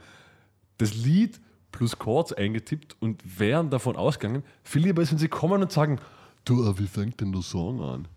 das 0.78 0.94
Lied 0.94 1.40
plus 1.70 1.98
Chords 1.98 2.32
eingetippt 2.32 2.96
und 3.00 3.22
wären 3.38 3.70
davon 3.70 3.96
ausgegangen. 3.96 4.42
Viel 4.64 4.82
lieber 4.82 5.02
ist, 5.02 5.10
wenn 5.12 5.18
Sie 5.18 5.28
kommen 5.28 5.62
und 5.62 5.72
sagen, 5.72 5.98
du, 6.44 6.68
äh, 6.68 6.78
wie 6.78 6.86
fängt 6.86 7.20
denn 7.20 7.32
der 7.32 7.42
Song 7.42 7.80
an? 7.80 8.08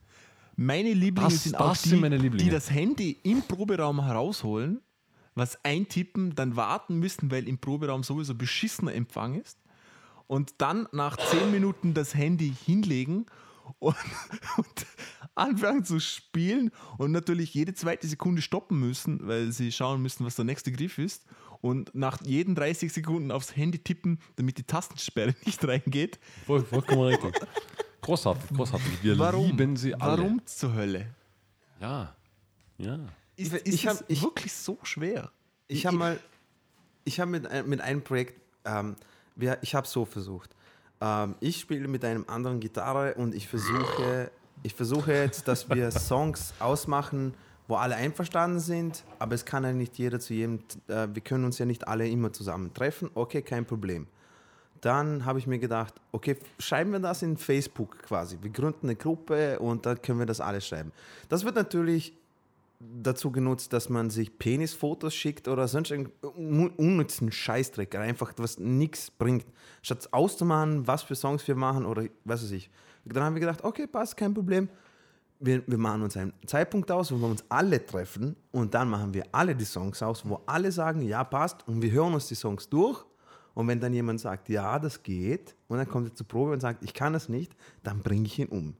Meine 0.57 0.93
Lieblinge 0.93 1.29
Das- 1.29 1.43
sind 1.43 1.57
auch 1.59 1.75
die, 1.77 1.89
sind 1.89 2.01
Lieblinge. 2.01 2.37
die 2.37 2.49
das 2.49 2.71
Handy 2.71 3.17
im 3.23 3.41
Proberaum 3.43 4.03
herausholen, 4.03 4.81
was 5.35 5.63
eintippen, 5.65 6.33
dann 6.35 6.55
warten 6.55 6.97
müssen, 6.97 7.29
weil 7.29 7.47
im 7.47 7.57
Proberaum 7.57 8.03
sowieso 8.03 8.35
beschissener 8.35 8.93
Empfang 8.93 9.35
ist 9.35 9.57
und 10.27 10.53
dann 10.59 10.87
nach 10.91 11.17
zehn 11.17 11.51
Minuten 11.51 11.93
das 11.93 12.15
Handy 12.15 12.53
hinlegen 12.65 13.25
und, 13.79 13.95
und 14.57 14.85
anfangen 15.35 15.83
zu 15.83 15.99
spielen 15.99 16.71
und 16.97 17.11
natürlich 17.11 17.53
jede 17.53 17.73
zweite 17.73 18.07
Sekunde 18.07 18.41
stoppen 18.41 18.79
müssen, 18.79 19.27
weil 19.27 19.51
sie 19.51 19.71
schauen 19.71 20.01
müssen, 20.01 20.25
was 20.25 20.35
der 20.35 20.45
nächste 20.45 20.71
Griff 20.71 20.97
ist 20.97 21.25
und 21.61 21.93
nach 21.95 22.21
jeden 22.23 22.55
30 22.55 22.93
Sekunden 22.93 23.31
aufs 23.31 23.55
Handy 23.55 23.79
tippen, 23.79 24.19
damit 24.35 24.57
die 24.57 24.63
Tastensperre 24.63 25.35
nicht 25.45 25.65
reingeht. 25.67 26.19
Voll, 26.45 26.63
vollkommen 26.63 27.01
richtig. 27.01 27.33
Großartig, 28.01 28.55
großartig. 28.55 29.03
Wir 29.03 29.17
Warum? 29.17 29.47
lieben 29.47 29.75
Sie 29.75 29.93
alle. 29.95 30.21
Warum 30.21 30.45
zur 30.45 30.73
Hölle? 30.75 31.07
Ja, 31.81 32.15
ja. 32.77 32.99
Ist, 33.35 33.53
Ich- 33.53 33.65
ist 33.65 33.73
ich 33.73 33.87
hab- 33.87 33.95
es 33.95 34.03
ich- 34.07 34.21
wirklich 34.21 34.53
so 34.53 34.77
schwer? 34.83 35.31
Ich 35.67 35.85
habe 35.87 35.97
mal, 35.97 36.19
ich 37.03 37.19
habe 37.19 37.31
mit, 37.31 37.67
mit 37.67 37.81
einem 37.81 38.03
Projekt, 38.03 38.39
ähm, 38.63 38.95
wir, 39.35 39.57
ich 39.61 39.75
habe 39.75 39.87
so 39.87 40.05
versucht. 40.05 40.55
Ähm, 41.01 41.35
ich 41.39 41.59
spiele 41.59 41.87
mit 41.87 42.03
einem 42.05 42.25
anderen 42.27 42.59
Gitarre 42.59 43.15
und 43.15 43.35
ich 43.35 43.47
versuche 43.47 44.31
Ich 44.63 44.73
versuche 44.73 45.13
jetzt, 45.13 45.47
dass 45.47 45.69
wir 45.69 45.91
Songs 46.09 46.53
ausmachen, 46.59 47.33
wo 47.67 47.75
alle 47.75 47.95
einverstanden 47.95 48.59
sind, 48.59 49.03
aber 49.19 49.35
es 49.35 49.45
kann 49.45 49.63
ja 49.63 49.73
nicht 49.73 49.97
jeder 49.97 50.19
zu 50.19 50.33
jedem, 50.33 50.59
äh, 50.87 51.07
wir 51.11 51.21
können 51.21 51.45
uns 51.45 51.57
ja 51.57 51.65
nicht 51.65 51.87
alle 51.87 52.07
immer 52.07 52.31
zusammen 52.31 52.73
treffen. 52.73 53.09
Okay, 53.13 53.41
kein 53.41 53.65
Problem. 53.65 54.07
Dann 54.81 55.25
habe 55.25 55.39
ich 55.39 55.47
mir 55.47 55.57
gedacht, 55.57 55.95
okay, 56.11 56.37
schreiben 56.59 56.91
wir 56.91 56.99
das 56.99 57.23
in 57.23 57.37
Facebook 57.37 57.97
quasi. 58.03 58.37
Wir 58.41 58.51
gründen 58.51 58.87
eine 58.87 58.95
Gruppe 58.95 59.59
und 59.59 59.85
dann 59.85 60.01
können 60.01 60.19
wir 60.19 60.25
das 60.25 60.41
alles 60.41 60.67
schreiben. 60.67 60.91
Das 61.27 61.43
wird 61.43 61.55
natürlich 61.55 62.13
dazu 62.79 63.31
genutzt, 63.31 63.73
dass 63.73 63.89
man 63.89 64.09
sich 64.09 64.37
Penisfotos 64.37 65.13
schickt 65.15 65.47
oder 65.47 65.67
sonst 65.67 65.91
irgendeinen 65.91 66.69
unnützen 66.69 67.31
Scheißdreck, 67.31 67.95
einfach 67.95 68.33
was 68.37 68.59
nichts 68.59 69.11
bringt. 69.11 69.45
Statt 69.81 70.09
auszumachen, 70.11 70.85
was 70.87 71.03
für 71.03 71.15
Songs 71.15 71.47
wir 71.47 71.55
machen 71.55 71.85
oder 71.85 72.03
was 72.23 72.43
weiß 72.43 72.51
ich. 72.51 72.69
Dann 73.05 73.23
haben 73.23 73.35
wir 73.35 73.39
gedacht, 73.39 73.63
okay, 73.63 73.87
passt, 73.87 74.17
kein 74.17 74.33
Problem. 74.33 74.69
Wir, 75.39 75.63
wir 75.67 75.77
machen 75.77 76.01
uns 76.01 76.15
einen 76.17 76.33
Zeitpunkt 76.45 76.89
aus, 76.91 77.11
wo 77.11 77.17
wir 77.17 77.27
uns 77.27 77.43
alle 77.49 77.85
treffen 77.85 78.35
und 78.51 78.73
dann 78.73 78.89
machen 78.89 79.13
wir 79.13 79.25
alle 79.31 79.55
die 79.55 79.65
Songs 79.65 80.01
aus, 80.01 80.27
wo 80.27 80.41
alle 80.45 80.71
sagen, 80.71 81.01
ja, 81.01 81.23
passt 81.23 81.67
und 81.67 81.81
wir 81.81 81.91
hören 81.91 82.13
uns 82.13 82.27
die 82.27 82.35
Songs 82.35 82.69
durch. 82.69 83.03
Und 83.53 83.67
wenn 83.69 83.79
dann 83.79 83.93
jemand 83.93 84.19
sagt, 84.19 84.49
ja, 84.49 84.79
das 84.79 85.01
geht, 85.01 85.55
und 85.67 85.77
dann 85.77 85.87
kommt 85.87 86.09
er 86.09 86.13
zur 86.15 86.27
Probe 86.27 86.51
und 86.51 86.59
sagt, 86.61 86.83
ich 86.83 86.93
kann 86.93 87.13
das 87.13 87.29
nicht, 87.29 87.55
dann 87.83 88.01
bringe 88.01 88.25
ich 88.25 88.37
ihn 88.39 88.47
um. 88.47 88.75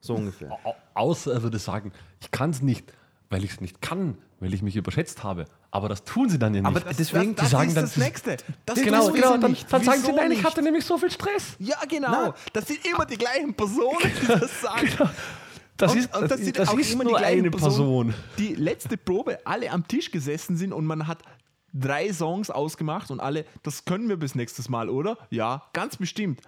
So 0.00 0.14
ungefähr. 0.14 0.52
Au- 0.64 0.74
Außer 0.94 1.32
er 1.32 1.42
würde 1.42 1.58
sagen, 1.58 1.92
ich 2.20 2.30
kann 2.30 2.50
es 2.50 2.60
nicht, 2.60 2.92
weil 3.30 3.44
ich 3.44 3.52
es 3.52 3.60
nicht 3.60 3.80
kann, 3.80 4.18
weil 4.40 4.52
ich 4.52 4.60
mich 4.62 4.76
überschätzt 4.76 5.22
habe. 5.22 5.46
Aber 5.70 5.88
das 5.88 6.04
tun 6.04 6.28
sie 6.28 6.38
dann 6.38 6.52
ja 6.54 6.60
nicht. 6.62 6.68
Aber 6.68 6.80
deswegen, 6.92 7.34
das, 7.36 7.46
die 7.46 7.50
sagen 7.52 7.68
ist 7.68 7.76
dann, 7.76 7.84
das 7.84 7.94
das- 7.94 8.04
Nächste. 8.04 8.36
Das 8.66 8.82
genau, 8.82 8.98
wissen 9.04 9.14
genau. 9.14 9.32
sie 9.34 9.38
Dann, 9.40 9.50
nicht. 9.52 9.72
dann 9.72 9.84
sagen 9.84 10.02
sie, 10.02 10.12
nein, 10.12 10.32
ich 10.32 10.44
hatte 10.44 10.62
nämlich 10.62 10.84
so 10.84 10.98
viel 10.98 11.10
Stress. 11.10 11.56
Ja, 11.60 11.76
genau. 11.88 12.10
Na. 12.10 12.34
das 12.52 12.66
sind 12.66 12.84
immer 12.84 13.06
die 13.06 13.16
gleichen 13.16 13.54
Personen, 13.54 13.98
die 14.20 14.26
das 14.26 14.60
sagen. 14.60 14.88
Das 15.76 15.92
Und- 15.92 15.98
ist, 15.98 16.16
und 16.16 16.30
das, 16.30 16.40
sind 16.40 16.58
das 16.58 16.68
auch 16.68 16.78
ist 16.78 16.92
immer 16.92 17.04
die 17.04 17.10
nur 17.10 17.18
eine 17.18 17.50
Person. 17.50 18.12
Die 18.36 18.54
letzte 18.54 18.96
Probe 18.98 19.38
alle 19.44 19.70
am 19.70 19.86
Tisch 19.86 20.10
gesessen 20.10 20.56
sind 20.56 20.72
und 20.72 20.84
man 20.84 21.06
hat 21.06 21.22
drei 21.72 22.12
Songs 22.12 22.50
ausgemacht 22.50 23.10
und 23.12 23.20
alle, 23.20 23.44
das 23.62 23.84
können 23.84 24.08
wir 24.08 24.16
bis 24.16 24.34
nächstes 24.34 24.68
Mal, 24.68 24.88
oder? 24.90 25.16
Ja, 25.30 25.62
ganz 25.72 25.96
bestimmt. 25.96 26.40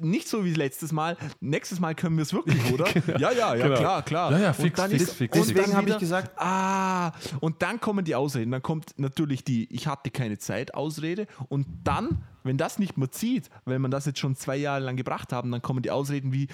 Nicht 0.00 0.28
so 0.28 0.44
wie 0.44 0.52
letztes 0.54 0.92
Mal. 0.92 1.16
Nächstes 1.40 1.80
Mal 1.80 1.94
können 1.94 2.16
wir 2.16 2.22
es 2.22 2.32
wirklich, 2.32 2.60
oder? 2.72 2.86
Ja, 3.18 3.30
ja, 3.32 3.54
ja, 3.54 3.66
Genau. 3.66 3.76
klar, 3.78 4.02
klar. 4.02 4.32
Ja, 4.32 4.38
ja, 4.38 4.48
Und 4.50 4.54
fix, 4.54 4.76
dann 4.76 4.90
fix, 4.90 5.02
ist- 5.02 5.12
fix, 5.14 5.38
und 5.38 5.48
Deswegen 5.48 5.74
habe 5.76 5.90
ich 5.90 5.98
gesagt- 5.98 6.32
Ah, 6.36 7.12
und 7.40 7.62
dann 7.62 7.80
kommen 7.80 8.04
die 8.04 8.14
Ausreden. 8.14 8.50
Dann 8.50 8.62
kommt 8.62 8.98
natürlich 8.98 9.44
die 9.44 9.72
Ich 9.74 9.86
hatte 9.86 10.10
keine 10.10 10.38
Zeit 10.38 10.74
Ausrede. 10.74 11.26
Und 11.48 11.66
dann, 11.84 12.24
wenn 12.44 12.56
das 12.58 12.78
nicht 12.78 12.96
mehr 12.98 13.10
zieht, 13.10 13.50
weil 13.64 13.78
man 13.78 13.90
das 13.90 14.06
jetzt 14.06 14.18
schon 14.18 14.36
zwei 14.36 14.56
Jahre 14.56 14.80
lang 14.84 14.96
gebracht 14.96 15.32
haben, 15.32 15.50
dann 15.50 15.62
kommen 15.62 15.82
die 15.82 15.90
Ausreden 15.90 16.32
wie: 16.32 16.48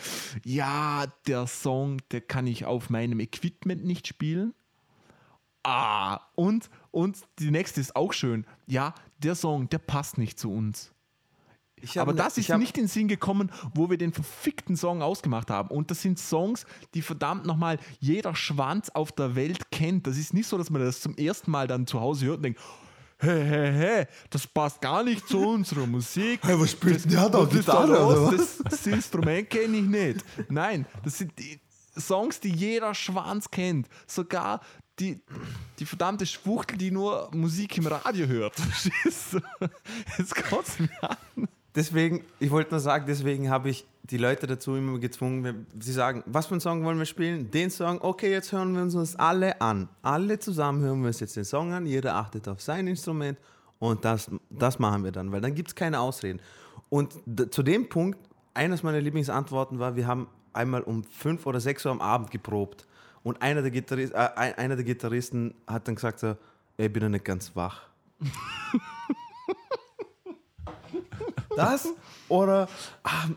Ja, 0.45 1.05
der 1.26 1.47
Song, 1.47 1.99
der 2.11 2.20
kann 2.22 2.47
ich 2.47 2.64
auf 2.64 2.90
meinem 2.90 3.20
Equipment 3.20 3.84
nicht 3.84 4.07
spielen. 4.07 4.55
Ah, 5.62 6.20
und, 6.34 6.68
und 6.90 7.18
die 7.38 7.51
nächste 7.51 7.80
ist 7.80 7.97
auch 7.97 8.12
schön. 8.12 8.47
Ja, 8.66 8.95
der 9.18 9.34
Song, 9.34 9.68
der 9.70 9.78
passt 9.78 10.18
nicht 10.18 10.38
zu 10.38 10.53
uns. 10.53 10.92
Aber 11.97 12.12
ne- 12.12 12.18
das 12.18 12.39
ist 12.39 12.49
nicht 12.57 12.76
in 12.76 12.85
den 12.85 12.89
Sinn 12.89 13.09
gekommen, 13.09 13.51
wo 13.74 13.91
wir 13.91 13.99
den 13.99 14.12
verfickten 14.12 14.76
Song 14.76 15.03
ausgemacht 15.03 15.51
haben. 15.51 15.68
Und 15.70 15.91
das 15.91 16.03
sind 16.03 16.18
Songs, 16.18 16.66
die 16.95 17.03
verdammt 17.03 17.47
nochmal 17.47 17.78
jeder 18.01 18.35
Schwanz 18.35 18.91
auf 18.91 19.12
der 19.12 19.35
Welt 19.35 19.70
kennt. 19.70 20.07
Das 20.07 20.16
ist 20.16 20.35
nicht 20.35 20.49
so, 20.49 20.59
dass 20.59 20.70
man 20.70 20.82
das 20.82 21.01
zum 21.01 21.16
ersten 21.16 21.51
Mal 21.51 21.66
dann 21.66 21.87
zu 21.87 22.01
Hause 22.01 22.26
hört 22.26 22.37
und 22.39 22.43
denkt, 22.45 22.61
hä, 23.18 23.45
hä, 23.45 23.72
hä, 23.72 24.07
das 24.30 24.47
passt 24.47 24.80
gar 24.80 25.03
nicht 25.03 25.26
zu 25.28 25.39
unserer 25.39 25.87
Musik. 25.87 26.41
Hey, 26.43 26.59
was 26.61 26.72
spielt 26.72 27.05
denn 27.05 27.12
der 27.12 27.28
da? 27.28 27.45
Gitarre, 27.45 28.05
oder 28.05 28.26
was? 28.26 28.37
Das, 28.37 28.59
das 28.70 28.87
Instrument 28.87 29.49
kenne 29.51 29.76
ich 29.78 29.85
nicht. 29.85 30.24
Nein, 30.49 30.87
das 31.03 31.18
sind 31.18 31.32
die 31.39 31.61
Songs, 31.99 32.41
die 32.41 32.51
jeder 32.51 32.95
Schwanz 32.95 33.51
kennt. 33.51 33.89
Sogar 34.07 34.61
die, 34.99 35.20
die 35.78 35.87
verdammte 35.87 36.26
Schwuchtel, 36.26 36.78
die 36.78 36.91
nur 36.91 37.28
Musik 37.32 37.78
im 37.78 37.87
Radio 37.87 38.26
hört. 38.26 38.55
Jetzt 40.18 40.35
kotzt 40.49 40.80
mich 40.80 40.91
an. 41.03 41.49
Deswegen, 41.75 42.25
ich 42.39 42.51
wollte 42.51 42.70
nur 42.70 42.81
sagen, 42.81 43.05
deswegen 43.09 43.51
habe 43.51 43.68
ich 43.68 43.87
die 44.05 44.16
Leute 44.18 44.47
dazu 44.47 44.77
immer 44.77 44.99
gezwungen, 44.99 45.66
sie 45.81 45.93
sagen, 45.93 46.22
was 46.27 46.47
für 46.47 46.53
einen 46.55 46.61
Song 46.61 46.85
wollen 46.85 46.99
wir 46.99 47.07
spielen? 47.07 47.51
Den 47.51 47.70
Song, 47.70 47.99
okay, 48.01 48.31
jetzt 48.31 48.53
hören 48.53 48.75
wir 48.75 48.83
uns 48.83 49.16
alle 49.16 49.61
an. 49.61 49.89
Alle 50.03 50.39
zusammen 50.39 50.83
hören 50.83 51.01
wir 51.01 51.09
uns 51.09 51.20
jetzt 51.20 51.37
den 51.37 51.45
Song 51.45 51.72
an, 51.72 51.87
jeder 51.87 52.14
achtet 52.14 52.47
auf 52.49 52.61
sein 52.61 52.87
Instrument 52.87 53.39
und 53.81 54.05
das, 54.05 54.31
das 54.51 54.79
machen 54.79 55.03
wir 55.05 55.11
dann, 55.11 55.33
weil 55.33 55.41
dann 55.41 55.55
gibt 55.55 55.68
es 55.68 55.75
keine 55.75 55.99
Ausreden. 56.01 56.41
Und 56.91 57.14
zu 57.51 57.62
dem 57.64 57.89
Punkt, 57.89 58.18
eines 58.53 58.83
meiner 58.85 59.01
Lieblingsantworten 59.01 59.79
war, 59.81 59.97
wir 59.97 60.07
haben 60.07 60.29
einmal 60.53 60.83
um 60.83 61.03
5 61.03 61.45
oder 61.47 61.59
6 61.59 61.87
Uhr 61.87 61.93
am 61.93 62.01
Abend 62.01 62.31
geprobt 62.31 62.87
und 63.25 63.43
einer 63.43 63.62
der, 63.62 63.72
Gitarris 63.72 64.11
äh, 64.11 64.29
ein- 64.37 64.55
einer 64.59 64.77
der 64.77 64.85
Gitarristen 64.85 65.55
hat 65.66 65.89
dann 65.89 65.97
gesagt 65.97 66.20
so, 66.20 66.37
ich 66.77 66.93
bin 66.93 67.03
noch 67.03 67.09
nicht 67.11 67.25
ganz 67.25 67.57
wach. 67.57 67.83
Das 71.57 71.88
oder 72.28 72.68
ah, 73.02 73.28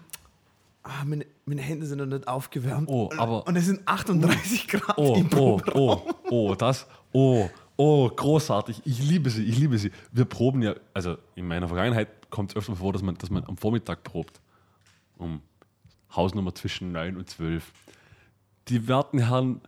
ah, 0.83 1.03
meine, 1.05 1.25
meine 1.45 1.61
Hände 1.61 1.85
sind 1.85 1.99
noch 1.99 2.05
nicht 2.05 2.27
aufgewärmt. 2.27 2.89
Oh, 2.89 3.09
aber- 3.17 3.45
und 3.47 3.55
es 3.55 3.65
sind 3.65 3.81
38 3.87 4.67
Grad 4.67 4.97
Oh, 4.97 5.15
im 5.15 5.27
oh, 5.27 5.57
Proberaum. 5.57 6.01
oh, 6.29 6.49
oh, 6.51 6.55
das, 6.55 6.87
oh, 7.11 7.49
oh, 7.75 8.09
großartig. 8.09 8.81
Ich 8.85 8.99
liebe 9.03 9.29
sie, 9.29 9.43
ich 9.43 9.57
liebe 9.57 9.77
sie. 9.77 9.91
Wir 10.11 10.25
proben 10.25 10.61
ja, 10.61 10.75
also 10.93 11.17
in 11.35 11.47
meiner 11.47 11.67
Vergangenheit 11.67 12.29
kommt 12.29 12.51
es 12.51 12.55
öfter 12.57 12.75
vor, 12.75 12.93
dass 12.93 13.01
man, 13.01 13.15
dass 13.17 13.29
man 13.29 13.43
am 13.45 13.57
Vormittag 13.57 14.03
probt. 14.03 14.39
Um 15.17 15.41
Hausnummer 16.15 16.53
zwischen 16.55 16.91
9 16.91 17.17
und 17.17 17.29
12. 17.29 17.71
Die 18.69 18.87
werten 18.87 19.19
Herren, 19.19 19.61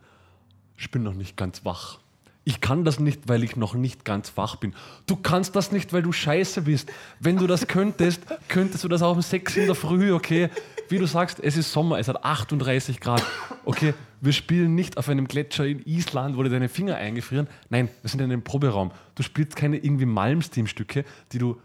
ich 0.76 0.90
bin 0.90 1.02
noch 1.02 1.14
nicht 1.14 1.36
ganz 1.36 1.64
wach. 1.64 1.98
Ich 2.44 2.60
kann 2.60 2.84
das 2.84 2.98
nicht, 2.98 3.28
weil 3.28 3.44
ich 3.44 3.56
noch 3.56 3.74
nicht 3.74 4.04
ganz 4.04 4.36
wach 4.36 4.56
bin. 4.56 4.74
Du 5.06 5.16
kannst 5.16 5.54
das 5.56 5.72
nicht, 5.72 5.92
weil 5.92 6.02
du 6.02 6.10
scheiße 6.10 6.62
bist. 6.62 6.90
Wenn 7.18 7.36
du 7.36 7.46
das 7.46 7.66
könntest, 7.66 8.22
könntest 8.48 8.82
du 8.82 8.88
das 8.88 9.02
auch 9.02 9.14
um 9.14 9.22
6 9.22 9.56
in 9.58 9.66
der 9.66 9.74
Früh, 9.74 10.12
okay? 10.12 10.48
Wie 10.88 10.98
du 10.98 11.06
sagst, 11.06 11.38
es 11.40 11.56
ist 11.56 11.70
Sommer, 11.70 11.98
es 11.98 12.08
hat 12.08 12.24
38 12.24 12.98
Grad. 12.98 13.22
Okay, 13.64 13.94
wir 14.22 14.32
spielen 14.32 14.74
nicht 14.74 14.96
auf 14.96 15.08
einem 15.08 15.28
Gletscher 15.28 15.66
in 15.66 15.82
Island, 15.84 16.36
wo 16.36 16.42
dir 16.42 16.48
deine 16.48 16.70
Finger 16.70 16.96
eingefrieren. 16.96 17.46
Nein, 17.68 17.88
wir 18.00 18.08
sind 18.08 18.20
in 18.20 18.32
einem 18.32 18.42
Proberaum. 18.42 18.90
Du 19.14 19.22
spielst 19.22 19.54
keine 19.54 19.76
irgendwie 19.76 20.06
Malmsteam-Stücke, 20.06 21.04
die 21.32 21.38
du, 21.38 21.60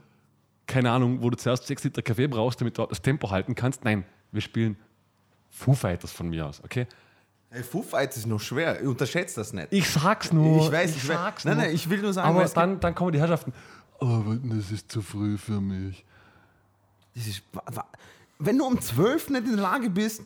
keine 0.68 0.92
Ahnung, 0.92 1.22
wo 1.22 1.30
du 1.30 1.38
zuerst 1.38 1.68
6 1.68 1.86
Liter 1.86 2.02
Kaffee 2.02 2.28
brauchst, 2.28 2.60
damit 2.60 2.78
du 2.78 2.86
das 2.86 3.02
Tempo 3.02 3.32
halten 3.32 3.56
kannst. 3.56 3.86
Nein, 3.86 4.04
wir 4.32 4.42
spielen 4.42 4.76
Foo 5.50 5.74
Fighters 5.74 6.12
von 6.12 6.30
mir 6.30 6.46
aus, 6.46 6.62
okay? 6.64 6.86
Hey, 7.56 7.64
Foo 7.64 7.82
Fighters 7.82 8.18
ist 8.18 8.28
noch 8.28 8.42
schwer. 8.42 8.80
Unterschätzt 8.84 9.38
das 9.38 9.54
nicht. 9.54 9.68
Ich 9.72 9.90
sag's 9.90 10.34
nur. 10.34 10.66
Ich 10.66 10.72
weiß, 10.72 10.90
ich 10.98 11.08
weiß. 11.08 11.16
sag's 11.18 11.46
Nein, 11.46 11.56
nur. 11.56 11.66
nein, 11.66 11.76
ich 11.76 11.90
will 11.90 12.02
nur 12.02 12.12
sagen, 12.14 12.28
Aber 12.28 12.46
dann, 12.46 12.80
dann 12.82 12.94
kommen 12.94 13.14
die 13.14 13.20
Herrschaften. 13.20 13.54
Aber 14.00 14.38
das 14.44 14.72
ist 14.72 14.92
zu 14.92 15.02
früh 15.02 15.38
für 15.38 15.62
mich. 15.62 16.04
Das 17.16 17.28
ist, 17.28 17.44
wenn 18.40 18.58
du 18.58 18.66
um 18.66 18.80
12 18.82 19.30
nicht 19.30 19.46
in 19.46 19.54
der 19.56 19.62
Lage 19.62 19.90
bist, 19.90 20.24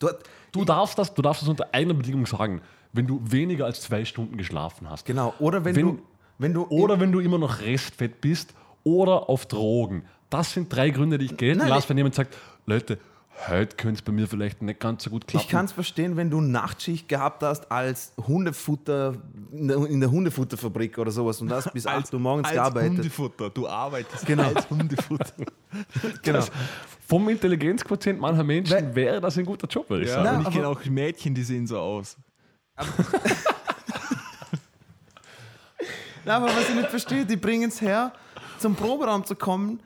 dort, 0.00 0.24
Du 0.52 0.64
darfst 0.64 0.98
das, 0.98 1.14
du 1.14 1.22
darfst 1.22 1.42
das 1.42 1.48
unter 1.48 1.72
einer 1.72 1.94
Bedingung 1.94 2.26
sagen, 2.26 2.60
wenn 2.92 3.06
du 3.06 3.20
weniger 3.24 3.66
als 3.66 3.82
zwei 3.82 4.04
Stunden 4.04 4.36
geschlafen 4.36 4.90
hast. 4.90 5.04
genau, 5.04 5.32
oder 5.38 5.64
wenn, 5.64 5.76
Wenn- 5.76 5.86
du, 5.96 6.02
wenn 6.38 6.52
du, 6.54 6.66
Oder 6.70 6.98
wenn 6.98 7.12
du 7.12 7.20
immer 7.20 7.38
noch 7.38 7.60
restfett 7.60 8.20
bist 8.20 8.52
oder 8.82 9.28
auf 9.28 9.46
Drogen. 9.46 10.04
Das 10.28 10.52
sind 10.52 10.72
drei 10.74 10.90
Gründe, 10.90 11.18
die 11.18 11.26
ich 11.26 11.36
gelten 11.36 11.58
Nein, 11.60 11.68
lasse, 11.68 11.88
wenn 11.88 11.98
jemand 11.98 12.16
sagt, 12.16 12.36
Leute, 12.66 12.98
heute 13.48 13.76
könnte 13.76 13.98
es 13.98 14.02
bei 14.02 14.12
mir 14.12 14.26
vielleicht 14.28 14.60
nicht 14.62 14.80
ganz 14.80 15.04
so 15.04 15.10
gut 15.10 15.26
klappen. 15.26 15.44
ich 15.44 15.50
kann 15.50 15.64
es 15.64 15.72
verstehen, 15.72 16.16
wenn 16.16 16.30
du 16.30 16.40
Nachtschicht 16.40 17.08
gehabt 17.08 17.42
hast 17.42 17.70
als 17.72 18.12
Hundefutter 18.26 19.14
in 19.52 19.68
der, 19.68 19.76
in 19.86 20.00
der 20.00 20.10
Hundefutterfabrik 20.10 20.98
oder 20.98 21.10
sowas 21.10 21.40
und 21.40 21.50
hast 21.52 21.72
bis 21.72 21.86
8 21.88 22.12
Uhr 22.14 22.20
morgens 22.20 22.46
als 22.48 22.54
gearbeitet. 22.54 22.90
Hundefutter. 22.98 23.50
Du 23.50 23.66
arbeitest 23.68 24.26
Genau. 24.26 24.44
als 24.54 24.68
Hundefutter. 24.68 25.32
Genau. 26.22 26.44
Vom 27.06 27.28
Intelligenzquotient 27.28 28.18
mancher 28.20 28.42
Menschen 28.44 28.72
Weil- 28.74 28.94
wäre 28.94 29.20
das 29.20 29.38
ein 29.38 29.44
guter 29.44 29.66
Job, 29.68 29.88
würde 29.90 30.04
ich 30.04 30.10
Ja, 30.10 30.22
sagen. 30.24 30.38
Und 30.38 30.48
ich 30.48 30.54
kenne 30.54 30.68
auch 30.68 30.84
Mädchen, 30.84 31.34
die 31.34 31.42
sehen 31.42 31.66
so 31.66 31.78
aus. 31.78 32.16
Na, 36.24 36.36
aber 36.36 36.46
was 36.46 36.68
ich 36.68 36.74
nicht 36.74 36.90
verstehe, 36.90 37.24
die 37.24 37.36
bringen 37.36 37.68
es 37.70 37.80
her, 37.80 38.12
zum 38.58 38.74
Proberaum 38.74 39.24
zu 39.24 39.34
kommen, 39.34 39.80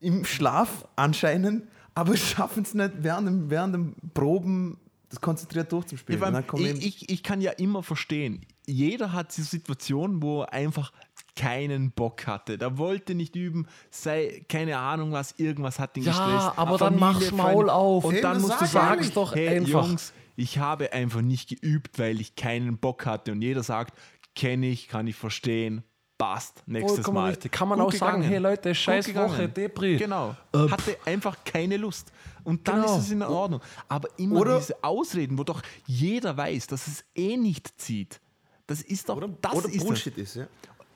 im 0.00 0.24
Schlaf 0.24 0.86
anscheinend, 0.96 1.62
aber 1.94 2.16
schaffen 2.16 2.62
es 2.62 2.74
nicht 2.74 2.92
während 2.98 3.28
dem, 3.28 3.50
während 3.50 3.74
dem 3.74 3.94
Proben 4.14 4.78
das 5.08 5.20
konzentriert 5.20 5.70
durchzuspielen. 5.72 6.20
Ja, 6.22 6.30
dann 6.30 6.44
ich, 6.60 6.86
ich, 6.86 7.10
ich 7.10 7.22
kann 7.22 7.40
ja 7.40 7.52
immer 7.52 7.82
verstehen, 7.82 8.46
jeder 8.66 9.12
hat 9.12 9.36
diese 9.36 9.48
Situation, 9.48 10.22
wo 10.22 10.42
er 10.42 10.52
einfach 10.52 10.92
keinen 11.36 11.90
Bock 11.90 12.26
hatte. 12.26 12.56
Da 12.58 12.78
wollte 12.78 13.14
nicht 13.14 13.36
üben, 13.36 13.66
sei 13.90 14.44
keine 14.48 14.78
Ahnung 14.78 15.12
was, 15.12 15.32
irgendwas 15.38 15.78
hat 15.78 15.96
ihn 15.96 16.04
Ja, 16.04 16.12
gestresst. 16.12 16.58
aber 16.58 16.78
dann 16.78 16.98
mach's. 16.98 17.30
Maul 17.32 17.68
auf. 17.68 18.04
Und 18.04 18.14
Hey, 18.14 18.22
dann 18.22 18.40
musst 18.40 18.54
du 18.54 18.64
sag 18.64 18.68
sagen, 18.68 18.98
ehrlich. 19.00 19.14
doch 19.14 19.34
hey, 19.34 19.48
einfach. 19.48 19.86
Jungs, 19.86 20.12
ich 20.36 20.58
habe 20.58 20.92
einfach 20.92 21.20
nicht 21.20 21.48
geübt, 21.48 21.98
weil 21.98 22.20
ich 22.20 22.34
keinen 22.36 22.78
Bock 22.78 23.04
hatte. 23.06 23.32
Und 23.32 23.42
jeder 23.42 23.62
sagt, 23.62 23.98
kenne 24.34 24.66
ich, 24.66 24.88
kann 24.88 25.06
ich 25.06 25.16
verstehen, 25.16 25.82
passt 26.22 26.62
nächstes 26.66 26.94
Vollkommen 26.96 27.14
Mal. 27.16 27.28
richtig. 27.30 27.50
Kann 27.50 27.68
man 27.68 27.78
Gut 27.80 27.88
auch 27.88 27.92
sagen, 27.92 28.18
gegangen. 28.22 28.30
hey 28.32 28.38
Leute, 28.38 28.74
scheiß. 28.74 29.12
Woche, 29.14 29.48
Depri. 29.48 29.96
Genau. 29.96 30.36
Äh, 30.54 30.68
Hatte 30.70 30.96
einfach 31.04 31.36
keine 31.44 31.76
Lust. 31.76 32.12
Und 32.44 32.66
dann 32.68 32.82
Genau. 32.82 32.96
ist 32.96 33.04
es 33.04 33.10
in 33.10 33.22
Ordnung. 33.22 33.60
Aber 33.88 34.08
immer 34.18 34.40
Oder- 34.40 34.58
diese 34.58 34.82
Ausreden, 34.84 35.36
wo 35.38 35.42
doch 35.44 35.62
jeder 35.86 36.36
weiß, 36.36 36.68
dass 36.68 36.86
es 36.86 37.04
eh 37.16 37.36
nicht 37.36 37.80
zieht. 37.80 38.20
Das 38.68 38.82
ist 38.82 39.08
doch, 39.08 39.20
das 39.40 39.52
Oder 39.54 39.68
ist 39.68 39.76
das. 39.78 39.84
Bullshit 39.84 40.16
ist, 40.18 40.36
ja. 40.36 40.46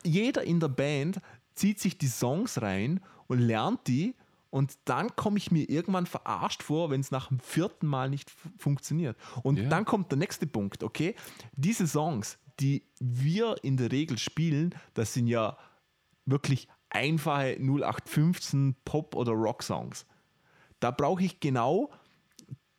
Jeder 0.04 0.44
in 0.44 0.60
der 0.60 0.68
Band 0.68 1.20
zieht 1.54 1.80
sich 1.80 1.98
die 1.98 2.06
Songs 2.06 2.62
rein 2.62 3.00
und 3.26 3.40
lernt 3.40 3.86
die 3.88 4.14
und 4.50 4.74
dann 4.84 5.14
komme 5.16 5.38
ich 5.38 5.50
mir 5.50 5.68
irgendwann 5.68 6.06
verarscht 6.06 6.62
vor, 6.62 6.90
wenn 6.90 7.00
es 7.00 7.10
nach 7.10 7.28
dem 7.28 7.40
vierten 7.40 7.86
Mal 7.88 8.08
nicht 8.10 8.30
funktioniert. 8.58 9.16
Und 9.42 9.58
Ja. 9.58 9.68
dann 9.68 9.84
kommt 9.84 10.12
der 10.12 10.18
nächste 10.18 10.46
Punkt, 10.46 10.84
okay? 10.84 11.16
Diese 11.56 11.86
Songs, 11.88 12.38
die 12.60 12.84
wir 12.98 13.56
in 13.62 13.76
der 13.76 13.92
Regel 13.92 14.18
spielen, 14.18 14.74
das 14.94 15.14
sind 15.14 15.26
ja 15.26 15.56
wirklich 16.24 16.68
einfache 16.90 17.56
0815 17.58 18.76
Pop- 18.84 19.14
oder 19.14 19.32
Rock-Songs. 19.32 20.06
Da 20.80 20.90
brauche 20.90 21.24
ich 21.24 21.40
genau 21.40 21.90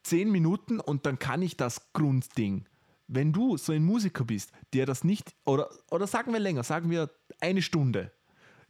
10 0.04 0.32
Minuten 0.32 0.80
und 0.80 1.06
dann 1.06 1.20
kann 1.20 1.42
ich 1.42 1.58
das 1.58 1.92
Grundding. 1.94 2.66
Wenn 3.08 3.34
du 3.34 3.58
so 3.58 3.72
ein 3.72 3.84
Musiker 3.84 4.26
bist, 4.26 4.52
der 4.74 4.86
das 4.86 5.04
nicht, 5.04 5.36
oder, 5.46 5.70
oder 5.92 6.08
sagen 6.08 6.34
wir 6.34 6.40
länger, 6.40 6.64
sagen 6.64 6.90
wir 6.90 7.10
eine 7.40 7.62
Stunde, 7.62 8.12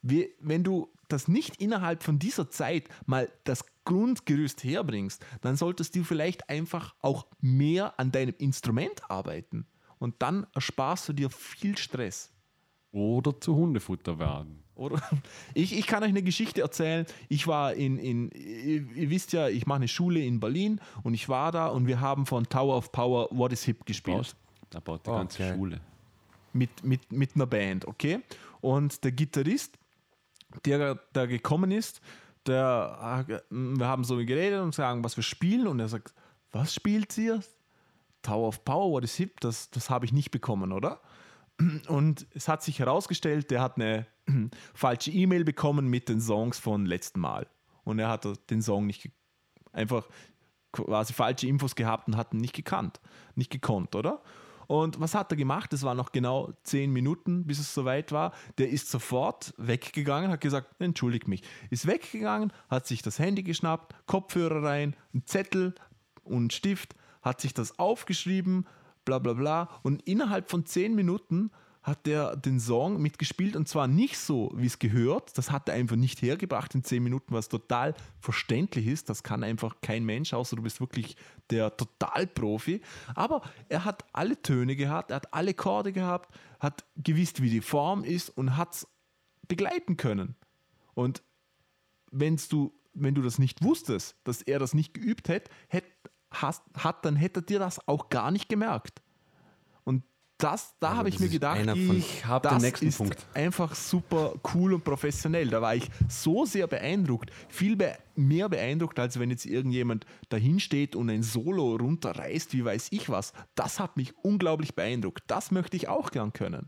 wie, 0.01 0.33
wenn 0.39 0.63
du 0.63 0.91
das 1.07 1.27
nicht 1.27 1.57
innerhalb 1.57 2.03
von 2.03 2.19
dieser 2.19 2.49
Zeit 2.49 2.89
mal 3.05 3.31
das 3.45 3.65
Grundgerüst 3.85 4.63
herbringst, 4.63 5.25
dann 5.41 5.55
solltest 5.55 5.95
du 5.95 6.03
vielleicht 6.03 6.49
einfach 6.49 6.95
auch 7.01 7.27
mehr 7.39 7.99
an 7.99 8.11
deinem 8.11 8.35
Instrument 8.37 9.09
arbeiten. 9.09 9.65
Und 9.99 10.15
dann 10.19 10.45
ersparst 10.53 11.09
du 11.09 11.13
dir 11.13 11.29
viel 11.29 11.77
Stress. 11.77 12.31
Oder 12.91 13.39
zu 13.39 13.55
Hundefutter 13.55 14.17
werden. 14.19 14.63
Oder? 14.75 15.01
Ich, 15.53 15.77
ich 15.77 15.87
kann 15.87 16.03
euch 16.03 16.09
eine 16.09 16.21
Geschichte 16.23 16.61
erzählen. 16.61 17.05
Ich 17.29 17.47
war 17.47 17.73
in, 17.73 17.97
in 17.97 18.29
ihr, 18.31 18.85
ihr 18.95 19.09
wisst 19.09 19.33
ja, 19.33 19.47
ich 19.49 19.65
mache 19.65 19.77
eine 19.77 19.87
Schule 19.87 20.19
in 20.23 20.39
Berlin 20.39 20.79
und 21.03 21.13
ich 21.13 21.27
war 21.29 21.51
da 21.51 21.67
und 21.67 21.87
wir 21.87 21.99
haben 21.99 22.25
von 22.25 22.47
Tower 22.47 22.77
of 22.77 22.91
Power 22.91 23.27
What 23.31 23.53
is 23.53 23.63
Hip 23.63 23.85
gespielt. 23.85 24.35
Da 24.69 24.79
baut 24.79 25.05
die 25.05 25.09
Oh, 25.09 25.15
ganze 25.15 25.39
geil. 25.39 25.55
Schule. 25.55 25.81
Mit, 26.53 26.83
mit, 26.83 27.11
mit 27.11 27.35
einer 27.35 27.45
Band, 27.47 27.85
okay? 27.85 28.19
Und 28.61 29.03
der 29.03 29.11
Gitarrist, 29.11 29.77
der 30.65 30.99
da 31.13 31.25
gekommen 31.25 31.71
ist, 31.71 32.01
der, 32.45 33.25
wir 33.49 33.87
haben 33.87 34.03
so 34.03 34.15
geredet 34.17 34.61
und 34.61 34.73
sagen, 34.73 35.03
was 35.03 35.17
wir 35.17 35.23
spielen 35.23 35.67
und 35.67 35.79
er 35.79 35.87
sagt, 35.89 36.13
was 36.51 36.73
spielt 36.73 37.17
ihr? 37.17 37.41
Tower 38.22 38.47
of 38.47 38.63
Power, 38.63 38.91
What 38.91 39.03
is 39.03 39.15
Hip? 39.15 39.39
Das, 39.39 39.70
das 39.70 39.89
habe 39.89 40.05
ich 40.05 40.13
nicht 40.13 40.32
bekommen, 40.32 40.72
oder? 40.72 41.01
Und 41.88 42.28
es 42.34 42.47
hat 42.47 42.61
sich 42.61 42.80
herausgestellt, 42.80 43.49
der 43.51 43.61
hat 43.61 43.78
eine 43.78 44.05
falsche 44.74 45.11
E-Mail 45.11 45.43
bekommen 45.43 45.88
mit 45.88 46.09
den 46.09 46.22
Songs 46.22 46.59
von 46.59 46.86
letzten 46.86 47.20
Mal. 47.20 47.47
Und 47.84 47.99
er 47.99 48.09
hat 48.09 48.28
den 48.49 48.61
Song 48.61 48.86
nicht 48.86 49.09
einfach 49.72 50.07
quasi 50.72 51.13
falsche 51.13 51.47
Infos 51.47 51.76
gehabt 51.76 52.07
und 52.07 52.18
hat 52.18 52.34
ihn 52.34 52.41
nicht 52.41 52.55
gekannt, 52.55 52.99
nicht 53.36 53.49
gekonnt, 53.49 53.95
oder? 53.95 54.22
Und 54.68 54.99
was 54.99 55.15
hat 55.15 55.32
er 55.32 55.38
gemacht? 55.38 55.72
Es 55.72 55.84
waren 55.84 55.95
noch 55.95 56.11
genau 56.11 56.51
zehn 56.63 56.91
Minuten, 56.91 57.47
bis 57.47 57.57
es 57.57 57.74
soweit 57.74 58.11
war. 58.11 58.34
Der 58.57 58.70
ist 58.70 58.89
sofort 58.89 59.53
weggegangen, 59.57 60.30
hat 60.30 60.41
gesagt, 60.41 60.76
entschuldigt 60.80 61.30
mich. 61.30 61.41
Ist 61.70 61.88
weggegangen, 61.88 62.51
hat 62.70 62.86
sich 62.86 63.01
das 63.01 63.18
Handy 63.18 63.43
geschnappt, 63.43 63.95
Kopfhörer 64.07 64.63
rein, 64.63 64.95
einen 65.13 65.26
Zettel 65.26 65.74
und 66.26 66.36
einen 66.36 66.49
Stift, 66.49 66.95
hat 67.28 67.41
sich 67.41 67.53
das 67.53 67.78
aufgeschrieben, 67.78 68.65
bla 69.05 69.19
bla 69.19 69.34
bla. 69.34 69.69
Und 69.84 70.01
innerhalb 70.03 70.49
von 70.49 70.65
zehn 70.65 70.95
Minuten 70.95 71.51
hat 71.88 72.05
der 72.05 72.36
den 72.36 72.59
Song 72.59 73.01
mitgespielt 73.01 73.55
und 73.55 73.69
zwar 73.69 73.88
nicht 73.88 74.17
so, 74.17 74.51
wie 74.53 74.65
es 74.65 74.78
gehört. 74.78 75.38
Das 75.38 75.51
hat 75.51 75.69
er 75.69 75.75
einfach 75.75 75.95
nicht 75.95 76.21
hergebracht 76.21 76.75
in 76.75 76.84
zehn 76.84 77.01
Minuten, 77.01 77.34
was 77.34 77.47
total 77.47 77.95
verständlich 78.19 78.88
ist. 78.88 79.09
Das 79.09 79.23
kann 79.23 79.41
einfach 79.41 79.78
kein 79.82 80.03
Mensch, 80.03 80.34
außer 80.34 80.57
du 80.57 80.63
bist 80.63 80.82
wirklich 80.82 81.15
der 81.49 81.78
Totalprofi. 81.78 82.82
Aber 83.15 83.41
er 83.69 83.86
hat 83.86 84.03
alle 84.11 84.41
Töne 84.41 84.75
gehabt, 84.75 85.11
er 85.11 85.17
hat 85.17 85.34
alle 85.34 85.53
Chorde 85.53 85.93
gehabt, 85.93 86.38
hat 86.59 86.84
gewusst, 86.97 87.41
wie 87.41 87.49
die 87.49 87.61
Form 87.61 88.03
ist 88.03 88.30
und 88.32 88.57
hat 88.57 88.73
es 88.73 88.88
begleiten 89.47 89.95
können. 89.95 90.36
Und 90.93 91.23
wenn's 92.11 92.49
du, 92.49 92.73
wenn 92.93 93.15
du 93.15 93.21
das 93.21 93.39
nicht 93.39 93.63
wusstest, 93.63 94.17
dass 94.25 94.41
er 94.41 94.59
das 94.59 94.73
nicht 94.73 94.93
geübt 94.93 95.30
hätte, 95.30 95.49
hätt, 95.69 95.86
hast, 96.41 96.63
hat, 96.77 97.05
dann 97.05 97.15
hätte 97.15 97.41
dir 97.41 97.59
das 97.59 97.88
auch 97.88 98.09
gar 98.09 98.31
nicht 98.31 98.49
gemerkt. 98.49 99.01
Und 99.83 100.03
das, 100.38 100.75
da 100.79 100.95
habe 100.95 101.09
ich 101.09 101.19
mir 101.19 101.29
gedacht, 101.29 101.59
Ich 101.75 102.25
habe 102.25 102.47
den 102.47 102.53
das 102.55 102.63
nächsten 102.63 102.88
ist 102.88 102.97
Punkt. 102.97 103.25
einfach 103.33 103.73
super 103.73 104.33
cool 104.53 104.73
und 104.73 104.83
professionell. 104.83 105.47
Da 105.49 105.61
war 105.61 105.75
ich 105.75 105.89
so 106.07 106.45
sehr 106.45 106.67
beeindruckt, 106.67 107.31
viel 107.49 107.75
be 107.75 107.97
mehr 108.15 108.49
beeindruckt, 108.49 108.99
als 108.99 109.19
wenn 109.19 109.29
jetzt 109.29 109.45
irgendjemand 109.45 110.05
dahin 110.29 110.59
steht 110.59 110.95
und 110.95 111.09
ein 111.09 111.23
Solo 111.23 111.75
runterreißt, 111.75 112.53
wie 112.53 112.65
weiß 112.65 112.88
ich 112.91 113.09
was. 113.09 113.33
Das 113.55 113.79
hat 113.79 113.97
mich 113.97 114.13
unglaublich 114.23 114.75
beeindruckt. 114.75 115.23
Das 115.27 115.51
möchte 115.51 115.77
ich 115.77 115.88
auch 115.88 116.11
gern 116.11 116.33
können. 116.33 116.67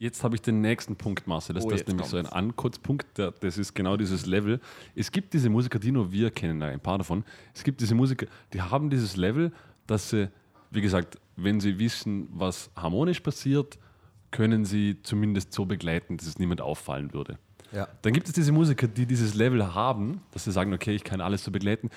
Jetzt 0.00 0.22
habe 0.22 0.36
ich 0.36 0.42
den 0.42 0.60
nächsten 0.60 0.94
Punkt, 0.94 1.26
Marcel. 1.26 1.54
Das, 1.56 1.64
Oh, 1.64 1.70
das 1.70 1.80
ist 1.80 1.88
nämlich 1.88 2.06
so 2.06 2.16
ein 2.16 2.22
kommt's. 2.24 2.36
Ankurzpunkt. 2.36 3.06
Das 3.18 3.58
ist 3.58 3.74
genau 3.74 3.96
dieses 3.96 4.26
Level. 4.26 4.60
Es 4.94 5.10
gibt 5.10 5.34
diese 5.34 5.50
Musiker, 5.50 5.80
die 5.80 5.90
nur 5.90 6.12
wir 6.12 6.30
kennen, 6.30 6.62
ein 6.62 6.78
paar 6.78 6.98
davon. 6.98 7.24
Es 7.52 7.64
gibt 7.64 7.80
diese 7.80 7.96
Musiker, 7.96 8.26
die 8.52 8.62
haben 8.62 8.90
dieses 8.90 9.16
Level, 9.16 9.50
dass 9.88 10.10
sie, 10.10 10.30
wie 10.70 10.80
gesagt, 10.82 11.18
wenn 11.34 11.58
sie 11.58 11.80
wissen, 11.80 12.28
was 12.32 12.70
harmonisch 12.76 13.20
passiert, 13.20 13.76
können 14.30 14.64
sie 14.64 15.02
zumindest 15.02 15.52
so 15.52 15.64
begleiten, 15.64 16.16
dass 16.16 16.28
es 16.28 16.38
niemand 16.38 16.60
auffallen 16.60 17.12
würde. 17.12 17.38
Ja. 17.72 17.88
Dann 18.02 18.12
gibt 18.12 18.28
es 18.28 18.32
diese 18.32 18.52
Musiker, 18.52 18.86
die 18.86 19.04
dieses 19.04 19.34
Level 19.34 19.74
haben, 19.74 20.20
dass 20.32 20.44
sie 20.44 20.52
sagen, 20.52 20.72
okay, 20.72 20.94
ich 20.94 21.02
kann 21.02 21.20
alles 21.20 21.42
so 21.42 21.50
begleiten, 21.50 21.90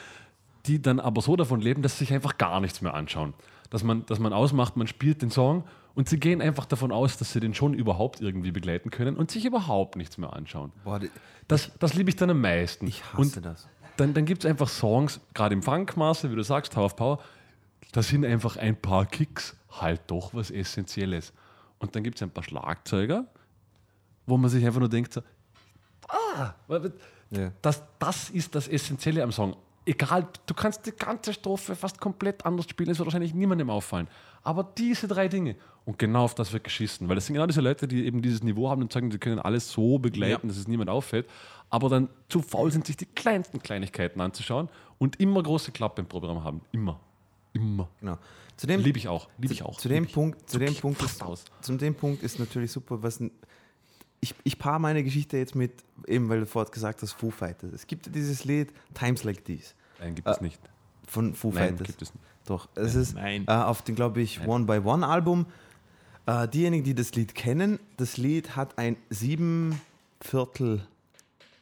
die 0.66 0.82
dann 0.82 1.00
aber 1.00 1.22
so 1.22 1.36
davon 1.36 1.62
leben, 1.62 1.82
dass 1.84 2.00
sie 2.00 2.06
sich 2.06 2.14
einfach 2.14 2.38
gar 2.40 2.62
nichts 2.62 2.82
mehr 2.82 2.94
anschauen. 2.96 3.34
Dass 3.70 3.84
man, 3.84 4.06
dass 4.08 4.18
man 4.20 4.34
ausmacht, 4.34 4.76
man 4.76 4.88
spielt 4.88 5.22
den 5.22 5.30
Song 5.30 5.66
und 5.96 6.08
sie 6.10 6.20
gehen 6.20 6.42
einfach 6.42 6.66
davon 6.66 6.92
aus, 6.92 7.18
dass 7.18 7.34
sie 7.34 7.40
den 7.40 7.54
schon 7.54 7.74
überhaupt 7.74 8.22
irgendwie 8.22 8.52
begleiten 8.52 8.90
können 8.90 9.16
und 9.18 9.30
sich 9.32 9.46
überhaupt 9.46 9.96
nichts 9.96 10.18
mehr 10.18 10.34
anschauen. 10.34 10.72
Boah, 10.84 11.00
die- 11.00 11.10
Das, 11.48 11.72
das 11.80 11.94
liebe 11.94 12.10
ich 12.10 12.16
dann 12.16 12.30
am 12.30 12.42
meisten. 12.42 12.88
ich 12.88 13.04
hasse 13.14 13.18
und 13.40 13.46
das. 13.46 13.68
dann, 13.98 14.14
dann 14.14 14.26
gibt 14.26 14.44
es 14.46 14.50
einfach 14.50 14.70
Songs, 14.70 15.20
gerade 15.34 15.54
im 15.54 15.62
Funkmaße, 15.64 16.32
wie 16.32 16.36
du 16.36 16.44
sagst, 16.44 16.74
Tower 16.74 16.86
of 16.86 16.96
Power, 16.96 17.20
da 17.92 18.02
sind 18.02 18.24
einfach 18.26 18.56
ein 18.58 18.76
paar 18.80 19.06
Kicks 19.06 19.56
halt 19.70 20.02
doch 20.08 20.34
was 20.34 20.50
Essentielles. 20.52 21.34
Und 21.80 21.96
dann 21.96 22.04
gibt 22.04 22.16
es 22.18 22.24
ein 22.24 22.30
paar 22.30 22.44
Schlagzeuger, 22.44 23.26
wo 24.28 24.38
man 24.38 24.50
sich 24.50 24.66
einfach 24.66 24.80
nur 24.80 24.90
denkt, 24.90 25.14
so, 25.14 25.22
ah, 26.08 26.54
das, 27.62 27.82
das 28.00 28.30
ist 28.30 28.54
das 28.56 28.68
Essentielle 28.68 29.24
am 29.24 29.32
Song. 29.32 29.56
Egal, 29.86 30.28
du 30.46 30.54
kannst 30.54 30.86
die 30.86 30.92
ganze 30.92 31.34
Strophe 31.34 31.76
fast 31.76 32.00
komplett 32.00 32.46
anders 32.46 32.68
spielen, 32.70 32.92
es 32.92 33.00
wird 33.00 33.08
wahrscheinlich 33.08 33.34
niemandem 33.34 33.70
auffallen. 33.70 34.08
Aber 34.44 34.64
diese 34.78 35.08
drei 35.08 35.28
Dinge, 35.28 35.56
und 35.86 35.98
genau 35.98 36.24
auf 36.26 36.36
das 36.36 36.54
wird 36.54 36.64
geschissen, 36.64 37.08
weil 37.10 37.16
das 37.16 37.26
sind 37.26 37.34
genau 37.34 37.48
diese 37.48 37.62
Leute, 37.62 37.88
die 37.88 38.06
eben 38.06 38.22
dieses 38.22 38.44
Niveau 38.44 38.70
haben 38.70 38.84
und 38.84 38.94
sagen, 38.94 39.12
sie 39.12 39.18
können 39.18 39.40
alles 39.40 39.72
so 39.72 39.98
begleiten, 39.98 40.48
Ja. 40.48 40.48
dass 40.50 40.58
es 40.58 40.68
niemand 40.68 40.90
auffällt, 40.90 41.28
aber 41.72 41.90
dann 41.90 42.10
zu 42.30 42.42
faul 42.42 42.72
sind, 42.72 42.86
sich 42.86 42.98
die 42.98 43.06
kleinsten 43.08 43.60
Kleinigkeiten 43.60 44.22
anzuschauen 44.22 44.70
und 45.00 45.20
immer 45.20 45.42
große 45.42 45.72
Klappe 45.72 46.02
im 46.02 46.08
Programm 46.08 46.44
haben. 46.44 46.62
Immer. 46.72 47.00
Immer. 47.54 47.90
Genau. 48.00 48.18
Zu 48.58 48.68
dem, 48.68 48.82
Liebe 48.82 49.00
ich 49.00 49.08
auch. 49.08 49.28
Liebe 49.40 49.54
ich 49.54 49.64
auch. 49.64 49.80
Zu 49.80 49.90
dem. 49.90 50.06
Punkt, 50.06 50.48
zu 50.48 50.60
dem 50.60 50.76
Punkt 50.76 51.02
ist, 51.02 51.24
aus. 51.24 51.46
zu 51.62 51.76
dem 51.76 51.96
Punkt 51.96 52.22
ist 52.22 52.38
natürlich 52.40 52.72
super, 52.72 53.02
was 53.02 53.20
ein, 53.20 53.32
ich, 54.22 54.36
ich 54.44 54.58
paare 54.60 54.80
meine 54.80 55.04
Geschichte 55.04 55.38
jetzt 55.38 55.56
mit, 55.56 55.84
eben 56.08 56.30
weil 56.30 56.42
du 56.42 56.46
vorhin 56.46 56.72
gesagt 56.72 57.02
hast, 57.02 57.14
Foo 57.14 57.32
Fighters. 57.32 57.72
Es 57.74 57.88
gibt 57.88 58.06
ja 58.06 58.12
dieses 58.12 58.46
Lied 58.46 58.72
Times 58.94 59.24
Like 59.24 59.44
These 59.44 59.74
Nein, 60.00 60.16
gibt 60.16 60.28
es 60.28 60.38
Äh, 60.38 60.44
nicht. 60.44 60.60
von 61.08 61.34
Foo 61.36 61.52
Nein, 61.52 61.70
Fighters. 61.70 61.88
gibt 61.88 62.02
es 62.04 62.14
nicht. 62.14 62.24
Doch, 62.46 62.70
es 62.76 62.96
ist 62.96 63.16
Nein. 63.16 63.46
Äh, 63.48 63.52
auf 63.52 63.82
dem, 63.84 63.96
glaube 63.96 64.22
ich, 64.22 64.46
One 64.48 64.66
by 64.66 64.80
One 64.88 65.06
Album. 65.06 65.46
Äh, 66.28 66.48
diejenigen, 66.48 66.84
die 66.84 66.94
das 66.96 67.14
Lied 67.16 67.34
kennen, 67.36 67.80
das 67.98 68.18
Lied 68.18 68.56
hat 68.56 68.78
ein 68.78 68.96
sieben 69.10 69.80
Viertel 70.22 70.86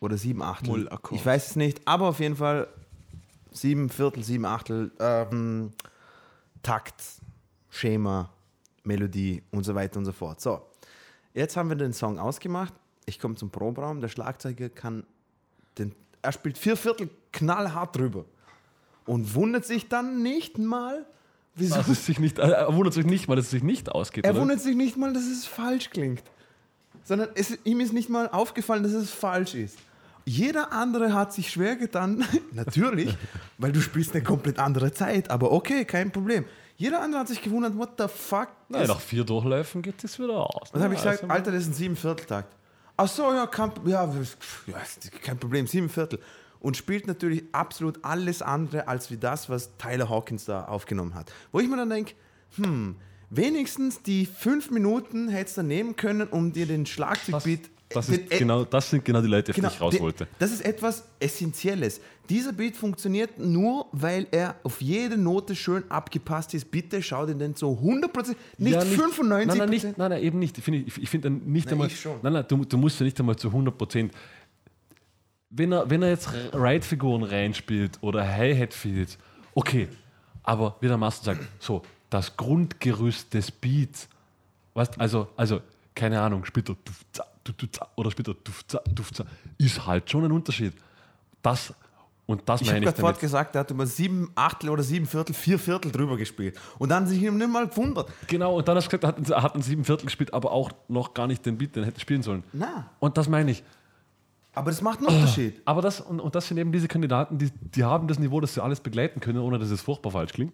oder 0.01 0.17
sieben 0.17 0.41
Achtel. 0.41 0.89
Ich 1.11 1.25
weiß 1.25 1.51
es 1.51 1.55
nicht, 1.55 1.81
aber 1.85 2.07
auf 2.09 2.19
jeden 2.19 2.35
Fall 2.35 2.67
sieben 3.51 3.89
Viertel, 3.89 4.23
sieben 4.23 4.45
Achtel 4.45 4.91
ähm, 4.99 5.71
Takt, 6.61 7.01
Schema, 7.69 8.29
Melodie 8.83 9.43
und 9.51 9.63
so 9.63 9.75
weiter 9.75 9.97
und 9.99 10.05
so 10.05 10.11
fort. 10.11 10.41
So, 10.41 10.61
jetzt 11.33 11.57
haben 11.57 11.69
wir 11.69 11.75
den 11.75 11.93
Song 11.93 12.19
ausgemacht. 12.19 12.73
Ich 13.05 13.19
komme 13.19 13.35
zum 13.35 13.49
Proberaum. 13.49 14.01
Der 14.01 14.07
Schlagzeuger 14.07 14.69
kann 14.69 15.05
den, 15.77 15.95
er 16.21 16.31
spielt 16.31 16.57
vier 16.57 16.77
Viertel 16.77 17.09
knallhart 17.31 17.95
drüber 17.95 18.25
und 19.05 19.33
wundert 19.33 19.65
sich 19.65 19.89
dann 19.89 20.21
nicht 20.21 20.57
mal, 20.57 21.05
wieso. 21.55 21.75
Dass 21.75 21.87
es 21.87 22.05
sich 22.05 22.19
nicht, 22.19 22.37
äh, 22.39 22.49
er 22.49 22.75
wundert 22.75 22.93
sich 22.93 23.05
nicht, 23.05 23.27
weil 23.27 23.37
es 23.39 23.49
sich 23.49 23.63
nicht 23.63 23.89
ausgeht. 23.91 24.25
Er 24.25 24.31
oder? 24.31 24.41
wundert 24.41 24.61
sich 24.61 24.75
nicht 24.75 24.97
mal, 24.97 25.13
dass 25.13 25.23
es 25.23 25.45
falsch 25.45 25.89
klingt, 25.89 26.23
sondern 27.03 27.29
es, 27.35 27.57
ihm 27.63 27.79
ist 27.79 27.93
nicht 27.93 28.09
mal 28.09 28.29
aufgefallen, 28.29 28.83
dass 28.83 28.93
es 28.93 29.11
falsch 29.11 29.55
ist. 29.55 29.77
Jeder 30.25 30.71
andere 30.71 31.13
hat 31.13 31.33
sich 31.33 31.49
schwer 31.49 31.75
getan, 31.75 32.23
natürlich, 32.51 33.17
weil 33.57 33.71
du 33.71 33.81
spielst 33.81 34.13
eine 34.13 34.23
komplett 34.23 34.59
andere 34.59 34.91
Zeit, 34.91 35.31
aber 35.31 35.51
okay, 35.51 35.85
kein 35.85 36.11
Problem. 36.11 36.45
Jeder 36.79 37.01
andere 37.01 37.19
hat 37.19 37.27
sich 37.27 37.41
gewundert, 37.41 37.77
what 37.77 37.89
the 37.97 38.05
fuck? 38.07 38.47
Nein, 38.69 38.87
nach 38.87 39.01
vier 39.01 39.25
Durchläufen 39.25 39.81
geht 39.81 40.01
es 40.01 40.17
wieder 40.17 40.37
aus. 40.49 40.71
Dann 40.71 40.81
habe 40.81 40.93
ich 40.93 41.01
gesagt, 41.01 41.23
also- 41.23 41.33
Alter, 41.33 41.51
das 41.51 41.63
ist 41.63 41.67
ein 41.71 41.73
Siebenvierteltakt. 41.73 42.55
ach 42.95 43.07
so, 43.09 43.33
ja, 43.33 43.47
kein, 43.47 43.73
ja, 43.85 44.09
kein 45.21 45.37
Problem, 45.37 45.67
sieben 45.67 45.89
Viertel. 45.89 46.19
Und 46.61 46.77
spielt 46.77 47.05
natürlich 47.05 47.43
absolut 47.51 48.03
alles 48.05 48.41
andere 48.41 48.87
als 48.87 49.11
wie 49.11 49.17
das, 49.17 49.49
was 49.49 49.75
Tyler 49.77 50.07
Hawkins 50.09 50.45
da 50.45 50.65
aufgenommen 50.65 51.15
hat. 51.15 51.33
Wo 51.51 51.59
ich 51.59 51.67
mir 51.67 51.75
dann 51.75 51.89
denke, 51.89 52.13
hm, 52.55 52.95
wenigstens 53.29 54.01
die 54.01 54.25
fünf 54.25 54.71
Minuten 54.71 55.27
hättest 55.27 55.57
du 55.57 55.63
nehmen 55.63 55.97
können, 55.97 56.29
um 56.29 56.53
dir 56.53 56.65
den 56.65 56.85
Schlagzeugbeat 56.85 57.69
Das, 57.89 58.05
den- 58.07 58.21
ist 58.27 58.29
genau, 58.37 58.63
das 58.65 58.89
sind 58.89 59.03
genau 59.03 59.21
die 59.21 59.27
Leute, 59.27 59.51
auf 59.51 59.55
die 59.55 59.65
ich 59.65 59.81
raus 59.81 59.99
wollte. 59.99 60.27
Das 60.37 60.51
ist 60.51 60.63
etwas 60.63 61.03
Essentielles. 61.19 61.99
Dieser 62.29 62.53
Beat 62.53 62.77
funktioniert 62.77 63.39
nur, 63.39 63.87
weil 63.91 64.27
er 64.29 64.55
auf 64.61 64.79
jede 64.81 65.17
Note 65.17 65.55
schön 65.55 65.83
abgepasst 65.89 66.53
ist. 66.53 66.69
Bitte 66.69 67.01
schau 67.01 67.25
dir 67.25 67.33
den 67.33 67.55
so 67.55 67.71
100%, 67.71 68.35
nicht 68.59 68.73
Ja, 68.73 68.81
95%. 68.81 69.23
Nein, 69.23 69.47
nein, 69.47 69.69
nicht, 69.69 69.83
nein, 69.97 70.11
nein, 70.11 70.21
eben 70.21 70.37
nicht. 70.37 70.55
Ich 70.59 70.63
finde 70.63 70.79
ich, 70.79 71.09
find 71.09 71.47
nicht 71.47 71.65
Nein, 71.65 71.73
einmal. 71.73 71.87
ich 71.87 71.99
schon. 71.99 72.17
Nein, 72.21 72.33
nein, 72.33 72.45
du, 72.47 72.63
du 72.63 72.77
musst 72.77 72.99
ja 72.99 73.05
nicht 73.05 73.19
einmal 73.19 73.35
zu 73.35 73.47
100 73.47 73.75
Prozent. 73.75 74.13
Wenn 75.49 75.71
er, 75.71 75.89
wenn 75.89 76.03
er 76.03 76.09
jetzt 76.09 76.29
Ride-Figuren 76.53 77.23
reinspielt 77.23 77.97
oder 78.01 78.27
Hi-Hat-Fills, 78.27 79.17
okay. 79.55 79.87
Aber 80.43 80.75
wie 80.81 80.87
der 80.87 80.97
Master 80.97 81.33
sagt, 81.33 81.47
so, 81.59 81.81
das 82.11 82.37
Grundgerüst 82.37 83.33
des 83.33 83.49
Beats, 83.49 84.07
weißt, 84.75 84.99
also, 84.99 85.27
also, 85.35 85.61
keine 85.95 86.21
Ahnung, 86.21 86.45
spielt 86.45 86.69
er 86.69 86.75
oder 87.95 88.09
er 88.17 88.33
dufza, 88.93 89.25
ist 89.57 89.85
halt 89.85 90.09
schon 90.09 90.25
ein 90.25 90.31
Unterschied. 90.31 90.73
Das, 91.41 91.73
und 92.25 92.47
das 92.47 92.61
Ich 92.61 92.67
habe 92.67 92.75
meine 92.75 92.85
ich 92.85 92.85
gerade 92.91 92.99
vorhin 92.99 93.13
damit. 93.15 93.21
gesagt, 93.21 93.55
er 93.55 93.61
hat 93.61 93.71
über 93.71 93.85
sieben 93.85 94.31
Achtel 94.35 94.69
oder 94.69 94.83
sieben 94.83 95.05
Viertel, 95.07 95.33
vier 95.33 95.57
Viertel 95.57 95.91
drüber 95.91 96.17
gespielt. 96.17 96.57
Und 96.77 96.89
dann 96.89 97.07
sich 97.07 97.21
ihm 97.21 97.37
nicht 97.37 97.49
mal 97.49 97.67
gewundert. 97.67 98.09
Genau, 98.27 98.57
und 98.57 98.67
dann 98.67 98.75
hast 98.77 98.91
du 98.91 98.97
gesagt, 98.97 99.03
er 99.03 99.07
hat, 99.23 99.29
er 99.29 99.41
hat 99.43 99.55
ein 99.55 99.61
sieben 99.61 99.83
Viertel 99.85 100.05
gespielt, 100.05 100.33
aber 100.33 100.51
auch 100.51 100.71
noch 100.87 101.13
gar 101.13 101.27
nicht 101.27 101.45
den 101.45 101.57
Beat, 101.57 101.75
den 101.75 101.83
er 101.83 101.87
hätte 101.87 101.99
spielen 101.99 102.21
sollen. 102.21 102.43
Na, 102.53 102.89
Und 102.99 103.17
das 103.17 103.27
meine 103.29 103.51
ich. 103.51 103.63
aber 104.53 104.69
das 104.71 104.81
macht 104.81 104.99
einen 104.99 105.07
Unterschied. 105.07 105.61
Aber 105.65 105.81
das, 105.81 106.01
und, 106.01 106.19
und 106.19 106.35
das 106.35 106.47
sind 106.47 106.57
eben 106.57 106.71
diese 106.71 106.87
Kandidaten, 106.87 107.37
die, 107.37 107.49
die 107.75 107.83
haben 107.83 108.07
das 108.07 108.19
Niveau, 108.19 108.39
dass 108.41 108.53
sie 108.53 108.61
alles 108.63 108.79
begleiten 108.79 109.19
können, 109.21 109.39
ohne 109.39 109.57
dass 109.57 109.69
es 109.71 109.81
furchtbar 109.81 110.11
falsch 110.11 110.33
klingt. 110.33 110.53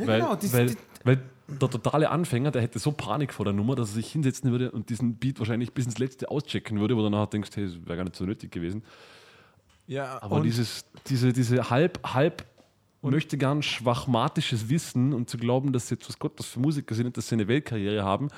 Ja, 0.00 0.06
weil, 0.06 0.20
genau, 0.20 0.34
die- 0.36 0.52
weil, 0.52 0.66
die- 0.66 0.76
weil 1.04 1.22
der 1.48 1.70
totale 1.70 2.10
Anfänger, 2.10 2.50
der 2.50 2.62
hätte 2.62 2.78
so 2.78 2.92
Panik 2.92 3.32
vor 3.32 3.44
der 3.44 3.54
Nummer, 3.54 3.74
dass 3.74 3.90
er 3.90 3.94
sich 3.94 4.12
hinsetzen 4.12 4.50
würde 4.52 4.70
und 4.70 4.88
diesen 4.90 5.16
Beat 5.16 5.38
wahrscheinlich 5.38 5.72
bis 5.72 5.86
ins 5.86 5.98
Letzte 5.98 6.30
auschecken 6.30 6.78
würde, 6.80 6.96
wo 6.96 7.02
du 7.02 7.10
nachher 7.10 7.26
denkst, 7.28 7.50
hey, 7.54 7.66
das 7.66 7.74
wäre 7.86 7.96
gar 7.96 8.04
nicht 8.04 8.16
so 8.16 8.24
nötig 8.24 8.50
gewesen. 8.52 8.82
Ja, 9.86 10.22
Aber 10.22 10.36
und 10.36 10.44
dieses, 10.44 10.84
diese, 11.08 11.32
diese 11.32 11.68
halb, 11.70 11.98
halb 12.14 12.46
möchte 13.02 13.36
gern 13.38 13.62
schwachmatisches 13.62 14.68
Wissen 14.68 15.12
und 15.12 15.28
zu 15.28 15.38
glauben, 15.38 15.72
dass 15.72 15.88
sie 15.88 15.94
jetzt 15.94 16.08
was 16.08 16.18
Gott 16.18 16.34
was 16.36 16.46
für 16.46 16.60
Musiker 16.60 16.94
sind 16.94 17.06
und 17.06 17.16
dass 17.16 17.28
sie 17.28 17.34
eine 17.34 17.48
Weltkarriere 17.48 18.04
haben, 18.04 18.28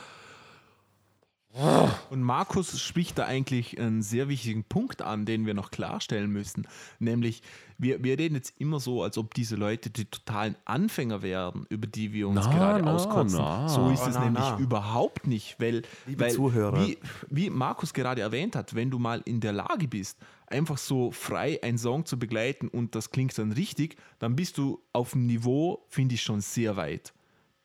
Und 2.09 2.23
Markus 2.23 2.81
spricht 2.81 3.19
da 3.19 3.27
eigentlich 3.27 3.79
einen 3.79 4.01
sehr 4.01 4.29
wichtigen 4.31 4.65
Punkt 4.65 5.03
an, 5.03 5.27
den 5.27 5.45
wir 5.45 5.53
noch 5.53 5.71
klarstellen 5.71 6.31
müssen. 6.31 6.67
Nämlich, 6.99 7.43
wir, 7.83 8.03
wir 8.05 8.19
reden 8.19 8.37
jetzt 8.37 8.55
immer 8.61 8.79
so, 8.81 9.03
als 9.03 9.19
ob 9.19 9.35
diese 9.35 9.57
Leute 9.57 9.91
die 9.91 10.05
totalen 10.05 10.55
Anfänger 10.65 11.21
wären, 11.23 11.67
über 11.69 11.87
die 11.87 12.13
wir 12.13 12.29
uns 12.29 12.47
Na, 12.47 12.53
gerade 12.53 12.85
na, 12.85 12.95
auskotzen. 12.95 13.39
na. 13.39 13.69
So 13.69 13.91
ist 13.91 14.03
Oh, 14.05 14.09
es 14.09 14.15
na, 14.15 14.25
nämlich 14.25 14.43
na. 14.45 14.59
überhaupt 14.59 15.27
nicht, 15.27 15.57
weil, 15.61 15.83
Liebe 16.07 16.21
weil 16.25 16.31
Zuhörer. 16.31 16.87
Wie, 16.87 16.97
wie 17.29 17.51
Markus 17.51 17.93
gerade 17.93 18.23
erwähnt 18.23 18.55
hat, 18.57 18.75
wenn 18.75 18.91
du 18.91 18.99
mal 18.99 19.21
in 19.25 19.41
der 19.41 19.53
Lage 19.53 19.89
bist, 19.89 20.17
einfach 20.47 20.79
so 20.79 21.11
frei 21.11 21.59
einen 21.63 21.77
Song 21.79 22.07
zu 22.07 22.19
begleiten 22.19 22.69
und 22.69 22.95
das 22.95 23.11
klingt 23.11 23.37
dann 23.37 23.53
richtig, 23.53 23.97
dann 24.21 24.37
bist 24.37 24.59
du 24.59 24.81
auf 24.93 25.11
dem 25.13 25.27
Niveau, 25.27 25.85
finde 25.89 26.15
ich, 26.15 26.23
schon 26.23 26.41
sehr 26.41 26.77
weit. 26.77 27.13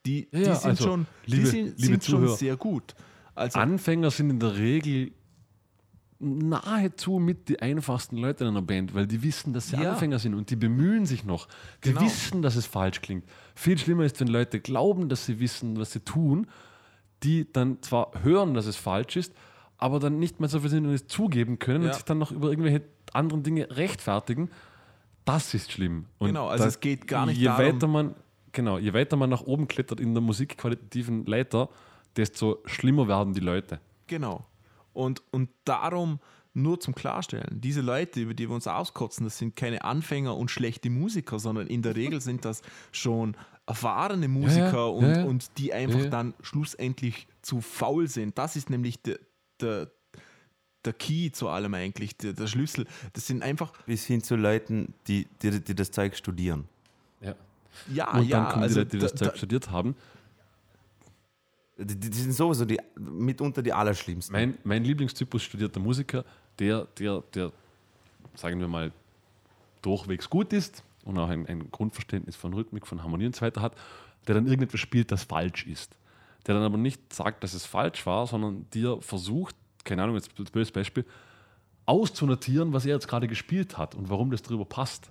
Die, 0.05 0.27
Ja, 0.31 0.39
die 0.39 0.43
sind, 0.55 0.65
also, 0.65 0.83
schon, 0.85 1.05
liebe- 1.25 1.41
die 1.43 1.47
sind, 1.49 1.65
liebe 1.79 1.81
sind 1.81 2.03
schon 2.05 2.27
sehr 2.35 2.55
gut. 2.57 2.95
Also, 3.35 3.59
Anfänger 3.59 4.09
sind 4.09 4.31
in 4.31 4.39
der 4.39 4.55
Regel 4.57 5.11
nahezu 6.19 7.19
mit 7.19 7.47
die 7.49 7.61
einfachsten 7.61 8.17
Leute 8.17 8.43
in 8.43 8.49
einer 8.51 8.61
Band, 8.61 8.93
weil 8.95 9.05
die 9.07 9.21
wissen, 9.23 9.53
dass 9.53 9.69
sie 9.69 9.77
Ja. 9.77 9.91
Anfänger 9.91 10.19
sind 10.19 10.33
und 10.33 10.49
die 10.49 10.55
bemühen 10.55 11.05
sich 11.05 11.23
noch. 11.25 11.47
Die 11.83 11.89
Genau. 11.89 12.01
wissen, 12.01 12.41
dass 12.41 12.55
es 12.55 12.65
falsch 12.65 13.01
klingt. 13.01 13.23
Viel 13.55 13.77
schlimmer 13.77 14.03
ist, 14.03 14.19
wenn 14.19 14.27
Leute 14.27 14.59
glauben, 14.59 15.09
dass 15.09 15.25
sie 15.25 15.39
wissen, 15.39 15.79
was 15.79 15.91
sie 15.91 15.99
tun, 15.99 16.47
die 17.23 17.51
dann 17.51 17.81
zwar 17.81 18.11
hören, 18.23 18.53
dass 18.53 18.65
es 18.65 18.75
falsch 18.75 19.15
ist, 19.15 19.33
aber 19.77 19.99
dann 19.99 20.17
nicht 20.19 20.39
mehr 20.39 20.49
so 20.49 20.59
viel 20.59 20.69
sind 20.69 20.85
und 20.85 20.93
es 20.93 21.07
zugeben 21.07 21.59
können 21.59 21.83
Ja. 21.83 21.89
und 21.89 21.95
sich 21.95 22.03
dann 22.05 22.17
noch 22.17 22.31
über 22.31 22.49
irgendwelche 22.49 22.81
anderen 23.13 23.43
Dinge 23.43 23.67
rechtfertigen. 23.77 24.49
Das 25.25 25.53
ist 25.53 25.71
schlimm. 25.71 26.05
Und 26.19 26.27
Genau, 26.29 26.47
also 26.47 26.63
da- 26.63 26.67
es 26.69 26.79
geht 26.79 27.07
gar 27.07 27.25
nicht 27.25 27.37
je 27.37 27.45
darum- 27.45 27.65
Weiter 27.75 27.87
man, 27.87 28.15
genau, 28.53 28.77
je 28.77 28.93
weiter 28.93 29.17
man 29.17 29.29
nach 29.29 29.41
oben 29.41 29.67
klettert 29.67 29.99
in 29.99 30.13
der 30.13 30.21
musikqualitativen 30.21 31.25
Leiter, 31.25 31.69
desto 32.15 32.59
schlimmer 32.65 33.07
werden 33.07 33.33
die 33.33 33.39
Leute. 33.39 33.79
Genau. 34.07 34.45
Und, 34.97 35.21
und 35.31 35.49
darum 35.65 36.19
nur 36.53 36.79
zum 36.79 36.95
Klarstellen, 36.95 37.61
diese 37.61 37.81
Leute, 37.81 38.19
über 38.19 38.33
die 38.33 38.49
wir 38.49 38.55
uns 38.55 38.65
auskotzen, 38.67 39.25
das 39.25 39.37
sind 39.37 39.55
keine 39.55 39.83
Anfänger 39.83 40.35
und 40.35 40.49
schlechte 40.49 40.89
Musiker, 40.89 41.37
sondern 41.37 41.67
in 41.67 41.83
der 41.83 41.95
Regel 42.03 42.19
sind 42.19 42.45
das 42.45 42.63
schon 42.91 43.37
erfahrene 43.67 44.27
Musiker 44.27 44.71
ja, 44.77 44.85
und, 44.85 45.05
ja, 45.05 45.17
ja. 45.19 45.23
und 45.25 45.57
die 45.59 45.71
einfach 45.73 45.99
Ja, 45.99 46.05
ja. 46.05 46.09
dann 46.09 46.33
schlussendlich 46.41 47.27
zu 47.43 47.61
faul 47.61 48.07
sind. 48.07 48.37
Das 48.39 48.55
ist 48.55 48.69
nämlich 48.71 48.99
der, 49.03 49.19
der, 49.61 49.91
der 50.85 50.93
Key 50.93 51.31
zu 51.31 51.47
allem 51.49 51.73
eigentlich, 51.75 52.17
der, 52.17 52.33
der 52.33 52.47
Schlüssel. 52.47 52.87
Das 53.13 53.27
sind 53.27 53.43
einfach, 53.43 53.73
Bis 53.85 54.05
hin 54.05 54.23
zu 54.23 54.35
Leuten, 54.35 54.93
die, 55.07 55.27
die, 55.43 55.61
die 55.61 55.75
das 55.75 55.91
Zeug 55.91 56.15
studieren. 56.15 56.65
Ja. 57.21 57.35
ja, 57.93 58.11
Und 58.17 58.27
ja, 58.27 58.39
dann 58.41 58.49
kommen 58.51 58.63
also 58.63 58.75
die 58.75 58.79
Leute, 58.83 58.97
die 58.97 58.99
das 58.99 59.11
da- 59.11 59.17
Zeug 59.25 59.31
da- 59.33 59.37
studiert 59.37 59.69
haben. 59.69 59.95
Die, 61.77 61.95
die 61.95 62.17
sind 62.17 62.33
sowieso 62.33 62.65
die, 62.65 62.79
mitunter 62.99 63.61
die 63.61 63.71
Allerschlimmsten. 63.71 64.33
Mein, 64.33 64.57
mein 64.63 64.83
Lieblingstypus 64.83 65.43
studierter 65.43 65.79
Musiker, 65.79 66.25
der, 66.57 66.87
der, 66.97 67.23
der, 67.33 67.51
sagen 68.35 68.59
wir 68.59 68.67
mal, 68.67 68.91
durchwegs 69.81 70.29
gut 70.29 70.53
ist 70.53 70.83
und 71.05 71.17
auch 71.19 71.29
ein, 71.29 71.45
ein 71.45 71.69
Grundverständnis 71.71 72.35
von 72.35 72.53
Rhythmik, 72.53 72.87
von 72.87 73.03
Harmonie 73.03 73.27
und 73.27 73.35
so 73.35 73.41
weiter 73.41 73.61
hat, 73.61 73.75
der 74.27 74.35
dann 74.35 74.47
irgendetwas 74.47 74.79
spielt, 74.79 75.11
das 75.11 75.23
falsch 75.23 75.67
ist. 75.67 75.95
Der 76.45 76.55
dann 76.55 76.63
aber 76.63 76.77
nicht 76.77 77.13
sagt, 77.13 77.43
dass 77.43 77.53
es 77.53 77.65
falsch 77.65 78.05
war, 78.05 78.25
sondern 78.25 78.65
dir 78.73 79.01
versucht, 79.01 79.55
keine 79.83 80.03
Ahnung, 80.03 80.15
jetzt 80.15 80.33
böses 80.51 80.71
Beispiel, 80.71 81.05
auszunotieren, 81.85 82.73
was 82.73 82.85
er 82.85 82.95
jetzt 82.95 83.07
gerade 83.07 83.27
gespielt 83.27 83.77
hat 83.77 83.95
und 83.95 84.09
warum 84.09 84.31
das 84.31 84.41
drüber 84.41 84.65
passt. 84.65 85.09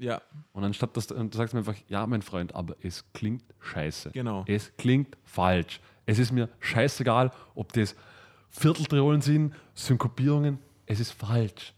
Ja, 0.00 0.22
Und 0.52 0.64
anstatt 0.64 0.96
dass 0.96 1.06
du 1.06 1.14
sagst 1.32 1.52
mir 1.52 1.60
einfach, 1.60 1.76
ja, 1.88 2.06
mein 2.06 2.22
Freund, 2.22 2.54
aber 2.54 2.74
es 2.82 3.04
klingt 3.12 3.44
scheiße. 3.60 4.10
Genau. 4.12 4.44
Es 4.46 4.72
klingt 4.78 5.16
falsch. 5.24 5.80
Es 6.06 6.18
ist 6.18 6.32
mir 6.32 6.48
scheißegal, 6.58 7.30
ob 7.54 7.72
das 7.74 7.94
Vierteltriolen 8.48 9.20
sind, 9.20 9.54
Synkopierungen. 9.74 10.58
Es 10.86 11.00
ist 11.00 11.12
falsch. 11.12 11.74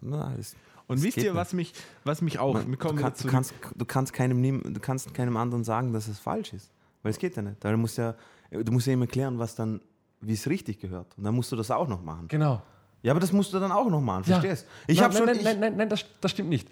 Na, 0.00 0.32
das, 0.36 0.54
und 0.86 0.98
das 0.98 1.04
wisst 1.04 1.16
ihr, 1.18 1.24
nicht. 1.24 1.34
was 1.34 1.52
mich, 1.52 1.72
was 2.04 2.22
mich 2.22 2.38
auch, 2.38 2.54
Man, 2.54 2.70
du, 2.70 2.76
kannst, 2.76 3.24
du, 3.24 3.28
kannst, 3.28 3.54
du, 3.74 3.84
kannst 3.84 4.12
keinem, 4.12 4.62
du 4.74 4.80
kannst 4.80 5.12
keinem 5.12 5.36
anderen 5.36 5.64
sagen, 5.64 5.92
dass 5.92 6.06
es 6.06 6.20
falsch 6.20 6.52
ist. 6.52 6.70
Weil 7.02 7.10
es 7.10 7.18
geht 7.18 7.34
ja 7.36 7.42
nicht. 7.42 7.56
Da 7.64 7.76
musst 7.76 7.98
ja, 7.98 8.14
du 8.50 8.72
musst 8.72 8.86
ja 8.86 8.92
ihm 8.92 9.02
erklären, 9.02 9.38
was 9.38 9.56
dann, 9.56 9.80
wie 10.20 10.34
es 10.34 10.48
richtig 10.48 10.78
gehört. 10.78 11.16
Und 11.16 11.24
dann 11.24 11.34
musst 11.34 11.50
du 11.50 11.56
das 11.56 11.70
auch 11.70 11.88
noch 11.88 12.02
machen. 12.02 12.28
Genau. 12.28 12.62
Ja, 13.02 13.12
aber 13.12 13.20
das 13.20 13.32
musst 13.32 13.52
du 13.52 13.58
dann 13.58 13.72
auch 13.72 13.88
noch 13.88 14.00
machen, 14.00 14.24
verstehst? 14.24 14.66
Ich 14.86 14.96
nein, 14.98 15.04
habe 15.04 15.16
schon. 15.16 15.26
Nein, 15.26 15.38
nein, 15.42 15.60
nein, 15.60 15.76
nein, 15.76 15.88
das, 15.88 16.04
das 16.20 16.30
stimmt 16.30 16.50
nicht. 16.50 16.68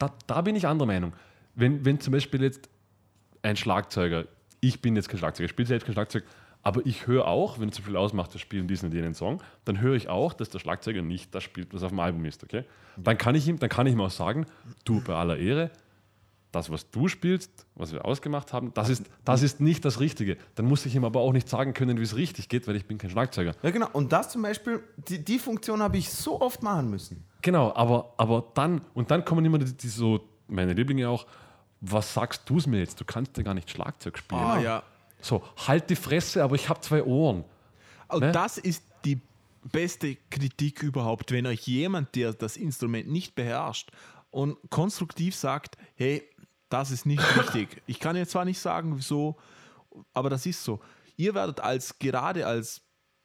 Da, 0.00 0.12
da 0.26 0.40
bin 0.40 0.56
ich 0.56 0.66
anderer 0.66 0.86
Meinung. 0.86 1.12
Wenn, 1.54 1.84
wenn 1.84 2.00
zum 2.00 2.12
Beispiel 2.12 2.42
jetzt 2.42 2.68
ein 3.42 3.56
Schlagzeuger, 3.56 4.24
ich 4.60 4.82
bin 4.82 4.96
jetzt 4.96 5.08
kein 5.08 5.18
Schlagzeuger, 5.18 5.44
ich 5.44 5.50
spiele 5.50 5.68
selbst 5.68 5.84
kein 5.84 5.92
Schlagzeug, 5.92 6.24
aber 6.62 6.84
ich 6.84 7.06
höre 7.06 7.26
auch, 7.26 7.60
wenn 7.60 7.70
zum 7.70 7.84
Beispiel 7.84 7.96
ausmacht, 7.96 8.32
wir 8.34 8.40
spielen 8.40 8.66
diesen 8.66 8.86
und 8.86 8.94
jenen 8.94 9.14
Song, 9.14 9.42
dann 9.64 9.80
höre 9.80 9.94
ich 9.94 10.08
auch, 10.08 10.32
dass 10.32 10.48
der 10.48 10.58
Schlagzeuger 10.58 11.02
nicht 11.02 11.34
das 11.34 11.44
spielt, 11.44 11.72
was 11.74 11.82
auf 11.82 11.90
dem 11.90 12.00
Album 12.00 12.24
ist, 12.24 12.42
okay? 12.42 12.64
Dann 12.96 13.18
kann 13.18 13.34
ich 13.34 13.46
ihm, 13.46 13.58
dann 13.58 13.68
kann 13.68 13.86
ich 13.86 13.92
ihm 13.92 14.00
auch 14.00 14.10
sagen, 14.10 14.46
du, 14.84 15.02
bei 15.02 15.14
aller 15.14 15.36
Ehre, 15.38 15.70
das, 16.52 16.70
was 16.70 16.90
du 16.90 17.08
spielst, 17.08 17.66
was 17.74 17.92
wir 17.92 18.04
ausgemacht 18.04 18.52
haben, 18.52 18.72
das 18.74 18.88
ist, 18.88 19.04
das 19.24 19.42
ist 19.42 19.60
nicht 19.60 19.84
das 19.84 20.00
Richtige. 20.00 20.36
Dann 20.56 20.66
muss 20.66 20.84
ich 20.86 20.94
ihm 20.94 21.04
aber 21.04 21.20
auch 21.20 21.32
nicht 21.32 21.48
sagen 21.48 21.74
können, 21.74 21.98
wie 21.98 22.02
es 22.02 22.16
richtig 22.16 22.48
geht, 22.48 22.66
weil 22.66 22.76
ich 22.76 22.86
bin 22.86 22.98
kein 22.98 23.10
Schlagzeuger. 23.10 23.54
ja, 23.62 23.70
genau. 23.70 23.88
Und 23.92 24.12
das 24.12 24.30
zum 24.30 24.42
Beispiel, 24.42 24.82
die, 25.08 25.24
die 25.24 25.38
Funktion 25.38 25.82
habe 25.82 25.96
ich 25.98 26.10
so 26.10 26.40
oft 26.40 26.62
machen 26.62 26.90
müssen. 26.90 27.24
Genau, 27.42 27.72
aber, 27.74 28.12
aber 28.16 28.44
dann, 28.54 28.80
und 28.94 29.10
dann 29.10 29.24
kommen 29.24 29.44
immer 29.44 29.58
die, 29.58 29.72
die 29.76 29.88
so, 29.88 30.20
meine 30.48 30.72
Lieblinge 30.72 31.08
auch, 31.08 31.26
was 31.80 32.12
sagst 32.12 32.42
du 32.46 32.58
es 32.58 32.66
mir 32.66 32.80
jetzt? 32.80 33.00
Du 33.00 33.04
kannst 33.04 33.36
ja 33.36 33.42
gar 33.42 33.54
nicht 33.54 33.70
Schlagzeug 33.70 34.18
spielen. 34.18 34.40
Ah, 34.40 34.60
ja. 34.60 34.82
So, 35.22 35.42
halt 35.66 35.88
die 35.88 35.96
Fresse, 35.96 36.42
aber 36.42 36.54
ich 36.56 36.68
habe 36.68 36.80
zwei 36.80 37.02
Ohren. 37.04 37.44
Und 38.08 38.20
Ne? 38.20 38.32
das 38.32 38.58
ist 38.58 38.82
die 39.04 39.20
beste 39.70 40.16
Kritik 40.30 40.82
überhaupt, 40.82 41.30
wenn 41.32 41.46
euch 41.46 41.66
jemand, 41.66 42.14
der 42.16 42.32
das 42.32 42.56
Instrument 42.56 43.08
nicht 43.10 43.34
beherrscht 43.34 43.90
und 44.30 44.56
konstruktiv 44.70 45.34
sagt, 45.34 45.76
hey, 45.94 46.22
das 46.70 46.90
ist 46.90 47.04
nicht 47.04 47.22
richtig. 47.36 47.82
Ich 47.86 48.00
kann 48.00 48.16
jetzt 48.16 48.32
zwar 48.32 48.46
nicht 48.46 48.58
sagen, 48.58 48.96
wieso, 48.96 49.36
aber 50.14 50.30
das 50.30 50.46
ist 50.46 50.64
so. 50.64 50.80
Ihr 51.16 51.34
werdet 51.34 51.60
als 51.60 51.98
gerade 51.98 52.46
als, 52.46 52.80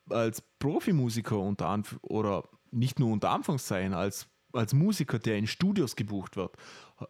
als 0.09 0.41
Profimusiker 0.59 1.39
unter 1.39 1.67
Anf 1.67 1.97
oder 2.01 2.43
nicht 2.71 2.99
nur 2.99 3.11
unter 3.11 3.29
Anführungszeichen, 3.29 3.93
als, 3.93 4.27
als 4.51 4.73
Musiker, 4.73 5.19
der 5.19 5.37
in 5.37 5.47
Studios 5.47 5.95
gebucht 5.95 6.35
wird, 6.35 6.55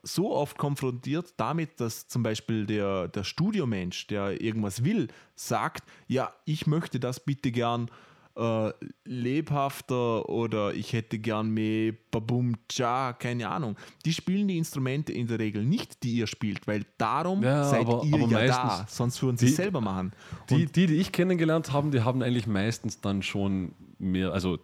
so 0.03 0.31
oft 0.31 0.57
konfrontiert 0.57 1.33
damit, 1.37 1.79
dass 1.79 2.07
zum 2.07 2.23
Beispiel 2.23 2.65
der, 2.65 3.07
der 3.07 3.23
Studiomensch, 3.23 4.07
der 4.07 4.41
irgendwas 4.41 4.83
will, 4.83 5.07
sagt, 5.35 5.83
ja, 6.07 6.33
ich 6.45 6.67
möchte 6.67 6.99
das 6.99 7.19
bitte 7.19 7.51
gern 7.51 7.89
äh, 8.37 8.71
lebhafter 9.05 10.27
oder 10.29 10.73
ich 10.73 10.93
hätte 10.93 11.19
gern 11.19 11.49
mehr 11.49 11.93
Babum 12.11 12.55
Cha, 12.69 13.13
keine 13.13 13.49
Ahnung. 13.49 13.75
Die 14.05 14.13
spielen 14.13 14.47
die 14.47 14.57
Instrumente 14.57 15.13
in 15.13 15.27
der 15.27 15.39
Regel 15.39 15.63
nicht, 15.63 16.03
die 16.03 16.13
ihr 16.15 16.27
spielt, 16.27 16.67
weil 16.67 16.85
darum 16.97 17.43
Ja, 17.43 17.63
seid 17.63 17.81
aber- 17.87 18.03
ihr 18.03 18.15
aber 18.23 18.31
ja 18.31 18.47
da, 18.47 18.85
sonst 18.89 19.21
würden 19.21 19.37
sie 19.37 19.45
die- 19.47 19.51
es 19.51 19.57
selber 19.57 19.81
machen. 19.81 20.11
Die, 20.49 20.65
die, 20.65 20.87
die 20.87 20.95
ich 20.95 21.11
kennengelernt 21.11 21.71
habe, 21.73 21.89
die 21.91 22.01
haben 22.01 22.21
eigentlich 22.21 22.47
meistens 22.47 22.99
dann 23.01 23.21
schon 23.21 23.73
mehr, 23.99 24.31
also 24.33 24.59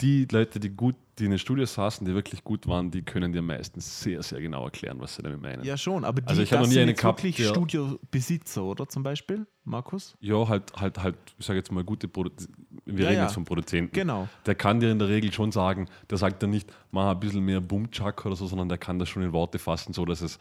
die 0.00 0.26
Leute, 0.30 0.58
die 0.60 0.70
gut, 0.70 0.94
die 1.18 1.24
in 1.26 1.30
den 1.30 1.38
Studios 1.38 1.74
saßen, 1.74 2.06
die 2.06 2.14
wirklich 2.14 2.42
gut 2.42 2.66
waren, 2.66 2.90
die 2.90 3.02
können 3.02 3.32
dir 3.32 3.42
meistens 3.42 4.00
sehr, 4.02 4.22
sehr 4.22 4.40
genau 4.40 4.64
erklären, 4.64 4.98
was 5.00 5.14
sie 5.16 5.22
damit 5.22 5.40
meinen. 5.42 5.62
Ja, 5.64 5.76
schon, 5.76 6.04
aber 6.04 6.20
die, 6.22 6.28
Also 6.28 6.40
ich 6.42 6.48
das 6.48 6.60
noch 6.60 6.66
nie 6.66 6.72
sind 6.74 6.88
jetzt 6.88 7.00
gehabt, 7.02 7.18
wirklich 7.22 7.36
der- 7.36 7.48
Studiobesitzer, 7.48 8.64
oder 8.64 8.88
zum 8.88 9.02
Beispiel, 9.02 9.46
Markus? 9.64 10.16
Ja, 10.20 10.48
halt, 10.48 10.72
halt, 10.76 11.02
halt, 11.02 11.16
ich 11.38 11.44
sage 11.44 11.58
jetzt 11.58 11.70
mal 11.70 11.84
gute 11.84 12.08
Produzenten. 12.08 12.66
Wir 12.86 13.04
Ja, 13.04 13.08
reden 13.10 13.18
ja. 13.20 13.24
jetzt 13.26 13.34
vom 13.34 13.44
Produzenten. 13.44 13.92
Genau. 13.92 14.28
Der 14.46 14.54
kann 14.54 14.80
dir 14.80 14.90
in 14.90 14.98
der 14.98 15.08
Regel 15.08 15.32
schon 15.32 15.52
sagen, 15.52 15.86
der 16.08 16.18
sagt 16.18 16.42
dann 16.42 16.50
nicht, 16.50 16.72
mach 16.90 17.10
ein 17.10 17.20
bisschen 17.20 17.44
mehr 17.44 17.60
Boom-Chuck 17.60 18.24
oder 18.24 18.36
so, 18.36 18.46
sondern 18.46 18.68
der 18.68 18.78
kann 18.78 18.98
das 18.98 19.08
schon 19.08 19.22
in 19.22 19.32
Worte 19.32 19.58
fassen, 19.58 19.92
so 19.92 20.04
dass 20.04 20.22
es 20.22 20.38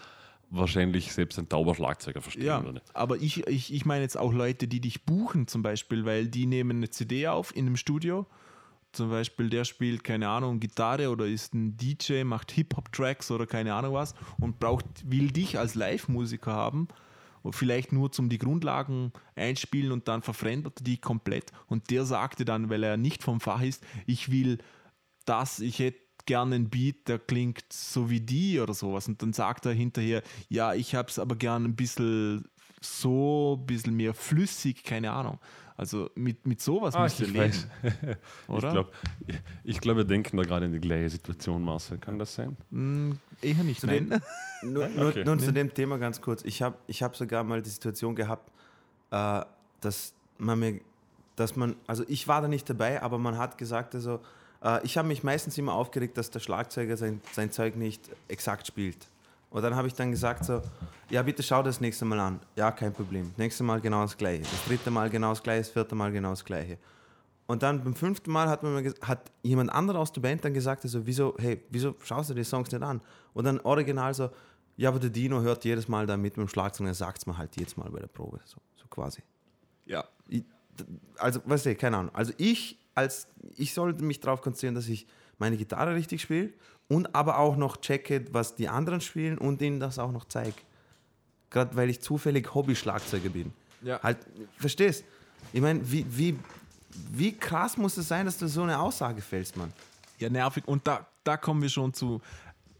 wahrscheinlich 0.52 1.12
selbst 1.14 1.38
ein 1.38 1.48
tauber 1.48 1.76
Schlagzeuger 1.76 2.22
verstehen 2.22 2.46
Ja, 2.46 2.64
würde. 2.64 2.82
aber 2.94 3.18
ich, 3.18 3.46
ich, 3.48 3.72
ich 3.74 3.86
meine 3.86 4.02
jetzt 4.02 4.18
auch 4.18 4.34
Leute, 4.34 4.68
die 4.68 4.80
dich 4.80 5.06
buchen 5.06 5.48
zum 5.48 5.62
Beispiel, 5.62 6.06
weil 6.06 6.28
die 6.28 6.46
nehmen 6.48 6.78
eine 6.78 6.90
CD 6.90 7.28
auf 7.28 7.56
in 7.56 7.68
einem 7.68 7.76
Studio. 7.76 8.26
Zum 8.92 9.10
Beispiel, 9.10 9.50
der 9.50 9.66
spielt, 9.66 10.04
keine 10.04 10.30
Ahnung, 10.30 10.60
Gitarre 10.60 11.10
oder 11.10 11.26
ist 11.26 11.54
ein 11.54 11.78
DJ, 11.78 12.24
macht 12.24 12.52
Hip-Hop-Tracks 12.52 13.30
oder 13.32 13.46
keine 13.46 13.74
Ahnung 13.74 13.94
was 13.94 14.16
und 14.40 14.60
braucht, 14.60 14.86
will 15.06 15.32
dich 15.32 15.60
als 15.60 15.76
Live-Musiker 15.76 16.54
haben. 16.54 16.88
Vielleicht 17.52 17.94
nur 17.94 18.12
zum 18.12 18.30
die 18.30 18.38
Grundlagen 18.38 19.14
einspielen 19.36 19.92
und 19.92 20.08
dann 20.08 20.22
verfremdet 20.22 20.82
er 20.82 20.84
die 20.84 20.98
komplett. 20.98 21.52
Und 21.68 21.90
der 21.90 22.06
sagte 22.06 22.46
dann, 22.46 22.70
weil 22.70 22.84
er 22.84 22.98
nicht 22.98 23.24
vom 23.24 23.40
Fach 23.40 23.62
ist, 23.62 23.84
ich 24.06 24.32
will 24.32 24.58
das, 25.26 25.60
ich 25.60 25.80
hätte 25.80 26.00
gerne 26.26 26.56
einen 26.56 26.70
Beat, 26.70 27.08
der 27.08 27.18
klingt 27.18 27.72
so 27.72 28.10
wie 28.10 28.20
die 28.20 28.60
oder 28.60 28.74
sowas. 28.74 29.08
Und 29.08 29.22
dann 29.22 29.34
sagt 29.34 29.66
er 29.66 29.74
hinterher, 29.74 30.22
ja, 30.50 30.74
ich 30.74 30.96
habe 30.96 31.10
es 31.10 31.18
aber 31.18 31.36
gern 31.36 31.64
ein 31.64 31.76
bisschen 31.76 32.46
so, 32.82 33.58
ein 33.60 33.66
bisschen 33.66 33.96
mehr 33.96 34.14
flüssig, 34.14 34.84
keine 34.84 35.12
Ahnung. 35.12 35.40
Also 35.80 36.10
mit, 36.16 36.46
mit 36.46 36.60
sowas 36.62 36.94
Ah, 36.94 37.04
müsst 37.04 37.22
ihr 37.22 37.28
ich 37.28 37.32
leben, 37.34 37.54
weiß. 37.54 37.68
oder? 38.50 38.68
Ich 38.68 38.74
glaube, 38.74 38.92
ich 39.64 39.80
glaub, 39.80 39.96
wir 39.96 40.04
denken 40.04 40.36
da 40.36 40.44
gerade 40.44 40.66
in 40.66 40.74
die 40.74 40.80
gleiche 40.82 41.10
Situation, 41.10 41.64
Marcel. 41.64 41.98
Kann 42.00 42.20
das 42.20 42.36
sein? 42.36 42.58
Hm, 42.70 43.18
eher 43.42 43.64
nicht, 43.64 43.80
Zu 43.80 43.88
nein. 43.88 44.10
dem- 44.10 44.22
Nur, 44.74 44.84
Okay. 44.84 45.24
nur, 45.24 45.36
nur 45.36 45.40
zu 45.40 45.54
dem 45.54 45.74
Thema 45.74 45.98
ganz 45.98 46.20
kurz. 46.20 46.44
Ich 46.44 46.62
habe 46.62 46.76
ich 46.88 47.02
hab 47.02 47.16
sogar 47.16 47.46
mal 47.46 47.62
die 47.62 47.70
Situation 47.70 48.14
gehabt, 48.14 48.52
äh, 49.12 49.40
dass 49.80 50.12
man 50.38 50.60
mir, 50.60 50.82
dass 51.38 51.56
man, 51.56 51.78
also 51.88 52.04
ich 52.10 52.28
war 52.28 52.42
da 52.42 52.50
nicht 52.50 52.70
dabei, 52.70 53.02
aber 53.02 53.18
man 53.18 53.38
hat 53.38 53.58
gesagt, 53.58 53.96
also 53.96 54.20
äh, 54.62 54.84
ich 54.86 54.98
habe 54.98 55.08
mich 55.08 55.24
meistens 55.24 55.58
immer 55.58 55.76
aufgeregt, 55.76 56.18
dass 56.18 56.30
der 56.30 56.42
Schlagzeuger 56.42 56.98
sein, 56.98 57.22
sein 57.32 57.54
Zeug 57.54 57.78
nicht 57.78 58.02
exakt 58.28 58.68
spielt. 58.68 58.98
Und 59.50 59.64
dann 59.64 59.76
habe 59.76 59.88
ich 59.88 59.94
dann 59.94 60.12
gesagt 60.12 60.46
so, 60.46 60.62
ja 61.10 61.24
bitte 61.24 61.42
schau 61.42 61.64
das 61.64 61.82
nächste 61.82 62.06
Mal 62.06 62.20
an. 62.20 62.40
Ja, 62.56 62.72
kein 62.72 62.94
Problem. 62.94 63.32
Nächstes 63.38 63.66
Mal 63.66 63.82
genau 63.82 64.04
das 64.04 64.16
gleiche. 64.16 64.44
Das 64.44 64.66
dritte 64.66 64.92
Mal 64.92 65.10
genau 65.10 65.30
das 65.30 65.42
gleiche, 65.42 65.62
das 65.62 65.70
vierte 65.70 65.96
Mal 65.96 66.12
genau 66.12 66.30
das 66.30 66.46
gleiche. 66.46 66.78
Und 67.48 67.64
dann 67.64 67.84
beim 67.84 67.96
fünften 67.96 68.32
Mal 68.32 68.48
hat, 68.48 68.62
mir 68.62 68.94
hat 69.02 69.32
jemand 69.42 69.72
anderer 69.72 70.00
aus 70.00 70.12
der 70.12 70.22
Band 70.22 70.46
dann 70.46 70.54
gesagt, 70.54 70.84
also, 70.84 71.04
wieso, 71.08 71.36
hey, 71.40 71.64
wieso 71.72 71.96
schaust 72.04 72.30
du 72.30 72.36
die 72.36 72.44
Songs 72.44 72.72
nicht 72.72 72.84
an? 72.84 73.02
Und 73.34 73.46
dann 73.46 73.60
original 73.62 74.14
so, 74.14 74.30
ja, 74.78 74.90
aber 74.90 75.00
der 75.00 75.10
Dino 75.10 75.42
hört 75.42 75.66
jedes 75.66 75.88
Mal 75.88 76.06
da 76.06 76.16
mit 76.16 76.38
mit 76.38 76.46
dem 76.46 76.48
Schlagzeug 76.48 76.82
und 76.82 76.88
er 76.88 76.94
sagt 76.94 77.18
es 77.18 77.26
mir 77.26 77.38
halt 77.38 77.56
jedes 77.58 77.76
Mal 77.76 77.90
bei 77.90 78.00
der 78.00 78.08
Probe. 78.08 78.40
So, 78.46 78.58
so 78.76 78.86
quasi. 78.88 79.24
Ja. 79.88 80.06
Ich, 80.28 80.46
also, 81.18 81.42
weißt 81.44 81.66
du, 81.66 81.76
keine 81.76 81.98
Ahnung. 81.98 82.14
Also 82.14 82.34
ich 82.38 82.78
als, 82.94 83.28
ich 83.56 83.74
sollte 83.74 84.04
mich 84.04 84.20
darauf 84.20 84.42
konzentrieren, 84.42 84.76
dass 84.76 84.88
ich 84.88 85.08
meine 85.38 85.58
Gitarre 85.58 85.96
richtig 85.96 86.22
spiele 86.22 86.54
und 86.90 87.16
aber 87.16 87.38
auch 87.38 87.56
noch 87.56 87.78
checke, 87.78 88.26
was 88.32 88.56
die 88.56 88.68
anderen 88.68 89.00
spielen 89.00 89.38
und 89.38 89.62
ihnen 89.62 89.80
das 89.80 89.98
auch 89.98 90.12
noch 90.12 90.26
zeige. 90.26 90.56
Gerade 91.50 91.76
weil 91.76 91.90
ich 91.90 92.02
zufällig 92.02 92.54
Hobby-Schlagzeuger 92.54 93.30
bin. 93.30 93.54
Ja. 93.82 94.02
Halt, 94.04 94.18
verstehst? 94.58 95.06
Ich 95.54 95.62
meine, 95.62 95.80
wie, 95.90 96.06
wie, 96.10 96.38
wie 97.12 97.32
krass 97.32 97.78
muss 97.78 97.96
es 97.96 98.08
sein, 98.08 98.26
dass 98.26 98.38
du 98.38 98.48
so 98.48 98.64
eine 98.64 98.80
Aussage 98.80 99.22
fällst, 99.22 99.56
Mann? 99.56 99.72
Ja, 100.18 100.30
nervig. 100.30 100.68
Und 100.68 100.86
da, 100.86 101.08
da 101.24 101.38
kommen 101.38 101.62
wir 101.62 101.70
schon 101.70 101.94
zu, 101.94 102.22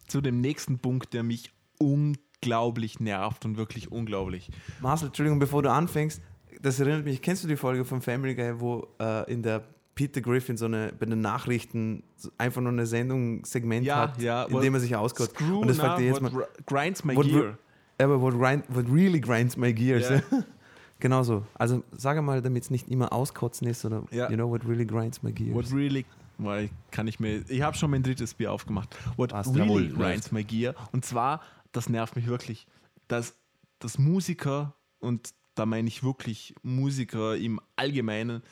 zu 0.08 0.22
dem 0.22 0.42
nächsten 0.42 0.80
Punkt, 0.80 1.14
der 1.14 1.24
mich 1.24 1.52
unglaublich 1.78 3.00
nervt 3.00 3.46
und 3.46 3.58
wirklich 3.58 3.92
unglaublich. 3.92 4.50
Marcel, 4.82 5.08
Entschuldigung, 5.08 5.40
bevor 5.40 5.64
du 5.64 5.72
anfängst, 5.72 6.22
das 6.62 6.80
erinnert 6.80 7.06
mich, 7.06 7.22
kennst 7.22 7.44
du 7.44 7.48
die 7.48 7.56
Folge 7.56 7.86
von 7.86 8.02
Family 8.02 8.36
Guy, 8.36 8.60
wo 8.60 8.88
äh, 9.00 9.32
in 9.32 9.42
der 9.42 9.64
Peter 10.00 10.22
Griffin 10.22 10.56
so 10.56 10.64
eine, 10.64 10.94
bei 10.98 11.06
den 11.06 11.20
Nachrichten 11.20 12.04
einfach 12.38 12.62
nur 12.62 12.72
eine 12.72 12.86
Sendung, 12.86 13.44
Segment 13.44 13.86
Ja, 13.86 13.98
hat, 13.98 14.22
ja. 14.22 14.44
in 14.46 14.62
dem 14.62 14.74
er 14.74 14.80
sich 14.80 14.96
auskotzt. 14.96 15.42
Und 15.42 15.68
das 15.68 15.76
fragt 15.78 16.00
er 16.00 16.06
jetzt 16.06 16.22
what 16.24 16.32
mal, 16.32 16.48
grinds 16.66 17.04
my 17.04 17.18
what, 17.18 17.28
gear. 17.28 17.58
aber 17.98 18.22
what, 18.22 18.34
grind, 18.34 18.64
what 18.70 18.86
really 18.90 19.20
grinds 19.20 19.58
my 19.58 19.74
gears. 19.74 20.08
Ja. 20.10 20.22
genau 21.02 21.24
so. 21.24 21.46
Also 21.56 21.84
sage 21.92 22.22
mal, 22.22 22.42
damit 22.42 22.64
es 22.64 22.70
nicht 22.70 22.88
immer 22.88 23.12
auskotzen 23.12 23.68
ist, 23.68 23.84
oder 23.84 24.06
Ja. 24.12 24.30
you 24.30 24.38
know 24.38 24.50
what 24.50 24.66
really 24.66 24.86
grinds 24.86 25.22
my 25.22 25.34
gears. 25.34 25.54
What 25.54 25.74
really, 25.78 26.06
weil 26.38 26.70
kann 26.92 27.10
ich 27.10 27.20
mir, 27.20 27.44
ich 27.50 27.62
habe 27.62 27.76
schon 27.76 27.92
mein 27.92 28.02
drittes 28.02 28.34
Bier 28.34 28.54
aufgemacht. 28.54 28.96
What 29.18 29.32
Passt, 29.32 29.54
really 29.54 29.90
grinds 29.90 30.32
my 30.32 30.46
gear. 30.46 30.76
Und 30.94 31.04
zwar, 31.04 31.42
das 31.74 31.90
nervt 31.90 32.16
mich 32.16 32.28
wirklich, 32.28 32.68
dass, 33.10 33.36
dass 33.80 34.00
Musiker, 34.00 34.76
und 35.00 35.32
da 35.56 35.66
meine 35.66 35.90
ich 35.90 36.04
wirklich 36.06 36.56
Musiker 36.64 37.36
im 37.36 37.60
Allgemeinen, 37.76 38.44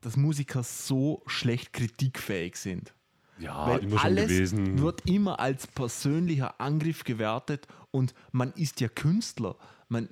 dass 0.00 0.16
Musiker 0.16 0.62
so 0.62 1.22
schlecht 1.26 1.72
kritikfähig 1.72 2.56
sind. 2.56 2.94
Ja, 3.38 3.66
Weil 3.68 3.80
immer 3.84 3.98
schon 3.98 4.06
alles 4.06 4.28
gewesen. 4.28 4.78
wird 4.82 5.06
immer 5.08 5.40
als 5.40 5.66
persönlicher 5.66 6.60
Angriff 6.60 7.04
gewertet 7.04 7.66
und 7.90 8.12
man 8.32 8.52
ist 8.52 8.80
ja 8.80 8.88
Künstler. 8.88 9.56
Man, 9.88 10.08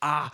ah, 0.00 0.30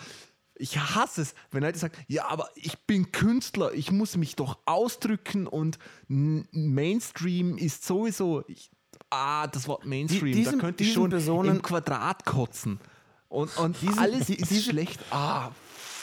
ich 0.56 0.78
hasse 0.78 1.22
es, 1.22 1.34
wenn 1.50 1.62
Leute 1.62 1.78
sagen, 1.78 1.94
ja, 2.08 2.28
aber 2.28 2.48
ich 2.56 2.78
bin 2.86 3.10
Künstler, 3.12 3.72
ich 3.72 3.90
muss 3.92 4.16
mich 4.16 4.36
doch 4.36 4.58
ausdrücken 4.66 5.46
und 5.46 5.78
Mainstream 6.08 7.56
ist 7.58 7.84
sowieso, 7.84 8.44
ich, 8.48 8.70
ah, 9.10 9.46
das 9.46 9.66
Wort 9.68 9.86
Mainstream, 9.86 10.26
Die- 10.26 10.32
diesen- 10.32 10.58
da 10.58 10.66
könnte 10.66 10.84
ich 10.84 10.92
schon 10.92 11.10
Personen- 11.10 11.56
im 11.56 11.62
Quadrat 11.62 12.24
kotzen. 12.24 12.80
Und, 13.28 13.56
und 13.58 13.80
Diesen- 13.80 13.98
alles 13.98 14.26
die- 14.26 14.34
ist 14.36 14.50
diese- 14.50 14.70
schlecht. 14.70 15.00
Ah, 15.10 15.50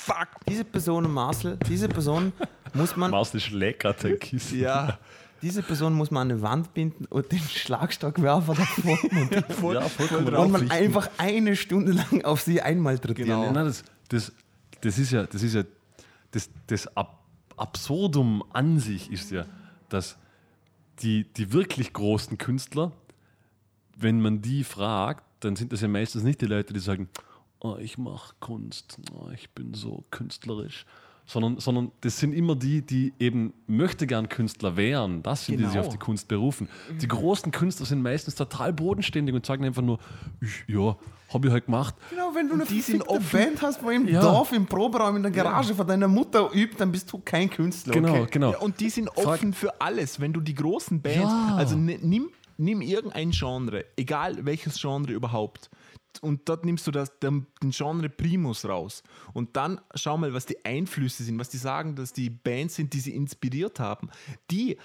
fuck. 0.09 0.27
Diese 0.47 0.63
Person, 0.65 1.11
Marcel, 1.11 1.57
diese 1.67 1.87
Person 1.87 2.33
muss 2.73 2.95
man 2.95 3.11
Marcel 3.11 3.39
schlägt 3.39 3.81
gerade 3.81 3.99
sein 3.99 4.19
Kissen. 4.19 4.59
Ja, 4.59 4.97
Diese 5.41 5.63
Person 5.63 5.93
muss 5.93 6.11
man 6.11 6.23
an 6.23 6.31
eine 6.31 6.41
Wand 6.41 6.73
binden 6.73 7.05
und 7.05 7.31
den 7.31 7.39
Schlagstockwerfer 7.39 8.55
davor 8.55 8.99
montieren. 9.11 9.45
voll, 9.49 9.75
Ja, 9.75 10.39
und 10.39 10.51
man 10.51 10.69
einfach 10.69 11.09
eine 11.17 11.55
Stunde 11.55 11.93
lang 11.93 12.23
auf 12.25 12.41
sie 12.41 12.61
einmal 12.61 12.99
trittieren. 12.99 13.29
Genau. 13.29 13.43
Ja, 13.45 13.51
nein, 13.51 13.65
das, 13.65 13.83
das, 14.09 14.31
das 14.81 14.97
ist 14.97 15.11
ja, 15.11 15.23
das 15.23 15.41
ist 15.43 15.53
ja, 15.55 15.63
das, 16.31 16.49
das 16.67 16.95
Ab 16.97 17.15
Absurdum 17.55 18.41
an 18.53 18.79
sich 18.79 19.11
ist 19.11 19.31
ja, 19.31 19.45
dass 19.89 20.17
die, 21.01 21.25
die 21.25 21.51
wirklich 21.51 21.91
großen 21.91 22.37
Künstler, 22.37 22.93
wenn 23.97 24.21
man 24.21 24.41
die 24.41 24.63
fragt, 24.63 25.25
dann 25.41 25.57
sind 25.57 25.73
das 25.73 25.81
ja 25.81 25.89
meistens 25.89 26.23
nicht 26.23 26.39
die 26.39 26.45
Leute, 26.45 26.71
die 26.73 26.79
sagen, 26.79 27.09
oh, 27.61 27.75
ich 27.79 27.97
mache 27.97 28.33
Kunst, 28.39 28.97
oh, 29.13 29.29
ich 29.33 29.49
bin 29.51 29.73
so 29.73 30.03
künstlerisch. 30.11 30.85
Sondern, 31.25 31.59
sondern 31.59 31.91
das 32.01 32.17
sind 32.17 32.33
immer 32.33 32.55
die, 32.55 32.81
die 32.81 33.13
eben 33.19 33.53
möchte 33.67 34.07
gern 34.07 34.29
Künstler 34.29 34.75
wären. 34.77 35.21
Das 35.21 35.45
sind 35.45 35.57
die, 35.57 35.63
die 35.63 35.65
sich 35.65 35.73
Genau. 35.75 35.85
auf 35.85 35.93
die 35.93 35.99
Kunst 35.99 36.27
berufen. 36.27 36.67
Die 36.99 37.07
großen 37.07 37.51
Künstler 37.51 37.85
sind 37.85 38.01
meistens 38.01 38.33
total 38.33 38.73
bodenständig 38.73 39.35
und 39.35 39.45
sagen 39.45 39.63
einfach 39.63 39.83
nur, 39.83 39.99
ich, 40.41 40.63
ja, 40.67 40.97
habe 41.31 41.45
ich 41.47 41.53
halt 41.53 41.65
gemacht. 41.67 41.93
Genau, 42.09 42.31
wenn 42.33 42.47
du 42.47 42.55
eine 42.55 42.65
die 42.65 42.81
sind 42.81 43.07
offen. 43.07 43.23
Band 43.31 43.61
hast, 43.61 43.83
wo 43.83 43.91
im 43.91 44.07
Ja. 44.07 44.21
Dorf, 44.21 44.51
im 44.53 44.65
Proberaum, 44.65 45.17
in 45.17 45.21
der 45.21 45.31
Garage 45.31 45.75
von 45.75 45.85
deiner 45.85 46.07
Mutter 46.07 46.49
übt, 46.51 46.77
dann 46.79 46.91
bist 46.91 47.13
du 47.13 47.19
kein 47.19 47.47
Künstler. 47.47 47.93
Genau, 47.93 48.21
okay? 48.21 48.27
genau. 48.31 48.51
Ja, 48.53 48.57
und 48.57 48.79
die 48.79 48.89
sind 48.89 49.07
Frag- 49.13 49.27
offen 49.27 49.53
für 49.53 49.79
alles. 49.79 50.19
Wenn 50.19 50.33
du 50.33 50.41
die 50.41 50.55
großen 50.55 50.99
Bands, 50.99 51.19
Ja. 51.19 51.55
also 51.57 51.75
ni- 51.75 51.99
nimm, 52.01 52.31
nimm 52.57 52.81
irgendein 52.81 53.29
Genre, 53.29 53.85
egal 53.95 54.43
welches 54.45 54.81
Genre 54.81 55.11
überhaupt, 55.11 55.69
und 56.21 56.49
dort 56.49 56.65
nimmst 56.65 56.87
du 56.87 56.91
das, 56.91 57.17
den, 57.19 57.45
den 57.61 57.71
Genre 57.71 58.09
Primus 58.09 58.65
raus. 58.65 59.03
Und 59.33 59.55
dann 59.55 59.79
schau 59.95 60.17
mal, 60.17 60.33
was 60.33 60.45
die 60.45 60.63
Einflüsse 60.65 61.23
sind, 61.23 61.39
was 61.39 61.49
die 61.49 61.57
sagen, 61.57 61.95
dass 61.95 62.13
die 62.13 62.29
Bands 62.29 62.75
sind, 62.75 62.93
die 62.93 62.99
sie 62.99 63.15
inspiriert 63.15 63.79
haben. 63.79 64.09
Die 64.51 64.77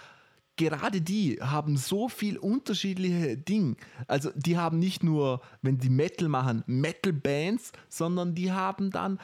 gerade 0.56 1.00
die 1.00 1.38
haben 1.40 1.76
so 1.76 2.08
viel 2.08 2.38
unterschiedliche 2.38 3.36
Dinge. 3.36 3.76
Also 4.06 4.30
die 4.36 4.56
haben 4.56 4.78
nicht 4.78 5.02
nur, 5.02 5.40
wenn 5.62 5.78
die 5.78 5.90
Metal 5.90 6.28
machen, 6.28 6.62
Metal-Bands, 6.66 7.72
sondern 7.88 8.34
die 8.34 8.52
haben 8.52 8.90
dann 8.90 9.18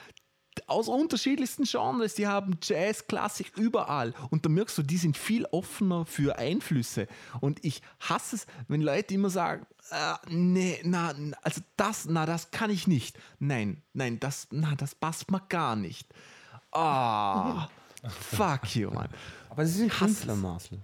aus 0.69 0.89
unterschiedlichsten 0.89 1.65
Genres, 1.65 2.15
die 2.15 2.27
haben 2.27 2.59
Jazz, 2.63 3.07
Klassik, 3.07 3.53
überall. 3.57 4.15
Und 4.31 4.45
da 4.45 4.49
merkst 4.49 4.77
du, 4.79 4.83
die 4.83 4.97
sind 4.97 5.17
viel 5.17 5.45
offener 5.47 6.07
für 6.07 6.39
Einflüsse. 6.39 7.07
Und 7.41 7.65
ich 7.65 7.83
hasse 8.01 8.37
es, 8.37 8.47
wenn 8.69 8.81
Leute 8.83 9.15
immer 9.15 9.31
sagen, 9.31 9.67
äh, 9.91 10.15
nee, 10.29 10.81
na, 10.85 11.13
also 11.43 11.61
das, 11.77 12.07
na, 12.07 12.27
das 12.27 12.51
kann 12.51 12.71
ich 12.71 12.87
nicht. 12.87 13.19
Nein, 13.39 13.83
nein, 13.93 14.21
das, 14.21 14.49
na, 14.51 14.75
das 14.77 14.95
passt 14.95 15.31
mir 15.31 15.41
gar 15.49 15.77
nicht. 15.77 16.09
Ah, 16.73 17.69
fuck 18.09 18.75
you, 18.77 18.91
Mann. 18.91 19.09
Aber 19.49 19.63
das 19.63 19.75
sind 19.75 19.93
Künstler. 19.93 20.37
Marcel. 20.37 20.79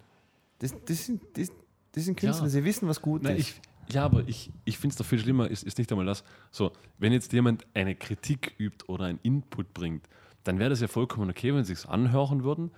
Das, 0.59 0.75
das, 0.85 1.07
sind, 1.07 1.23
das, 1.35 1.49
das 1.93 2.05
sind 2.05 2.19
Künstler, 2.19 2.45
Ja. 2.47 2.51
sie 2.51 2.65
wissen, 2.65 2.89
was 2.89 3.01
gut 3.01 3.23
Nein, 3.23 3.37
ist. 3.37 3.49
ich, 3.51 3.61
ja, 3.91 4.05
aber 4.05 4.27
ich, 4.27 4.51
ich 4.65 4.79
finde 4.79 4.93
es 4.93 4.97
doch 4.99 5.07
viel 5.07 5.19
schlimmer, 5.19 5.49
ist, 5.49 5.63
ist 5.63 5.79
nicht 5.79 5.91
einmal 5.91 6.07
das. 6.07 6.25
So, 6.51 6.73
wenn 6.99 7.13
jetzt 7.13 7.33
jemand 7.33 7.67
eine 7.75 7.95
Kritik 7.95 8.55
übt 8.59 8.85
oder 8.89 9.05
einen 9.07 9.19
Input 9.23 9.73
bringt, 9.75 10.09
dann 10.45 10.59
wäre 10.59 10.71
das 10.71 10.81
ja 10.81 10.89
vollkommen 10.89 11.31
okay, 11.31 11.55
wenn 11.55 11.65
sie 11.65 11.73
es 11.73 11.87
anhören 11.87 12.45
würden 12.45 12.71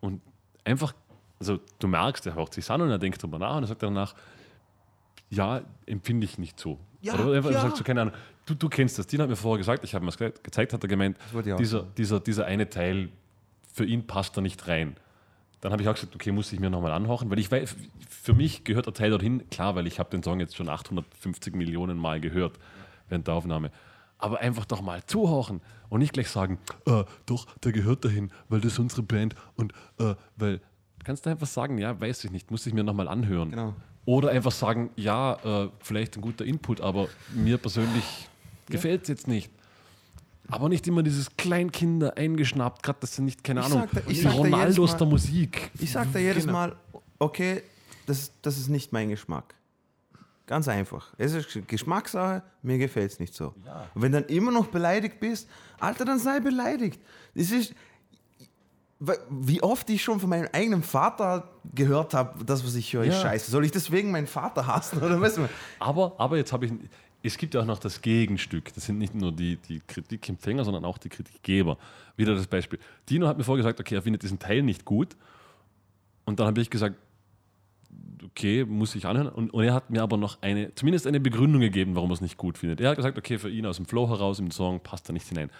und 0.00 0.20
einfach, 0.64 0.94
also 1.40 1.58
du 1.78 1.88
merkst, 1.88 2.26
er 2.26 2.34
hört 2.34 2.54
sich 2.54 2.70
an 2.70 2.80
und 2.82 2.90
er 2.90 2.98
denkt 2.98 3.22
darüber 3.22 3.38
nach 3.38 3.56
und 3.56 3.64
er 3.64 3.68
sagt 3.68 3.82
danach, 3.82 4.14
ja, 5.28 5.60
empfinde 5.86 6.24
ich 6.24 6.38
nicht 6.38 6.58
so. 6.60 6.78
Ja, 7.00 7.14
Oder 7.14 7.36
einfach 7.36 7.50
ja. 7.50 7.60
sagt 7.60 7.76
so, 7.76 7.84
keine 7.84 8.02
Ahnung, 8.02 8.14
du, 8.46 8.54
du 8.54 8.68
kennst 8.68 8.98
das, 8.98 9.06
Dina 9.06 9.24
hat 9.24 9.30
mir 9.30 9.36
vorher 9.36 9.58
gesagt, 9.58 9.82
ich 9.84 9.94
habe 9.94 10.04
mir 10.04 10.10
das 10.10 10.18
ge- 10.18 10.32
gezeigt, 10.42 10.72
hat 10.72 10.82
er 10.84 10.88
gemeint, 10.88 11.16
dieser, 11.58 11.82
dieser, 11.82 12.20
dieser 12.20 12.46
eine 12.46 12.68
Teil, 12.70 13.10
für 13.72 13.84
ihn 13.84 14.06
passt 14.06 14.36
da 14.36 14.40
nicht 14.40 14.66
rein. 14.68 14.96
Dann 15.66 15.72
habe 15.72 15.82
ich 15.82 15.88
auch 15.88 15.94
gesagt, 15.94 16.14
okay, 16.14 16.30
muss 16.30 16.52
ich 16.52 16.60
mir 16.60 16.70
nochmal 16.70 16.92
anhören, 16.92 17.28
weil 17.28 17.40
ich 17.40 17.50
weiß, 17.50 17.74
für 18.08 18.34
mich 18.34 18.62
gehört 18.62 18.86
der 18.86 18.94
Teil 18.94 19.10
dorthin, 19.10 19.50
klar, 19.50 19.74
weil 19.74 19.88
ich 19.88 19.98
habe 19.98 20.08
den 20.10 20.22
Song 20.22 20.38
jetzt 20.38 20.54
schon 20.54 20.68
850 20.68 21.56
Millionen 21.56 21.98
Mal 21.98 22.20
gehört 22.20 22.56
während 23.08 23.26
der 23.26 23.34
Aufnahme. 23.34 23.72
Aber 24.16 24.38
einfach 24.38 24.64
doch 24.64 24.80
mal 24.80 25.02
zuhören 25.06 25.60
und 25.88 25.98
nicht 25.98 26.12
gleich 26.12 26.30
sagen, 26.30 26.60
äh, 26.86 27.02
doch, 27.26 27.46
der 27.64 27.72
gehört 27.72 28.04
dahin, 28.04 28.30
weil 28.48 28.60
das 28.60 28.74
ist 28.74 28.78
unsere 28.78 29.02
Band 29.02 29.34
und 29.56 29.72
äh, 29.98 30.14
weil, 30.36 30.60
kannst 31.02 31.26
du 31.26 31.30
einfach 31.30 31.48
sagen, 31.48 31.78
ja, 31.78 32.00
weiß 32.00 32.22
ich 32.22 32.30
nicht, 32.30 32.52
muss 32.52 32.64
ich 32.68 32.72
mir 32.72 32.84
nochmal 32.84 33.08
anhören. 33.08 33.50
Genau. 33.50 33.74
Oder 34.04 34.30
einfach 34.30 34.52
sagen, 34.52 34.90
ja, 34.94 35.64
äh, 35.64 35.68
vielleicht 35.80 36.16
ein 36.16 36.20
guter 36.20 36.44
Input, 36.44 36.80
aber 36.80 37.08
mir 37.34 37.58
persönlich 37.58 38.04
gefällt 38.68 39.02
es 39.02 39.08
jetzt 39.08 39.26
nicht. 39.26 39.50
Aber 40.48 40.68
nicht 40.68 40.86
immer 40.86 41.02
dieses 41.02 41.36
Kleinkinder 41.36 42.16
eingeschnappt, 42.16 42.82
gerade 42.82 42.98
das 43.00 43.16
sind 43.16 43.24
nicht, 43.24 43.42
keine 43.42 43.60
Ich 43.60 43.66
Ahnung, 43.66 43.80
sag 43.80 43.90
da- 44.04 44.10
ich 44.10 44.18
die 44.18 44.22
sag 44.24 44.34
Ronaldos 44.34 44.92
Mal- 44.92 44.98
der 44.98 45.06
Musik. 45.08 45.70
Ich 45.80 45.92
sage 45.92 46.08
da 46.12 46.18
jedes 46.18 46.44
Genau. 46.44 46.52
Mal, 46.58 46.76
okay, 47.18 47.62
das, 48.06 48.30
das 48.42 48.56
ist 48.58 48.68
nicht 48.68 48.92
mein 48.92 49.08
Geschmack. 49.08 49.54
Ganz 50.46 50.68
einfach. 50.68 51.12
Es 51.18 51.32
ist 51.32 51.66
Geschmackssache, 51.66 52.42
mir 52.62 52.78
gefällt 52.78 53.10
es 53.10 53.18
nicht 53.18 53.34
so. 53.34 53.54
Und 53.94 54.02
wenn 54.02 54.12
dann 54.12 54.26
immer 54.26 54.52
noch 54.52 54.66
beleidigt 54.68 55.18
bist, 55.18 55.48
Alter, 55.80 56.04
dann 56.04 56.20
sei 56.20 56.38
beleidigt. 56.38 57.00
Das 57.34 57.50
ist, 57.50 57.74
wie 59.28 59.62
oft 59.62 59.90
ich 59.90 60.02
schon 60.02 60.20
von 60.20 60.30
meinem 60.30 60.48
eigenen 60.52 60.82
Vater 60.82 61.50
gehört 61.74 62.14
habe, 62.14 62.44
das, 62.44 62.64
was 62.64 62.74
ich 62.76 62.92
höre, 62.94 63.04
ist 63.04 63.14
Ja. 63.16 63.22
scheiße. 63.22 63.50
Soll 63.50 63.64
ich 63.64 63.72
deswegen 63.72 64.10
meinen 64.12 64.26
Vater 64.28 64.66
hassen? 64.66 65.02
Oder? 65.02 65.20
Aber, 65.80 66.14
aber 66.18 66.36
jetzt 66.36 66.52
habe 66.52 66.66
ich, 66.66 66.72
es 67.26 67.38
gibt 67.38 67.54
ja 67.54 67.60
auch 67.60 67.66
noch 67.66 67.78
das 67.78 68.02
Gegenstück. 68.02 68.72
Das 68.74 68.86
sind 68.86 68.98
nicht 68.98 69.14
nur 69.14 69.32
die, 69.32 69.56
die 69.56 69.80
Kritikempfänger, 69.86 70.64
sondern 70.64 70.84
auch 70.84 70.98
die 70.98 71.08
Kritikgeber. 71.08 71.78
Wieder 72.16 72.34
das 72.34 72.46
Beispiel. 72.46 72.78
Dino 73.08 73.26
hat 73.26 73.38
mir 73.38 73.44
vorgesagt, 73.44 73.80
okay, 73.80 73.94
er 73.94 74.02
findet 74.02 74.22
diesen 74.22 74.38
Teil 74.38 74.62
nicht 74.62 74.84
gut. 74.84 75.16
Und 76.24 76.40
dann 76.40 76.46
habe 76.46 76.60
ich 76.60 76.70
gesagt, 76.70 76.96
okay, 78.24 78.64
muss 78.64 78.94
ich 78.94 79.06
anhören. 79.06 79.28
Und, 79.28 79.52
und 79.52 79.64
er 79.64 79.74
hat 79.74 79.90
mir 79.90 80.02
aber 80.02 80.16
noch 80.16 80.42
eine, 80.42 80.74
zumindest 80.74 81.06
eine 81.06 81.20
Begründung 81.20 81.60
gegeben, 81.60 81.94
warum 81.94 82.10
er 82.10 82.14
es 82.14 82.20
nicht 82.20 82.36
gut 82.36 82.58
findet. 82.58 82.80
Er 82.80 82.90
hat 82.90 82.96
gesagt, 82.96 83.18
okay, 83.18 83.38
für 83.38 83.50
ihn 83.50 83.66
aus 83.66 83.76
dem 83.76 83.86
Flow 83.86 84.08
heraus 84.08 84.38
im 84.38 84.50
Song 84.50 84.80
passt 84.80 85.08
er 85.08 85.12
nicht 85.12 85.28
hinein. 85.28 85.50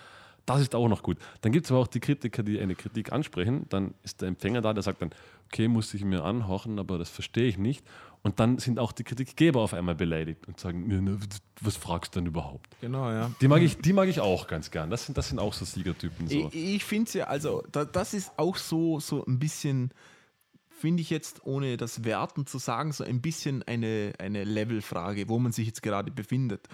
Das 0.45 0.61
ist 0.61 0.75
auch 0.77 0.89
noch 0.89 1.03
gut. 1.03 1.19
Dann 1.41 1.51
gibt 1.51 1.67
es 1.67 1.73
aber 1.73 1.81
auch 1.81 1.89
die 1.89 1.99
Kritiker, 1.99 2.45
die 2.45 2.61
eine 2.61 2.77
Kritik 2.77 3.13
ansprechen. 3.13 3.67
Dann 3.69 3.95
ist 4.05 4.21
der 4.21 4.29
Empfänger 4.29 4.61
da, 4.61 4.73
der 4.73 4.83
sagt 4.83 5.03
dann, 5.03 5.11
okay, 5.47 5.67
muss 5.67 5.93
ich 5.93 6.05
mir 6.05 6.25
anhören, 6.25 6.79
aber 6.79 6.99
das 6.99 7.11
verstehe 7.11 7.49
ich 7.49 7.59
nicht. 7.59 7.85
Und 8.27 8.41
dann 8.41 8.59
sind 8.59 8.81
auch 8.81 8.91
die 8.91 9.05
Kritikgeber 9.05 9.61
auf 9.61 9.73
einmal 9.73 9.95
beleidigt 9.95 10.49
und 10.49 10.59
sagen, 10.59 10.91
"Ja, 10.91 11.01
ne, 11.01 11.17
was 11.61 11.77
fragst 11.77 12.17
du 12.17 12.19
denn 12.21 12.27
überhaupt? 12.27 12.77
Genau, 12.81 13.09
ja. 13.09 13.31
Die 13.41 13.47
mag 13.47 13.63
ich, 13.63 13.79
die 13.79 13.93
mag 13.93 14.09
ich 14.09 14.19
auch 14.19 14.49
ganz 14.49 14.73
gern. 14.73 14.91
Das 14.91 15.07
sind, 15.07 15.17
das 15.17 15.29
sind 15.29 15.39
auch 15.39 15.53
so 15.55 15.65
Siegertypen. 15.65 16.27
So. 16.27 16.49
Ich, 16.49 16.55
ich 16.77 16.85
finde 16.85 17.07
es 17.07 17.15
ja, 17.15 17.27
also 17.29 17.63
da, 17.71 17.85
das 17.85 18.15
ist 18.15 18.33
auch 18.37 18.57
so, 18.57 18.99
so 18.99 19.25
ein 19.27 19.39
bisschen, 19.39 19.93
finde 20.69 21.03
ich 21.03 21.11
jetzt, 21.11 21.47
ohne 21.47 21.77
das 21.77 22.03
Werten 22.03 22.47
zu 22.47 22.59
sagen, 22.59 22.91
so 22.91 23.05
ein 23.05 23.23
bisschen 23.23 23.63
eine, 23.63 24.13
eine 24.19 24.43
Levelfrage, 24.43 25.29
wo 25.29 25.39
man 25.39 25.53
sich 25.53 25.69
jetzt 25.69 25.83
gerade 25.85 26.11
befindet. 26.11 26.67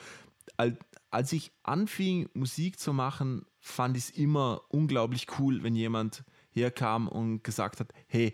Al- 0.56 0.78
Als 1.10 1.34
ich 1.34 1.52
anfing, 1.64 2.30
Musik 2.32 2.78
zu 2.78 2.94
machen, 2.94 3.44
fand 3.60 3.98
ich 3.98 4.04
es 4.04 4.10
immer 4.10 4.62
unglaublich 4.70 5.26
cool, 5.38 5.62
wenn 5.62 5.76
jemand 5.76 6.24
herkam 6.50 7.08
und 7.08 7.44
gesagt 7.44 7.78
hat, 7.80 7.92
hey, 8.06 8.32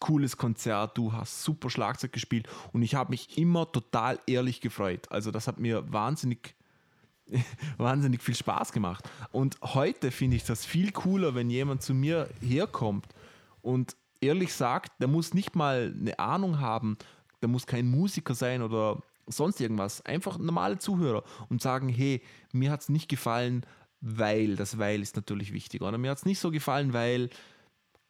cooles 0.00 0.36
Konzert, 0.36 0.96
du 0.96 1.12
hast 1.12 1.42
super 1.42 1.70
Schlagzeug 1.70 2.12
gespielt 2.12 2.48
und 2.72 2.82
ich 2.82 2.94
habe 2.94 3.10
mich 3.10 3.38
immer 3.38 3.70
total 3.70 4.18
ehrlich 4.26 4.60
gefreut. 4.60 5.10
Also 5.10 5.30
das 5.30 5.46
hat 5.46 5.58
mir 5.58 5.92
wahnsinnig 5.92 6.54
wahnsinnig 7.76 8.22
viel 8.22 8.34
Spaß 8.34 8.72
gemacht. 8.72 9.08
Und 9.32 9.58
heute 9.62 10.10
finde 10.10 10.36
ich 10.36 10.44
das 10.44 10.64
viel 10.64 10.92
cooler, 10.92 11.34
wenn 11.34 11.50
jemand 11.50 11.82
zu 11.82 11.94
mir 11.94 12.28
herkommt 12.40 13.06
und 13.62 13.96
ehrlich 14.20 14.54
sagt, 14.54 14.92
der 15.00 15.08
muss 15.08 15.34
nicht 15.34 15.56
mal 15.56 15.94
eine 15.98 16.18
Ahnung 16.18 16.60
haben, 16.60 16.96
der 17.42 17.48
muss 17.48 17.66
kein 17.66 17.88
Musiker 17.88 18.34
sein 18.34 18.62
oder 18.62 19.02
sonst 19.26 19.60
irgendwas, 19.60 20.04
einfach 20.06 20.38
normale 20.38 20.78
Zuhörer 20.78 21.24
und 21.48 21.60
sagen, 21.60 21.88
hey, 21.88 22.22
mir 22.52 22.70
hat 22.70 22.82
es 22.82 22.88
nicht 22.88 23.08
gefallen, 23.08 23.66
weil, 24.00 24.56
das 24.56 24.78
weil 24.78 25.02
ist 25.02 25.16
natürlich 25.16 25.52
wichtig, 25.52 25.82
oder 25.82 25.98
mir 25.98 26.10
hat 26.10 26.18
es 26.18 26.26
nicht 26.26 26.38
so 26.38 26.50
gefallen, 26.50 26.92
weil, 26.92 27.28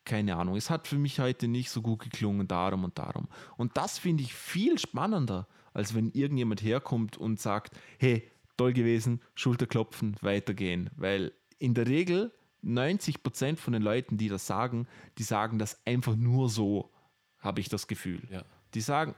keine 0.07 0.37
Ahnung, 0.37 0.57
es 0.57 0.71
hat 0.71 0.89
für 0.89 0.97
mich 0.97 1.21
heute 1.21 1.49
nicht 1.49 1.71
so 1.71 1.83
gut 1.83 2.01
geklungen, 2.01 2.49
darum 2.49 2.85
und 2.85 2.99
darum. 2.99 3.29
Und 3.59 3.77
das 3.77 3.99
finde 3.99 4.23
ich 4.23 4.33
viel 4.33 4.79
spannender, 4.79 5.47
als 5.75 5.95
wenn 5.95 6.11
irgendjemand 6.13 6.63
herkommt 6.63 7.19
und 7.19 7.39
sagt, 7.39 7.77
hey, 7.99 8.31
toll 8.57 8.73
gewesen, 8.73 9.21
Schulterklopfen, 9.35 10.17
weitergehen. 10.23 10.89
Weil 10.97 11.33
in 11.59 11.75
der 11.75 11.87
Regel 11.87 12.33
90% 12.65 13.57
von 13.57 13.75
den 13.75 13.83
Leuten, 13.83 14.17
die 14.17 14.29
das 14.29 14.47
sagen, 14.47 14.87
die 15.19 15.23
sagen 15.23 15.59
das 15.59 15.85
einfach 15.85 16.17
nur 16.17 16.49
so, 16.49 16.91
habe 17.39 17.61
ich 17.61 17.69
das 17.69 17.87
Gefühl. 17.87 18.23
Ja. 18.31 18.43
Die 18.75 18.81
sagen, 18.81 19.15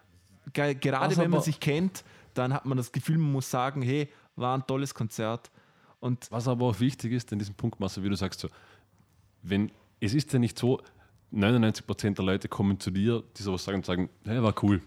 ge 0.52 0.74
gerade 0.74 1.10
Was 1.10 1.18
wenn 1.18 1.30
man 1.30 1.42
sich 1.42 1.60
kennt, 1.60 2.02
dann 2.34 2.52
hat 2.52 2.66
man 2.66 2.76
das 2.76 2.92
Gefühl, 2.92 3.18
man 3.18 3.32
muss 3.32 3.50
sagen, 3.50 3.82
hey, 3.82 4.08
war 4.36 4.56
ein 4.56 4.66
tolles 4.66 4.94
Konzert. 4.94 5.50
Und 6.00 6.30
Was 6.30 6.48
aber 6.48 6.66
auch 6.66 6.80
wichtig 6.80 7.12
ist, 7.12 7.30
in 7.32 7.38
diesem 7.38 7.54
Punkt, 7.54 7.78
Marcel, 7.80 8.04
wie 8.04 8.08
du 8.08 8.16
sagst, 8.16 8.40
so, 8.40 8.48
wenn, 9.42 9.70
es 10.00 10.14
ist 10.14 10.32
ja 10.32 10.38
nicht 10.38 10.58
so, 10.58 10.80
99% 11.32 12.14
der 12.14 12.24
Leute 12.24 12.48
kommen 12.48 12.80
zu 12.80 12.90
dir, 12.90 13.22
die 13.36 13.42
sowas 13.42 13.64
sagen 13.64 13.78
und 13.78 13.86
sagen, 13.86 14.08
hey, 14.24 14.42
war 14.42 14.54
cool. 14.62 14.80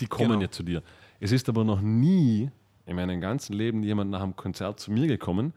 Die 0.00 0.06
kommen 0.06 0.30
Genau. 0.30 0.40
ja 0.42 0.50
zu 0.50 0.62
dir. 0.62 0.82
Es 1.20 1.30
ist 1.32 1.48
aber 1.48 1.64
noch 1.64 1.80
nie 1.80 2.50
in 2.86 2.96
meinem 2.96 3.20
ganzen 3.20 3.52
Leben 3.52 3.82
jemand 3.82 4.10
nach 4.10 4.22
einem 4.22 4.34
Konzert 4.34 4.80
zu 4.80 4.90
mir 4.90 5.06
gekommen, 5.06 5.52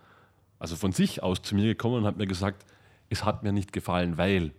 also 0.59 0.75
von 0.75 0.91
sich 0.91 1.23
aus 1.23 1.41
zu 1.41 1.55
mir 1.55 1.65
gekommen 1.65 1.95
und 1.97 2.05
hat 2.05 2.17
mir 2.17 2.27
gesagt, 2.27 2.65
es 3.09 3.25
hat 3.25 3.43
mir 3.43 3.51
nicht 3.51 3.73
gefallen, 3.73 4.17
weil. 4.17 4.51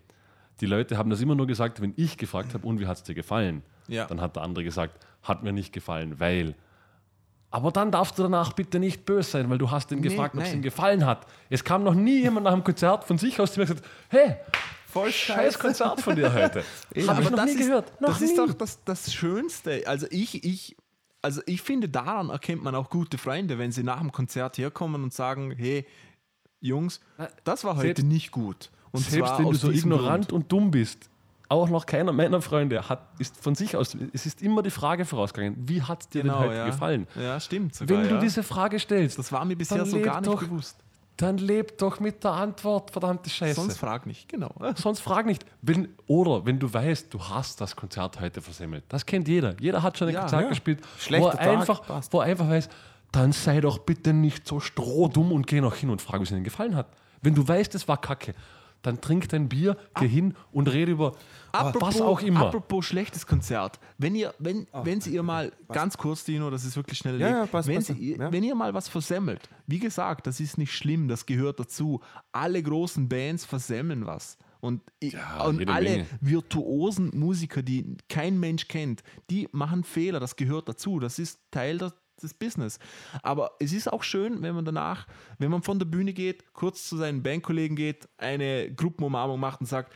Die 0.61 0.67
Leute 0.67 0.97
haben 0.99 1.11
das 1.11 1.21
immer 1.21 1.35
nur 1.35 1.47
gesagt, 1.47 1.81
wenn 1.81 1.93
ich 1.97 2.19
gefragt 2.19 2.55
habe, 2.55 2.67
und 2.67 2.79
wie 2.79 2.87
hat 2.87 2.97
es 2.99 3.03
dir 3.03 3.15
gefallen? 3.15 3.63
Ja. 3.89 4.07
Dann 4.07 4.21
hat 4.21 4.37
der 4.37 4.43
andere 4.43 4.63
gesagt, 4.65 5.05
hat 5.23 5.43
mir 5.43 5.53
nicht 5.53 5.73
gefallen, 5.73 6.19
weil. 6.21 6.55
Aber 7.53 7.71
dann 7.71 7.91
darfst 7.93 8.19
du 8.19 8.23
danach 8.23 8.55
bitte 8.55 8.79
nicht 8.81 9.05
böse 9.05 9.31
sein, 9.31 9.51
weil 9.51 9.59
du 9.59 9.71
hast 9.71 9.93
ihn 9.93 10.01
Nee, 10.01 10.09
gefragt, 10.09 10.35
ob 10.35 10.43
es 10.43 10.53
ihm 10.55 10.63
gefallen 10.63 11.05
hat. 11.07 11.27
Es 11.51 11.63
kam 11.63 11.85
noch 11.85 11.95
nie 11.95 12.21
jemand 12.23 12.45
nach 12.45 12.53
dem 12.55 12.65
Konzert 12.65 13.05
von 13.05 13.19
sich 13.19 13.39
aus 13.39 13.53
zu 13.53 13.61
mir 13.61 13.67
und 13.69 13.77
gesagt, 13.77 13.89
hey, 14.09 14.37
Voll 14.87 15.11
scheiß 15.11 15.59
Konzert 15.59 16.01
von 16.03 16.17
dir 16.17 16.33
heute. 16.35 16.65
Habe 16.97 17.11
Aber 17.11 17.23
ich 17.23 17.31
noch 17.31 17.37
das 17.37 17.47
nie 17.47 17.53
ist, 17.61 17.67
gehört. 17.67 18.01
Noch 18.01 18.09
das 18.11 18.21
nie. 18.21 18.27
ist 18.27 18.39
doch 18.39 18.53
das, 18.53 18.85
das 18.85 19.13
Schönste. 19.15 19.83
Also 19.87 20.07
ich, 20.11 20.45
ich, 20.45 20.77
also 21.23 21.41
ich 21.47 21.63
finde, 21.63 21.89
daran 21.89 22.29
erkennt 22.29 22.63
man 22.63 22.75
auch 22.75 22.91
gute 22.91 23.17
Freunde, 23.17 23.59
wenn 23.59 23.73
sie 23.73 23.83
nach 23.83 24.01
dem 24.01 24.13
Konzert 24.13 24.59
herkommen 24.59 25.03
und 25.03 25.15
sagen, 25.15 25.55
hey, 25.57 25.87
Jungs, 26.61 27.01
das 27.45 27.65
war 27.65 27.77
heute 27.77 27.87
Selbst- 27.87 28.05
nicht 28.05 28.31
gut. 28.33 28.71
Und 28.91 29.01
Selbst 29.05 29.39
wenn 29.39 29.47
du 29.47 29.55
so 29.55 29.71
ignorant 29.71 30.29
Grund. 30.29 30.43
und 30.45 30.53
dumm 30.53 30.71
bist, 30.71 31.09
auch 31.53 31.69
noch 31.69 31.87
keiner 31.87 32.13
meiner 32.13 32.41
Freunde 32.43 32.89
hat, 32.89 33.07
ist 33.19 33.37
von 33.43 33.55
sich 33.55 33.77
aus, 33.77 33.97
es 34.13 34.27
ist 34.27 34.43
immer 34.43 34.63
die 34.63 34.71
Frage 34.71 35.05
vorausgegangen, 35.05 35.57
wie 35.69 35.83
hat 35.83 36.03
es 36.03 36.09
dir 36.09 36.23
Genau, 36.23 36.41
denn 36.41 36.49
heute 36.49 36.57
ja. 36.59 36.67
gefallen? 36.67 37.07
Ja, 37.21 37.39
stimmt. 37.39 37.75
Sogar, 37.75 37.99
Wenn 37.99 38.09
du 38.09 38.15
ja. 38.17 38.21
diese 38.21 38.43
Frage 38.43 38.79
stellst, 38.79 39.19
das 39.19 39.31
war 39.33 39.45
mir 39.45 39.57
bisher 39.57 39.85
so 39.87 40.01
gar 40.01 40.21
nicht 40.21 40.33
doch- 40.33 40.41
bewusst. 40.43 40.79
dann 41.19 41.39
leb 41.39 41.79
doch 41.79 42.01
mit 42.01 42.25
der 42.25 42.33
Antwort, 42.33 42.91
verdammte 42.91 43.31
Scheiße. 43.31 43.61
Sonst 43.61 43.77
frag 43.79 44.07
nicht, 44.07 44.29
genau. 44.29 44.51
Sonst 44.75 45.01
frag 45.01 45.27
nicht. 45.27 45.45
Wenn, 45.61 45.89
oder 46.07 46.45
wenn 46.47 46.59
du 46.59 46.73
weißt, 46.73 47.13
du 47.15 47.21
hast 47.23 47.61
das 47.61 47.77
Konzert 47.77 48.19
heute 48.21 48.41
versemmelt. 48.41 48.85
Das 48.89 49.05
kennt 49.07 49.29
jeder. 49.29 49.55
Jeder 49.61 49.83
hat 49.83 49.99
schon 49.99 50.09
ein 50.09 50.15
Ja, 50.15 50.21
Konzert 50.21 50.49
gespielt, 50.49 50.81
Schlechter 50.99 51.27
wo 51.27 51.31
er, 51.31 51.37
Tag, 51.37 51.49
einfach, 51.49 51.83
passt. 51.87 52.13
wo 52.13 52.21
er 52.21 52.27
einfach 52.27 52.49
weiß, 52.49 52.69
dann 53.13 53.33
sei 53.33 53.61
doch 53.61 53.79
bitte 53.79 54.13
nicht 54.15 54.49
so 54.49 54.59
strohdumm 54.59 55.33
und 55.33 55.47
geh 55.47 55.61
noch 55.61 55.75
hin 55.77 55.91
und 55.91 56.01
frag, 56.01 56.21
wie 56.21 56.25
es 56.25 56.31
ihnen 56.31 56.45
gefallen 56.45 56.75
hat. 56.75 56.87
Wenn 57.21 57.35
du 57.35 57.47
weißt, 57.47 57.75
es 57.75 57.87
war 57.87 58.01
kacke, 58.01 58.35
dann 58.83 59.01
trink 59.01 59.29
dein 59.29 59.49
Bier, 59.49 59.77
geh 59.99 60.09
hin 60.09 60.35
und 60.51 60.69
rede 60.73 60.93
über 60.93 61.13
was 61.53 62.01
auch 62.01 62.21
immer. 62.21 62.47
Apropos 62.49 62.85
schlechtes 62.87 63.27
Konzert. 63.27 63.79
Wenn 63.99 64.15
ihr, 64.15 64.35
wenn, 64.39 64.67
wenn 64.85 65.01
Sie 65.01 65.15
ihr 65.15 65.23
mal, 65.23 65.53
ganz 65.69 65.97
kurz, 65.97 66.25
Dino, 66.25 66.51
das 66.51 66.65
ist 66.65 66.77
wirklich 66.77 66.99
schnell 66.99 67.21
Ja, 67.21 67.29
ja, 67.29 67.47
passt, 67.47 67.69
wenn, 67.69 67.77
passt, 67.77 67.87
Sie, 67.89 67.95
ihr- 67.95 68.19
ja. 68.19 68.33
wenn 68.33 68.43
ihr 68.43 68.55
mal 68.55 68.75
was 68.75 68.89
versemmelt, 68.89 69.49
wie 69.67 69.79
gesagt, 69.79 70.27
das 70.27 70.41
ist 70.41 70.59
nicht 70.59 70.73
schlimm, 70.75 71.09
das 71.09 71.27
gehört 71.27 71.61
dazu. 71.61 72.01
Alle 72.33 72.63
großen 72.63 73.09
Bands 73.09 73.45
versemmeln 73.45 74.07
was. 74.07 74.37
Und, 74.61 74.81
Ja, 75.03 75.45
und 75.45 75.69
alle 75.69 75.91
Menge. 75.91 76.07
virtuosen 76.21 77.11
Musiker, 77.19 77.63
die 77.63 77.97
kein 78.09 78.39
Mensch 78.39 78.69
kennt, 78.69 79.03
die 79.31 79.49
machen 79.53 79.83
Fehler, 79.85 80.21
das 80.21 80.37
gehört 80.37 80.69
dazu. 80.69 81.01
Das 81.01 81.19
ist 81.19 81.41
Teil 81.51 81.79
der, 81.79 81.93
das 82.21 82.35
Business. 82.35 82.79
Aber 83.23 83.53
es 83.59 83.73
ist 83.73 83.93
auch 83.93 84.03
schön, 84.03 84.43
wenn 84.43 84.55
man 84.55 84.65
danach, 84.65 85.07
wenn 85.39 85.51
man 85.51 85.63
von 85.63 85.79
der 85.79 85.87
Bühne 85.87 86.13
geht, 86.13 86.53
kurz 86.53 86.89
zu 86.89 86.97
seinen 86.97 87.23
Bandkollegen 87.23 87.77
geht, 87.77 88.09
eine 88.19 88.73
Gruppenumarmung 88.73 89.41
macht 89.41 89.61
und 89.61 89.67
sagt, 89.67 89.93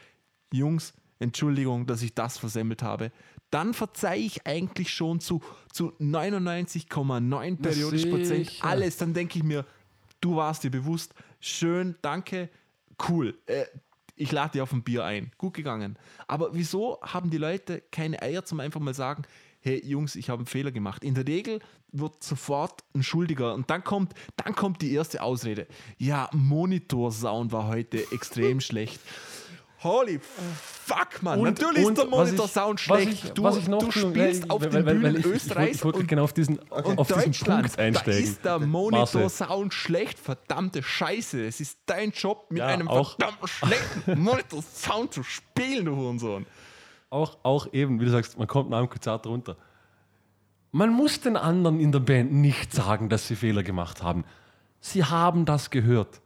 Jungs, 0.52 0.94
Entschuldigung, 1.18 1.86
dass 1.86 2.02
ich 2.02 2.14
das 2.14 2.38
versemmelt 2.38 2.82
habe. 2.82 3.10
Dann 3.50 3.74
verzeihe 3.74 4.20
ich 4.20 4.46
eigentlich 4.46 4.92
schon 4.92 5.20
zu, 5.20 5.40
zu 5.72 5.92
99,9 6.00 7.62
periodisch 7.62 8.06
Prozent 8.06 8.52
alles. 8.60 8.96
Dann 8.96 9.14
denke 9.14 9.38
ich 9.38 9.44
mir, 9.44 9.64
du 10.20 10.36
warst 10.36 10.64
dir 10.64 10.70
bewusst, 10.70 11.14
schön, 11.40 11.96
danke, 12.02 12.50
cool. 13.08 13.38
Äh, 13.46 13.66
ich 14.16 14.32
lade 14.32 14.52
dir 14.52 14.62
auf 14.62 14.72
ein 14.72 14.82
Bier 14.82 15.04
ein. 15.04 15.30
Gut 15.36 15.54
gegangen. 15.54 15.98
Aber 16.26 16.54
wieso 16.54 16.98
haben 17.02 17.30
die 17.30 17.36
Leute 17.36 17.82
keine 17.92 18.20
Eier 18.22 18.44
zum 18.44 18.60
einfach 18.60 18.80
mal 18.80 18.94
sagen, 18.94 19.22
hey 19.66 19.82
Jungs, 19.84 20.14
ich 20.14 20.30
habe 20.30 20.38
einen 20.40 20.46
Fehler 20.46 20.70
gemacht. 20.70 21.02
In 21.02 21.14
der 21.14 21.26
Regel 21.26 21.58
wird 21.92 22.22
sofort 22.22 22.84
ein 22.94 23.02
Schuldiger 23.02 23.54
und 23.54 23.68
dann 23.68 23.82
kommt, 23.82 24.12
dann 24.36 24.54
kommt 24.54 24.80
die 24.80 24.92
erste 24.92 25.22
Ausrede. 25.22 25.66
Ja, 25.98 26.28
Monitorsound 26.32 27.50
war 27.52 27.66
heute 27.66 27.98
extrem 28.12 28.60
schlecht. 28.68 29.00
Holy 29.82 30.20
fuck, 30.22 31.22
Mann. 31.22 31.38
Und- 31.40 31.44
Natürlich 31.60 31.84
und 31.84 31.92
ist 31.92 31.98
der 31.98 32.04
ich- 32.06 32.10
Monitorsound 32.10 32.80
schlecht. 32.80 33.12
ich- 33.24 33.30
du, 33.32 33.46
ich 33.48 33.64
du 33.66 33.90
spielst 33.90 34.42
weil- 34.44 34.50
auf 34.50 34.62
weil- 34.62 34.70
den 34.70 34.86
weil- 34.86 34.96
ich- 34.96 35.18
ich 35.18 35.24
wollte- 35.24 35.28
Österreichs 35.36 35.76
ich 35.76 35.84
wollte 35.84 35.98
und 35.98 36.06
genau 36.08 36.24
auf 36.24 36.32
diesen, 36.32 36.58
und 36.58 36.98
auf 36.98 37.08
diesen 37.08 37.44
Punkt 37.44 37.76
da 37.76 37.82
einsteigen. 37.82 38.24
ist 38.24 38.44
der 38.44 38.58
Monitorsound 38.60 39.74
schlecht, 39.74 40.18
verdammte 40.18 40.82
Scheiße. 40.82 41.44
Es 41.44 41.60
ist 41.60 41.78
dein 41.86 42.10
Job, 42.12 42.46
mit 42.50 42.60
Ja, 42.60 42.66
einem 42.68 42.88
auch- 42.88 43.16
verdammten 43.16 43.48
schlechten 43.48 44.18
Monitorsound 44.22 45.12
zu 45.12 45.22
spielen, 45.22 45.84
du 45.84 45.94
Hurensohn. 45.96 46.46
Auch, 47.10 47.38
auch 47.42 47.72
eben, 47.72 48.00
wie 48.00 48.04
du 48.04 48.10
sagst, 48.10 48.38
man 48.38 48.46
kommt 48.46 48.70
nach 48.70 48.78
einem 48.78 48.88
Konzert 48.88 49.26
runter. 49.26 49.56
Man 50.72 50.90
muss 50.90 51.20
den 51.20 51.36
anderen 51.36 51.80
in 51.80 51.92
der 51.92 52.00
Band 52.00 52.32
nicht 52.32 52.72
sagen, 52.72 53.08
dass 53.08 53.28
sie 53.28 53.36
Fehler 53.36 53.62
gemacht 53.62 54.02
haben. 54.02 54.24
Sie 54.80 55.04
haben 55.04 55.44
das 55.44 55.70
gehört. 55.70 56.20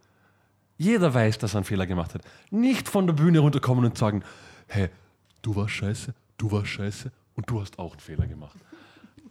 Jeder 0.77 1.13
weiß, 1.13 1.39
dass 1.39 1.55
er 1.55 1.59
einen 1.59 1.65
Fehler 1.65 1.87
gemacht 1.87 2.15
hat. 2.15 2.23
Nicht 2.51 2.89
von 2.89 3.07
der 3.07 3.15
Bühne 3.15 3.39
runterkommen 3.41 3.85
und 3.85 3.99
sagen, 3.99 4.25
hey, 4.67 4.89
du 5.43 5.55
warst 5.55 5.75
scheiße, 5.75 6.15
du 6.39 6.51
warst 6.51 6.69
scheiße 6.69 7.13
und 7.37 7.49
du 7.51 7.61
hast 7.61 7.79
auch 7.79 7.93
einen 7.93 8.01
Fehler 8.01 8.27
gemacht. 8.27 8.57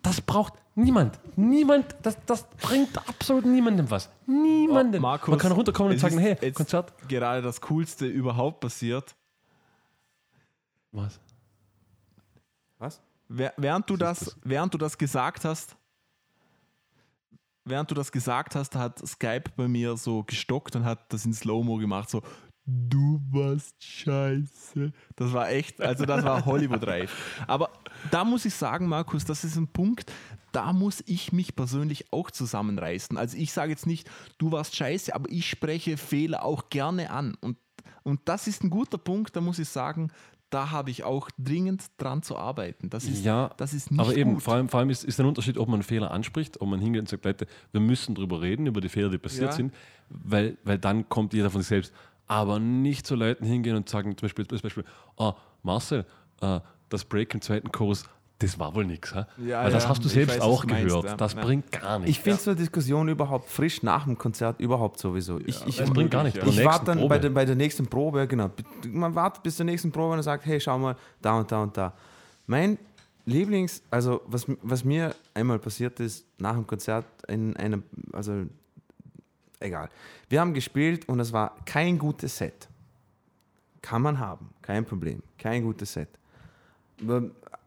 Das 0.01 0.21
braucht 0.21 0.53
niemand. 0.75 1.19
Niemand, 1.35 1.95
das, 2.03 2.17
das 2.25 2.47
bringt 2.61 2.97
absolut 3.09 3.45
niemandem 3.45 3.89
was. 3.89 4.09
Niemandem. 4.25 5.01
Markus, 5.01 5.29
Man 5.29 5.39
kann 5.39 5.51
runterkommen 5.51 5.93
und 5.93 5.99
sagen, 5.99 6.17
hey, 6.19 6.51
Konzert. 6.51 6.93
Gerade 7.07 7.41
das 7.41 7.59
Coolste 7.61 8.05
überhaupt 8.05 8.61
passiert. 8.61 9.15
Was? 10.91 11.19
Während 13.29 13.89
du 13.89 13.95
das, 13.95 14.35
während 14.43 14.73
du 14.73 14.77
das 14.77 14.97
gesagt 14.97 15.45
hast, 15.45 15.77
während 17.63 17.91
du 17.91 17.95
das 17.95 18.11
gesagt 18.11 18.55
hast, 18.55 18.75
hat 18.75 19.05
Skype 19.07 19.51
bei 19.55 19.67
mir 19.67 19.95
so 19.97 20.23
gestockt 20.23 20.75
und 20.75 20.83
hat 20.83 21.13
das 21.13 21.25
in 21.25 21.33
Slow-Mo 21.33 21.77
gemacht, 21.77 22.09
so 22.09 22.23
du 22.69 23.19
warst 23.31 23.83
scheiße. 23.83 24.91
Das 25.15 25.33
war 25.33 25.49
echt, 25.49 25.81
also 25.81 26.05
das 26.05 26.23
war 26.23 26.45
Hollywood-reif. 26.45 27.41
Aber 27.47 27.69
da 28.11 28.23
muss 28.23 28.45
ich 28.45 28.53
sagen, 28.53 28.87
Markus, 28.87 29.25
das 29.25 29.43
ist 29.43 29.55
ein 29.55 29.67
Punkt, 29.67 30.11
da 30.51 30.73
muss 30.73 31.03
ich 31.05 31.31
mich 31.31 31.55
persönlich 31.55 32.11
auch 32.11 32.31
zusammenreißen. 32.31 33.17
Also 33.17 33.37
ich 33.37 33.53
sage 33.53 33.71
jetzt 33.71 33.87
nicht, 33.87 34.09
du 34.37 34.51
warst 34.51 34.75
scheiße, 34.75 35.13
aber 35.13 35.29
ich 35.29 35.47
spreche 35.47 35.95
Fehler 35.95 36.43
auch 36.43 36.69
gerne 36.69 37.11
an. 37.11 37.35
Und, 37.39 37.57
und 38.01 38.21
das 38.25 38.47
ist 38.47 38.63
ein 38.63 38.71
guter 38.71 38.97
Punkt, 38.97 39.35
da 39.35 39.41
muss 39.41 39.59
ich 39.59 39.69
sagen, 39.69 40.11
da 40.49 40.71
habe 40.71 40.89
ich 40.89 41.03
auch 41.03 41.29
dringend 41.37 41.85
dran 41.97 42.23
zu 42.23 42.37
arbeiten. 42.37 42.89
Das 42.89 43.03
ist, 43.05 43.23
Ja, 43.23 43.51
das 43.57 43.73
ist 43.73 43.91
nicht 43.91 43.99
aber 43.99 44.15
eben, 44.15 44.33
gut. 44.35 44.43
vor 44.43 44.55
allem, 44.55 44.69
vor 44.69 44.79
allem 44.79 44.89
ist, 44.89 45.03
ist 45.03 45.19
ein 45.19 45.25
Unterschied, 45.25 45.57
ob 45.57 45.67
man 45.67 45.75
einen 45.75 45.83
Fehler 45.83 46.11
anspricht, 46.11 46.59
ob 46.61 46.69
man 46.69 46.79
hingeht 46.79 47.01
und 47.01 47.09
sagt, 47.09 47.25
Leute, 47.25 47.45
wir 47.71 47.81
müssen 47.81 48.15
drüber 48.15 48.41
reden, 48.41 48.65
über 48.67 48.81
die 48.81 48.89
Fehler, 48.89 49.09
die 49.09 49.17
passiert 49.17 49.51
Ja. 49.51 49.51
sind, 49.51 49.73
weil, 50.09 50.57
weil 50.63 50.77
dann 50.79 51.07
kommt 51.09 51.33
jeder 51.33 51.49
von 51.49 51.61
sich 51.61 51.67
selbst. 51.69 51.93
Aber 52.27 52.59
nicht 52.59 53.05
zu 53.07 53.15
Leuten 53.15 53.45
hingehen 53.45 53.75
und 53.75 53.89
sagen, 53.89 54.15
zum 54.17 54.25
Beispiel, 54.27 54.47
zum 54.47 54.59
Beispiel 54.61 54.85
oh, 55.17 55.33
Marcel, 55.63 56.05
äh, 56.41 56.59
das 56.89 57.05
Break 57.05 57.33
im 57.33 57.41
zweiten 57.41 57.71
Chorus, 57.71 58.03
das 58.39 58.57
war 58.57 58.73
wohl 58.73 58.85
nichts. 58.85 59.11
Ja, 59.11 59.63
weil 59.63 59.71
das 59.71 59.83
ja, 59.83 59.89
hast 59.89 60.03
du 60.03 60.07
selbst 60.07 60.35
weiß, 60.35 60.41
auch 60.41 60.65
meinst, 60.65 60.87
gehört. 60.87 61.05
ja. 61.05 61.17
Das 61.17 61.35
bringt 61.35 61.71
gar 61.73 61.99
nichts. 61.99 62.11
Ich 62.11 62.23
finde 62.23 62.39
so 62.39 62.51
eine 62.51 62.59
Diskussion 62.59 63.09
überhaupt 63.09 63.49
frisch 63.49 63.83
nach 63.83 64.05
dem 64.05 64.17
Konzert 64.17 64.61
überhaupt 64.61 64.97
sowieso. 64.97 65.39
Ich, 65.39 65.65
ich, 65.67 65.75
das 65.75 65.89
bringt 65.89 66.11
gar 66.11 66.23
nichts. 66.23 66.39
ich 66.45 66.63
warte 66.63 66.85
dann 66.85 67.07
bei 67.09 67.19
der, 67.19 67.31
bei 67.31 67.43
der 67.43 67.55
nächsten 67.55 67.85
Probe, 67.85 68.25
genau. 68.27 68.49
Man 68.87 69.13
wartet 69.13 69.43
bis 69.43 69.57
zur 69.57 69.65
nächsten 69.65 69.91
Probe 69.91 70.13
und 70.13 70.23
sagt, 70.23 70.45
hey, 70.45 70.59
schau 70.59 70.79
mal, 70.79 70.95
da 71.21 71.37
und 71.37 71.51
da 71.51 71.61
und 71.63 71.75
da. 71.75 71.93
Mein 72.47 72.77
Lieblings, 73.25 73.83
also 73.91 74.21
was, 74.25 74.45
was 74.61 74.85
mir 74.85 75.13
einmal 75.33 75.59
passiert 75.59 75.99
ist 75.99 76.25
nach 76.37 76.53
dem 76.53 76.65
Konzert 76.65 77.05
in 77.27 77.57
einem, 77.57 77.83
also 78.13 78.45
egal. 79.59 79.89
Wir 80.29 80.39
haben 80.39 80.53
gespielt 80.53 81.09
und 81.09 81.19
es 81.19 81.33
war 81.33 81.57
kein 81.65 81.99
gutes 81.99 82.37
Set. 82.37 82.69
Kann 83.81 84.01
man 84.01 84.17
haben, 84.17 84.49
kein 84.61 84.85
Problem, 84.85 85.21
kein 85.37 85.61
gutes 85.63 85.91
Set. 85.91 86.09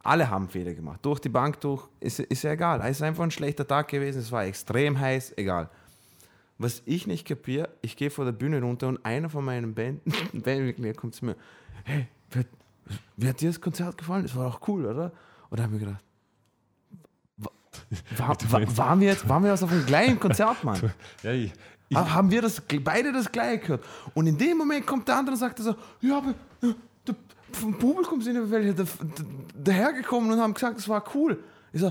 Alle 0.03 0.29
haben 0.29 0.49
Fehler 0.49 0.75
gemacht. 0.75 0.99
Durch 1.03 1.21
die 1.21 1.29
Bank 1.29 1.61
durch, 1.61 1.87
ist, 2.01 2.19
ist 2.19 2.43
ja 2.43 2.53
egal. 2.53 2.81
Es 2.83 2.97
ist 2.99 3.03
einfach 3.03 3.23
ein 3.23 3.31
schlechter 3.31 3.67
Tag 3.67 3.89
gewesen, 3.89 4.19
es 4.19 4.33
war 4.33 4.45
extrem 4.45 4.99
heiß, 4.99 5.35
egal. 5.37 5.69
Was 6.59 6.83
ich 6.87 7.07
nicht 7.07 7.27
kapiere, 7.27 7.69
ich 7.83 7.97
gehe 7.97 8.11
vor 8.11 8.25
der 8.25 8.33
Bühne 8.33 8.61
runter 8.61 8.89
und 8.89 9.05
einer 9.05 9.29
von 9.31 9.45
meinen 9.45 9.75
Band 9.75 10.01
Bandmitgliedern 10.33 10.97
kommt 10.97 11.15
zu 11.15 11.25
mir, 11.27 11.37
hey, 11.85 12.07
wie, 12.31 12.45
wie 13.17 13.29
hat 13.29 13.41
dir 13.41 13.49
das 13.51 13.61
Konzert 13.61 13.97
gefallen? 13.97 14.23
Das 14.25 14.35
war 14.37 14.51
doch 14.51 14.67
cool, 14.69 14.87
oder? 14.87 15.13
Und 15.51 15.59
da 15.61 15.65
habe 15.65 15.75
ich 15.77 15.81
mir 15.81 15.87
gedacht, 15.87 16.05
wa- 17.37 17.51
war, 18.17 18.37
war, 18.53 18.77
waren, 18.77 19.01
wir 19.01 19.09
jetzt, 19.09 19.29
waren 19.29 19.43
wir 19.45 19.51
jetzt 19.51 19.63
auf 19.63 19.71
dem 19.71 19.87
gleichen 19.87 20.19
Konzert, 20.19 20.63
Mann? 20.65 20.93
Ja, 21.23 21.33
ich, 21.33 21.53
ich, 21.89 21.97
Ha- 21.97 22.11
haben 22.15 22.31
wir 22.31 22.43
das, 22.43 22.61
beide 22.83 23.13
das 23.13 23.31
gleiche 23.31 23.59
gehört. 23.61 23.85
Und 24.15 24.27
in 24.27 24.37
dem 24.39 24.57
Moment 24.59 24.87
kommt 24.87 25.07
der 25.09 25.17
andere 25.17 25.35
und 25.35 25.39
sagt 25.41 25.59
so, 25.59 25.75
ja, 26.01 26.19
aber 26.19 26.35
vom 27.57 27.79
Publikum 27.79 28.21
sind 28.23 28.37
ja 28.37 28.51
welche 28.51 28.75
da- 28.75 28.85
da- 28.85 29.25
dahergekommen 29.55 30.31
und 30.33 30.39
haben 30.41 30.55
gesagt, 30.55 30.79
das 30.79 30.89
war 30.89 31.05
cool. 31.15 31.43
Ich 31.73 31.81
so, 31.81 31.91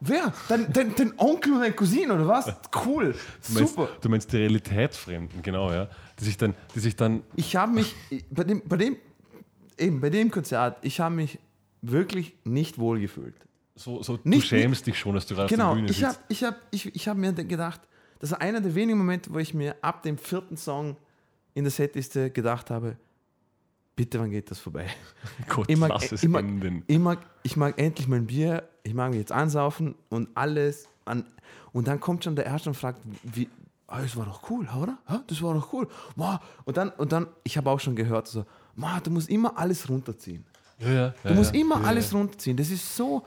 wer? 0.00 0.32
Dein, 0.48 0.72
dein, 0.72 0.94
dein 0.96 1.12
Onkel 1.18 1.52
und 1.52 1.60
dein 1.60 1.76
Cousin 1.76 2.10
oder 2.10 2.26
was? 2.26 2.46
Cool, 2.84 3.12
du, 3.46 3.52
meinst, 3.54 3.74
super. 3.74 3.88
du 4.00 4.08
meinst 4.08 4.32
die 4.32 4.36
Realitätsfremden, 4.38 5.40
genau, 5.42 5.70
ja. 5.72 5.88
Die 6.18 6.24
sich 6.24 6.36
dann, 6.36 6.54
die 6.74 6.80
sich 6.80 6.96
dann 6.96 7.22
Ich 7.36 7.54
habe 7.54 7.72
mich, 7.72 7.94
bei 8.30 8.42
dem, 8.44 8.62
bei 8.66 8.76
dem, 8.76 8.96
eben 9.78 10.00
bei 10.00 10.10
dem 10.10 10.30
Konzert, 10.30 10.78
ich 10.82 10.98
habe 11.00 11.14
mich 11.14 11.38
wirklich 11.82 12.34
nicht 12.44 12.78
wohl 12.78 12.98
gefühlt. 13.00 13.36
so, 13.76 14.02
so 14.02 14.16
du 14.16 14.28
Nicht- 14.28 14.48
schämst 14.48 14.86
dich 14.86 14.98
schon, 14.98 15.14
dass 15.14 15.26
du 15.26 15.34
gerade 15.34 15.44
auf 15.46 15.50
Genau, 15.50 15.70
der 15.70 15.76
Bühne 15.76 15.90
ich 15.90 15.96
sitzt. 15.98 16.08
habe 16.08 16.18
ich 16.28 16.44
hab, 16.44 16.56
ich, 16.72 16.94
ich 16.94 17.08
hab 17.08 17.16
mir 17.16 17.32
gedacht, 17.32 17.80
das 18.18 18.30
war 18.32 18.40
einer 18.40 18.60
der 18.60 18.74
wenigen 18.74 18.98
Momente, 18.98 19.32
wo 19.32 19.38
ich 19.38 19.54
mir 19.54 19.76
ab 19.82 20.02
dem 20.02 20.16
vierten 20.18 20.56
Song 20.56 20.96
in 21.54 21.62
der 21.64 21.70
Setliste 21.70 22.30
gedacht 22.30 22.70
habe, 22.70 22.96
bitte, 23.96 24.18
wann 24.20 24.30
geht 24.30 24.50
das 24.50 24.58
vorbei? 24.58 24.86
Gott, 25.48 25.66
Ich 25.68 25.76
mag, 25.78 25.88
lass 25.90 26.12
es 26.12 26.22
ich, 26.22 26.28
mag, 26.28 26.44
enden. 26.44 26.82
ich, 26.86 26.98
mag, 26.98 27.18
ich 27.42 27.56
mag 27.56 27.78
endlich 27.78 28.08
mein 28.08 28.26
Bier, 28.26 28.68
ich 28.82 28.94
mag 28.94 29.10
mich 29.10 29.18
jetzt 29.20 29.32
ansaufen 29.32 29.94
und 30.08 30.28
alles. 30.34 30.88
An, 31.04 31.24
und 31.72 31.86
dann 31.88 32.00
kommt 32.00 32.24
schon 32.24 32.36
der 32.36 32.46
Erste 32.46 32.70
und 32.70 32.74
fragt, 32.74 33.00
wie, 33.22 33.48
ah, 33.86 34.00
das 34.00 34.16
war 34.16 34.24
doch 34.26 34.48
cool, 34.50 34.66
oder? 34.80 34.98
Das 35.26 35.42
war 35.42 35.54
doch 35.54 35.72
cool. 35.72 35.88
Und 36.64 36.76
dann, 36.76 36.90
und 36.90 37.12
dann 37.12 37.26
ich 37.42 37.56
habe 37.56 37.70
auch 37.70 37.80
schon 37.80 37.94
gehört, 37.96 38.26
so, 38.28 38.44
"Ma, 38.74 39.00
du 39.00 39.10
musst 39.10 39.28
immer 39.28 39.58
alles 39.58 39.88
runterziehen. 39.88 40.44
Ja, 40.78 40.90
ja, 40.92 41.14
Du 41.22 41.34
musst 41.34 41.54
immer 41.54 41.84
alles 41.84 42.12
runterziehen. 42.12 42.56
Das 42.56 42.70
ist 42.70 42.96
so. 42.96 43.22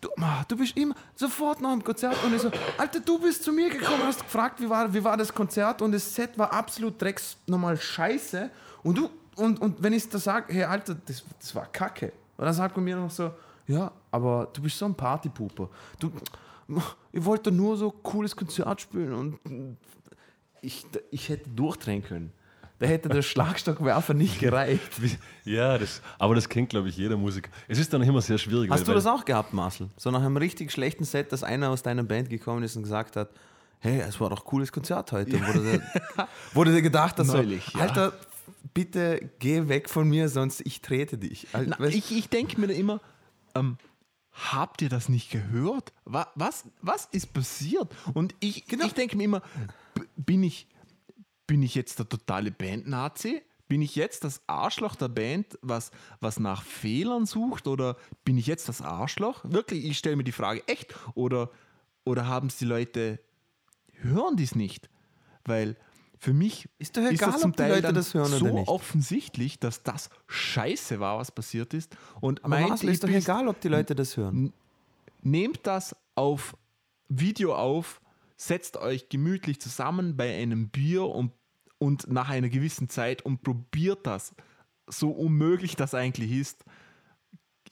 Du, 0.00 0.08
ma, 0.16 0.44
du 0.48 0.56
bist 0.56 0.76
immer 0.76 0.94
sofort 1.14 1.60
nach 1.60 1.70
dem 1.72 1.84
Konzert 1.84 2.16
und 2.24 2.34
ich 2.34 2.42
so, 2.42 2.50
Alter, 2.76 2.98
du 3.00 3.20
bist 3.20 3.44
zu 3.44 3.52
mir 3.52 3.70
gekommen, 3.70 4.02
hast 4.04 4.20
gefragt, 4.24 4.60
wie 4.60 4.68
war, 4.68 4.92
wie 4.92 5.02
war 5.04 5.16
das 5.16 5.32
Konzert 5.32 5.80
und 5.80 5.92
das 5.92 6.12
Set 6.14 6.36
war 6.36 6.52
absolut 6.52 7.00
drecks 7.00 7.36
nochmal 7.46 7.76
scheiße. 7.76 8.50
Und 8.82 8.98
du, 8.98 9.08
und, 9.36 9.60
und 9.60 9.82
wenn 9.82 9.92
ich 9.92 10.08
da 10.08 10.18
sage, 10.18 10.52
hey 10.52 10.64
Alter, 10.64 10.94
das, 10.94 11.24
das 11.40 11.54
war 11.54 11.66
Kacke. 11.66 12.12
Und 12.36 12.44
dann 12.44 12.54
sagt 12.54 12.76
man 12.76 12.84
mir 12.84 12.96
noch 12.96 13.10
so, 13.10 13.30
ja, 13.66 13.92
aber 14.10 14.48
du 14.52 14.62
bist 14.62 14.78
so 14.78 14.86
ein 14.86 14.94
Partypuper. 14.94 15.68
Du, 15.98 16.12
ich 17.12 17.24
wollte 17.24 17.52
nur 17.52 17.76
so 17.76 17.90
cooles 17.90 18.34
Konzert 18.34 18.80
spielen 18.80 19.12
und 19.12 19.76
ich, 20.60 20.86
ich 21.10 21.28
hätte 21.28 21.48
durchdrehen 21.50 22.02
können. 22.02 22.32
Da 22.78 22.88
hätte 22.88 23.08
der 23.08 23.22
Schlagstockwerfer 23.22 24.12
nicht 24.12 24.40
gereicht. 24.40 24.82
Ja, 25.44 25.76
das, 25.76 26.02
aber 26.18 26.36
das 26.36 26.48
kennt, 26.48 26.70
glaube 26.70 26.88
ich, 26.88 26.96
jeder 26.96 27.16
Musiker. 27.16 27.50
Es 27.66 27.78
ist 27.78 27.92
dann 27.92 28.02
immer 28.02 28.20
sehr 28.20 28.38
schwierig. 28.38 28.70
Hast 28.70 28.80
weil, 28.80 28.86
du 28.86 28.92
das 28.94 29.06
auch 29.06 29.24
gehabt, 29.24 29.52
Marcel? 29.52 29.88
So 29.96 30.10
nach 30.10 30.20
einem 30.20 30.36
richtig 30.36 30.70
schlechten 30.70 31.04
Set, 31.04 31.32
dass 31.32 31.42
einer 31.42 31.70
aus 31.70 31.82
deiner 31.82 32.04
Band 32.04 32.28
gekommen 32.28 32.62
ist 32.62 32.76
und 32.76 32.82
gesagt 32.82 33.16
hat, 33.16 33.28
hey, 33.80 34.00
es 34.00 34.20
war 34.20 34.30
doch 34.30 34.40
ein 34.40 34.44
cooles 34.44 34.70
Konzert 34.70 35.10
heute. 35.12 35.40
Wo, 35.40 35.52
du 35.52 35.60
dir, 35.60 35.82
du 36.54 36.64
dir 36.64 36.82
gedacht 36.82 37.18
hast, 37.18 37.28
so, 37.28 37.36
Neulich, 37.36 37.72
ja. 37.74 37.80
Alter, 37.80 38.12
bitte 38.74 39.30
geh 39.38 39.68
weg 39.68 39.88
von 39.90 40.08
mir, 40.08 40.28
sonst 40.28 40.60
ich 40.64 40.80
trete 40.80 41.18
dich. 41.18 41.46
Al- 41.52 41.66
Na, 41.66 41.76
weißt- 41.78 41.94
ich 41.94 42.10
ich 42.16 42.28
denke 42.28 42.60
mir 42.60 42.72
immer, 42.72 43.00
ähm, 43.54 43.76
habt 44.32 44.80
ihr 44.82 44.88
das 44.88 45.08
nicht 45.08 45.30
gehört? 45.30 45.92
Was, 46.04 46.26
was, 46.34 46.64
was 46.80 47.06
ist 47.12 47.32
passiert? 47.32 47.94
Und 48.14 48.34
ich, 48.40 48.66
Genau. 48.66 48.86
ich 48.86 48.94
denke 48.94 49.16
mir 49.16 49.24
immer, 49.24 49.42
bin 50.16 50.42
ich, 50.42 50.66
bin 51.46 51.62
ich 51.62 51.74
jetzt 51.74 51.98
der 51.98 52.08
totale 52.08 52.50
Band-Nazi? 52.50 53.42
Bin 53.68 53.80
ich 53.82 53.94
jetzt 53.96 54.24
das 54.24 54.42
Arschloch 54.46 54.96
der 54.96 55.08
Band, 55.08 55.58
was, 55.62 55.90
was 56.20 56.38
nach 56.38 56.62
Fehlern 56.62 57.24
sucht? 57.26 57.66
Oder 57.68 57.96
bin 58.24 58.36
ich 58.36 58.46
jetzt 58.46 58.68
das 58.68 58.82
Arschloch? 58.82 59.40
Wirklich, 59.44 59.84
ich 59.84 59.96
stelle 59.98 60.16
mir 60.16 60.24
die 60.24 60.32
Frage, 60.32 60.62
echt? 60.66 60.94
Oder, 61.14 61.50
oder 62.04 62.26
haben 62.26 62.48
es 62.48 62.56
die 62.56 62.66
Leute, 62.66 63.18
hören 63.94 64.36
dies 64.36 64.54
nicht? 64.54 64.90
Weil 65.44 65.76
für 66.22 66.32
mich 66.32 66.68
Ist 66.78 66.96
doch 66.96 67.02
egal, 67.02 67.32
das 67.32 67.40
zum 67.40 67.50
ob 67.50 67.56
die 67.56 67.62
Teil 67.64 67.74
Leute 67.74 67.92
das 67.92 68.14
hören 68.14 68.28
oder 68.28 68.38
so 68.38 68.54
nicht. 68.54 68.68
offensichtlich, 68.68 69.58
dass 69.58 69.82
das 69.82 70.08
scheiße 70.28 71.00
war, 71.00 71.18
was 71.18 71.32
passiert 71.32 71.74
ist. 71.74 71.96
Und 72.20 72.44
Aber 72.44 72.50
mein 72.60 72.68
Marcel, 72.68 72.90
ist 72.90 73.02
doch 73.02 73.08
ist, 73.08 73.24
egal, 73.24 73.48
ob 73.48 73.60
die 73.60 73.66
Leute 73.66 73.96
das 73.96 74.16
hören. 74.16 74.52
nehmt 75.22 75.66
das 75.66 75.96
auf 76.14 76.56
Video 77.08 77.56
auf, 77.56 78.00
setzt 78.36 78.76
euch 78.76 79.08
gemütlich 79.08 79.60
zusammen 79.60 80.16
bei 80.16 80.40
einem 80.40 80.68
Bier 80.68 81.06
und, 81.06 81.32
und 81.78 82.08
nach 82.08 82.28
einer 82.28 82.50
gewissen 82.50 82.88
Zeit 82.88 83.22
und 83.22 83.42
probiert 83.42 84.06
das, 84.06 84.32
so 84.86 85.10
unmöglich 85.10 85.74
das 85.74 85.92
eigentlich 85.92 86.30
ist, 86.30 86.64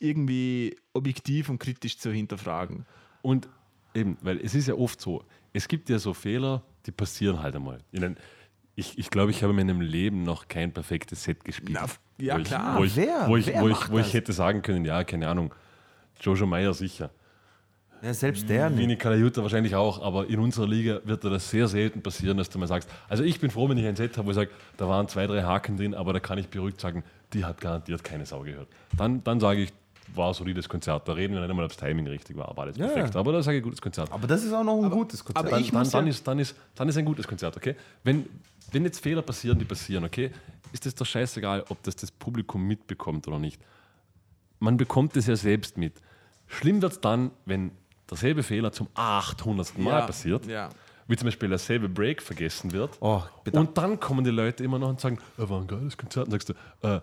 irgendwie 0.01 0.77
objektiv 0.93 1.51
und 1.51 1.61
kritisch 1.61 1.99
zu 1.99 2.11
hinterfragen. 2.11 2.85
Und 3.23 3.49
eben, 3.95 4.19
weil 4.23 4.41
es 4.41 4.57
ist 4.57 4.67
ja 4.67 4.75
oft 4.75 5.01
so, 5.01 5.25
es 5.53 5.69
gibt 5.69 5.89
ja 5.89 6.01
so 6.01 6.15
Fehler, 6.15 6.65
die 6.87 6.93
passieren 6.93 7.41
halt 7.41 7.55
einmal. 7.55 7.79
Ich, 7.93 8.01
mein, 8.01 8.17
ich, 8.81 8.99
ich 8.99 9.11
glaube, 9.11 9.31
ich 9.31 9.43
habe 9.43 9.53
in 9.53 9.57
meinem 9.57 9.81
Leben 9.81 10.23
noch 10.23 10.49
kein 10.49 10.73
perfektes 10.73 11.23
Set 11.23 11.45
gespielt. 11.45 11.79
Na, 11.81 11.87
ja, 12.19 12.35
wo 12.35 12.39
ich, 12.41 12.45
klar. 12.45 12.79
Wo 12.79 12.85
ich, 12.85 12.97
Wer? 12.97 13.29
wo 13.29 13.37
ich, 13.37 13.47
Wer 13.47 13.63
wo 13.63 13.69
ich, 13.69 13.91
wo 13.91 13.99
ich 13.99 14.13
hätte 14.13 14.33
sagen 14.33 14.63
können, 14.63 14.85
ja, 14.85 15.05
keine 15.05 15.29
Ahnung, 15.29 15.55
Jojo 16.21 16.47
Meyer 16.47 16.75
sicher. 16.75 17.11
Ja, 18.03 18.15
selbst 18.15 18.49
der 18.49 18.71
nicht. 18.71 18.79
Vini 18.79 18.97
Kalajuta 18.97 19.43
wahrscheinlich 19.43 19.75
auch, 19.75 20.03
aber 20.03 20.27
in 20.27 20.39
unserer 20.39 20.67
Liga 20.67 21.01
wird 21.05 21.23
dir 21.23 21.29
das 21.29 21.51
sehr 21.51 21.69
selten 21.69 22.03
passieren, 22.03 22.39
dass 22.39 22.49
du 22.49 22.59
mal 22.59 22.67
sagst, 22.67 22.89
also 23.11 23.23
ich 23.23 23.39
bin 23.39 23.51
froh, 23.51 23.69
wenn 23.69 23.77
ich 23.77 23.87
ein 23.87 23.97
Set 23.97 24.17
habe, 24.17 24.27
wo 24.27 24.31
ich 24.31 24.37
sage, 24.37 24.51
da 24.79 24.89
waren 24.89 25.07
zwei, 25.09 25.27
drei 25.27 25.43
Haken 25.43 25.77
drin, 25.77 25.95
aber 25.95 26.15
da 26.15 26.21
kann 26.21 26.39
ich 26.39 26.49
beruhigt 26.49 26.81
sagen, 26.81 27.05
die 27.35 27.45
hat 27.45 27.61
garantiert 27.61 28.03
keine 28.03 28.25
Sau 28.25 28.41
gehört. 28.41 28.69
Dann, 28.97 29.23
dann 29.23 29.39
sage 29.39 29.65
ich, 29.65 29.73
war 30.15 30.29
ein 30.29 30.35
solides 30.35 30.69
Konzert. 30.69 31.07
Da 31.09 31.13
reden 31.13 31.35
wir 31.35 31.41
nicht 31.41 31.51
einmal, 31.51 31.65
ob 31.65 31.71
das 31.71 31.79
Timing 31.79 32.07
richtig 32.07 32.37
war, 32.37 32.49
aber 32.49 32.63
alles 32.63 32.77
Ja, 32.77 32.87
perfekt. 32.87 33.15
ja. 33.15 33.21
Aber 33.21 33.33
da 33.33 33.43
sage 33.43 33.59
ich, 33.59 33.63
gutes 33.63 33.81
Konzert. 33.81 34.11
Aber 34.13 34.27
das 34.27 34.43
ist 34.45 34.53
auch 34.53 34.65
noch 34.65 34.83
ein 34.83 34.91
gutes 34.91 35.25
Konzert. 35.25 35.45
aber 35.45 35.51
dann, 35.51 35.61
ich 35.63 35.71
dann, 35.71 35.89
dann, 35.91 36.05
ja- 36.07 36.11
ist, 36.11 36.27
dann, 36.27 36.39
ist, 36.39 36.57
dann 36.75 36.89
ist 36.89 36.97
ein 36.97 37.05
gutes 37.05 37.27
Konzert, 37.29 37.57
okay? 37.57 37.77
Wenn, 38.05 38.27
wenn 38.73 38.85
jetzt 38.85 39.01
Fehler 39.01 39.23
passieren, 39.23 39.59
die 39.59 39.65
passieren, 39.65 40.05
okay, 40.05 40.31
ist 40.73 40.87
es 40.87 40.95
doch 40.95 41.07
scheißegal, 41.07 41.65
ob 41.69 41.83
das 41.83 41.97
das 41.97 42.11
Publikum 42.11 42.67
mitbekommt 42.67 43.27
oder 43.29 43.39
nicht. 43.39 43.61
Man 44.59 44.77
bekommt 44.77 45.17
es 45.17 45.27
ja 45.27 45.37
selbst 45.37 45.79
mit. 45.79 45.95
Schlimm 46.47 46.83
wird 46.83 46.93
es 46.93 47.01
dann, 47.01 47.31
wenn 47.47 47.71
derselbe 48.09 48.43
Fehler 48.43 48.73
zum 48.73 48.89
800. 48.95 49.79
Mal 49.79 50.01
Ja, 50.01 50.07
passiert, 50.07 50.47
ja. 50.47 50.69
wie 51.07 51.17
zum 51.17 51.27
Beispiel 51.27 51.49
derselbe 51.49 51.89
Break 51.89 52.21
vergessen 52.23 52.73
wird. 52.73 52.99
Oh, 53.01 53.23
und 53.53 53.79
dann 53.79 53.99
kommen 54.01 54.25
die 54.25 54.31
Leute 54.31 54.63
immer 54.65 54.79
noch 54.79 54.89
und 54.89 55.01
sagen, 55.01 55.19
äh, 55.39 55.49
war 55.49 55.61
ein 55.61 55.67
geiles 55.67 55.97
Konzert. 55.97 56.27
Und 56.27 56.33
sagst 56.33 56.49
du, 56.51 56.53
äh, 56.87 57.01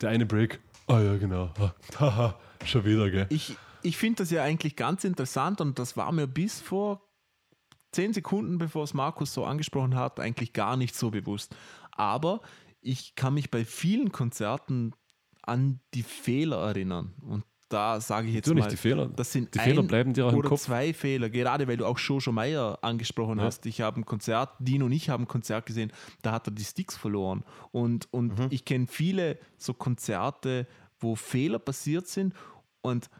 der 0.00 0.10
eine 0.10 0.24
Break, 0.26 0.60
ah 0.86 1.00
ja, 1.00 1.16
genau, 1.16 1.50
ah, 1.58 1.74
haha, 1.98 2.38
schon 2.64 2.84
wieder, 2.84 3.10
gell? 3.10 3.26
Ich, 3.30 3.56
ich 3.82 3.96
finde 3.96 4.22
das 4.22 4.30
ja 4.30 4.42
eigentlich 4.42 4.76
ganz 4.76 5.04
interessant 5.04 5.60
und 5.60 5.78
das 5.78 5.96
war 5.96 6.10
mir 6.12 6.26
bis 6.26 6.60
vor 6.60 7.02
zehn 7.92 8.12
Sekunden, 8.12 8.58
bevor 8.58 8.84
es 8.84 8.94
Markus 8.94 9.32
so 9.32 9.44
angesprochen 9.44 9.94
hat, 9.94 10.20
eigentlich 10.20 10.52
gar 10.52 10.76
nicht 10.76 10.94
so 10.94 11.10
bewusst. 11.10 11.54
Aber 11.92 12.42
ich 12.80 13.14
kann 13.14 13.34
mich 13.34 13.50
bei 13.50 13.64
vielen 13.64 14.12
Konzerten 14.12 14.92
an 15.42 15.80
die 15.94 16.02
Fehler 16.02 16.58
erinnern. 16.58 17.14
Und 17.22 17.44
da 17.68 18.00
sage 18.00 18.28
ich 18.28 18.34
jetzt 18.34 18.46
Natürlich, 18.46 18.64
mal, 18.64 18.70
die 18.70 18.76
Fehler- 18.76 19.08
das 19.08 19.32
sind 19.32 19.54
die 19.54 19.58
Fehler 19.58 19.82
bleiben 19.82 20.12
dir 20.12 20.26
auch 20.26 20.32
im 20.32 20.38
oder 20.38 20.48
Kopf. 20.50 20.62
zwei 20.62 20.92
Fehler, 20.94 21.28
gerade 21.30 21.66
weil 21.66 21.76
du 21.76 21.84
auch 21.86 21.98
Jojo 21.98 22.30
Meyer 22.32 22.78
angesprochen 22.82 23.38
Ja. 23.38 23.44
hast. 23.44 23.66
Ich 23.66 23.80
habe 23.80 24.00
ein 24.00 24.04
Konzert, 24.04 24.50
Dino 24.60 24.86
und 24.86 24.92
ich 24.92 25.08
haben 25.10 25.24
ein 25.24 25.28
Konzert 25.28 25.66
gesehen, 25.66 25.92
da 26.22 26.32
hat 26.32 26.46
er 26.48 26.52
die 26.52 26.64
Sticks 26.64 26.96
verloren. 26.96 27.42
Und, 27.72 28.06
und 28.12 28.38
Mhm. 28.38 28.46
ich 28.50 28.64
kenne 28.64 28.86
viele 28.86 29.38
so 29.56 29.74
Konzerte, 29.74 30.66
wo 31.00 31.14
Fehler 31.16 31.58
passiert 31.58 32.06
sind 32.08 32.34
und 32.82 33.10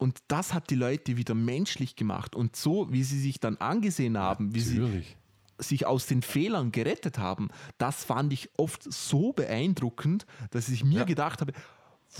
und 0.00 0.20
das 0.28 0.54
hat 0.54 0.70
die 0.70 0.76
Leute 0.76 1.16
wieder 1.16 1.34
menschlich 1.34 1.96
gemacht. 1.96 2.36
Und 2.36 2.54
so, 2.54 2.86
wie 2.92 3.02
sie 3.02 3.18
sich 3.18 3.40
dann 3.40 3.56
angesehen 3.56 4.16
haben, 4.16 4.54
wie 4.54 4.60
sie 4.60 4.78
Natürlich. 4.78 5.16
sich 5.58 5.86
aus 5.86 6.06
den 6.06 6.22
Fehlern 6.22 6.70
gerettet 6.70 7.18
haben, 7.18 7.48
das 7.78 8.04
fand 8.04 8.32
ich 8.32 8.48
oft 8.56 8.80
so 8.84 9.32
beeindruckend, 9.32 10.24
dass 10.52 10.68
ich 10.68 10.84
mir 10.84 11.04
gedacht 11.04 11.40
habe, 11.40 11.52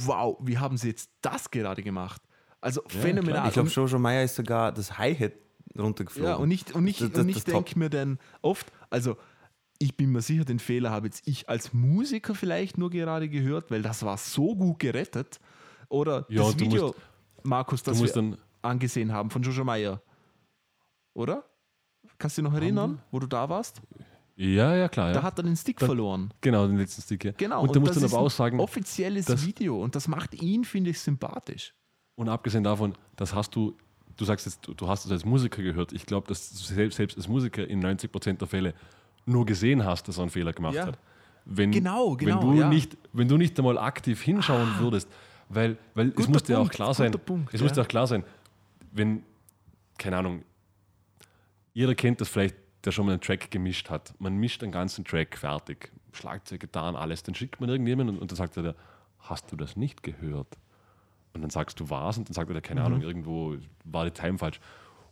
wow, 0.05 0.37
wie 0.41 0.59
haben 0.59 0.77
sie 0.77 0.89
jetzt 0.89 1.11
das 1.23 1.51
gerade 1.51 1.83
gemacht? 1.83 2.23
Also 2.61 2.83
phänomenal. 2.87 3.47
ich 3.49 3.55
glaube, 3.55 3.69
Jojo 3.69 3.99
Meyer 3.99 4.25
ist 4.25 4.35
sogar 4.37 4.73
das 4.73 4.99
Hi-Hat 4.99 5.33
runtergeflogen. 5.79 6.29
ja, 6.31 6.37
und 6.37 6.51
ich, 6.51 6.75
und 6.75 6.87
ich, 6.87 6.99
Das- 6.99 7.11
das- 7.11 7.21
und 7.21 7.29
ich 7.29 7.45
denke 7.45 7.79
mir 7.79 7.89
dann 7.91 8.19
oft, 8.43 8.73
also 8.91 9.17
ich 9.79 9.97
bin 9.97 10.11
mir 10.11 10.23
sicher, 10.23 10.45
den 10.45 10.59
Fehler 10.59 10.91
habe 10.91 11.07
jetzt 11.07 11.27
ich 11.29 11.49
als 11.49 11.73
Musiker 11.73 12.35
vielleicht 12.35 12.79
nur 12.79 12.91
gerade 12.91 13.29
gehört, 13.29 13.71
weil 13.71 13.83
das 13.83 14.03
war 14.03 14.17
so 14.17 14.57
gut 14.57 14.81
gerettet. 14.81 15.39
Oder 15.89 16.27
Ja, 16.29 16.43
das 16.43 16.59
Video, 16.59 16.87
musst- 16.89 16.99
Markus, 17.45 17.83
das 17.85 18.03
wir 18.03 18.09
dann, 18.13 18.37
angesehen 18.61 19.13
haben 19.13 19.31
von 19.31 19.43
Jojo 19.43 19.63
Meyer. 19.65 20.03
Oder? 21.15 21.45
Kannst 22.19 22.39
du 22.39 22.43
dich 22.43 22.51
noch 22.51 22.57
erinnern, 22.57 23.01
wo 23.13 23.21
du 23.21 23.27
da 23.29 23.49
warst? 23.49 23.81
Ja, 24.39 24.75
ja, 24.77 24.89
klar. 24.89 25.09
Ja. 25.09 25.15
Da 25.15 25.23
hat 25.23 25.39
er 25.39 25.43
den 25.43 25.57
Stick 25.57 25.79
Da- 25.79 25.87
verloren. 25.87 26.33
Genau, 26.41 26.67
den 26.67 26.79
letzten 26.79 27.03
Stick. 27.03 27.25
Ja. 27.25 27.33
Genau. 27.37 27.63
Und 27.63 27.75
du 27.75 27.81
musst 27.81 27.97
das 27.97 28.03
dann 28.03 28.11
aber 28.13 28.21
auch 28.21 28.31
sagen, 28.31 28.61
Offizielles 28.61 29.27
dass- 29.27 29.45
Video 29.45 29.83
und 29.83 29.95
das 29.95 30.07
macht 30.09 30.41
ihn, 30.41 30.65
finde 30.65 30.91
ich, 30.91 31.01
sympathisch. 31.01 31.75
und 32.15 32.29
abgesehen 32.29 32.65
davon, 32.65 32.95
das 33.17 33.35
hast 33.35 33.55
du, 33.55 33.77
du 34.17 34.25
sagst 34.25 34.47
jetzt, 34.47 34.61
du, 34.67 34.89
hast 34.89 35.05
es 35.05 35.11
als 35.13 35.25
Musiker 35.25 35.63
gehört. 35.63 35.93
Ich 35.93 36.05
glaube, 36.07 36.27
dass 36.29 36.51
du 36.51 36.57
selbst, 36.57 36.97
selbst 36.97 37.17
als 37.17 37.29
Musiker 37.29 37.67
in 37.69 37.81
90% 37.81 38.39
der 38.41 38.49
Fälle 38.49 38.75
nur 39.27 39.45
gesehen 39.47 39.85
hast, 39.85 40.09
dass 40.09 40.19
er 40.19 40.23
einen 40.23 40.31
Fehler 40.31 40.53
gemacht 40.53 40.75
Ja. 40.75 40.87
hat. 40.87 40.99
Wenn, 41.45 41.71
Genau, 41.71 42.15
genau, 42.17 42.41
Wenn 42.43 42.49
du, 42.51 42.61
ja. 42.61 42.69
nicht, 42.69 42.97
wenn 43.13 43.29
du 43.29 43.37
nicht 43.37 43.59
einmal 43.59 43.79
aktiv 43.79 44.21
hinschauen 44.23 44.69
würdest, 44.79 45.09
weil, 45.49 45.79
weil 45.95 46.09
es 46.09 46.15
Guter 46.17 46.31
muss 46.31 46.43
dir 46.43 46.59
auch 46.61 46.69
klar 46.71 46.93
sein, 46.93 47.11
Punkt, 47.13 47.55
es 47.55 47.61
muss 47.63 47.71
ja. 47.71 47.77
dir 47.77 47.83
auch 47.83 47.89
klar 47.89 48.07
sein, 48.07 48.23
wenn, 48.93 49.23
keine 49.97 50.17
Ahnung, 50.19 50.43
jeder 51.73 51.95
kennt 51.95 52.21
das 52.21 52.29
vielleicht, 52.29 52.57
der 52.89 52.93
schon 52.93 53.05
mal 53.05 53.13
einen 53.13 53.21
Track 53.21 53.51
gemischt 53.51 53.91
hat. 53.91 54.15
Man 54.19 54.37
mischt 54.37 54.63
einen 54.63 54.73
ganzen 54.73 55.05
Track 55.05 55.37
fertig, 55.37 55.93
Schlagzeug, 56.13 56.61
Gitarren, 56.61 56.97
alles. 56.97 57.23
Dann 57.23 57.35
schickt 57.35 57.61
man 57.61 57.69
irgendjemanden 57.69 58.17
und, 58.17 58.23
und 58.23 58.31
dann 58.33 58.37
sagt 58.37 58.57
er, 58.57 58.75
hast 59.19 59.53
du 59.53 59.57
das 59.57 59.77
nicht 59.77 60.03
gehört? 60.03 60.57
Und 61.35 61.43
dann 61.43 61.51
sagst 61.51 61.79
du 61.81 61.91
was 61.91 62.17
und 62.17 62.29
dann 62.29 62.35
sagt 62.35 62.51
er, 62.51 62.61
keine 62.63 62.83
Ahnung, 62.83 63.03
irgendwo 63.03 63.57
war 63.85 64.07
die 64.07 64.11
Time 64.11 64.39
falsch. 64.39 64.59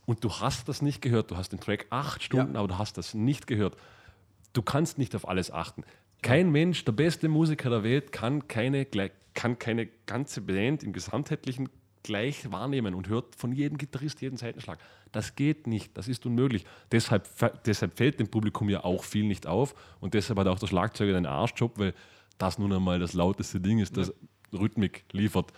Und 0.06 0.24
du 0.24 0.30
hast 0.30 0.68
das 0.70 0.80
nicht 0.80 1.02
gehört. 1.02 1.30
Du 1.30 1.36
hast 1.36 1.50
den 1.50 1.60
Track 1.60 1.86
acht 1.90 2.22
Stunden, 2.22 2.56
aber 2.56 2.68
du 2.68 2.78
hast 2.78 2.96
das 2.96 3.12
nicht 3.12 3.46
gehört. 3.46 3.76
Du 4.54 4.62
kannst 4.62 4.96
nicht 4.96 5.14
auf 5.14 5.28
alles 5.28 5.50
achten. 5.50 5.84
Kein 6.22 6.50
Mensch, 6.50 6.82
der 6.86 6.92
beste 6.92 7.28
Musiker 7.28 7.68
der 7.68 7.82
Welt, 7.82 8.10
kann 8.10 8.48
keine, 8.48 8.86
kann 9.34 9.58
keine 9.58 9.86
ganze 10.06 10.40
Band 10.40 10.82
im 10.82 10.94
Gesamtheitlichen 10.94 11.68
gleich 12.06 12.50
wahrnehmen 12.50 12.94
und 12.94 13.08
hört 13.08 13.36
von 13.36 13.52
jedem 13.52 13.76
Gitarrist 13.76 14.20
jeden 14.22 14.36
Seitenschlag. 14.36 14.78
Das 15.12 15.36
geht 15.36 15.66
nicht, 15.66 15.96
das 15.96 16.08
ist 16.08 16.24
unmöglich. 16.24 16.64
Deshalb, 16.90 17.28
deshalb 17.64 17.96
fällt 17.96 18.18
dem 18.20 18.28
Publikum 18.28 18.68
ja 18.68 18.84
auch 18.84 19.04
viel 19.04 19.24
nicht 19.24 19.46
auf 19.46 19.74
und 20.00 20.14
deshalb 20.14 20.38
hat 20.38 20.46
auch 20.46 20.58
der 20.58 20.68
Schlagzeuger 20.68 21.16
einen 21.16 21.26
Arschjob, 21.26 21.78
weil 21.78 21.94
das 22.38 22.58
nun 22.58 22.72
einmal 22.72 22.98
das 22.98 23.12
lauteste 23.12 23.60
Ding 23.60 23.78
ist, 23.78 23.96
das 23.96 24.12
Rhythmik 24.52 25.04
liefert. 25.12 25.52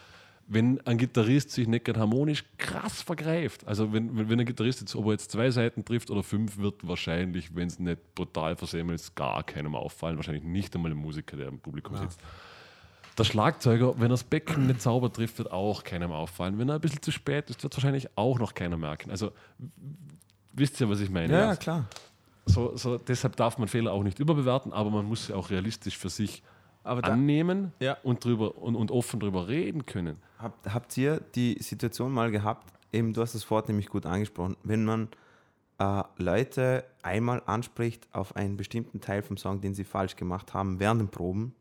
Wenn 0.50 0.80
ein 0.86 0.96
Gitarrist 0.96 1.50
sich 1.50 1.68
nicht 1.68 1.86
harmonisch 1.88 2.42
krass 2.56 3.02
vergreift, 3.02 3.66
also 3.66 3.92
wenn, 3.92 4.16
wenn, 4.16 4.30
wenn 4.30 4.40
ein 4.40 4.46
Gitarrist 4.46 4.80
jetzt, 4.80 4.96
ob 4.96 5.06
er 5.06 5.12
jetzt 5.12 5.30
zwei 5.30 5.50
Seiten 5.50 5.84
trifft 5.84 6.10
oder 6.10 6.22
fünf, 6.22 6.56
wird 6.56 6.88
wahrscheinlich, 6.88 7.54
wenn 7.54 7.68
es 7.68 7.78
nicht 7.78 8.14
brutal 8.14 8.56
versemmelt 8.56 9.14
gar 9.14 9.42
keinem 9.44 9.74
auffallen. 9.74 10.16
Wahrscheinlich 10.16 10.44
nicht 10.44 10.74
einmal 10.74 10.90
ein 10.90 10.96
Musiker, 10.96 11.36
der 11.36 11.48
im 11.48 11.58
Publikum 11.58 11.96
sitzt. 11.98 12.20
Der 13.18 13.24
Schlagzeuger, 13.24 13.94
wenn 13.96 14.06
er 14.06 14.10
das 14.10 14.24
Becken 14.24 14.66
nicht 14.68 14.80
sauber 14.80 15.12
trifft, 15.12 15.38
wird 15.38 15.50
auch 15.50 15.82
keinem 15.82 16.12
auffallen. 16.12 16.58
Wenn 16.58 16.68
er 16.68 16.76
ein 16.76 16.80
bisschen 16.80 17.02
zu 17.02 17.10
spät 17.10 17.50
ist, 17.50 17.62
wird 17.62 17.76
wahrscheinlich 17.76 18.08
auch 18.16 18.38
noch 18.38 18.54
keiner 18.54 18.76
merken. 18.76 19.10
Also 19.10 19.32
wisst 20.52 20.80
ihr, 20.80 20.88
was 20.88 21.00
ich 21.00 21.10
meine? 21.10 21.32
Ja, 21.32 21.40
ja, 21.48 21.56
klar. 21.56 21.86
So, 22.46 22.76
so, 22.76 22.96
deshalb 22.96 23.36
darf 23.36 23.58
man 23.58 23.68
Fehler 23.68 23.92
auch 23.92 24.02
nicht 24.02 24.18
überbewerten, 24.20 24.72
aber 24.72 24.90
man 24.90 25.04
muss 25.04 25.26
sie 25.26 25.34
auch 25.34 25.50
realistisch 25.50 25.98
für 25.98 26.08
sich 26.08 26.42
Aber 26.84 27.02
da, 27.02 27.12
annehmen 27.12 27.72
Ja. 27.80 27.96
und, 28.02 28.24
drüber, 28.24 28.56
und, 28.56 28.74
und 28.76 28.90
offen 28.90 29.20
drüber 29.20 29.48
reden 29.48 29.84
können. 29.84 30.16
Habt, 30.38 30.72
habt 30.72 30.96
ihr 30.96 31.20
die 31.34 31.58
Situation 31.60 32.12
mal 32.12 32.30
gehabt, 32.30 32.72
eben 32.92 33.12
du 33.12 33.20
hast 33.20 33.34
das 33.34 33.50
Wort 33.50 33.68
nämlich 33.68 33.88
gut 33.88 34.06
angesprochen, 34.06 34.56
wenn 34.62 34.84
man 34.84 35.08
äh, 35.78 36.02
Leute 36.16 36.84
einmal 37.02 37.42
anspricht 37.46 38.08
auf 38.12 38.34
einen 38.36 38.56
bestimmten 38.56 39.00
Teil 39.00 39.22
vom 39.22 39.36
Song, 39.36 39.60
den 39.60 39.74
sie 39.74 39.84
falsch 39.84 40.16
gemacht 40.16 40.54
haben 40.54 40.80
während 40.80 41.00
den 41.00 41.08
Proben 41.08 41.54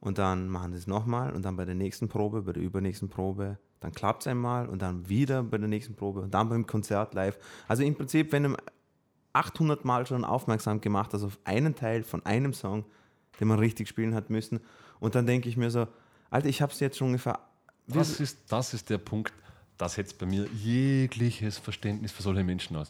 und 0.00 0.18
dann 0.18 0.48
machen 0.48 0.72
sie 0.72 0.78
es 0.78 0.86
nochmal 0.86 1.32
und 1.32 1.42
dann 1.42 1.56
bei 1.56 1.64
der 1.64 1.74
nächsten 1.74 2.08
Probe, 2.08 2.42
bei 2.42 2.52
der 2.52 2.62
übernächsten 2.62 3.08
Probe, 3.08 3.58
dann 3.80 3.92
klappt 3.92 4.22
es 4.22 4.26
einmal 4.26 4.68
und 4.68 4.82
dann 4.82 5.08
wieder 5.08 5.42
bei 5.42 5.58
der 5.58 5.68
nächsten 5.68 5.94
Probe 5.94 6.20
und 6.20 6.32
dann 6.34 6.48
beim 6.48 6.66
Konzert 6.66 7.14
live. 7.14 7.38
Also 7.68 7.82
im 7.82 7.94
Prinzip, 7.94 8.32
wenn 8.32 8.42
du 8.44 8.56
800 9.32 9.84
Mal 9.84 10.06
schon 10.06 10.24
aufmerksam 10.24 10.80
gemacht 10.80 11.12
hast 11.12 11.22
auf 11.22 11.38
einen 11.44 11.74
Teil 11.74 12.02
von 12.02 12.24
einem 12.24 12.52
Song, 12.52 12.84
den 13.38 13.48
man 13.48 13.58
richtig 13.58 13.88
spielen 13.88 14.14
hat 14.14 14.30
müssen 14.30 14.60
und 15.00 15.14
dann 15.14 15.26
denke 15.26 15.48
ich 15.48 15.56
mir 15.56 15.70
so, 15.70 15.86
Alter, 16.30 16.48
ich 16.48 16.62
habe 16.62 16.72
es 16.72 16.80
jetzt 16.80 16.96
schon 16.96 17.08
ungefähr 17.08 17.38
Das 17.86 18.18
ist, 18.20 18.38
das 18.48 18.74
ist 18.74 18.90
der 18.90 18.98
Punkt, 18.98 19.32
das 19.78 19.94
setzt 19.94 20.18
bei 20.18 20.26
mir 20.26 20.46
jegliches 20.54 21.58
Verständnis 21.58 22.12
für 22.12 22.22
solche 22.22 22.44
Menschen 22.44 22.76
aus. 22.76 22.88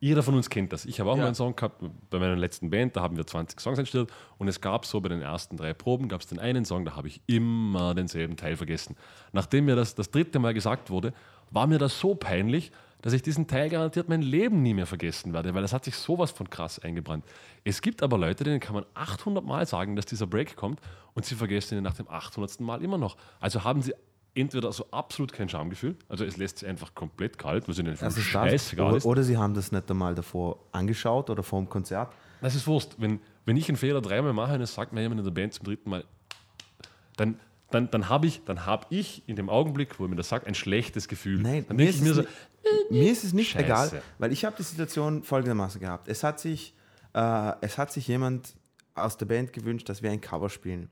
Jeder 0.00 0.22
von 0.22 0.34
uns 0.34 0.48
kennt 0.48 0.72
das. 0.72 0.84
Ich 0.84 1.00
habe 1.00 1.10
auch 1.10 1.16
Ja. 1.16 1.22
mal 1.22 1.26
einen 1.26 1.34
Song 1.34 1.56
gehabt 1.56 1.82
bei 2.10 2.18
meiner 2.18 2.36
letzten 2.36 2.70
Band, 2.70 2.96
da 2.96 3.02
haben 3.02 3.16
wir 3.16 3.26
20 3.26 3.60
Songs 3.60 3.78
eingestellt 3.78 4.10
und 4.38 4.46
es 4.48 4.60
gab 4.60 4.86
so 4.86 5.00
bei 5.00 5.08
den 5.08 5.20
ersten 5.22 5.56
drei 5.56 5.74
Proben, 5.74 6.08
gab 6.08 6.20
es 6.20 6.26
den 6.28 6.38
einen 6.38 6.64
Song, 6.64 6.84
da 6.84 6.94
habe 6.94 7.08
ich 7.08 7.20
immer 7.26 7.94
denselben 7.94 8.36
Teil 8.36 8.56
vergessen. 8.56 8.96
Nachdem 9.32 9.64
mir 9.64 9.74
das 9.76 9.94
das 9.94 10.10
dritte 10.10 10.38
Mal 10.38 10.54
gesagt 10.54 10.90
wurde, 10.90 11.12
war 11.50 11.66
mir 11.66 11.78
das 11.78 11.98
so 11.98 12.14
peinlich, 12.14 12.70
dass 13.00 13.12
ich 13.12 13.22
diesen 13.22 13.46
Teil 13.46 13.70
garantiert 13.70 14.08
mein 14.08 14.22
Leben 14.22 14.62
nie 14.62 14.74
mehr 14.74 14.86
vergessen 14.86 15.32
werde, 15.32 15.54
weil 15.54 15.62
das 15.62 15.72
hat 15.72 15.84
sich 15.84 15.96
sowas 15.96 16.30
von 16.32 16.50
krass 16.50 16.78
eingebrannt. 16.80 17.24
Es 17.64 17.80
gibt 17.80 18.02
aber 18.02 18.18
Leute, 18.18 18.42
denen 18.44 18.58
kann 18.60 18.74
man 18.74 18.84
800 18.94 19.44
Mal 19.44 19.66
sagen, 19.66 19.94
dass 19.96 20.06
dieser 20.06 20.26
Break 20.26 20.56
kommt 20.56 20.80
und 21.14 21.24
sie 21.24 21.34
vergessen 21.36 21.78
ihn 21.78 21.84
nach 21.84 21.94
dem 21.94 22.08
800. 22.08 22.60
Mal 22.60 22.82
immer 22.82 22.98
noch. 22.98 23.16
Also 23.40 23.62
haben 23.64 23.82
sie 23.82 23.94
entweder 24.34 24.72
so 24.72 24.86
absolut 24.90 25.32
kein 25.32 25.48
Schamgefühl, 25.48 25.96
also 26.08 26.24
es 26.24 26.36
lässt 26.36 26.58
sie 26.58 26.66
einfach 26.66 26.94
komplett 26.94 27.38
kalt, 27.38 27.68
was 27.68 27.78
ihnen 27.78 27.92
ist 27.92 28.02
das. 28.02 28.16
scheißegal 28.18 28.88
Oder, 28.88 28.96
ist. 28.96 29.04
oder 29.06 29.22
sie 29.22 29.36
haben 29.36 29.54
das 29.54 29.72
nicht 29.72 29.90
einmal 29.90 30.14
davor 30.14 30.58
angeschaut 30.72 31.30
oder 31.30 31.42
vor 31.42 31.60
dem 31.60 31.68
Konzert. 31.68 32.12
Das 32.40 32.54
ist 32.54 32.66
Wurst. 32.66 32.96
Wenn, 33.00 33.20
wenn 33.46 33.56
ich 33.56 33.68
einen 33.68 33.76
Fehler 33.76 34.00
dreimal 34.00 34.32
mache 34.32 34.54
und 34.54 34.60
es 34.60 34.74
sagt 34.74 34.92
mir 34.92 35.00
jemand 35.02 35.20
in 35.20 35.24
der 35.24 35.32
Band 35.32 35.54
zum 35.54 35.64
dritten 35.64 35.90
Mal, 35.90 36.04
dann, 37.16 37.40
dann, 37.70 37.90
dann 37.90 38.08
habe 38.08 38.26
ich, 38.26 38.44
dann 38.44 38.64
hab 38.64 38.86
ich 38.90 39.28
in 39.28 39.34
dem 39.36 39.48
Augenblick, 39.48 39.98
wo 39.98 40.04
er 40.04 40.08
mir 40.08 40.16
das 40.16 40.28
sagt, 40.28 40.46
ein 40.46 40.54
schlechtes 40.54 41.08
Gefühl. 41.08 41.40
Nein, 41.40 41.64
dann 41.66 41.76
mir 41.76 41.88
ich 41.88 42.00
mir 42.00 42.10
ist 42.10 42.16
so, 42.16 42.22
es 42.22 42.28
Mir 42.90 43.10
ist 43.10 43.24
es 43.24 43.32
nicht 43.32 43.50
Scheiße. 43.50 43.64
egal, 43.64 44.02
weil 44.18 44.32
ich 44.32 44.44
habe 44.44 44.54
die 44.56 44.62
Situation 44.62 45.22
folgendermaßen 45.24 45.80
gehabt. 45.80 46.06
Es 46.08 46.22
hat 46.22 46.38
sich, 46.38 46.74
äh, 47.14 47.52
es 47.60 47.76
hat 47.76 47.92
sich 47.92 48.06
jemand 48.06 48.54
aus 48.94 49.16
der 49.16 49.26
Band 49.26 49.52
gewünscht, 49.52 49.88
dass 49.88 50.02
wir 50.02 50.10
ein 50.10 50.20
Cover 50.20 50.48
spielen. 50.48 50.90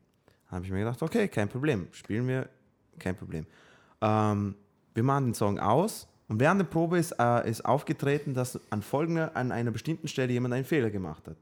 Da 0.49 0.57
habe 0.57 0.65
ich 0.65 0.71
mir 0.71 0.79
gedacht, 0.81 1.03
okay, 1.03 1.29
kein 1.29 1.49
Problem, 1.49 1.89
spielen 1.93 2.27
wir, 2.29 2.49
kein 2.99 3.17
Problem. 3.17 3.47
Ähm, 4.01 4.55
wir 4.95 5.03
machen 5.03 5.27
den 5.27 5.35
Song 5.35 5.59
aus 5.59 6.09
und 6.29 6.41
während 6.41 6.61
der 6.61 6.67
Probe 6.67 6.99
ist, 6.99 7.13
äh, 7.19 7.49
ist 7.49 7.65
aufgetreten, 7.65 8.35
dass 8.35 8.59
an 8.71 8.83
folgender, 8.83 9.37
an 9.37 9.53
einer 9.53 9.71
bestimmten 9.71 10.09
Stelle 10.09 10.33
jemand 10.33 10.55
einen 10.55 10.65
Fehler 10.65 10.91
gemacht 10.91 11.27
hat. 11.29 11.37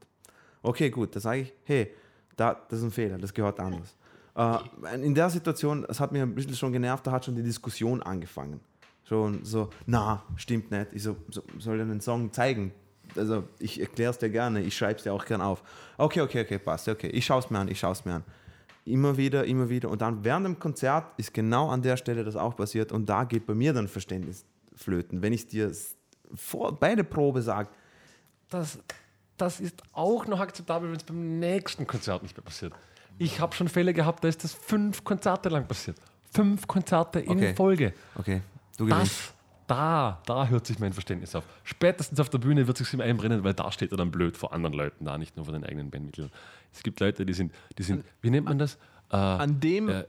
Okay, 0.61 0.89
gut, 0.89 1.15
da 1.15 1.19
sage 1.19 1.41
ich, 1.41 1.53
hey, 1.63 1.91
da, 2.35 2.59
das 2.69 2.79
ist 2.79 2.85
ein 2.85 2.91
Fehler, 2.91 3.17
das 3.17 3.33
gehört 3.33 3.59
anders. 3.59 3.95
Äh, 4.35 4.95
in 5.03 5.15
der 5.15 5.29
Situation, 5.29 5.85
das 5.87 5.99
hat 5.99 6.11
mich 6.11 6.21
ein 6.21 6.35
bisschen 6.35 6.55
schon 6.55 6.73
genervt, 6.73 7.07
da 7.07 7.11
hat 7.11 7.25
schon 7.25 7.35
die 7.35 7.43
Diskussion 7.43 8.03
angefangen. 8.03 8.59
Schon 9.03 9.45
so, 9.45 9.69
na, 9.85 10.23
stimmt 10.35 10.71
nicht. 10.71 10.87
Ich 10.91 11.03
so, 11.03 11.15
so 11.29 11.43
soll 11.59 11.77
dir 11.77 11.83
einen 11.83 12.01
Song 12.01 12.33
zeigen? 12.33 12.71
Also, 13.15 13.43
ich 13.59 13.79
erkläre 13.79 14.09
es 14.11 14.17
dir 14.17 14.29
gerne, 14.29 14.61
ich 14.61 14.75
schreibe 14.75 14.95
es 14.95 15.03
dir 15.03 15.13
auch 15.13 15.25
gern 15.25 15.41
auf. 15.41 15.63
Okay, 15.97 16.21
okay, 16.21 16.41
okay, 16.41 16.57
passt, 16.57 16.89
okay. 16.89 17.07
Ich 17.09 17.25
schaue 17.25 17.39
es 17.39 17.49
mir 17.49 17.59
an, 17.59 17.67
ich 17.67 17.79
schaue 17.79 17.91
es 17.91 18.03
mir 18.03 18.15
an. 18.15 18.23
Immer 18.85 19.17
wieder, 19.17 19.45
immer 19.45 19.67
wieder. 19.69 19.89
Und 19.89 20.01
dann 20.01 20.23
während 20.23 20.45
dem 20.45 20.59
Konzert 20.59 21.05
ist 21.17 21.33
genau 21.33 21.69
an 21.69 21.81
der 21.81 21.97
Stelle 21.97 22.23
das 22.23 22.35
auch 22.35 22.55
passiert 22.55 22.91
und 22.91 23.07
da 23.09 23.23
geht 23.23 23.45
bei 23.47 23.55
mir 23.55 23.73
dann 23.73 23.87
Verständnis 23.87 24.45
flöten. 24.75 25.21
Wenn 25.21 25.33
ich 25.33 25.47
dir 25.47 25.71
vor, 26.35 26.79
bei 26.79 26.95
der 26.95 27.03
Probe 27.03 27.41
sage, 27.41 27.69
das, 28.49 28.77
das 29.37 29.59
ist 29.59 29.81
auch 29.93 30.27
noch 30.27 30.39
akzeptabel, 30.39 30.89
wenn 30.89 30.97
es 30.97 31.03
beim 31.03 31.39
nächsten 31.39 31.87
Konzert 31.87 32.21
nicht 32.23 32.37
mehr 32.37 32.43
passiert. 32.43 32.73
Ich 33.17 33.39
habe 33.39 33.55
schon 33.55 33.67
Fälle 33.69 33.93
gehabt, 33.93 34.23
da 34.23 34.27
ist 34.27 34.43
das 34.43 34.53
fünf 34.53 35.03
Konzerte 35.03 35.49
lang 35.49 35.65
passiert. 35.67 35.97
Fünf 36.31 36.67
Konzerte 36.67 37.21
in 37.21 37.31
Okay. 37.31 37.55
Folge. 37.55 37.93
okay, 38.15 38.41
du 38.77 38.85
gewinnst. 38.85 39.11
Das, 39.11 39.33
da, 39.67 40.21
da 40.25 40.47
hört 40.47 40.67
sich 40.67 40.79
mein 40.79 40.93
Verständnis 40.93 41.35
auf. 41.35 41.43
Spätestens 41.63 42.19
auf 42.19 42.29
der 42.29 42.37
Bühne 42.37 42.67
wird 42.67 42.77
sich 42.77 42.93
ihm 42.93 43.01
einbrennen, 43.01 43.43
weil 43.43 43.53
da 43.53 43.71
steht 43.71 43.91
er 43.91 43.97
dann 43.97 44.11
blöd 44.11 44.37
vor 44.37 44.53
anderen 44.53 44.73
Leuten 44.73 45.05
da, 45.05 45.17
nicht 45.17 45.35
nur 45.35 45.45
vor 45.45 45.53
den 45.53 45.63
eigenen 45.63 45.89
Bandmitgliedern. 45.89 46.31
Es 46.73 46.83
gibt 46.83 46.99
Leute, 46.99 47.25
die 47.25 47.33
sind, 47.33 47.51
die 47.77 47.83
sind 47.83 48.03
wie 48.21 48.29
nennt 48.29 48.45
man 48.47 48.59
das? 48.59 48.75
Äh, 49.11 49.15
An 49.15 49.59
dem 49.59 49.89
äh, 49.89 50.03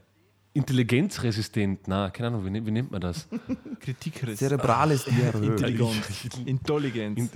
intelligenzresistent, 0.53 1.87
na, 1.87 2.09
keine 2.09 2.27
Ahnung, 2.29 2.45
wie, 2.45 2.49
nennt- 2.49 2.65
wie 2.67 2.71
nennt 2.71 2.91
man 2.91 3.01
das? 3.01 3.27
Kritik 3.79 4.21
Zerebrales 4.37 5.05
Diarrhoe. 5.05 5.45
Intelligenz. 5.45 6.29
Intelligenz. 6.45 7.19
In, 7.19 7.29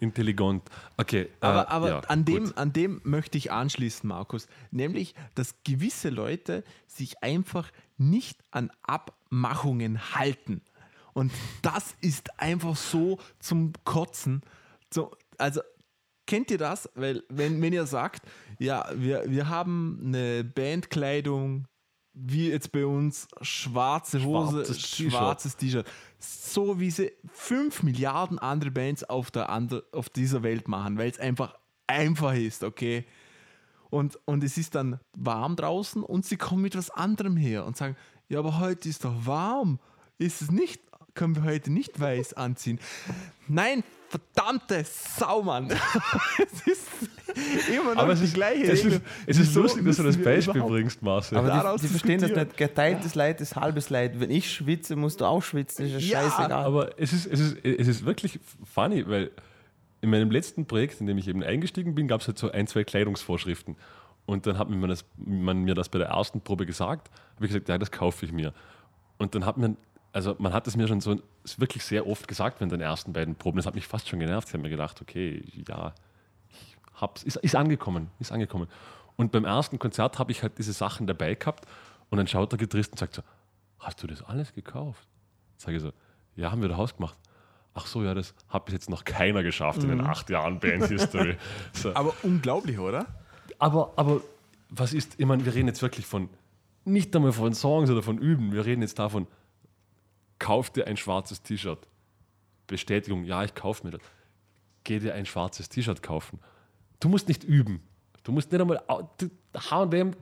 intelligent. 0.00 0.62
Okay. 0.96 1.28
Aber, 1.40 1.62
äh, 1.62 1.66
aber 1.68 1.88
ja, 1.88 2.00
an, 2.00 2.24
dem, 2.24 2.44
gut. 2.44 2.58
an 2.58 2.72
dem 2.72 3.00
möchte 3.04 3.38
ich 3.38 3.52
anschließen, 3.52 4.08
Markus. 4.08 4.48
Nämlich, 4.70 5.14
dass 5.34 5.54
gewisse 5.64 6.10
Leute 6.10 6.64
sich 6.86 7.22
einfach 7.22 7.70
nicht 7.98 8.38
an 8.50 8.70
Abmachungen 8.82 10.14
halten. 10.14 10.60
Und 11.16 11.32
das 11.62 11.96
ist 12.02 12.38
einfach 12.38 12.76
so 12.76 13.18
zum 13.38 13.72
Kotzen. 13.84 14.42
So, 14.92 15.12
also, 15.38 15.62
kennt 16.26 16.50
ihr 16.50 16.58
das? 16.58 16.90
Weil, 16.94 17.24
wenn, 17.30 17.62
wenn 17.62 17.72
ihr 17.72 17.86
sagt, 17.86 18.26
ja, 18.58 18.86
wir, 18.94 19.24
wir 19.26 19.48
haben 19.48 19.98
eine 20.04 20.44
Bandkleidung, 20.44 21.68
wie 22.12 22.50
jetzt 22.50 22.70
bei 22.70 22.84
uns, 22.84 23.28
schwarze 23.40 24.22
Hose, 24.22 24.66
Schwarzes 24.66 24.90
T-Shirt. 24.90 25.12
schwarzes 25.12 25.56
T-Shirt. 25.56 25.86
So 26.18 26.80
wie 26.80 26.90
sie 26.90 27.12
5 27.32 27.82
Milliarden 27.82 28.38
andere 28.38 28.70
Bands 28.70 29.02
auf, 29.02 29.30
der 29.30 29.48
andre, 29.48 29.84
auf 29.92 30.10
dieser 30.10 30.42
Welt 30.42 30.68
machen, 30.68 30.98
weil 30.98 31.10
es 31.10 31.18
einfach 31.18 31.54
einfach 31.86 32.34
ist, 32.34 32.62
okay? 32.62 33.06
Und, 33.88 34.18
und 34.26 34.44
es 34.44 34.58
ist 34.58 34.74
dann 34.74 35.00
warm 35.16 35.56
draußen 35.56 36.02
und 36.02 36.26
sie 36.26 36.36
kommen 36.36 36.60
mit 36.60 36.76
was 36.76 36.90
anderem 36.90 37.38
her 37.38 37.64
und 37.64 37.78
sagen, 37.78 37.96
ja, 38.28 38.38
aber 38.38 38.58
heute 38.58 38.86
ist 38.86 39.02
doch 39.06 39.24
warm. 39.24 39.78
Ist 40.18 40.42
es 40.42 40.50
nicht? 40.50 40.82
Können 41.16 41.34
wir 41.34 41.42
heute 41.42 41.72
nicht 41.72 41.98
weiß 41.98 42.34
anziehen? 42.34 42.78
Nein, 43.48 43.82
verdammte 44.08 44.84
Saumann. 44.84 45.70
es 46.38 46.66
ist 46.66 47.68
immer 47.68 47.94
noch 47.94 48.02
Aber 48.02 48.12
es 48.12 48.20
die 48.20 48.26
ist, 48.26 48.34
gleiche 48.34 48.72
es 48.72 48.84
Regel. 48.84 48.92
ist, 48.92 49.02
es 49.26 49.38
ist 49.38 49.48
Wieso 49.48 49.62
lustig, 49.62 49.84
dass 49.84 49.96
du 49.96 50.02
das 50.04 50.16
Beispiel 50.16 50.62
bringst, 50.62 51.02
Marcel. 51.02 51.38
Aber 51.38 51.48
Daraus 51.48 51.80
die, 51.80 51.86
die 51.86 51.90
verstehen 51.90 52.20
das 52.20 52.30
nicht. 52.30 52.56
Geteiltes 52.56 53.14
Leid 53.14 53.40
ist 53.40 53.56
halbes 53.56 53.90
Leid. 53.90 54.20
Wenn 54.20 54.30
ich 54.30 54.52
schwitze, 54.52 54.94
musst 54.94 55.20
du 55.20 55.24
auch 55.24 55.42
schwitzen. 55.42 55.86
Ist 55.86 56.08
ja 56.08 56.20
scheißegal. 56.22 56.52
Aber 56.52 57.00
es 57.00 57.12
ist, 57.12 57.26
es, 57.26 57.40
ist, 57.40 57.64
es 57.64 57.88
ist 57.88 58.04
wirklich 58.04 58.38
funny, 58.64 59.08
weil 59.08 59.30
in 60.02 60.10
meinem 60.10 60.30
letzten 60.30 60.66
Projekt, 60.66 61.00
in 61.00 61.06
dem 61.06 61.18
ich 61.18 61.26
eben 61.26 61.42
eingestiegen 61.42 61.94
bin, 61.94 62.06
gab 62.08 62.20
es 62.20 62.28
halt 62.28 62.38
so 62.38 62.50
ein, 62.50 62.66
zwei 62.66 62.84
Kleidungsvorschriften. 62.84 63.76
Und 64.26 64.46
dann 64.46 64.58
hat 64.58 64.68
mir 64.68 64.86
das, 64.86 65.04
man 65.16 65.62
mir 65.62 65.74
das 65.74 65.88
bei 65.88 65.98
der 65.98 66.08
ersten 66.08 66.40
Probe 66.40 66.66
gesagt, 66.66 67.10
habe 67.36 67.46
ich 67.46 67.52
gesagt, 67.52 67.68
ja, 67.68 67.78
das 67.78 67.90
kaufe 67.90 68.26
ich 68.26 68.32
mir. 68.32 68.52
Und 69.18 69.34
dann 69.34 69.46
hat 69.46 69.56
man, 69.56 69.76
also 70.16 70.34
man 70.38 70.54
hat 70.54 70.66
es 70.66 70.78
mir 70.78 70.88
schon 70.88 71.02
so 71.02 71.20
wirklich 71.58 71.84
sehr 71.84 72.06
oft 72.06 72.26
gesagt 72.26 72.58
während 72.58 72.72
den 72.72 72.80
ersten 72.80 73.12
beiden 73.12 73.34
Proben. 73.34 73.58
Das 73.58 73.66
hat 73.66 73.74
mich 73.74 73.86
fast 73.86 74.08
schon 74.08 74.18
genervt. 74.18 74.48
Ich 74.48 74.54
habe 74.54 74.62
mir 74.62 74.70
gedacht, 74.70 75.02
okay, 75.02 75.44
ja, 75.68 75.92
ich 76.48 76.76
hab's, 76.94 77.22
ist, 77.22 77.36
ist 77.36 77.54
angekommen, 77.54 78.08
ist 78.18 78.32
angekommen. 78.32 78.66
Und 79.16 79.30
beim 79.30 79.44
ersten 79.44 79.78
Konzert 79.78 80.18
habe 80.18 80.32
ich 80.32 80.42
halt 80.42 80.56
diese 80.56 80.72
Sachen 80.72 81.06
dabei 81.06 81.34
gehabt 81.34 81.66
und 82.08 82.16
dann 82.16 82.26
schaut 82.26 82.50
der 82.50 82.58
Gitarrist 82.58 82.92
und 82.92 82.98
sagt 82.98 83.12
so, 83.12 83.22
hast 83.78 84.02
du 84.02 84.06
das 84.06 84.22
alles 84.22 84.54
gekauft? 84.54 85.06
Sage 85.58 85.76
ich 85.76 85.82
so, 85.82 85.92
ja, 86.34 86.50
haben 86.50 86.62
wir 86.62 86.70
da 86.70 86.78
Haus 86.78 86.96
gemacht. 86.96 87.18
Ach 87.74 87.84
so, 87.84 88.02
ja, 88.02 88.14
das 88.14 88.34
hat 88.48 88.64
bis 88.64 88.72
jetzt 88.72 88.88
noch 88.88 89.04
keiner 89.04 89.42
geschafft 89.42 89.82
in 89.82 89.90
den 89.90 90.00
acht 90.00 90.30
Jahren 90.30 90.60
Band 90.60 90.86
History. 90.86 91.36
So. 91.74 91.94
Aber 91.94 92.14
unglaublich, 92.22 92.78
oder? 92.78 93.04
Aber, 93.58 93.92
aber 93.96 94.22
was 94.70 94.94
ist, 94.94 95.20
ich 95.20 95.26
meine, 95.26 95.44
wir 95.44 95.54
reden 95.54 95.68
jetzt 95.68 95.82
wirklich 95.82 96.06
von, 96.06 96.30
nicht 96.86 97.14
einmal 97.14 97.32
von 97.32 97.52
Songs 97.52 97.90
oder 97.90 98.02
von 98.02 98.16
Üben, 98.16 98.52
wir 98.52 98.64
reden 98.64 98.80
jetzt 98.80 98.98
davon, 98.98 99.26
kauf 100.38 100.70
dir 100.70 100.86
ein 100.86 100.96
schwarzes 100.96 101.42
T-Shirt. 101.42 101.86
Bestätigung, 102.66 103.24
ja, 103.24 103.44
ich 103.44 103.54
kaufe 103.54 103.84
mir 103.84 103.92
das. 103.92 104.00
Geh 104.84 104.98
dir 104.98 105.14
ein 105.14 105.26
schwarzes 105.26 105.68
T-Shirt 105.68 106.02
kaufen. 106.02 106.40
Du 107.00 107.08
musst 107.08 107.28
nicht 107.28 107.44
üben. 107.44 107.82
Du 108.24 108.32
musst 108.32 108.50
nicht 108.50 108.60
einmal 108.60 108.82
du- 109.18 109.30
H&M 109.56 110.14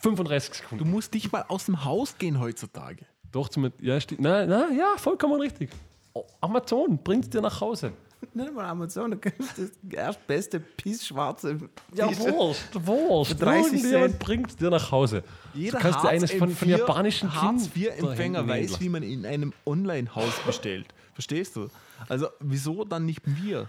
35 0.00 0.50
Du 0.50 0.56
Sekunden. 0.62 0.90
musst 0.90 1.14
nicht 1.14 1.32
mal 1.32 1.44
aus 1.48 1.66
dem 1.66 1.84
Haus 1.84 2.18
gehen 2.18 2.40
heutzutage. 2.40 3.06
Doch, 3.30 3.48
zum, 3.48 3.72
ja, 3.80 3.98
na, 4.18 4.46
na, 4.46 4.70
ja, 4.72 4.94
vollkommen 4.96 5.40
richtig. 5.40 5.70
Amazon 6.40 6.98
bringt 7.02 7.32
dir 7.34 7.40
nach 7.40 7.60
Hause. 7.60 7.92
Nicht 8.34 8.54
mal 8.54 8.64
Amazon, 8.64 9.10
du 9.12 9.18
kannst 9.18 9.58
das 9.58 9.70
erstbeste 9.90 10.60
pissschwarze 10.60 11.58
Ja, 11.94 12.08
T-Shirt. 12.08 12.34
Wurst, 12.34 12.86
Wurst. 12.86 13.30
Für 13.38 13.44
30 13.44 13.72
Irgendjemand 13.72 14.10
Cent. 14.10 14.18
bringt 14.18 14.60
dir 14.60 14.70
nach 14.70 14.90
Hause. 14.90 15.22
Jeder 15.52 15.78
du 15.78 15.82
kannst 15.82 16.04
dir 16.04 16.08
eines 16.08 16.32
von, 16.32 16.50
von 16.50 16.68
japanischen 16.68 17.34
Hartz-IV-Empfänger 17.34 18.40
Kindern 18.40 18.48
weiß, 18.48 18.80
wie 18.80 18.88
man 18.88 19.02
in 19.02 19.26
einem 19.26 19.52
Online-Haus 19.66 20.40
bestellt. 20.46 20.86
Verstehst 21.14 21.56
du? 21.56 21.68
Also, 22.08 22.28
wieso 22.40 22.84
dann 22.84 23.06
nicht 23.06 23.22
wir? 23.24 23.68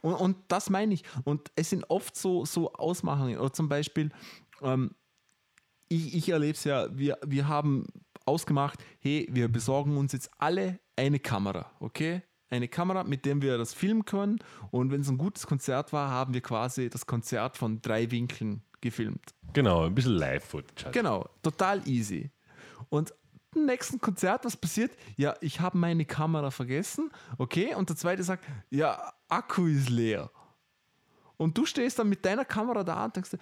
Und, 0.00 0.14
und 0.14 0.36
das 0.48 0.68
meine 0.68 0.94
ich. 0.94 1.04
Und 1.24 1.50
es 1.54 1.70
sind 1.70 1.84
oft 1.88 2.16
so, 2.16 2.44
so 2.44 2.72
Ausmachungen. 2.72 3.38
Oder 3.38 3.52
zum 3.52 3.68
Beispiel, 3.68 4.10
ähm, 4.62 4.90
ich, 5.88 6.14
ich 6.14 6.28
erlebe 6.28 6.54
es 6.54 6.64
ja, 6.64 6.86
wir, 6.96 7.18
wir 7.24 7.48
haben 7.48 7.86
ausgemacht, 8.26 8.80
hey, 9.00 9.28
wir 9.30 9.48
besorgen 9.48 9.96
uns 9.96 10.12
jetzt 10.12 10.30
alle 10.38 10.78
eine 10.96 11.18
Kamera, 11.18 11.70
okay? 11.80 12.22
Eine 12.52 12.68
Kamera, 12.68 13.02
mit 13.02 13.24
der 13.24 13.40
wir 13.40 13.56
das 13.56 13.72
filmen 13.72 14.04
können. 14.04 14.38
Und 14.70 14.92
wenn 14.92 15.00
es 15.00 15.08
ein 15.08 15.16
gutes 15.16 15.46
Konzert 15.46 15.94
war, 15.94 16.10
haben 16.10 16.34
wir 16.34 16.42
quasi 16.42 16.90
das 16.90 17.06
Konzert 17.06 17.56
von 17.56 17.80
drei 17.80 18.10
Winkeln 18.10 18.60
gefilmt. 18.82 19.34
Genau, 19.54 19.86
ein 19.86 19.94
bisschen 19.94 20.12
Live-Footage. 20.12 20.84
halt. 20.84 20.94
Genau, 20.94 21.26
total 21.42 21.80
easy. 21.88 22.30
Und 22.90 23.14
im 23.54 23.64
nächsten 23.64 24.00
Konzert, 24.02 24.44
was 24.44 24.54
passiert? 24.54 24.92
Ja, 25.16 25.34
ich 25.40 25.60
habe 25.60 25.78
meine 25.78 26.04
Kamera 26.04 26.50
vergessen, 26.50 27.10
okay, 27.38 27.74
und 27.74 27.88
der 27.88 27.96
zweite 27.96 28.22
sagt, 28.22 28.44
ja, 28.68 29.12
Akku 29.28 29.66
ist 29.66 29.88
leer. 29.88 30.30
Und 31.38 31.56
du 31.56 31.64
stehst 31.64 31.98
dann 31.98 32.10
mit 32.10 32.22
deiner 32.22 32.44
Kamera 32.44 32.84
da 32.84 33.06
und 33.06 33.16
denkst, 33.16 33.30
dir, 33.30 33.38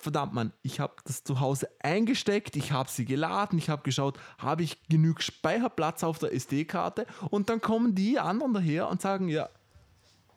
verdammt 0.00 0.32
Mann, 0.34 0.52
ich 0.62 0.80
habe 0.80 0.94
das 1.04 1.24
zu 1.24 1.40
Hause 1.40 1.68
eingesteckt, 1.82 2.56
ich 2.56 2.72
habe 2.72 2.88
sie 2.90 3.04
geladen, 3.04 3.58
ich 3.58 3.68
habe 3.68 3.82
geschaut, 3.82 4.18
habe 4.38 4.62
ich 4.62 4.82
genug 4.88 5.22
Speicherplatz 5.22 6.02
auf 6.04 6.18
der 6.18 6.32
SD-Karte 6.32 7.06
und 7.30 7.48
dann 7.50 7.60
kommen 7.60 7.94
die 7.94 8.18
anderen 8.18 8.54
daher 8.54 8.88
und 8.88 9.00
sagen, 9.02 9.28
ja, 9.28 9.48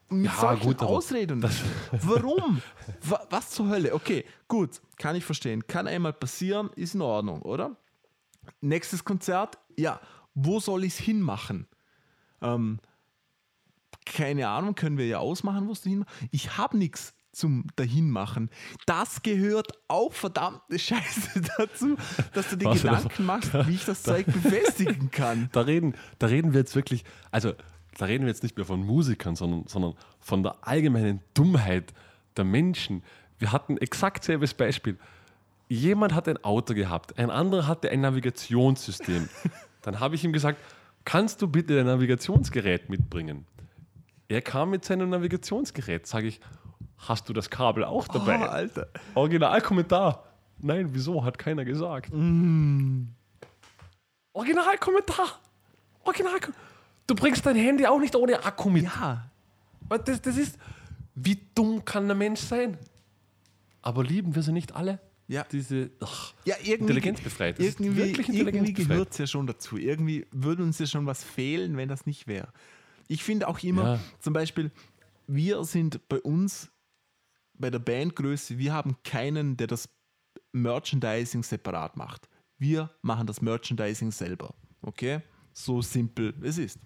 mit 0.09 0.25
Ja, 0.25 0.37
solchen 0.39 0.67
gut, 0.67 0.81
Ausreden. 0.81 1.41
Warum? 1.91 2.61
Wa- 3.01 3.25
Was 3.29 3.51
zur 3.51 3.69
Hölle? 3.69 3.93
Okay, 3.93 4.25
gut, 4.47 4.81
kann 4.97 5.15
ich 5.15 5.23
verstehen. 5.23 5.65
Kann 5.67 5.87
einmal 5.87 6.11
passieren, 6.13 6.69
ist 6.75 6.95
in 6.95 7.01
Ordnung, 7.01 7.41
oder? 7.43 7.77
Nächstes 8.59 9.05
Konzert, 9.05 9.57
ja, 9.77 10.01
wo 10.33 10.59
soll 10.59 10.83
ich 10.83 10.93
es 10.93 10.99
hinmachen? 10.99 11.67
Ähm, 12.41 12.79
keine 14.05 14.49
Ahnung, 14.49 14.75
können 14.75 14.97
wir 14.97 15.05
ja 15.07 15.19
ausmachen, 15.19 15.67
wo 15.67 15.71
es 15.71 15.81
dahin 15.81 16.05
Ich 16.31 16.57
habe 16.57 16.77
nichts 16.77 17.13
zum 17.31 17.65
Dahinmachen. 17.75 18.49
Das 18.85 19.21
gehört 19.21 19.71
auch 19.87 20.13
verdammte 20.13 20.77
Scheiße 20.77 21.41
dazu, 21.57 21.95
dass 22.33 22.49
du 22.49 22.57
dir 22.57 22.69
das- 22.69 22.81
Gedanken 22.81 23.25
machst, 23.25 23.53
wie 23.67 23.75
ich 23.75 23.85
das 23.85 24.03
Zeug 24.03 24.25
befestigen 24.25 25.11
kann. 25.11 25.49
Da 25.51 25.61
reden, 25.61 25.95
da 26.19 26.27
reden 26.27 26.53
wir 26.53 26.59
jetzt 26.59 26.75
wirklich, 26.75 27.03
also 27.31 27.53
da 27.97 28.05
reden 28.05 28.23
wir 28.25 28.29
jetzt 28.29 28.43
nicht 28.43 28.55
mehr 28.57 28.65
von 28.65 28.83
Musikern, 28.85 29.35
sondern, 29.35 29.65
sondern 29.67 29.93
von 30.19 30.43
der 30.43 30.55
allgemeinen 30.61 31.21
Dummheit 31.33 31.93
der 32.37 32.45
Menschen. 32.45 33.03
Wir 33.39 33.51
hatten 33.51 33.77
exakt 33.77 34.23
selbes 34.23 34.53
Beispiel. 34.53 34.97
Jemand 35.67 36.13
hat 36.13 36.27
ein 36.27 36.43
Auto 36.43 36.73
gehabt, 36.73 37.17
ein 37.17 37.29
anderer 37.29 37.67
hatte 37.67 37.89
ein 37.89 38.01
Navigationssystem. 38.01 39.27
Dann 39.81 39.99
habe 39.99 40.15
ich 40.15 40.23
ihm 40.23 40.33
gesagt, 40.33 40.59
kannst 41.05 41.41
du 41.41 41.47
bitte 41.47 41.75
dein 41.75 41.85
Navigationsgerät 41.87 42.89
mitbringen? 42.89 43.45
Er 44.27 44.41
kam 44.41 44.69
mit 44.69 44.85
seinem 44.85 45.09
Navigationsgerät, 45.09 46.05
sage 46.07 46.27
ich, 46.27 46.39
hast 46.97 47.27
du 47.29 47.33
das 47.33 47.49
Kabel 47.49 47.83
auch 47.83 48.07
dabei? 48.07 48.39
Oh, 48.39 48.43
Alter. 48.43 48.87
Originalkommentar. 49.15 50.23
Nein, 50.59 50.89
wieso? 50.93 51.23
Hat 51.23 51.37
keiner 51.39 51.65
gesagt. 51.65 52.11
Mm. 52.13 53.05
Originalkommentar. 54.33 55.39
Original. 56.03 56.39
Du 57.07 57.15
bringst 57.15 57.45
dein 57.45 57.55
Handy 57.55 57.85
auch 57.85 57.99
nicht 57.99 58.15
ohne 58.15 58.43
Akku 58.43 58.69
mit. 58.69 58.83
Ja, 58.83 59.29
Das, 60.05 60.21
das 60.21 60.37
ist. 60.37 60.57
Wie 61.15 61.39
dumm 61.53 61.83
kann 61.83 62.07
der 62.07 62.15
Mensch 62.15 62.39
sein? 62.39 62.77
Aber 63.81 64.03
lieben 64.03 64.33
wir 64.33 64.43
sie 64.43 64.53
nicht 64.53 64.73
alle? 64.75 64.99
Ja. 65.27 65.43
Diese. 65.51 65.91
Ach, 65.99 66.33
ja 66.45 66.55
irgendwie, 66.59 66.73
Intelligenzbefreit. 66.81 67.59
Das 67.59 67.65
ist 67.65 67.79
irgendwie, 67.81 68.05
wirklich 68.17 68.29
irgendwie 68.29 68.73
gehört 68.73 69.11
es 69.11 69.17
ja 69.17 69.27
schon 69.27 69.47
dazu. 69.47 69.77
Irgendwie 69.77 70.25
würde 70.31 70.63
uns 70.63 70.79
ja 70.79 70.85
schon 70.85 71.05
was 71.05 71.23
fehlen, 71.23 71.75
wenn 71.77 71.89
das 71.89 72.05
nicht 72.05 72.27
wäre. 72.27 72.47
Ich 73.07 73.23
finde 73.23 73.47
auch 73.49 73.59
immer, 73.59 73.83
Ja. 73.95 73.99
zum 74.19 74.33
Beispiel, 74.33 74.71
wir 75.33 75.63
sind 75.63 76.07
bei 76.09 76.19
uns, 76.21 76.69
bei 77.53 77.69
der 77.69 77.79
Bandgröße, 77.79 78.57
wir 78.57 78.73
haben 78.73 78.97
keinen, 79.03 79.55
der 79.55 79.67
das 79.67 79.87
Merchandising 80.51 81.43
separat 81.43 81.95
macht. 81.95 82.27
Wir 82.57 82.91
machen 83.01 83.27
das 83.27 83.41
Merchandising 83.41 84.11
selber. 84.11 84.53
Okay? 84.81 85.21
So 85.53 85.81
simpel 85.81 86.33
es 86.43 86.57
ist. 86.57 86.79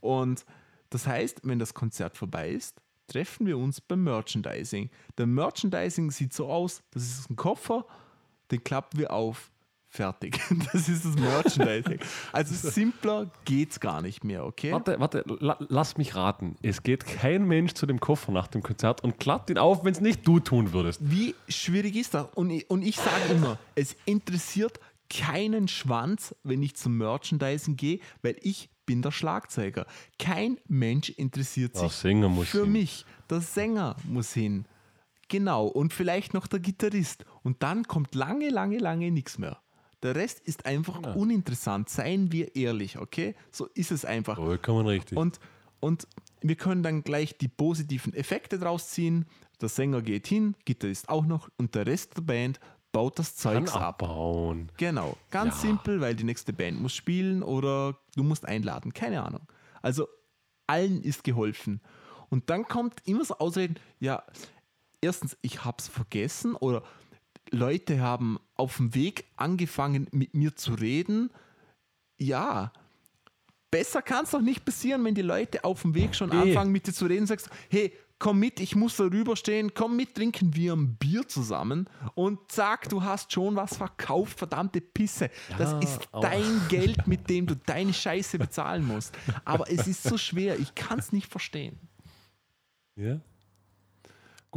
Und 0.00 0.44
das 0.90 1.06
heißt, 1.06 1.40
wenn 1.42 1.58
das 1.58 1.74
Konzert 1.74 2.16
vorbei 2.16 2.50
ist, 2.50 2.80
treffen 3.08 3.46
wir 3.46 3.58
uns 3.58 3.80
beim 3.80 4.04
Merchandising. 4.04 4.88
Der 5.18 5.26
Merchandising 5.26 6.12
sieht 6.12 6.32
so 6.32 6.48
aus, 6.48 6.82
das 6.92 7.02
ist 7.02 7.30
ein 7.30 7.36
Koffer, 7.36 7.84
den 8.52 8.62
klappen 8.62 9.00
wir 9.00 9.12
auf. 9.12 9.50
Fertig. 9.96 10.38
Das 10.72 10.88
ist 10.88 11.04
das 11.04 11.14
Merchandising. 11.16 11.98
Also 12.32 12.54
simpler 12.70 13.30
geht's 13.44 13.80
gar 13.80 14.02
nicht 14.02 14.24
mehr, 14.24 14.44
okay? 14.44 14.72
Warte, 14.72 15.00
warte, 15.00 15.24
la, 15.40 15.56
lass 15.68 15.96
mich 15.96 16.14
raten. 16.14 16.56
Es 16.62 16.82
geht 16.82 17.06
kein 17.06 17.46
Mensch 17.46 17.72
zu 17.72 17.86
dem 17.86 17.98
Koffer 17.98 18.30
nach 18.32 18.46
dem 18.46 18.62
Konzert 18.62 19.02
und 19.02 19.18
klappt 19.18 19.48
ihn 19.48 19.58
auf, 19.58 19.84
wenn 19.84 19.92
es 19.92 20.00
nicht 20.00 20.26
du 20.26 20.38
tun 20.38 20.72
würdest. 20.72 21.00
Wie 21.02 21.34
schwierig 21.48 21.96
ist 21.96 22.14
das? 22.14 22.26
Und 22.34 22.50
ich, 22.50 22.68
und 22.68 22.82
ich 22.82 22.96
sage 22.96 23.32
immer, 23.32 23.58
es 23.74 23.96
interessiert 24.04 24.80
keinen 25.08 25.68
Schwanz, 25.68 26.34
wenn 26.42 26.62
ich 26.62 26.76
zum 26.76 26.98
Merchandising 26.98 27.76
gehe, 27.76 28.00
weil 28.22 28.36
ich 28.42 28.68
bin 28.84 29.02
der 29.02 29.12
Schlagzeuger. 29.12 29.86
Kein 30.18 30.58
Mensch 30.68 31.08
interessiert 31.10 31.76
sich 31.76 31.92
für 31.92 32.62
hin. 32.62 32.72
mich. 32.72 33.06
Der 33.30 33.40
Sänger 33.40 33.96
muss 34.04 34.32
hin. 34.32 34.66
Genau. 35.28 35.66
Und 35.66 35.92
vielleicht 35.92 36.34
noch 36.34 36.46
der 36.46 36.60
Gitarrist. 36.60 37.24
Und 37.42 37.62
dann 37.62 37.84
kommt 37.84 38.14
lange, 38.14 38.50
lange, 38.50 38.78
lange 38.78 39.10
nichts 39.10 39.38
mehr. 39.38 39.60
Der 40.02 40.14
Rest 40.14 40.40
ist 40.40 40.66
einfach 40.66 41.14
uninteressant. 41.16 41.88
Seien 41.88 42.30
wir 42.32 42.54
ehrlich, 42.54 42.98
okay? 42.98 43.34
So 43.50 43.66
ist 43.74 43.90
es 43.90 44.04
einfach. 44.04 44.36
Vollkommen 44.36 44.86
richtig. 44.86 45.16
Und, 45.16 45.40
und 45.80 46.06
wir 46.40 46.56
können 46.56 46.82
dann 46.82 47.02
gleich 47.02 47.38
die 47.38 47.48
positiven 47.48 48.12
Effekte 48.14 48.58
draus 48.58 48.90
ziehen. 48.90 49.26
Der 49.60 49.68
Sänger 49.70 50.02
geht 50.02 50.26
hin, 50.26 50.54
Gitarrist 50.66 51.08
auch 51.08 51.24
noch 51.24 51.48
und 51.56 51.74
der 51.74 51.86
Rest 51.86 52.16
der 52.18 52.22
Band 52.22 52.60
baut 52.92 53.18
das 53.18 53.36
Kann 53.42 53.64
Zeugs 53.66 53.72
ab. 53.72 54.02
abbauen. 54.02 54.70
Genau, 54.76 55.16
ganz 55.30 55.54
Ja. 55.56 55.60
simpel, 55.68 56.00
weil 56.00 56.14
die 56.14 56.24
nächste 56.24 56.52
Band 56.52 56.80
muss 56.80 56.94
spielen 56.94 57.42
oder 57.42 57.98
du 58.16 58.22
musst 58.22 58.46
einladen, 58.46 58.92
keine 58.92 59.22
Ahnung. 59.22 59.46
Also 59.82 60.08
allen 60.66 61.02
ist 61.02 61.24
geholfen. 61.24 61.80
Und 62.28 62.50
dann 62.50 62.64
kommt 62.68 63.00
immer 63.06 63.24
so 63.24 63.38
Ausreden, 63.38 63.76
ja, 63.98 64.22
erstens, 65.00 65.36
ich 65.40 65.64
hab's 65.64 65.88
vergessen 65.88 66.54
oder 66.54 66.82
Leute 67.50 68.00
haben 68.00 68.38
auf 68.56 68.76
dem 68.78 68.94
Weg 68.94 69.24
angefangen 69.36 70.08
mit 70.12 70.34
mir 70.34 70.56
zu 70.56 70.74
reden. 70.74 71.30
Ja, 72.18 72.72
besser 73.70 74.00
kann 74.02 74.24
es 74.24 74.30
doch 74.30 74.40
nicht 74.40 74.64
passieren, 74.64 75.04
wenn 75.04 75.14
die 75.14 75.22
Leute 75.22 75.64
auf 75.64 75.82
dem 75.82 75.94
Weg 75.94 76.14
schon 76.14 76.30
Nee. 76.30 76.36
anfangen 76.50 76.72
mit 76.72 76.86
dir 76.86 76.92
zu 76.94 77.06
reden 77.06 77.26
sagst, 77.26 77.50
hey, 77.68 77.92
komm 78.18 78.38
mit, 78.38 78.60
ich 78.60 78.74
muss 78.74 78.96
da 78.96 79.04
rüberstehen, 79.04 79.74
komm 79.74 79.96
mit, 79.96 80.14
trinken 80.14 80.56
wir 80.56 80.72
ein 80.72 80.96
Bier 80.96 81.28
zusammen 81.28 81.86
und 82.14 82.38
sag, 82.50 82.88
du 82.88 83.02
hast 83.02 83.30
schon 83.30 83.56
was 83.56 83.76
verkauft, 83.76 84.38
verdammte 84.38 84.80
Pisse. 84.80 85.28
das 85.58 85.72
Ja, 85.72 85.78
ist 85.80 86.08
dein 86.12 86.62
Geld, 86.70 87.06
mit 87.06 87.28
dem 87.28 87.46
du 87.46 87.54
deine 87.56 87.92
Scheiße 87.92 88.38
bezahlen 88.38 88.86
musst. 88.86 89.14
Aber 89.44 89.70
es 89.70 89.86
ist 89.86 90.02
so 90.04 90.16
schwer, 90.16 90.58
ich 90.58 90.74
kann 90.74 90.98
es 90.98 91.12
nicht 91.12 91.30
verstehen. 91.30 91.78
Ja. 92.98 93.20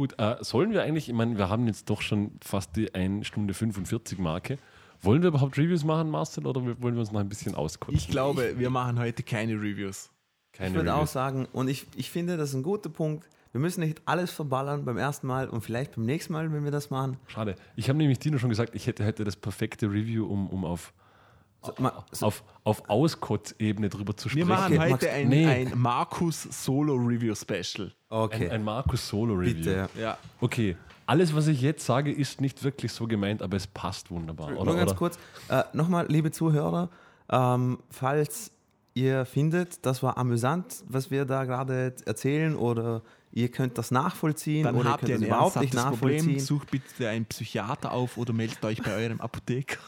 Gut, 0.00 0.14
äh, 0.18 0.36
sollen 0.40 0.72
wir 0.72 0.82
eigentlich, 0.82 1.10
ich 1.10 1.14
meine, 1.14 1.36
wir 1.36 1.50
haben 1.50 1.66
jetzt 1.66 1.90
doch 1.90 2.00
schon 2.00 2.30
fast 2.40 2.74
die 2.74 2.94
1 2.94 3.26
Stunde 3.26 3.52
45 3.52 4.18
Marke. 4.18 4.56
Wollen 5.02 5.20
wir 5.20 5.28
überhaupt 5.28 5.58
Reviews 5.58 5.84
machen, 5.84 6.08
Marcel, 6.08 6.46
oder 6.46 6.62
wollen 6.62 6.94
wir 6.94 7.00
uns 7.00 7.12
noch 7.12 7.20
ein 7.20 7.28
bisschen 7.28 7.54
auskotzen? 7.54 7.98
Ich 7.98 8.08
glaube, 8.08 8.54
wir 8.56 8.70
machen 8.70 8.98
heute 8.98 9.22
keine 9.22 9.56
Reviews. 9.56 10.10
Keine 10.54 10.70
Ich 10.70 10.74
würde 10.74 10.94
auch 10.94 11.06
sagen, 11.06 11.46
und 11.52 11.68
ich, 11.68 11.86
ich 11.96 12.10
finde, 12.10 12.38
das 12.38 12.48
ist 12.48 12.54
ein 12.54 12.62
guter 12.62 12.88
Punkt. 12.88 13.28
Wir 13.52 13.60
müssen 13.60 13.80
nicht 13.80 14.00
alles 14.06 14.30
verballern 14.30 14.86
beim 14.86 14.96
ersten 14.96 15.26
Mal 15.26 15.50
und 15.50 15.60
vielleicht 15.60 15.96
beim 15.96 16.06
nächsten 16.06 16.32
Mal, 16.32 16.50
wenn 16.50 16.64
wir 16.64 16.70
das 16.70 16.88
machen. 16.88 17.18
Schade. 17.26 17.56
Ich 17.76 17.90
habe 17.90 17.98
nämlich 17.98 18.20
Dino 18.20 18.38
schon 18.38 18.48
gesagt, 18.48 18.74
ich 18.74 18.86
hätte 18.86 19.04
heute 19.04 19.24
das 19.24 19.36
perfekte 19.36 19.84
Review, 19.88 20.24
um, 20.24 20.48
um 20.48 20.64
auf, 20.64 20.94
So, 21.62 22.26
auf, 22.26 22.42
auf 22.64 22.88
Auskotzebene 22.88 23.88
drüber 23.90 24.16
zu 24.16 24.26
Wir 24.34 24.44
sprechen. 24.44 24.48
machen 24.48 24.72
Okay, 24.78 24.78
heute 24.92 25.06
Max- 25.06 25.06
ein, 25.14 25.28
Nee. 25.28 25.46
ein 25.46 25.72
Markus 25.78 26.42
Solo 26.44 26.94
Review 26.94 27.34
Special. 27.34 27.92
okay, 28.08 28.46
Ein, 28.46 28.52
ein 28.52 28.64
Markus 28.64 29.06
Solo 29.06 29.34
Review. 29.34 29.54
bitte. 29.56 29.88
Ja. 29.94 30.00
Ja. 30.00 30.18
Okay, 30.40 30.76
alles, 31.06 31.34
was 31.34 31.48
ich 31.48 31.60
jetzt 31.60 31.84
sage, 31.84 32.12
ist 32.12 32.40
nicht 32.40 32.62
wirklich 32.64 32.92
so 32.92 33.06
gemeint, 33.06 33.42
aber 33.42 33.56
es 33.56 33.66
passt 33.66 34.10
wunderbar. 34.10 34.50
Nur 34.52 34.60
Oder, 34.62 34.74
ganz 34.74 34.90
oder? 34.92 34.98
kurz, 34.98 35.18
äh, 35.48 35.62
nochmal, 35.74 36.06
liebe 36.08 36.30
Zuhörer, 36.30 36.88
ähm, 37.30 37.78
falls 37.90 38.52
ihr 38.94 39.24
findet, 39.26 39.84
das 39.84 40.02
war 40.02 40.16
amüsant, 40.18 40.82
was 40.88 41.10
wir 41.10 41.24
da 41.24 41.44
gerade 41.44 41.94
erzählen, 42.06 42.56
oder 42.56 43.02
ihr 43.32 43.48
könnt 43.50 43.76
das 43.78 43.90
nachvollziehen 43.90 44.64
Dann 44.64 44.74
oder 44.76 44.84
ihr 44.88 44.92
habt 44.92 45.00
könnt 45.00 45.10
ihr 45.10 45.16
das 45.16 45.22
ein 45.22 45.26
überhaupt 45.28 45.56
nicht 45.56 45.74
ernsthaftes 45.74 45.98
Problem, 46.00 46.16
nachvollziehen. 46.18 46.40
sucht 46.46 46.70
bitte 46.70 47.08
einen 47.08 47.26
Psychiater 47.26 47.92
auf 47.92 48.16
oder 48.16 48.32
meldet 48.32 48.64
euch 48.64 48.82
bei 48.82 48.94
eurem 48.94 49.20
Apotheker. 49.20 49.78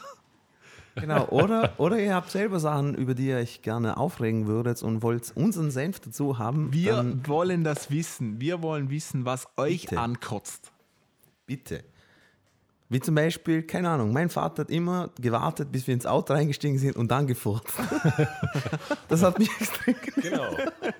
Genau, 0.95 1.25
oder, 1.29 1.73
oder 1.77 1.99
ihr 1.99 2.13
habt 2.13 2.29
selber 2.29 2.59
Sachen, 2.59 2.93
über 2.95 3.15
die 3.15 3.27
ihr 3.27 3.37
euch 3.37 3.61
gerne 3.61 3.97
aufregen 3.97 4.47
würdet 4.47 4.83
und 4.83 5.01
wollt 5.01 5.31
unseren 5.35 5.71
Senf 5.71 5.99
dazu 5.99 6.37
haben. 6.37 6.71
Wir 6.71 6.97
dann 6.97 7.27
wollen 7.27 7.63
das 7.63 7.89
wissen. 7.89 8.39
Wir 8.39 8.61
wollen 8.61 8.89
wissen, 8.89 9.25
was 9.25 9.47
euch 9.57 9.83
Bitte. 9.83 9.99
ankotzt. 9.99 10.71
bitte. 11.45 11.83
Wie 12.89 12.99
zum 12.99 13.15
Beispiel, 13.15 13.63
keine 13.63 13.89
Ahnung, 13.89 14.13
mein 14.13 14.29
Vater 14.29 14.61
hat 14.63 14.69
immer 14.69 15.09
gewartet, 15.19 15.71
bis 15.71 15.87
wir 15.87 15.95
ins 15.95 16.05
Auto 16.05 16.33
reingestiegen 16.33 16.77
sind 16.77 16.95
und 16.95 17.09
dann 17.09 17.25
gefurzt. 17.25 17.73
das 19.07 19.23
hat 19.23 19.39
mich 19.39 19.49
extrem 19.59 19.95
Genau. 20.17 20.55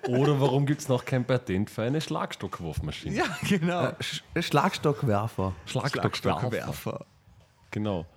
Oder 0.08 0.42
warum 0.42 0.66
gibt 0.66 0.82
es 0.82 0.90
noch 0.90 1.06
kein 1.06 1.24
Patent 1.24 1.70
für 1.70 1.84
eine 1.84 2.02
Schlagstockwurfmaschine? 2.02 3.16
Ja, 3.16 3.26
genau. 3.48 3.92
Sch 4.00 4.24
Schlagstockwerfer. 4.40 5.54
Schlagstockwerfer. 5.68 7.06
Genau. 7.70 8.08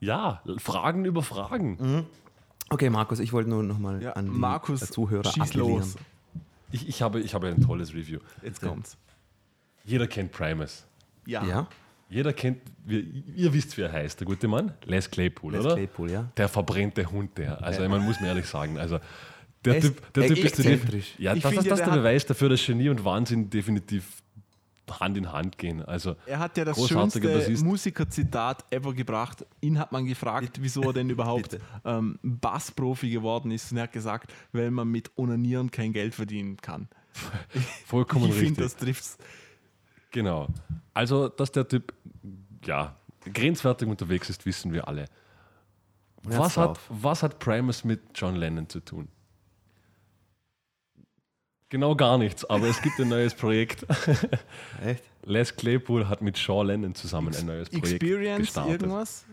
Ja, 0.00 0.42
Fragen 0.58 1.04
über 1.04 1.22
Fragen. 1.22 2.06
Okay, 2.70 2.90
Markus, 2.90 3.18
ich 3.18 3.32
wollte 3.32 3.48
nur 3.50 3.62
nochmal 3.62 4.02
Ja, 4.02 4.12
an 4.12 4.26
die 4.26 4.30
Markus, 4.30 4.80
Zuhörer 4.90 5.24
schieß 5.30 5.42
appellieren. 5.42 5.78
los. 5.78 5.96
Ich, 6.70 6.86
ich, 6.88 7.00
habe, 7.02 7.20
ich 7.20 7.34
habe 7.34 7.48
ein 7.48 7.60
tolles 7.62 7.94
Review. 7.94 8.18
Jetzt 8.42 8.60
kommt's. 8.60 8.96
Jeder 9.84 10.06
kennt 10.06 10.32
Primus. 10.32 10.84
Ja. 11.26 11.42
Ja, 11.44 11.66
Jeder 12.10 12.32
kennt, 12.34 12.58
wie, 12.84 13.24
ihr 13.36 13.52
wisst, 13.54 13.76
wie 13.78 13.82
er 13.82 13.92
heißt, 13.92 14.20
der 14.20 14.26
gute 14.26 14.48
Mann? 14.48 14.72
Les 14.84 15.10
Claypool, 15.10 15.52
Les 15.52 15.60
oder? 15.64 15.74
Claypool, 15.76 16.10
ja. 16.10 16.30
Der 16.36 16.48
verbrennte 16.48 17.10
Hund, 17.10 17.36
der. 17.38 17.62
Also, 17.62 17.86
man 17.88 18.04
muss 18.04 18.20
mir 18.20 18.28
ehrlich 18.28 18.46
sagen, 18.46 18.78
also 18.78 18.98
der 19.64 19.74
Er 19.74 19.78
ist 19.78 19.84
Typ, 19.86 20.12
der 20.12 20.26
typ 20.28 20.38
ist 20.38 20.44
exzentrisch. 20.44 21.14
Ja, 21.18 21.34
Ich 21.34 21.42
das, 21.42 21.52
finde, 21.52 21.68
das 21.70 21.78
ist 21.80 21.86
der 21.86 21.94
der 21.94 22.00
Beweis 22.00 22.26
dafür, 22.26 22.50
dass 22.50 22.64
Genie 22.64 22.90
und 22.90 23.04
Wahnsinn 23.04 23.48
definitiv 23.50 24.22
Hand 24.90 25.16
in 25.16 25.32
Hand 25.32 25.58
gehen. 25.58 25.82
Also, 25.82 26.16
Er 26.26 26.38
hat 26.38 26.56
ja 26.56 26.64
das 26.64 26.86
schönste 26.86 27.20
Bassist. 27.20 27.64
Musikerzitat 27.64 28.64
ever 28.70 28.94
gebracht. 28.94 29.46
Ihn 29.60 29.78
hat 29.78 29.92
man 29.92 30.06
gefragt, 30.06 30.58
wieso 30.60 30.82
er 30.82 30.92
denn 30.92 31.10
überhaupt 31.10 31.58
ähm, 31.84 32.18
Bassprofi 32.22 33.10
geworden 33.10 33.50
ist. 33.50 33.72
Und 33.72 33.78
er 33.78 33.84
hat 33.84 33.92
gesagt, 33.92 34.32
weil 34.52 34.70
man 34.70 34.88
mit 34.88 35.10
Onanieren 35.16 35.70
kein 35.70 35.92
Geld 35.92 36.14
verdienen 36.14 36.56
kann. 36.56 36.88
vollkommen 37.86 38.26
ich 38.26 38.34
finde, 38.34 38.62
richtig. 38.62 38.64
das 38.64 38.76
trifft's. 38.76 39.18
Genau. 40.10 40.48
Also, 40.94 41.28
dass 41.28 41.52
der 41.52 41.68
Typ 41.68 41.92
ja, 42.64 42.96
grenzwertig 43.32 43.88
unterwegs 43.88 44.30
ist, 44.30 44.46
wissen 44.46 44.72
wir 44.72 44.88
alle. 44.88 45.06
Was 46.22 46.56
hat, 46.56 46.78
was 46.88 47.22
hat 47.22 47.38
Primus 47.38 47.84
mit 47.84 48.00
John 48.14 48.36
Lennon 48.36 48.68
zu 48.68 48.80
tun? 48.80 49.08
Genau 51.70 51.94
gar 51.94 52.16
nichts, 52.16 52.44
aber 52.46 52.66
es 52.66 52.80
gibt 52.80 52.98
ein 52.98 53.08
neues 53.08 53.34
Projekt. 53.34 53.84
Echt? 54.84 55.04
Les 55.24 55.54
Claypool 55.54 56.08
hat 56.08 56.22
mit 56.22 56.36
Sean 56.36 56.66
Lennon 56.66 56.94
zusammen 56.94 57.34
ein 57.34 57.44
neues 57.44 57.68
Projekt 57.68 58.02
Experience, 58.02 58.38
gestartet. 58.46 58.82
irgendwas? 58.82 59.26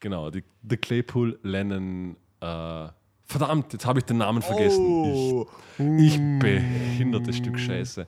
Genau, 0.00 0.30
die, 0.30 0.42
The 0.68 0.76
Claypool 0.76 1.38
Lennon. 1.42 2.16
Äh, 2.40 2.88
verdammt, 3.24 3.72
jetzt 3.74 3.84
habe 3.84 3.98
ich 3.98 4.06
den 4.06 4.18
Namen 4.18 4.40
vergessen. 4.40 4.84
Oh. 4.86 5.46
Ich, 5.78 6.14
ich 6.14 6.38
behindertes 6.38 7.36
Stück 7.36 7.58
Scheiße. 7.58 8.06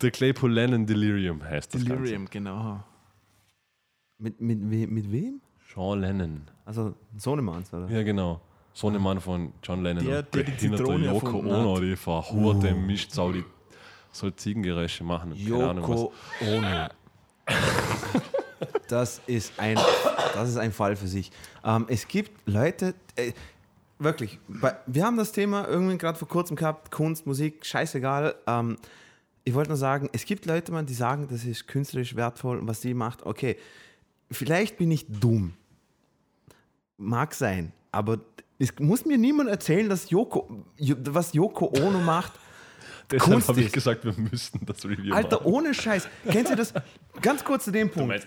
The 0.00 0.10
Claypool 0.10 0.52
Lennon 0.52 0.84
Delirium 0.84 1.42
heißt 1.42 1.74
das 1.74 1.84
Delirium, 1.84 2.26
genau. 2.28 2.82
Mit, 4.18 4.40
mit, 4.40 4.60
mit 4.60 5.12
wem? 5.12 5.40
Ganze. 5.40 5.74
Sean 5.74 6.00
Lennon. 6.00 6.42
Also 6.64 6.94
Sohnemanns, 7.16 7.72
oder? 7.72 7.88
Ja, 7.88 8.02
genau. 8.02 8.40
So 8.76 8.90
ein 8.90 9.00
Mann 9.00 9.22
von 9.22 9.54
John 9.62 9.82
Lennon. 9.82 10.04
Der, 10.04 10.18
und 10.18 10.34
der 10.34 10.42
die 10.42 10.54
Zitrone 10.58 11.06
Yoko 11.06 11.38
Ono, 11.38 11.80
die 11.80 11.96
verhurte 11.96 12.74
Mischsau, 12.74 13.32
die 13.32 13.42
soll 14.12 14.36
Ziegengeräusche 14.36 15.02
machen. 15.02 15.32
und 15.32 15.42
Keine 15.42 15.70
Ahnung. 15.70 15.88
Yoko 15.88 16.12
Ono. 16.42 16.88
Das 18.86 19.22
ist 19.26 19.58
ein, 19.58 19.78
das 20.34 20.50
ist 20.50 20.58
ein 20.58 20.72
Fall 20.72 20.94
für 20.94 21.06
sich. 21.06 21.32
Ähm, 21.64 21.86
es 21.88 22.06
gibt 22.06 22.46
Leute, 22.46 22.94
äh, 23.14 23.32
wirklich, 23.98 24.38
bei, 24.46 24.76
wir 24.86 25.06
haben 25.06 25.16
das 25.16 25.32
Thema 25.32 25.66
irgendwie 25.66 25.96
gerade 25.96 26.18
vor 26.18 26.28
kurzem 26.28 26.54
gehabt, 26.54 26.90
Kunst, 26.90 27.26
Musik, 27.26 27.64
scheißegal. 27.64 28.34
Ähm, 28.46 28.76
ich 29.44 29.54
wollte 29.54 29.70
nur 29.70 29.78
sagen, 29.78 30.10
es 30.12 30.26
gibt 30.26 30.44
Leute, 30.44 30.70
man, 30.70 30.84
die 30.84 30.92
sagen, 30.92 31.28
das 31.30 31.46
ist 31.46 31.66
künstlerisch 31.66 32.14
wertvoll, 32.14 32.60
was 32.66 32.82
sie 32.82 32.92
macht. 32.92 33.24
Okay, 33.24 33.56
vielleicht 34.30 34.76
bin 34.76 34.90
ich 34.90 35.06
dumm. 35.08 35.54
Mag 36.98 37.32
sein, 37.34 37.72
aber 37.90 38.18
es 38.58 38.72
muss 38.78 39.04
mir 39.04 39.18
niemand 39.18 39.48
erzählen, 39.50 39.88
dass 39.88 40.10
Yoko, 40.10 40.64
was 40.78 41.32
Yoko 41.34 41.66
Ono 41.80 42.00
macht. 42.00 42.32
Deshalb 43.10 43.46
habe 43.46 43.60
ich 43.60 43.70
gesagt, 43.70 44.04
wir 44.04 44.14
müssten 44.16 44.66
das 44.66 44.84
Review 44.84 45.14
Alter, 45.14 45.36
machen. 45.36 45.46
ohne 45.52 45.74
Scheiß. 45.74 46.08
Kennt 46.28 46.50
ihr 46.50 46.56
das? 46.56 46.74
Ganz 47.22 47.44
kurz 47.44 47.64
zu 47.64 47.70
dem 47.70 47.90
Punkt. 47.90 48.08
meinst- 48.08 48.26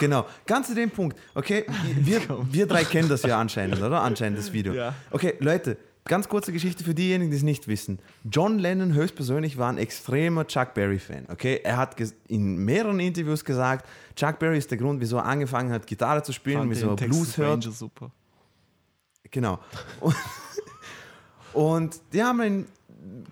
Genau, 0.00 0.26
ganz 0.46 0.66
zu 0.66 0.74
dem 0.74 0.90
Punkt. 0.90 1.16
Okay, 1.34 1.64
wir, 2.00 2.20
wir 2.52 2.66
drei 2.66 2.84
kennen 2.84 3.08
das 3.08 3.22
ja 3.22 3.40
anscheinend, 3.40 3.80
oder? 3.80 4.02
Anscheinend 4.02 4.38
das 4.38 4.52
Video. 4.52 4.72
Ja. 4.74 4.92
Okay, 5.12 5.34
Leute, 5.38 5.76
ganz 6.04 6.28
kurze 6.28 6.52
Geschichte 6.52 6.82
für 6.84 6.94
diejenigen, 6.94 7.30
die 7.30 7.36
es 7.36 7.42
nicht 7.44 7.68
wissen. 7.68 8.00
John 8.30 8.58
Lennon 8.58 8.92
höchstpersönlich 8.92 9.56
war 9.56 9.70
ein 9.70 9.78
extremer 9.78 10.46
Chuck 10.46 10.74
Berry-Fan. 10.74 11.26
Okay, 11.30 11.60
er 11.62 11.76
hat 11.76 11.94
in 12.26 12.56
mehreren 12.56 12.98
Interviews 12.98 13.44
gesagt, 13.44 13.86
Chuck 14.16 14.40
Berry 14.40 14.58
ist 14.58 14.70
der 14.72 14.78
Grund, 14.78 15.00
wieso 15.00 15.16
er 15.18 15.24
angefangen 15.26 15.70
hat, 15.72 15.86
Gitarre 15.86 16.22
zu 16.24 16.32
spielen, 16.32 16.58
Fand 16.58 16.70
wieso 16.72 16.90
er 16.90 16.96
Blues 16.96 17.38
hört. 17.38 17.64
Ranger 17.64 17.70
super. 17.72 18.10
Genau. 19.30 19.58
Und, 20.00 20.16
und 21.52 22.00
die 22.12 22.22
haben 22.22 22.42
ihn 22.42 22.66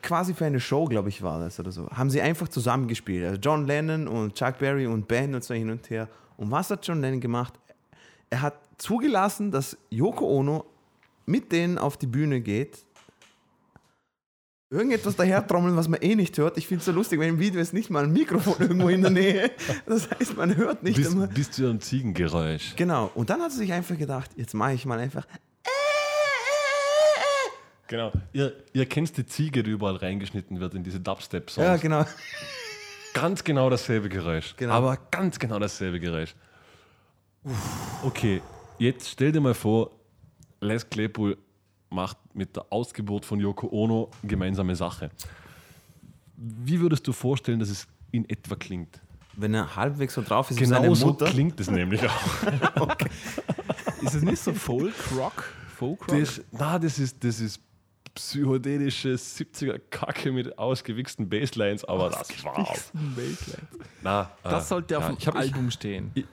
quasi 0.02 0.34
für 0.34 0.44
eine 0.44 0.60
Show, 0.60 0.84
glaube 0.84 1.08
ich, 1.08 1.22
war 1.22 1.40
das 1.40 1.58
oder 1.58 1.72
so, 1.72 1.88
haben 1.90 2.10
sie 2.10 2.20
einfach 2.20 2.48
zusammengespielt. 2.48 3.24
Also 3.24 3.40
John 3.40 3.66
Lennon 3.66 4.08
und 4.08 4.34
Chuck 4.34 4.58
Berry 4.58 4.86
und 4.86 5.08
Band 5.08 5.34
und 5.34 5.44
so 5.44 5.54
hin 5.54 5.70
und 5.70 5.88
her. 5.90 6.08
Und 6.36 6.50
was 6.50 6.70
hat 6.70 6.86
John 6.86 7.00
Lennon 7.00 7.20
gemacht? 7.20 7.54
Er 8.30 8.42
hat 8.42 8.54
zugelassen, 8.78 9.50
dass 9.50 9.76
Yoko 9.90 10.26
Ono 10.26 10.64
mit 11.26 11.52
denen 11.52 11.78
auf 11.78 11.96
die 11.96 12.06
Bühne 12.06 12.40
geht. 12.40 12.84
Irgendetwas 14.70 15.14
daher 15.16 15.46
trommeln, 15.46 15.76
was 15.76 15.86
man 15.86 16.00
eh 16.00 16.16
nicht 16.16 16.36
hört. 16.38 16.56
Ich 16.56 16.66
finde 16.66 16.80
es 16.80 16.86
so 16.86 16.92
lustig, 16.92 17.20
weil 17.20 17.28
im 17.28 17.38
Video 17.38 17.60
ist 17.60 17.74
nicht 17.74 17.90
mal 17.90 18.04
ein 18.04 18.12
Mikrofon 18.12 18.54
irgendwo 18.58 18.88
in 18.88 19.02
der 19.02 19.10
Nähe. 19.10 19.50
Das 19.86 20.10
heißt, 20.10 20.36
man 20.36 20.56
hört 20.56 20.82
nicht 20.82 20.96
Bis, 20.96 21.12
immer. 21.12 21.26
bis 21.26 21.50
zu 21.50 21.68
einem 21.68 21.80
Ziegengeräusch. 21.80 22.74
Genau. 22.76 23.10
Und 23.14 23.28
dann 23.28 23.42
hat 23.42 23.50
er 23.50 23.56
sich 23.56 23.72
einfach 23.72 23.98
gedacht, 23.98 24.30
jetzt 24.36 24.54
mache 24.54 24.72
ich 24.72 24.86
mal 24.86 24.98
einfach 24.98 25.26
Genau. 27.92 28.10
Ihr, 28.32 28.54
ihr 28.72 28.86
kennt 28.86 29.14
die 29.18 29.26
Ziege, 29.26 29.62
die 29.62 29.70
überall 29.70 29.96
reingeschnitten 29.96 30.60
wird 30.60 30.72
in 30.72 30.82
diese 30.82 30.98
Dubstep-Songs. 30.98 31.66
Ja, 31.66 31.76
genau. 31.76 32.06
Ganz 33.12 33.44
genau 33.44 33.68
dasselbe 33.68 34.08
Geräusch. 34.08 34.56
Genau. 34.56 34.72
Aber 34.72 34.96
ganz 35.10 35.38
genau 35.38 35.58
dasselbe 35.58 36.00
Geräusch. 36.00 36.34
Okay, 38.02 38.40
jetzt 38.78 39.10
stell 39.10 39.30
dir 39.30 39.42
mal 39.42 39.52
vor, 39.52 39.90
Les 40.62 40.88
Claypool 40.88 41.36
macht 41.90 42.16
mit 42.32 42.56
der 42.56 42.64
Ausgeburt 42.70 43.26
von 43.26 43.38
Yoko 43.38 43.68
Ono 43.70 44.10
gemeinsame 44.22 44.74
Sache. 44.74 45.10
Wie 46.38 46.80
würdest 46.80 47.06
du 47.06 47.12
vorstellen, 47.12 47.58
dass 47.58 47.68
es 47.68 47.86
in 48.10 48.26
etwa 48.26 48.56
klingt? 48.56 49.02
Wenn 49.34 49.52
er 49.52 49.76
halbwegs 49.76 50.14
so 50.14 50.22
drauf 50.22 50.50
ist, 50.50 50.58
wie 50.58 50.64
Genau 50.64 50.76
seine 50.80 50.94
so 50.94 51.06
Mutter. 51.08 51.26
klingt 51.26 51.60
es 51.60 51.70
nämlich 51.70 52.00
auch. 52.08 52.96
Ist 54.02 54.14
es 54.14 54.22
nicht 54.22 54.38
so 54.38 54.54
Folk 54.54 54.94
Rock? 55.14 55.44
Folk 55.76 56.08
Rock? 56.08 56.18
Das, 56.18 56.40
na, 56.52 56.78
das 56.78 56.98
ist, 56.98 57.22
das 57.22 57.38
ist 57.38 57.60
psychedelische 58.14 59.14
70er 59.14 59.80
Kacke 59.90 60.32
mit 60.32 60.58
ausgewichsten 60.58 61.28
Basslines, 61.28 61.84
aber 61.84 62.10
das 62.10 62.44
war. 62.44 62.54
Bassline. 62.56 63.36
Na, 64.02 64.30
Das 64.42 64.64
äh, 64.64 64.68
sollte 64.68 64.98
auf 64.98 65.04
ja, 65.04 65.10
dem 65.10 65.18
ich 65.18 65.26
hab- 65.26 65.34
ich- 65.36 65.40
Album 65.40 65.70
stehen. 65.70 66.10
Ich, 66.14 66.24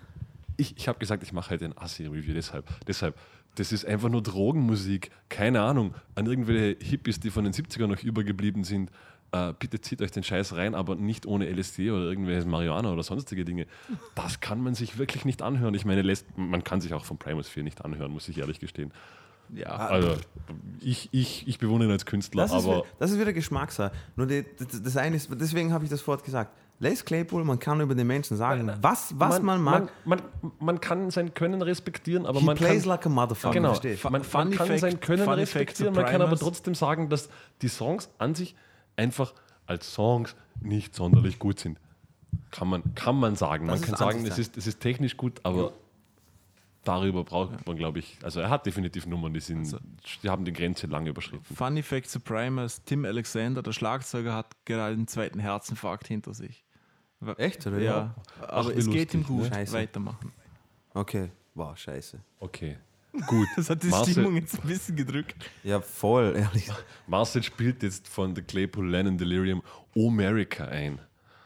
ich, 0.57 0.77
ich 0.77 0.87
habe 0.87 0.99
gesagt, 0.99 1.23
ich 1.23 1.31
mache 1.33 1.51
heute 1.51 1.65
ein 1.65 1.77
Assi-Review, 1.77 2.33
deshalb. 2.33 2.65
deshalb. 2.85 3.17
Das 3.55 3.71
ist 3.71 3.85
einfach 3.85 4.09
nur 4.09 4.21
Drogenmusik. 4.21 5.09
Keine 5.27 5.61
Ahnung. 5.61 5.93
An 6.15 6.25
irgendwelche 6.27 6.77
Hippies, 6.85 7.19
die 7.19 7.29
von 7.31 7.43
den 7.43 7.53
70ern 7.53 7.87
noch 7.87 8.01
übergeblieben 8.03 8.63
sind. 8.63 8.91
Äh, 9.31 9.53
bitte 9.57 9.79
zieht 9.81 10.01
euch 10.01 10.11
den 10.11 10.23
Scheiß 10.23 10.55
rein, 10.55 10.75
aber 10.75 10.95
nicht 10.95 11.25
ohne 11.25 11.49
LSD 11.49 11.91
oder 11.91 12.05
irgendwelches 12.05 12.45
Marihuana 12.45 12.91
oder 12.91 13.03
sonstige 13.03 13.45
Dinge. 13.45 13.67
Das 14.15 14.39
kann 14.39 14.61
man 14.61 14.75
sich 14.75 14.97
wirklich 14.97 15.23
nicht 15.25 15.41
anhören. 15.41 15.73
Ich 15.75 15.85
meine, 15.85 16.01
lässt, 16.01 16.25
man 16.37 16.63
kann 16.63 16.81
sich 16.81 16.93
auch 16.93 17.05
von 17.05 17.17
Primus 17.17 17.47
4 17.49 17.63
nicht 17.63 17.83
anhören, 17.85 18.11
muss 18.11 18.27
ich 18.29 18.37
ehrlich 18.37 18.59
gestehen. 18.59 18.91
Ja. 19.53 19.69
Also, 19.75 20.15
ich, 20.81 21.09
ich, 21.11 21.47
ich 21.47 21.59
bewundere 21.59 21.89
ihn 21.89 21.93
als 21.93 22.05
Künstler, 22.05 22.43
Das 22.43 22.51
ist, 22.51 22.63
aber 22.65 22.77
wieder, 22.77 22.85
das 22.99 23.11
ist 23.11 23.19
wieder 23.19 23.33
Geschmackssache. 23.33 23.91
Nur 24.15 24.27
die, 24.27 24.45
das, 24.57 24.81
das 24.81 24.97
eine 24.97 25.15
ist, 25.15 25.29
deswegen 25.33 25.73
habe 25.73 25.83
ich 25.83 25.89
das 25.89 26.05
Wort 26.07 26.23
gesagt. 26.23 26.51
Les 26.81 27.03
Claypool, 27.03 27.43
man 27.43 27.59
kann 27.59 27.81
über 27.81 27.93
den 27.93 28.07
Menschen 28.07 28.37
sagen, 28.37 28.71
was, 28.81 29.13
was 29.19 29.41
man, 29.41 29.61
mag. 29.61 29.89
Man, 30.05 30.21
man, 30.41 30.51
man 30.59 30.81
kann 30.81 31.11
sein 31.11 31.33
Können 31.33 31.61
respektieren, 31.61 32.25
aber 32.25 32.39
He 32.39 32.45
man 32.45 32.55
plays 32.55 32.83
kann, 32.83 32.89
like 32.89 33.05
a 33.05 33.09
motherfucker. 33.09 33.53
Genau, 33.53 33.73
man, 34.09 34.21
man 34.31 34.51
kann 34.51 34.53
Fact- 34.53 34.79
sein 34.79 34.99
Können 35.01 35.27
respektieren, 35.27 35.93
man 35.93 36.05
kann 36.05 36.21
aber 36.21 36.37
trotzdem 36.37 36.75
sagen, 36.75 37.09
dass 37.09 37.27
die 37.61 37.67
Songs 37.67 38.09
an 38.17 38.33
sich 38.33 38.55
einfach 38.95 39.33
als 39.65 39.93
Songs 39.93 40.35
nicht 40.61 40.95
sonderlich 40.95 41.37
gut 41.37 41.59
sind. 41.59 41.79
Kann 42.51 42.69
man, 42.69 42.95
kann 42.95 43.17
man 43.19 43.35
sagen. 43.35 43.67
Das 43.67 43.79
man 43.79 43.85
kann 43.85 43.93
ist 43.93 43.99
sagen, 43.99 44.25
es 44.25 44.39
ist, 44.39 44.57
es 44.57 44.65
ist 44.67 44.79
technisch 44.79 45.17
gut, 45.17 45.41
aber 45.43 45.73
darüber 46.83 47.23
braucht 47.23 47.65
man, 47.67 47.75
glaube 47.77 47.99
ich, 47.99 48.17
also 48.23 48.39
er 48.39 48.49
hat 48.49 48.65
definitiv 48.65 49.05
Nummern, 49.05 49.33
die, 49.33 49.39
sind, 49.39 49.75
die 50.23 50.29
haben 50.29 50.45
die 50.45 50.53
Grenze 50.53 50.87
lange 50.87 51.09
überschritten. 51.09 51.55
Funny 51.55 51.83
Fact 51.83 52.09
zu 52.09 52.19
Primus: 52.19 52.81
Tim 52.85 53.05
Alexander, 53.05 53.61
der 53.61 53.71
Schlagzeuger, 53.73 54.33
hat 54.33 54.53
gerade 54.65 54.95
den 54.95 55.07
zweiten 55.07 55.39
Herzinfarkt 55.39 56.07
hinter 56.07 56.33
sich. 56.33 56.63
Echt, 57.37 57.67
oder? 57.67 57.79
Ja, 57.79 58.15
aber 58.47 58.73
wie 58.75 58.79
es 58.79 58.89
geht 58.89 59.13
ihm 59.13 59.23
gut. 59.25 59.43
ne? 59.43 59.49
Scheiße. 59.53 59.73
Weitermachen. 59.73 60.31
Okay. 60.93 61.31
Wow, 61.53 61.77
scheiße. 61.77 62.19
Okay, 62.39 62.77
gut. 63.27 63.47
Das 63.57 63.69
hat 63.69 63.83
die 63.83 63.87
Marcel- 63.87 64.13
Stimmung 64.13 64.35
jetzt 64.37 64.61
ein 64.61 64.67
bisschen 64.67 64.95
gedrückt. 64.95 65.35
Ja, 65.63 65.81
voll, 65.81 66.33
ehrlich. 66.37 66.69
Marcel 67.07 67.43
spielt 67.43 67.83
jetzt 67.83 68.07
von 68.07 68.33
The 68.35 68.41
Claypool 68.41 68.89
Lennon 68.89 69.17
Delirium 69.17 69.61
America 69.97 70.63
ein. 70.65 70.99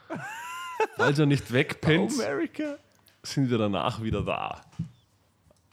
Falls 0.98 1.18
er 1.18 1.26
nicht 1.26 1.52
wegpennt, 1.52 2.12
America. 2.14 2.76
sind 3.24 3.50
wir 3.50 3.58
danach 3.58 4.02
wieder 4.04 4.22
da. 4.24 4.62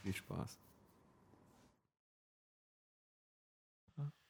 Viel 0.02 0.14
Spaß. 0.14 0.58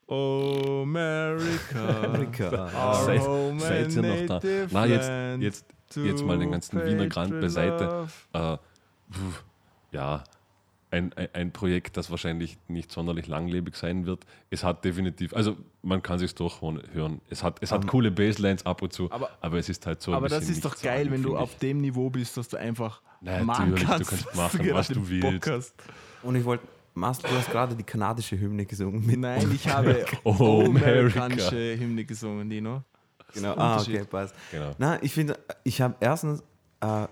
America. 0.08 2.04
Amerika. 2.04 2.50
Our 2.74 2.94
Seid- 3.04 3.60
seid 3.60 3.92
ihr 3.94 4.02
noch 4.02 4.40
da? 4.40 4.48
Na, 4.72 4.86
jetzt, 4.86 5.08
jetzt, 5.40 5.64
jetzt 5.96 6.24
mal 6.24 6.36
den 6.38 6.50
ganzen 6.50 6.84
Wiener 6.84 7.06
Grand 7.08 7.40
beiseite. 7.40 8.08
Äh, 8.32 8.56
pf, 9.12 9.44
ja, 9.92 10.24
ein, 10.90 11.12
ein, 11.32 11.52
Projekt, 11.52 11.96
das 11.96 12.10
wahrscheinlich 12.10 12.58
nicht 12.68 12.90
sonderlich 12.90 13.26
langlebig 13.28 13.76
sein 13.76 14.06
wird. 14.06 14.24
Es 14.50 14.64
hat 14.64 14.84
definitiv, 14.84 15.34
also 15.34 15.56
man 15.82 16.02
kann 16.02 16.18
sich 16.18 16.34
durchhören. 16.34 17.20
Es 17.28 17.42
hat, 17.42 17.58
es 17.62 17.70
hat 17.72 17.86
coole 17.86 18.10
Basslines 18.10 18.66
ab 18.66 18.82
und 18.82 18.92
zu, 18.92 19.10
Aber- 19.10 19.30
aber, 19.40 19.58
es 19.58 19.68
ist 19.68 19.86
halt 19.86 20.02
so. 20.02 20.10
ein 20.12 20.16
Aber 20.16 20.28
das 20.28 20.48
ist 20.48 20.64
doch 20.64 20.80
geil, 20.80 21.04
sagen, 21.04 21.12
wenn 21.12 21.22
du 21.22 21.36
auf 21.36 21.56
dem 21.56 21.80
Niveau 21.80 22.10
bist, 22.10 22.36
dass 22.36 22.48
du 22.48 22.56
einfach 22.56 23.02
Na, 23.20 23.42
machen 23.44 23.70
natürlich, 23.70 23.84
du 23.84 23.90
kannst, 23.92 24.10
kannst 24.10 24.26
was 24.26 24.34
machen, 24.36 24.70
was 24.72 24.88
gerade 24.88 25.00
du 25.00 25.08
willst. 25.08 25.74
Und 26.22 26.34
ich 26.34 26.44
wollte, 26.44 26.66
Marcel, 26.94 27.30
du 27.30 27.36
hast 27.36 27.50
gerade 27.50 27.74
die 27.76 27.84
kanadische 27.84 28.38
Hymne 28.38 28.66
gesungen. 28.66 29.20
Nein, 29.20 29.50
ich 29.54 29.68
habe 29.68 30.04
Oh, 30.24 30.64
amerikanische 30.66 31.78
Hymne 31.78 32.04
gesungen, 32.04 32.50
Dino. 32.50 32.82
Genau. 33.32 33.54
Ah, 33.56 33.80
okay, 33.80 34.04
passt. 34.04 34.34
Genau. 34.50 34.74
Na, 34.78 35.00
ich 35.02 35.12
finde, 35.12 35.38
ich 35.62 35.80
habe 35.80 35.94
erstens, 36.00 36.40
äh, 36.80 37.06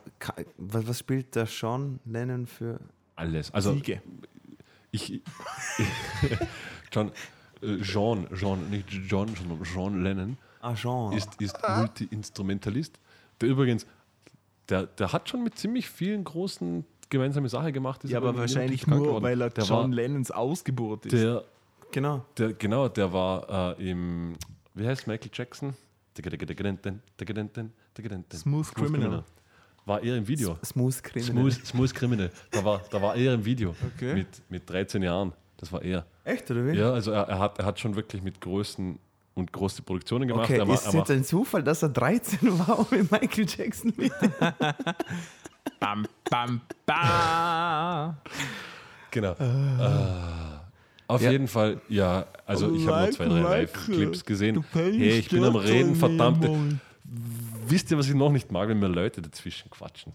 was, 0.57 0.89
was 0.89 0.99
spielt 0.99 1.35
der 1.37 1.47
Sean 1.47 2.01
Lennon 2.05 2.47
für 2.47 2.81
Alles. 3.19 3.53
Also 3.53 3.75
Siege. 3.75 4.01
ich, 4.91 5.21
John, 6.93 7.11
äh, 7.63 7.79
Jean, 7.83 8.27
Jean, 8.35 8.71
nicht 8.71 8.89
John, 8.91 9.29
sondern 9.37 9.63
Jean 9.65 10.03
Lennon 10.03 10.39
Ah, 10.61 10.75
Jean. 10.75 11.13
ist, 11.13 11.41
ist 11.41 11.57
Multi-Instrumentalist. 11.69 12.99
Der 13.41 13.49
übrigens, 13.49 13.87
der, 14.69 14.87
der 14.87 15.13
hat 15.13 15.29
schon 15.29 15.45
mit 15.45 15.57
ziemlich 15.59 15.89
vielen 15.89 16.25
großen 16.25 16.85
gemeinsame 17.11 17.49
Sache 17.49 17.73
gemacht. 17.73 18.05
ist 18.05 18.11
Ja, 18.11 18.19
aber 18.19 18.37
wahrscheinlich 18.37 18.87
nur, 18.87 19.01
geworden. 19.01 19.25
weil 19.25 19.41
er 19.41 19.51
der 19.51 19.65
John 19.65 19.91
war, 19.91 19.97
Lennons 19.97 20.31
Ausgeburt 20.31 21.07
ist. 21.07 21.13
der 21.13 21.45
Genau. 21.91 22.25
Der, 22.37 22.53
genau, 22.53 22.89
der 22.89 23.13
war 23.13 23.77
äh, 23.79 23.91
im, 23.91 24.35
wie 24.75 24.87
heißt 24.87 25.07
Michael 25.07 25.31
Jackson? 25.33 25.75
Smooth 28.41 28.75
Criminal. 28.75 29.25
War 29.89 30.03
er 30.03 30.17
im 30.17 30.29
Video. 30.29 30.59
Smooth 30.65 31.03
Criminal. 31.03 31.51
Smooth, 31.51 31.67
Smooth 31.67 31.95
Criminal. 31.95 32.31
Da 32.51 32.63
war, 32.65 32.83
da 32.91 33.01
war 33.01 33.17
er 33.17 33.33
im 33.35 33.45
Video. 33.45 33.75
Okay. 33.97 34.15
Mit, 34.15 34.29
mit 34.51 34.69
13 34.71 35.03
Jahren. 35.03 35.33
Das 35.57 35.73
war 35.73 35.83
er. 35.83 36.05
Echt, 36.25 36.51
oder 36.51 36.67
wie? 36.67 36.77
Ja, 36.77 36.93
also 36.93 37.11
er, 37.11 37.23
er, 37.23 37.39
hat, 37.39 37.59
er 37.59 37.65
hat 37.65 37.81
schon 37.81 37.97
wirklich 37.97 38.23
mit 38.23 38.39
großen 38.41 38.99
und 39.35 39.53
große 39.53 39.81
Produktionen 39.83 40.29
gemacht. 40.29 40.45
Okay, 40.51 40.59
er, 40.59 40.69
ist 40.69 40.87
er 40.87 40.93
jetzt 40.99 41.11
ein 41.11 41.25
Zufall, 41.25 41.63
dass 41.63 41.83
er 41.83 41.89
13 41.89 42.59
war 42.59 42.79
und 42.81 42.93
mit 42.93 43.11
Michael 43.11 43.47
Jackson 43.49 43.93
mit? 43.97 44.13
Bam, 45.81 46.07
bam, 46.29 46.61
bam. 46.85 48.17
genau. 49.11 49.33
Äh, 49.33 50.59
auf 51.07 51.23
Ja. 51.23 51.31
jeden 51.31 51.47
Fall, 51.49 51.81
ja, 51.89 52.27
also 52.47 52.75
ich 52.75 52.87
habe 52.87 53.03
nur 53.05 53.11
zwei, 53.13 53.27
drei 53.27 53.41
Live-Clips 53.41 54.25
gesehen. 54.25 54.65
Hey, 54.73 55.19
ich 55.19 55.29
bin 55.29 55.45
am 55.45 55.57
Reden, 55.57 55.95
verdammte. 55.95 56.51
Wisst 57.71 57.91
ihr, 57.91 57.99
was 57.99 58.09
ich 58.09 58.15
noch 58.15 58.33
nicht 58.33 58.51
mag, 58.51 58.69
wenn 58.69 58.79
mir 58.79 58.89
Leute 58.89 59.21
dazwischen 59.21 59.71
quatschen? 59.71 60.13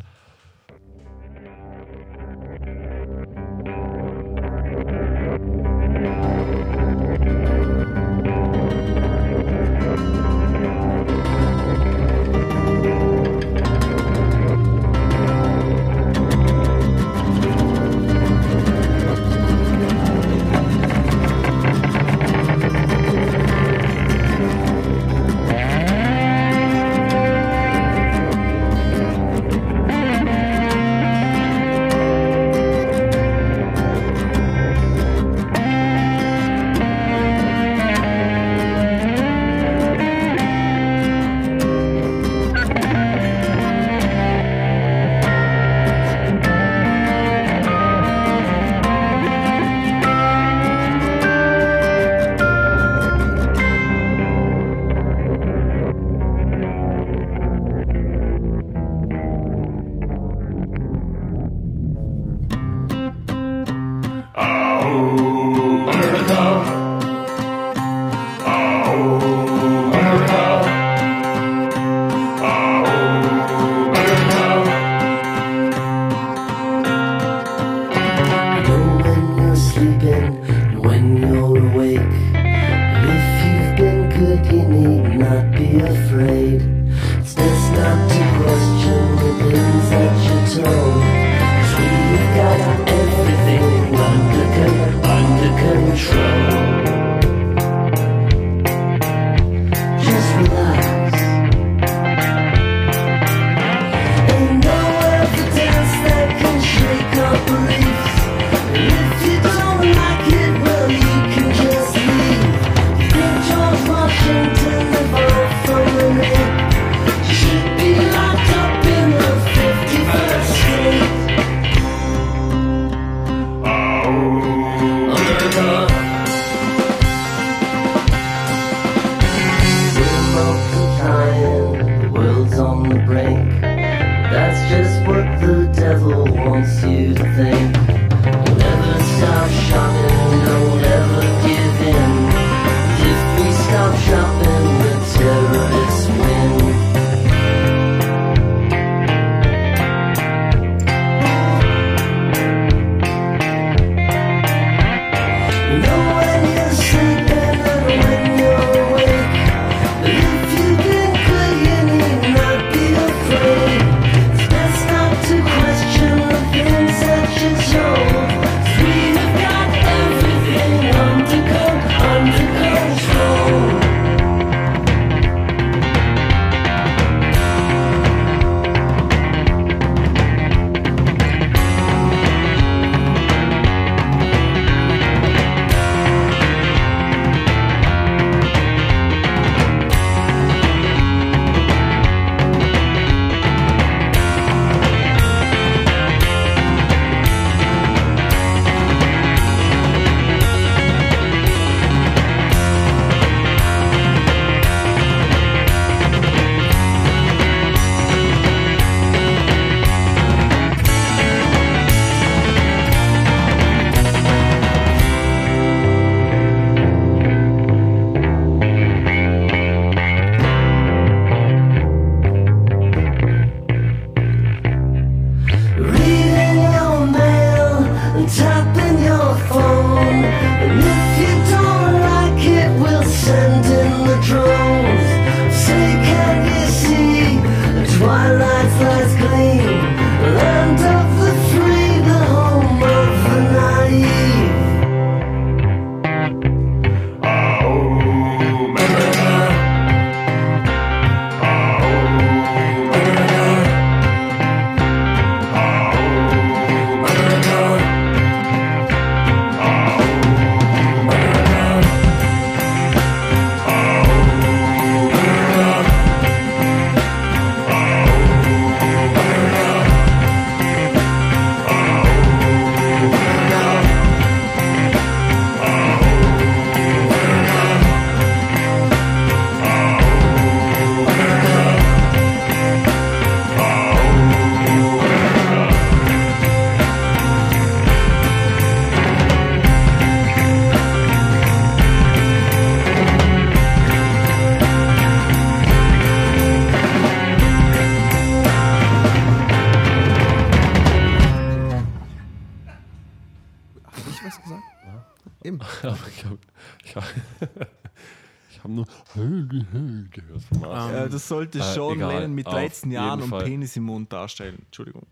Das 311.24 311.30
sollte 311.30 311.60
Äh, 311.60 311.74
Sean 311.74 311.96
egal, 311.96 312.14
Lennon 312.16 312.36
mit 312.36 312.48
auf 312.48 312.54
13 312.54 312.92
Jahren 312.92 313.22
und 313.22 313.30
Fall. 313.30 313.44
Penis 313.46 313.76
im 313.78 313.84
Mund 313.84 314.12
darstellen. 314.12 314.60
Entschuldigung. 314.66 315.06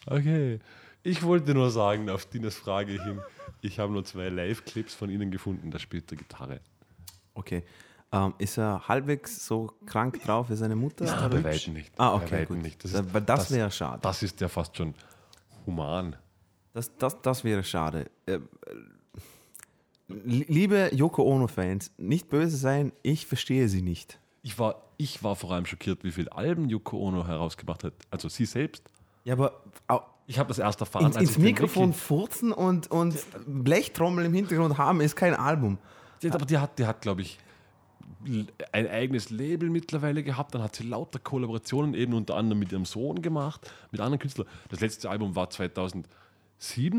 Okay. 0.05 0.59
Ich 1.03 1.23
wollte 1.23 1.53
nur 1.53 1.69
sagen, 1.69 2.09
auf 2.09 2.25
Dinas 2.25 2.55
Frage 2.55 3.01
hin, 3.01 3.19
ich 3.61 3.79
habe 3.79 3.91
nur 3.91 4.05
zwei 4.05 4.29
Live-Clips 4.29 4.93
von 4.93 5.09
Ihnen 5.09 5.31
gefunden, 5.31 5.71
da 5.71 5.79
spielt 5.79 6.11
er 6.11 6.17
Gitarre. 6.17 6.59
Okay. 7.33 7.63
Ähm, 8.11 8.33
ist 8.37 8.57
er 8.57 8.87
halbwegs 8.87 9.45
so 9.45 9.73
krank 9.85 10.21
drauf 10.23 10.49
wie 10.49 10.55
seine 10.55 10.75
Mutter? 10.75 11.05
Ja, 11.05 11.27
bei 11.27 11.43
weitem 11.43 11.73
nicht. 11.73 11.91
Ah, 11.97 12.15
okay, 12.15 12.45
gut. 12.45 12.57
nicht. 12.61 12.83
Das 12.83 12.91
Da- 12.91 12.99
ist- 12.99 13.13
weil 13.13 13.21
das, 13.21 13.39
das- 13.41 13.51
wäre 13.51 13.71
schade. 13.71 13.99
Das 14.01 14.21
ist 14.23 14.39
ja 14.39 14.47
fast 14.47 14.77
schon 14.77 14.93
human. 15.65 16.15
Das, 16.73 16.95
das, 16.97 17.21
das 17.21 17.43
wäre 17.43 17.63
schade. 17.63 18.09
Liebe 20.25 20.89
Yoko 20.93 21.23
Ono-Fans, 21.23 21.91
nicht 21.97 22.29
böse 22.29 22.57
sein, 22.57 22.91
ich 23.01 23.25
verstehe 23.25 23.67
sie 23.67 23.81
nicht. 23.81 24.19
Ich 24.41 24.59
war, 24.59 24.81
ich 24.97 25.23
war 25.23 25.35
vor 25.35 25.51
allem 25.51 25.65
schockiert, 25.65 26.03
wie 26.03 26.11
viele 26.11 26.31
Alben 26.31 26.69
Yoko 26.69 26.97
Ono 26.97 27.25
herausgebracht 27.25 27.83
hat. 27.83 27.93
Also 28.11 28.29
sie 28.29 28.45
selbst. 28.45 28.83
Ja, 29.23 29.33
aber 29.33 29.61
Ich 30.27 30.37
habe 30.39 30.47
das 30.49 30.59
erst 30.59 30.79
erfahren, 30.81 31.07
ins, 31.07 31.15
ins 31.17 31.37
Mikrofon 31.37 31.89
wirklich- 31.89 32.01
furzen 32.01 32.51
und, 32.51 32.89
und 32.91 33.15
Blechtrommel 33.45 34.25
im 34.25 34.33
Hintergrund 34.33 34.77
haben 34.77 35.01
ist 35.01 35.15
kein 35.15 35.33
Album. 35.33 35.77
Die, 36.21 36.31
aber 36.31 36.45
die 36.45 36.57
hat, 36.57 36.77
die 36.79 36.85
hat 36.85 37.01
glaube 37.01 37.21
ich, 37.21 37.37
ein 38.71 38.87
eigenes 38.87 39.29
Label 39.29 39.69
mittlerweile 39.69 40.23
gehabt. 40.23 40.55
Dann 40.55 40.61
hat 40.63 40.75
sie 40.77 40.83
lauter 40.83 41.19
Kollaborationen 41.19 41.93
eben 41.93 42.13
unter 42.13 42.35
anderem 42.35 42.59
mit 42.59 42.71
ihrem 42.71 42.85
Sohn 42.85 43.21
gemacht, 43.21 43.69
mit 43.91 43.99
anderen 43.99 44.19
Künstlern. 44.19 44.47
Das 44.69 44.79
letzte 44.79 45.09
Album 45.09 45.35
war 45.35 45.49
2007 45.49 46.05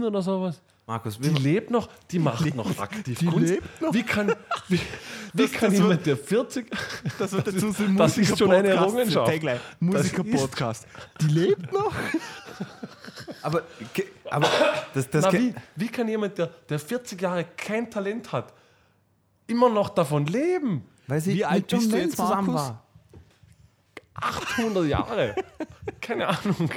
oder 0.03 0.23
sowas. 0.23 0.61
Markus, 0.86 1.19
Die 1.19 1.35
wie, 1.35 1.39
lebt 1.39 1.70
noch, 1.70 1.89
die 2.11 2.19
macht 2.19 2.55
noch 2.55 2.78
aktiv 2.78 3.19
die 3.19 3.24
Kunst. 3.27 3.48
lebt 3.55 3.81
noch? 3.81 3.94
Wie 3.94 4.02
kann, 4.02 4.35
wie, 4.69 4.78
wie 5.32 5.48
kann 5.48 5.70
das 5.70 5.78
jemand, 5.78 6.05
der 6.05 6.16
40... 6.19 6.70
Das 7.19 7.32
wird 7.32 7.47
dazu 7.47 7.73
so 7.73 7.85
ein 7.85 7.97
das 7.97 8.19
ist 8.19 8.39
schon 8.39 8.52
eine. 8.52 8.69
Errungenschaft. 8.69 9.32
Musiker-Podcast. 9.81 10.86
Die 11.23 11.28
lebt 11.28 11.73
noch? 11.73 11.94
aber, 13.40 13.62
aber 14.31 14.48
das, 14.93 15.09
das 15.09 15.24
Na, 15.24 15.32
wie, 15.32 15.55
wie 15.77 15.89
kann 15.89 16.06
jemand, 16.06 16.36
der, 16.36 16.48
der 16.69 16.78
40 16.78 17.20
Jahre 17.20 17.47
kein 17.56 17.90
Talent 17.90 18.31
hat, 18.32 18.52
immer 19.47 19.70
noch 19.70 19.89
davon 19.89 20.27
leben? 20.27 20.85
weil 21.06 21.20
sie 21.20 21.35
Wie 21.35 21.44
alt 21.44 21.66
bist 21.66 21.93
du 21.93 21.97
jetzt, 21.97 22.16
zusammen 22.16 22.52
Markus? 22.55 22.69
war. 22.69 22.85
800 24.15 24.86
Jahre. 24.86 25.35
Keine 26.01 26.28
Ahnung. 26.28 26.70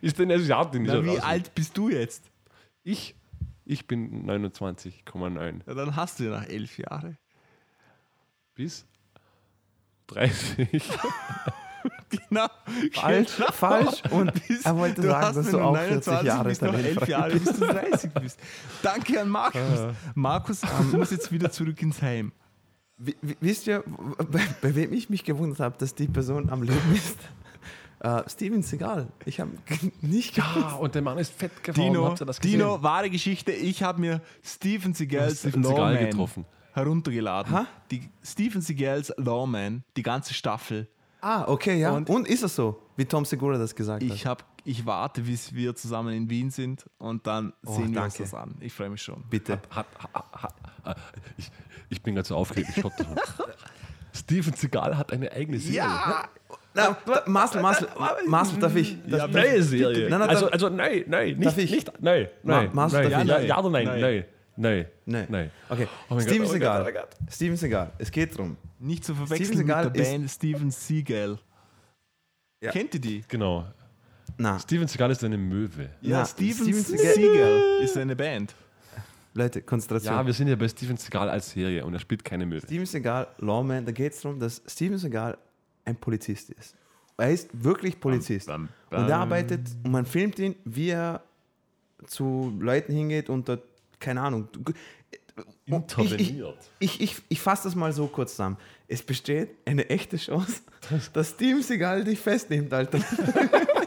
Ist 0.00 0.18
denn 0.18 0.32
Asiatin? 0.32 0.84
Na, 0.84 1.04
wie 1.04 1.18
alt 1.20 1.54
bist 1.54 1.76
du 1.76 1.90
jetzt? 1.90 2.24
Ich, 2.82 3.14
ich 3.68 3.86
bin 3.86 4.26
29,9 4.28 5.60
Ja, 5.66 5.74
dann 5.74 5.94
hast 5.94 6.18
du 6.18 6.24
ja 6.24 6.30
nach 6.30 6.46
elf 6.48 6.78
Jahre. 6.78 7.16
bis 8.54 8.86
30. 10.08 10.68
Genau. 12.10 12.46
Falsch, 12.94 13.36
Genau. 13.36 13.52
falsch. 13.52 14.02
Und 14.10 14.32
Bis- 14.48 14.64
er 14.64 14.76
wollte 14.76 15.02
du 15.02 15.08
sagen, 15.08 15.26
hast, 15.26 15.36
dass 15.36 15.50
du 15.50 15.60
auch 15.60 15.72
29 15.74 16.04
40 16.12 16.26
Jahre 16.26 16.48
bist, 16.48 16.62
noch 16.62 16.74
elf. 16.74 17.08
Jahre, 17.08 17.30
bis 17.38 17.44
du 17.58 17.66
30 17.66 18.10
bist. 18.14 18.40
Danke 18.82 19.20
an 19.20 19.28
Markus. 19.28 19.60
Markus 20.14 20.62
muss 20.92 21.10
jetzt 21.10 21.30
wieder 21.30 21.50
zurück 21.50 21.80
ins 21.82 22.00
Heim. 22.00 22.32
Wisst 22.96 23.66
ihr, 23.66 23.84
bei, 24.30 24.40
bei 24.62 24.74
wem 24.74 24.92
ich 24.94 25.10
mich 25.10 25.22
gewundert 25.24 25.60
habe, 25.60 25.76
dass 25.78 25.94
die 25.94 26.08
Person 26.08 26.48
am 26.50 26.62
Leben 26.62 26.94
ist? 26.94 27.18
Äh, 28.00 28.22
Steven 28.28 28.62
Seagal. 28.62 29.08
Ich 29.24 29.40
habe 29.40 29.50
nicht 30.00 30.36
Ja, 30.36 30.44
gewusst. 30.54 30.76
und 30.78 30.94
der 30.94 31.02
Mann 31.02 31.18
ist 31.18 31.32
fett 31.32 31.62
geworden. 31.64 31.92
Dino, 31.92 32.04
Habt 32.06 32.20
ihr 32.20 32.26
das 32.26 32.40
gesehen? 32.40 32.58
Dino, 32.58 32.82
wahre 32.82 33.10
Geschichte. 33.10 33.50
Ich 33.52 33.82
habe 33.82 34.00
mir 34.00 34.20
Steven 34.44 34.94
Seagals 34.94 35.40
Steven 35.40 35.64
Seagal 35.64 35.94
Lawman 35.94 36.10
getroffen. 36.10 36.44
heruntergeladen. 36.74 37.52
Ha? 37.52 37.66
Die 37.90 38.08
Steven 38.24 38.60
Seagals 38.62 39.12
Lawman, 39.16 39.82
die 39.96 40.02
ganze 40.02 40.32
Staffel. 40.34 40.86
Ah, 41.20 41.44
okay, 41.48 41.80
ja. 41.80 41.90
Und- 41.90 42.08
Und, 42.08 42.28
ist 42.28 42.44
es 42.44 42.54
so, 42.54 42.80
wie 42.96 43.04
Tom 43.04 43.24
Segura 43.24 43.58
das 43.58 43.74
gesagt 43.74 44.04
Ich, 44.04 44.24
hat? 44.24 44.42
hab, 44.42 44.44
ich 44.64 44.86
warte, 44.86 45.22
bis 45.22 45.52
wir 45.52 45.74
zusammen 45.74 46.14
in 46.14 46.30
Wien 46.30 46.50
sind 46.52 46.86
und 46.98 47.26
dann 47.26 47.52
Oh, 47.66 47.74
sehen 47.74 47.92
wir 47.92 48.04
uns 48.04 48.14
das 48.18 48.32
an. 48.34 48.54
Ich 48.60 48.72
freue 48.72 48.90
mich 48.90 49.02
schon. 49.02 49.24
Bitte. 49.28 49.54
Hat, 49.70 49.86
hat, 49.98 50.14
hat, 50.32 50.54
hat, 50.84 50.96
ich, 51.36 51.50
ich 51.88 52.00
bin 52.00 52.14
ganz 52.14 52.28
so 52.28 52.36
aufgeregt. 52.36 52.70
Steven 54.14 54.52
Seagal 54.54 54.96
hat 54.96 55.12
eine 55.12 55.30
eigene 55.32 55.58
Serie. 55.58 55.88
Na, 56.78 56.96
da, 57.06 57.22
Marcel, 57.26 57.60
Marcel, 57.62 57.88
Marcel, 58.26 58.58
darf 58.58 58.74
ich? 58.76 58.96
Ja, 59.06 59.18
Darf, 59.18 59.30
neue 59.32 59.62
Serie. 59.62 60.08
Nein, 60.08 60.18
nein, 60.20 60.28
also, 60.30 60.50
also 60.50 60.68
nein, 60.68 61.04
nein, 61.06 61.26
nicht, 61.36 61.44
Darf 61.46 61.58
ich? 61.58 61.70
nicht, 61.70 61.92
nein, 62.00 62.28
nein, 62.42 62.66
Ma- 62.68 62.72
Marcel, 62.74 63.02
nein, 63.02 63.10
darf 63.10 63.24
ja, 63.26 63.40
ich? 63.42 63.48
ja 63.48 63.58
oder 63.58 63.70
nein, 63.70 63.84
Nein. 63.86 64.00
nein, 64.00 64.24
nein, 64.56 64.86
Nein. 65.06 65.26
nein. 65.28 65.50
Okay, 65.68 65.86
Oh 66.08 66.18
Steven 66.20 66.38
Gott, 66.38 66.48
oh 66.48 66.52
mein 66.52 66.60
Seagal. 66.60 66.84
Gott, 66.84 66.92
oh 66.94 66.98
Gott. 67.00 67.32
Steven 67.34 67.56
Seagal. 67.56 67.92
Es 67.98 68.10
geht 68.10 68.36
drum. 68.38 68.56
Nicht 68.78 69.04
zu 69.04 69.12
Steven 69.12 69.26
verwechseln 69.26 69.56
Seagal 69.58 69.84
mit 69.86 69.96
der 69.96 70.02
Band 70.04 70.30
Steven 70.30 70.70
Seagal. 70.70 71.38
Ja. 72.60 72.70
Kennt 72.72 72.94
ihr 72.94 73.00
die? 73.00 73.24
Genau. 73.28 73.64
Na, 74.36 74.58
Steven 74.58 74.86
Seagal 74.88 75.10
ist 75.10 75.24
eine 75.24 75.38
Möwe. 75.38 75.88
Ja, 76.00 76.18
Na, 76.20 76.24
Steven, 76.26 76.54
Steven 76.54 76.82
Seagal, 76.82 77.14
Seagal. 77.14 77.60
ist 77.82 77.96
eine 77.96 78.14
Band. 78.16 78.54
Leute, 79.34 79.62
Konzentration. 79.62 80.12
Ja, 80.14 80.26
wir 80.26 80.32
sind 80.32 80.48
ja 80.48 80.56
bei 80.56 80.68
Steven 80.68 80.96
Seagal 80.96 81.28
als 81.30 81.50
Serie 81.50 81.84
und 81.84 81.92
er 81.94 82.00
spielt 82.00 82.24
keine 82.24 82.44
Möwe. 82.46 82.60
Steven 82.66 82.86
Seagal, 82.86 83.28
Lawman, 83.38 83.84
da 83.84 83.92
geht 83.92 84.12
es 84.12 84.20
darum, 84.20 84.38
dass 84.40 84.60
Steven 84.66 84.98
Seagal 84.98 85.38
ein 85.88 85.96
Polizist 85.96 86.50
ist. 86.50 86.74
Er 87.16 87.30
ist 87.32 87.48
wirklich 87.52 87.98
Polizist. 87.98 88.46
Bam, 88.46 88.68
Und 88.90 88.98
er 88.98 89.04
bam. 89.08 89.20
arbeitet 89.22 89.62
und 89.84 89.90
man 89.90 90.06
filmt 90.06 90.38
ihn, 90.38 90.54
wie 90.64 90.90
er 90.90 91.22
zu 92.06 92.56
Leuten 92.60 92.92
hingeht 92.92 93.28
und 93.28 93.48
dort, 93.48 93.62
keine 93.98 94.20
Ahnung. 94.20 94.48
Ich, 94.54 95.44
ich, 95.66 95.72
Interveniert. 95.74 96.70
ich, 96.78 97.00
ich, 97.00 97.16
ich 97.28 97.40
fasse 97.40 97.64
das 97.64 97.74
mal 97.74 97.92
so 97.92 98.06
kurz 98.06 98.32
zusammen. 98.32 98.56
Es 98.86 99.02
besteht 99.02 99.50
eine 99.64 99.88
echte 99.90 100.16
Chance, 100.16 100.62
dass 101.12 101.30
Steven 101.30 101.62
Seagal 101.62 102.04
dich 102.04 102.18
festnimmt, 102.20 102.72
Alter. 102.72 102.98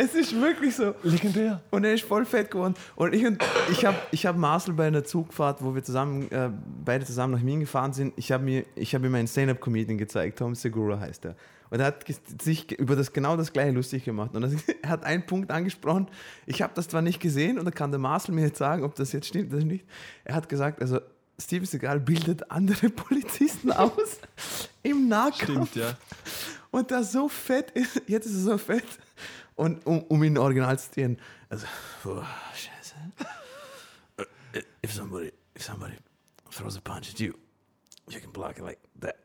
es 0.00 0.14
ist 0.14 0.40
wirklich 0.40 0.74
so. 0.74 0.94
Legendär. 1.02 1.60
Und 1.70 1.84
er 1.84 1.92
ist 1.92 2.04
voll 2.04 2.24
fett 2.24 2.50
geworden. 2.50 2.74
Und 2.96 3.14
ich, 3.14 3.26
und 3.26 3.42
ich 3.70 3.84
habe 3.84 3.98
ich 4.10 4.24
hab 4.24 4.36
Marcel 4.36 4.72
bei 4.72 4.86
einer 4.86 5.04
Zugfahrt, 5.04 5.62
wo 5.62 5.74
wir 5.74 5.82
zusammen, 5.82 6.30
äh, 6.32 6.50
beide 6.84 7.04
zusammen 7.04 7.34
nach 7.34 7.44
Wien 7.44 7.60
gefahren 7.60 7.92
sind, 7.92 8.14
ich 8.16 8.32
habe 8.32 8.42
mir, 8.42 8.64
ich 8.76 8.94
hab 8.94 9.04
ihm 9.04 9.14
einen 9.14 9.28
Stand-Up-Comedian 9.28 9.98
gezeigt, 9.98 10.38
Tom 10.38 10.54
Segura 10.54 10.98
heißt 10.98 11.26
er. 11.26 11.36
Und 11.68 11.80
er 11.80 11.86
hat 11.86 12.04
sich 12.42 12.72
über 12.78 12.96
das 12.96 13.12
genau 13.12 13.36
das 13.36 13.52
gleiche 13.52 13.72
lustig 13.72 14.04
gemacht. 14.04 14.34
Und 14.34 14.42
er 14.82 14.88
hat 14.88 15.04
einen 15.04 15.26
Punkt 15.26 15.50
angesprochen, 15.50 16.08
ich 16.46 16.62
habe 16.62 16.72
das 16.74 16.88
zwar 16.88 17.02
nicht 17.02 17.20
gesehen 17.20 17.58
und 17.58 17.66
da 17.66 17.70
kann 17.70 17.90
der 17.90 18.00
Marcel 18.00 18.34
mir 18.34 18.46
jetzt 18.46 18.58
sagen, 18.58 18.84
ob 18.84 18.94
das 18.94 19.12
jetzt 19.12 19.26
stimmt 19.26 19.52
oder 19.52 19.64
nicht. 19.64 19.84
Er 20.24 20.34
hat 20.34 20.48
gesagt, 20.48 20.80
also 20.80 21.00
Steven 21.38 21.66
Seagal 21.66 22.00
bildet 22.00 22.50
andere 22.50 22.88
Polizisten 22.90 23.70
aus 23.70 24.18
im 24.82 25.08
Nahkampf. 25.08 25.42
Stimmt, 25.42 25.76
ja. 25.76 25.92
Und 26.70 26.90
da 26.90 27.02
so 27.02 27.28
fett 27.28 27.70
ist, 27.72 28.02
jetzt 28.06 28.26
ist 28.26 28.34
er 28.34 28.52
so 28.52 28.58
fett. 28.58 28.84
Und 29.60 29.84
um, 29.86 30.02
um 30.04 30.22
ihn 30.24 30.38
original 30.38 30.78
zu 30.78 30.86
zitieren, 30.86 31.18
also, 31.50 31.66
boah, 32.02 32.26
scheiße. 32.54 32.94
Uh, 34.18 34.24
If 34.82 34.92
somebody, 34.94 35.32
if 35.54 35.62
somebody 35.62 35.94
throws 36.50 36.76
a 36.76 36.80
punch 36.80 37.10
at 37.10 37.20
you, 37.20 37.34
you 38.08 38.20
can 38.20 38.32
block 38.32 38.56
it 38.56 38.64
like 38.64 38.78
that. 39.00 39.16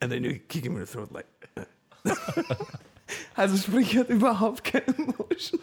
And 0.00 0.10
then 0.12 0.24
you 0.24 0.38
kick 0.48 0.64
him 0.64 0.76
in 0.76 0.84
the 0.84 0.90
throat 0.90 1.10
like 1.12 1.26
that. 1.54 1.68
Also 3.36 3.56
sprich, 3.56 3.96
hat 3.98 4.08
überhaupt 4.08 4.64
keine 4.64 4.86
Emotion. 4.96 5.60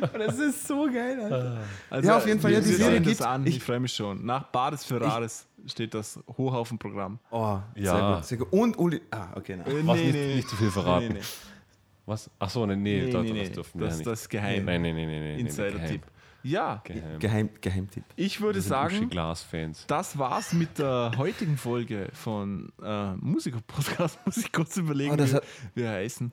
Und 0.00 0.18
das 0.18 0.38
ist 0.38 0.66
so 0.66 0.86
geil, 0.86 1.18
Alter. 1.20 1.58
Also, 1.88 2.08
Ja, 2.08 2.16
auf 2.18 2.26
jeden 2.26 2.40
Fall, 2.40 2.52
ja, 2.52 2.60
die 2.60 2.66
Serie 2.72 2.94
sehen 2.96 3.02
gibt- 3.04 3.22
an. 3.22 3.46
ich- 3.46 3.56
Ich, 3.56 3.62
freue 3.62 3.80
mich 3.80 3.92
schon. 3.94 4.24
Nach 4.26 4.44
Bades 4.44 4.84
Ferraris 4.84 5.46
steht 5.66 5.94
das 5.94 6.18
hoch 6.36 6.52
auf 6.52 6.68
dem 6.68 6.78
Programm. 6.78 7.18
Oh, 7.30 7.58
Ja. 7.76 7.92
sehr 7.92 8.14
gut, 8.16 8.24
sehr 8.26 8.38
gut. 8.38 8.52
Und 8.52 8.78
Uli, 8.78 9.00
ah, 9.10 9.28
okay, 9.36 9.56
nein. 9.56 9.66
Äh, 9.68 9.86
Was 9.86 9.96
nicht- 9.98 10.14
nicht 10.14 10.48
zu 10.48 10.56
viel 10.56 10.70
verraten. 10.70 11.08
Nee, 11.08 11.14
nee, 11.14 11.20
Was? 12.06 12.30
Achso, 12.38 12.64
nee, 12.66 12.76
nee, 12.76 13.04
nee, 13.06 13.10
da, 13.10 13.22
nee, 13.22 13.40
das 13.40 13.52
dürfen 13.52 13.80
wir 13.80 13.86
Das, 13.88 13.96
nicht. 13.98 14.06
das 14.06 14.20
ist 14.22 14.28
geheim. 14.28 14.64
Nein, 14.64 14.82
nein, 14.82 14.94
nein, 14.94 15.08
nein, 15.08 15.20
nein. 15.22 15.38
Insider-Tipp. 15.40 16.02
Ja, 16.44 16.80
Geheim. 16.84 17.18
Geheim, 17.18 17.48
Geheimtipp. 17.60 18.04
ich 18.14 18.40
würde 18.40 18.60
sagen, 18.60 19.10
Glas-Fans. 19.10 19.84
das 19.88 20.16
war's 20.16 20.52
mit 20.52 20.78
der 20.78 21.10
heutigen 21.16 21.56
Folge 21.56 22.08
von 22.12 22.70
äh, 22.80 23.14
Musiker-Podcast. 23.16 24.20
Muss 24.26 24.36
ich 24.36 24.52
kurz 24.52 24.76
überlegen, 24.76 25.10
Oh, 25.12 25.16
das 25.16 25.32
wie 25.32 25.36
hat- 25.36 25.44
wir 25.74 25.90
heißen. 25.90 26.32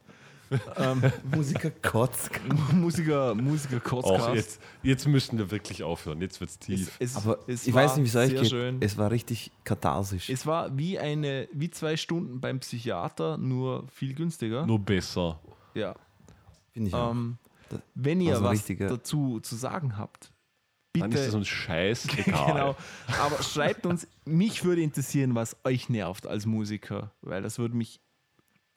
ähm, 0.78 1.02
Musiker 1.34 1.72
kotzt. 1.72 2.30
Musiker, 2.74 3.34
Musiker 3.34 3.80
Podcast. 3.80 4.06
Auch 4.30 4.36
jetzt, 4.36 4.62
jetzt 4.84 5.08
müssen 5.08 5.40
wir 5.40 5.50
wirklich 5.50 5.82
aufhören. 5.82 6.22
Jetzt 6.22 6.40
wird's 6.40 6.60
tief. 6.60 6.96
Es, 7.00 7.16
Aber 7.16 7.40
es 7.48 7.66
ich 7.66 7.74
weiß 7.74 7.98
nicht, 7.98 8.06
wie 8.06 8.10
es 8.10 8.16
euch 8.16 8.30
sehr 8.30 8.42
geht. 8.42 8.50
Schön. 8.52 8.78
Es 8.82 8.96
war 9.00 9.10
richtig 9.10 9.50
katharsisch. 9.64 10.30
Es 10.30 10.46
war 10.46 10.78
wie 10.78 11.00
eine, 11.00 11.48
wie 11.54 11.72
zwei 11.72 11.98
Stunden 11.98 12.40
beim 12.40 12.60
Psychiater, 12.60 13.38
nur 13.40 13.88
viel 13.88 14.14
günstiger. 14.14 14.68
Nur 14.68 14.78
besser. 14.78 15.40
Ja. 15.74 15.96
Finde 16.72 16.90
ich 16.90 16.94
auch. 16.94 17.12
Ähm, 17.12 17.38
wenn 17.96 18.22
ihr 18.22 18.42
was 18.42 18.52
richtige- 18.52 18.88
dazu 18.88 19.40
zu 19.40 19.56
sagen 19.56 19.98
habt, 19.98 20.32
Dann 20.94 21.12
ist 21.12 21.18
das 21.20 21.26
bitte. 21.28 21.38
uns 21.38 21.48
scheißegal. 21.48 22.26
Genau. 22.54 22.76
Aber 23.20 23.42
schreibt 23.44 23.86
uns, 23.86 24.08
mich 24.26 24.64
würde 24.64 24.82
interessieren, 24.82 25.34
was 25.36 25.56
euch 25.64 25.90
nervt 25.90 26.28
als 26.28 26.46
Musiker, 26.46 27.12
weil 27.22 27.42
das 27.42 27.58
würde 27.60 27.76
mich 27.76 28.00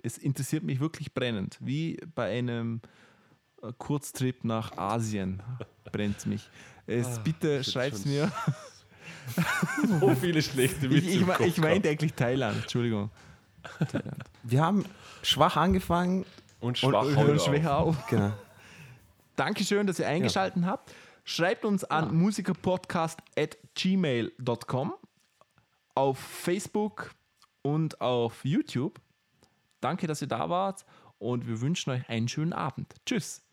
es 0.02 0.18
interessiert 0.18 0.62
mich 0.62 0.78
wirklich 0.78 1.14
brennend. 1.14 1.58
Wie 1.60 1.98
bei 2.14 2.38
einem 2.38 2.80
äh, 3.62 3.72
Kurztrip 3.76 4.44
nach 4.44 4.76
Asien 4.78 5.42
brennt 5.90 6.18
es 6.18 6.26
mich. 6.26 6.48
Es, 6.86 7.18
bitte 7.20 7.64
shit, 7.64 7.72
schreibt 7.72 7.96
Ah, 7.96 7.98
schon 8.02 8.10
mir. 8.12 8.32
So 10.00 10.14
viele 10.14 10.42
schlechte 10.42 10.86
Ich, 10.86 10.92
Witze 10.92 11.08
ich, 11.08 11.26
Kopf 11.26 11.40
ich 11.40 11.58
meinte 11.58 11.88
eigentlich 11.88 12.12
Thailand. 12.14 12.58
Entschuldigung. 12.62 13.10
Thailand. 13.90 14.22
Wir 14.44 14.62
haben 14.62 14.84
schwach 15.22 15.56
angefangen. 15.56 16.24
Und 16.66 16.82
Und 16.82 16.90
schwach 16.90 17.04
hören 17.16 17.16
heute 17.16 17.38
schwächer 17.38 17.78
auf. 17.78 17.98
auf. 17.98 18.06
Genau. 18.08 18.32
Dankeschön, 19.36 19.86
dass 19.86 19.98
ihr 19.98 20.08
eingeschaltet 20.08 20.64
habt. 20.64 20.92
Schreibt 21.24 21.64
uns 21.64 21.84
an 21.84 22.14
musikerpodcast.gmail.com 22.16 24.94
auf 25.94 26.18
Facebook 26.18 27.10
und 27.62 28.00
auf 28.00 28.44
YouTube. 28.44 29.00
Danke, 29.80 30.06
dass 30.06 30.22
ihr 30.22 30.28
da 30.28 30.48
wart 30.50 30.84
und 31.18 31.46
wir 31.46 31.60
wünschen 31.60 31.90
euch 31.90 32.08
einen 32.08 32.28
schönen 32.28 32.52
Abend. 32.52 32.94
Tschüss. 33.04 33.45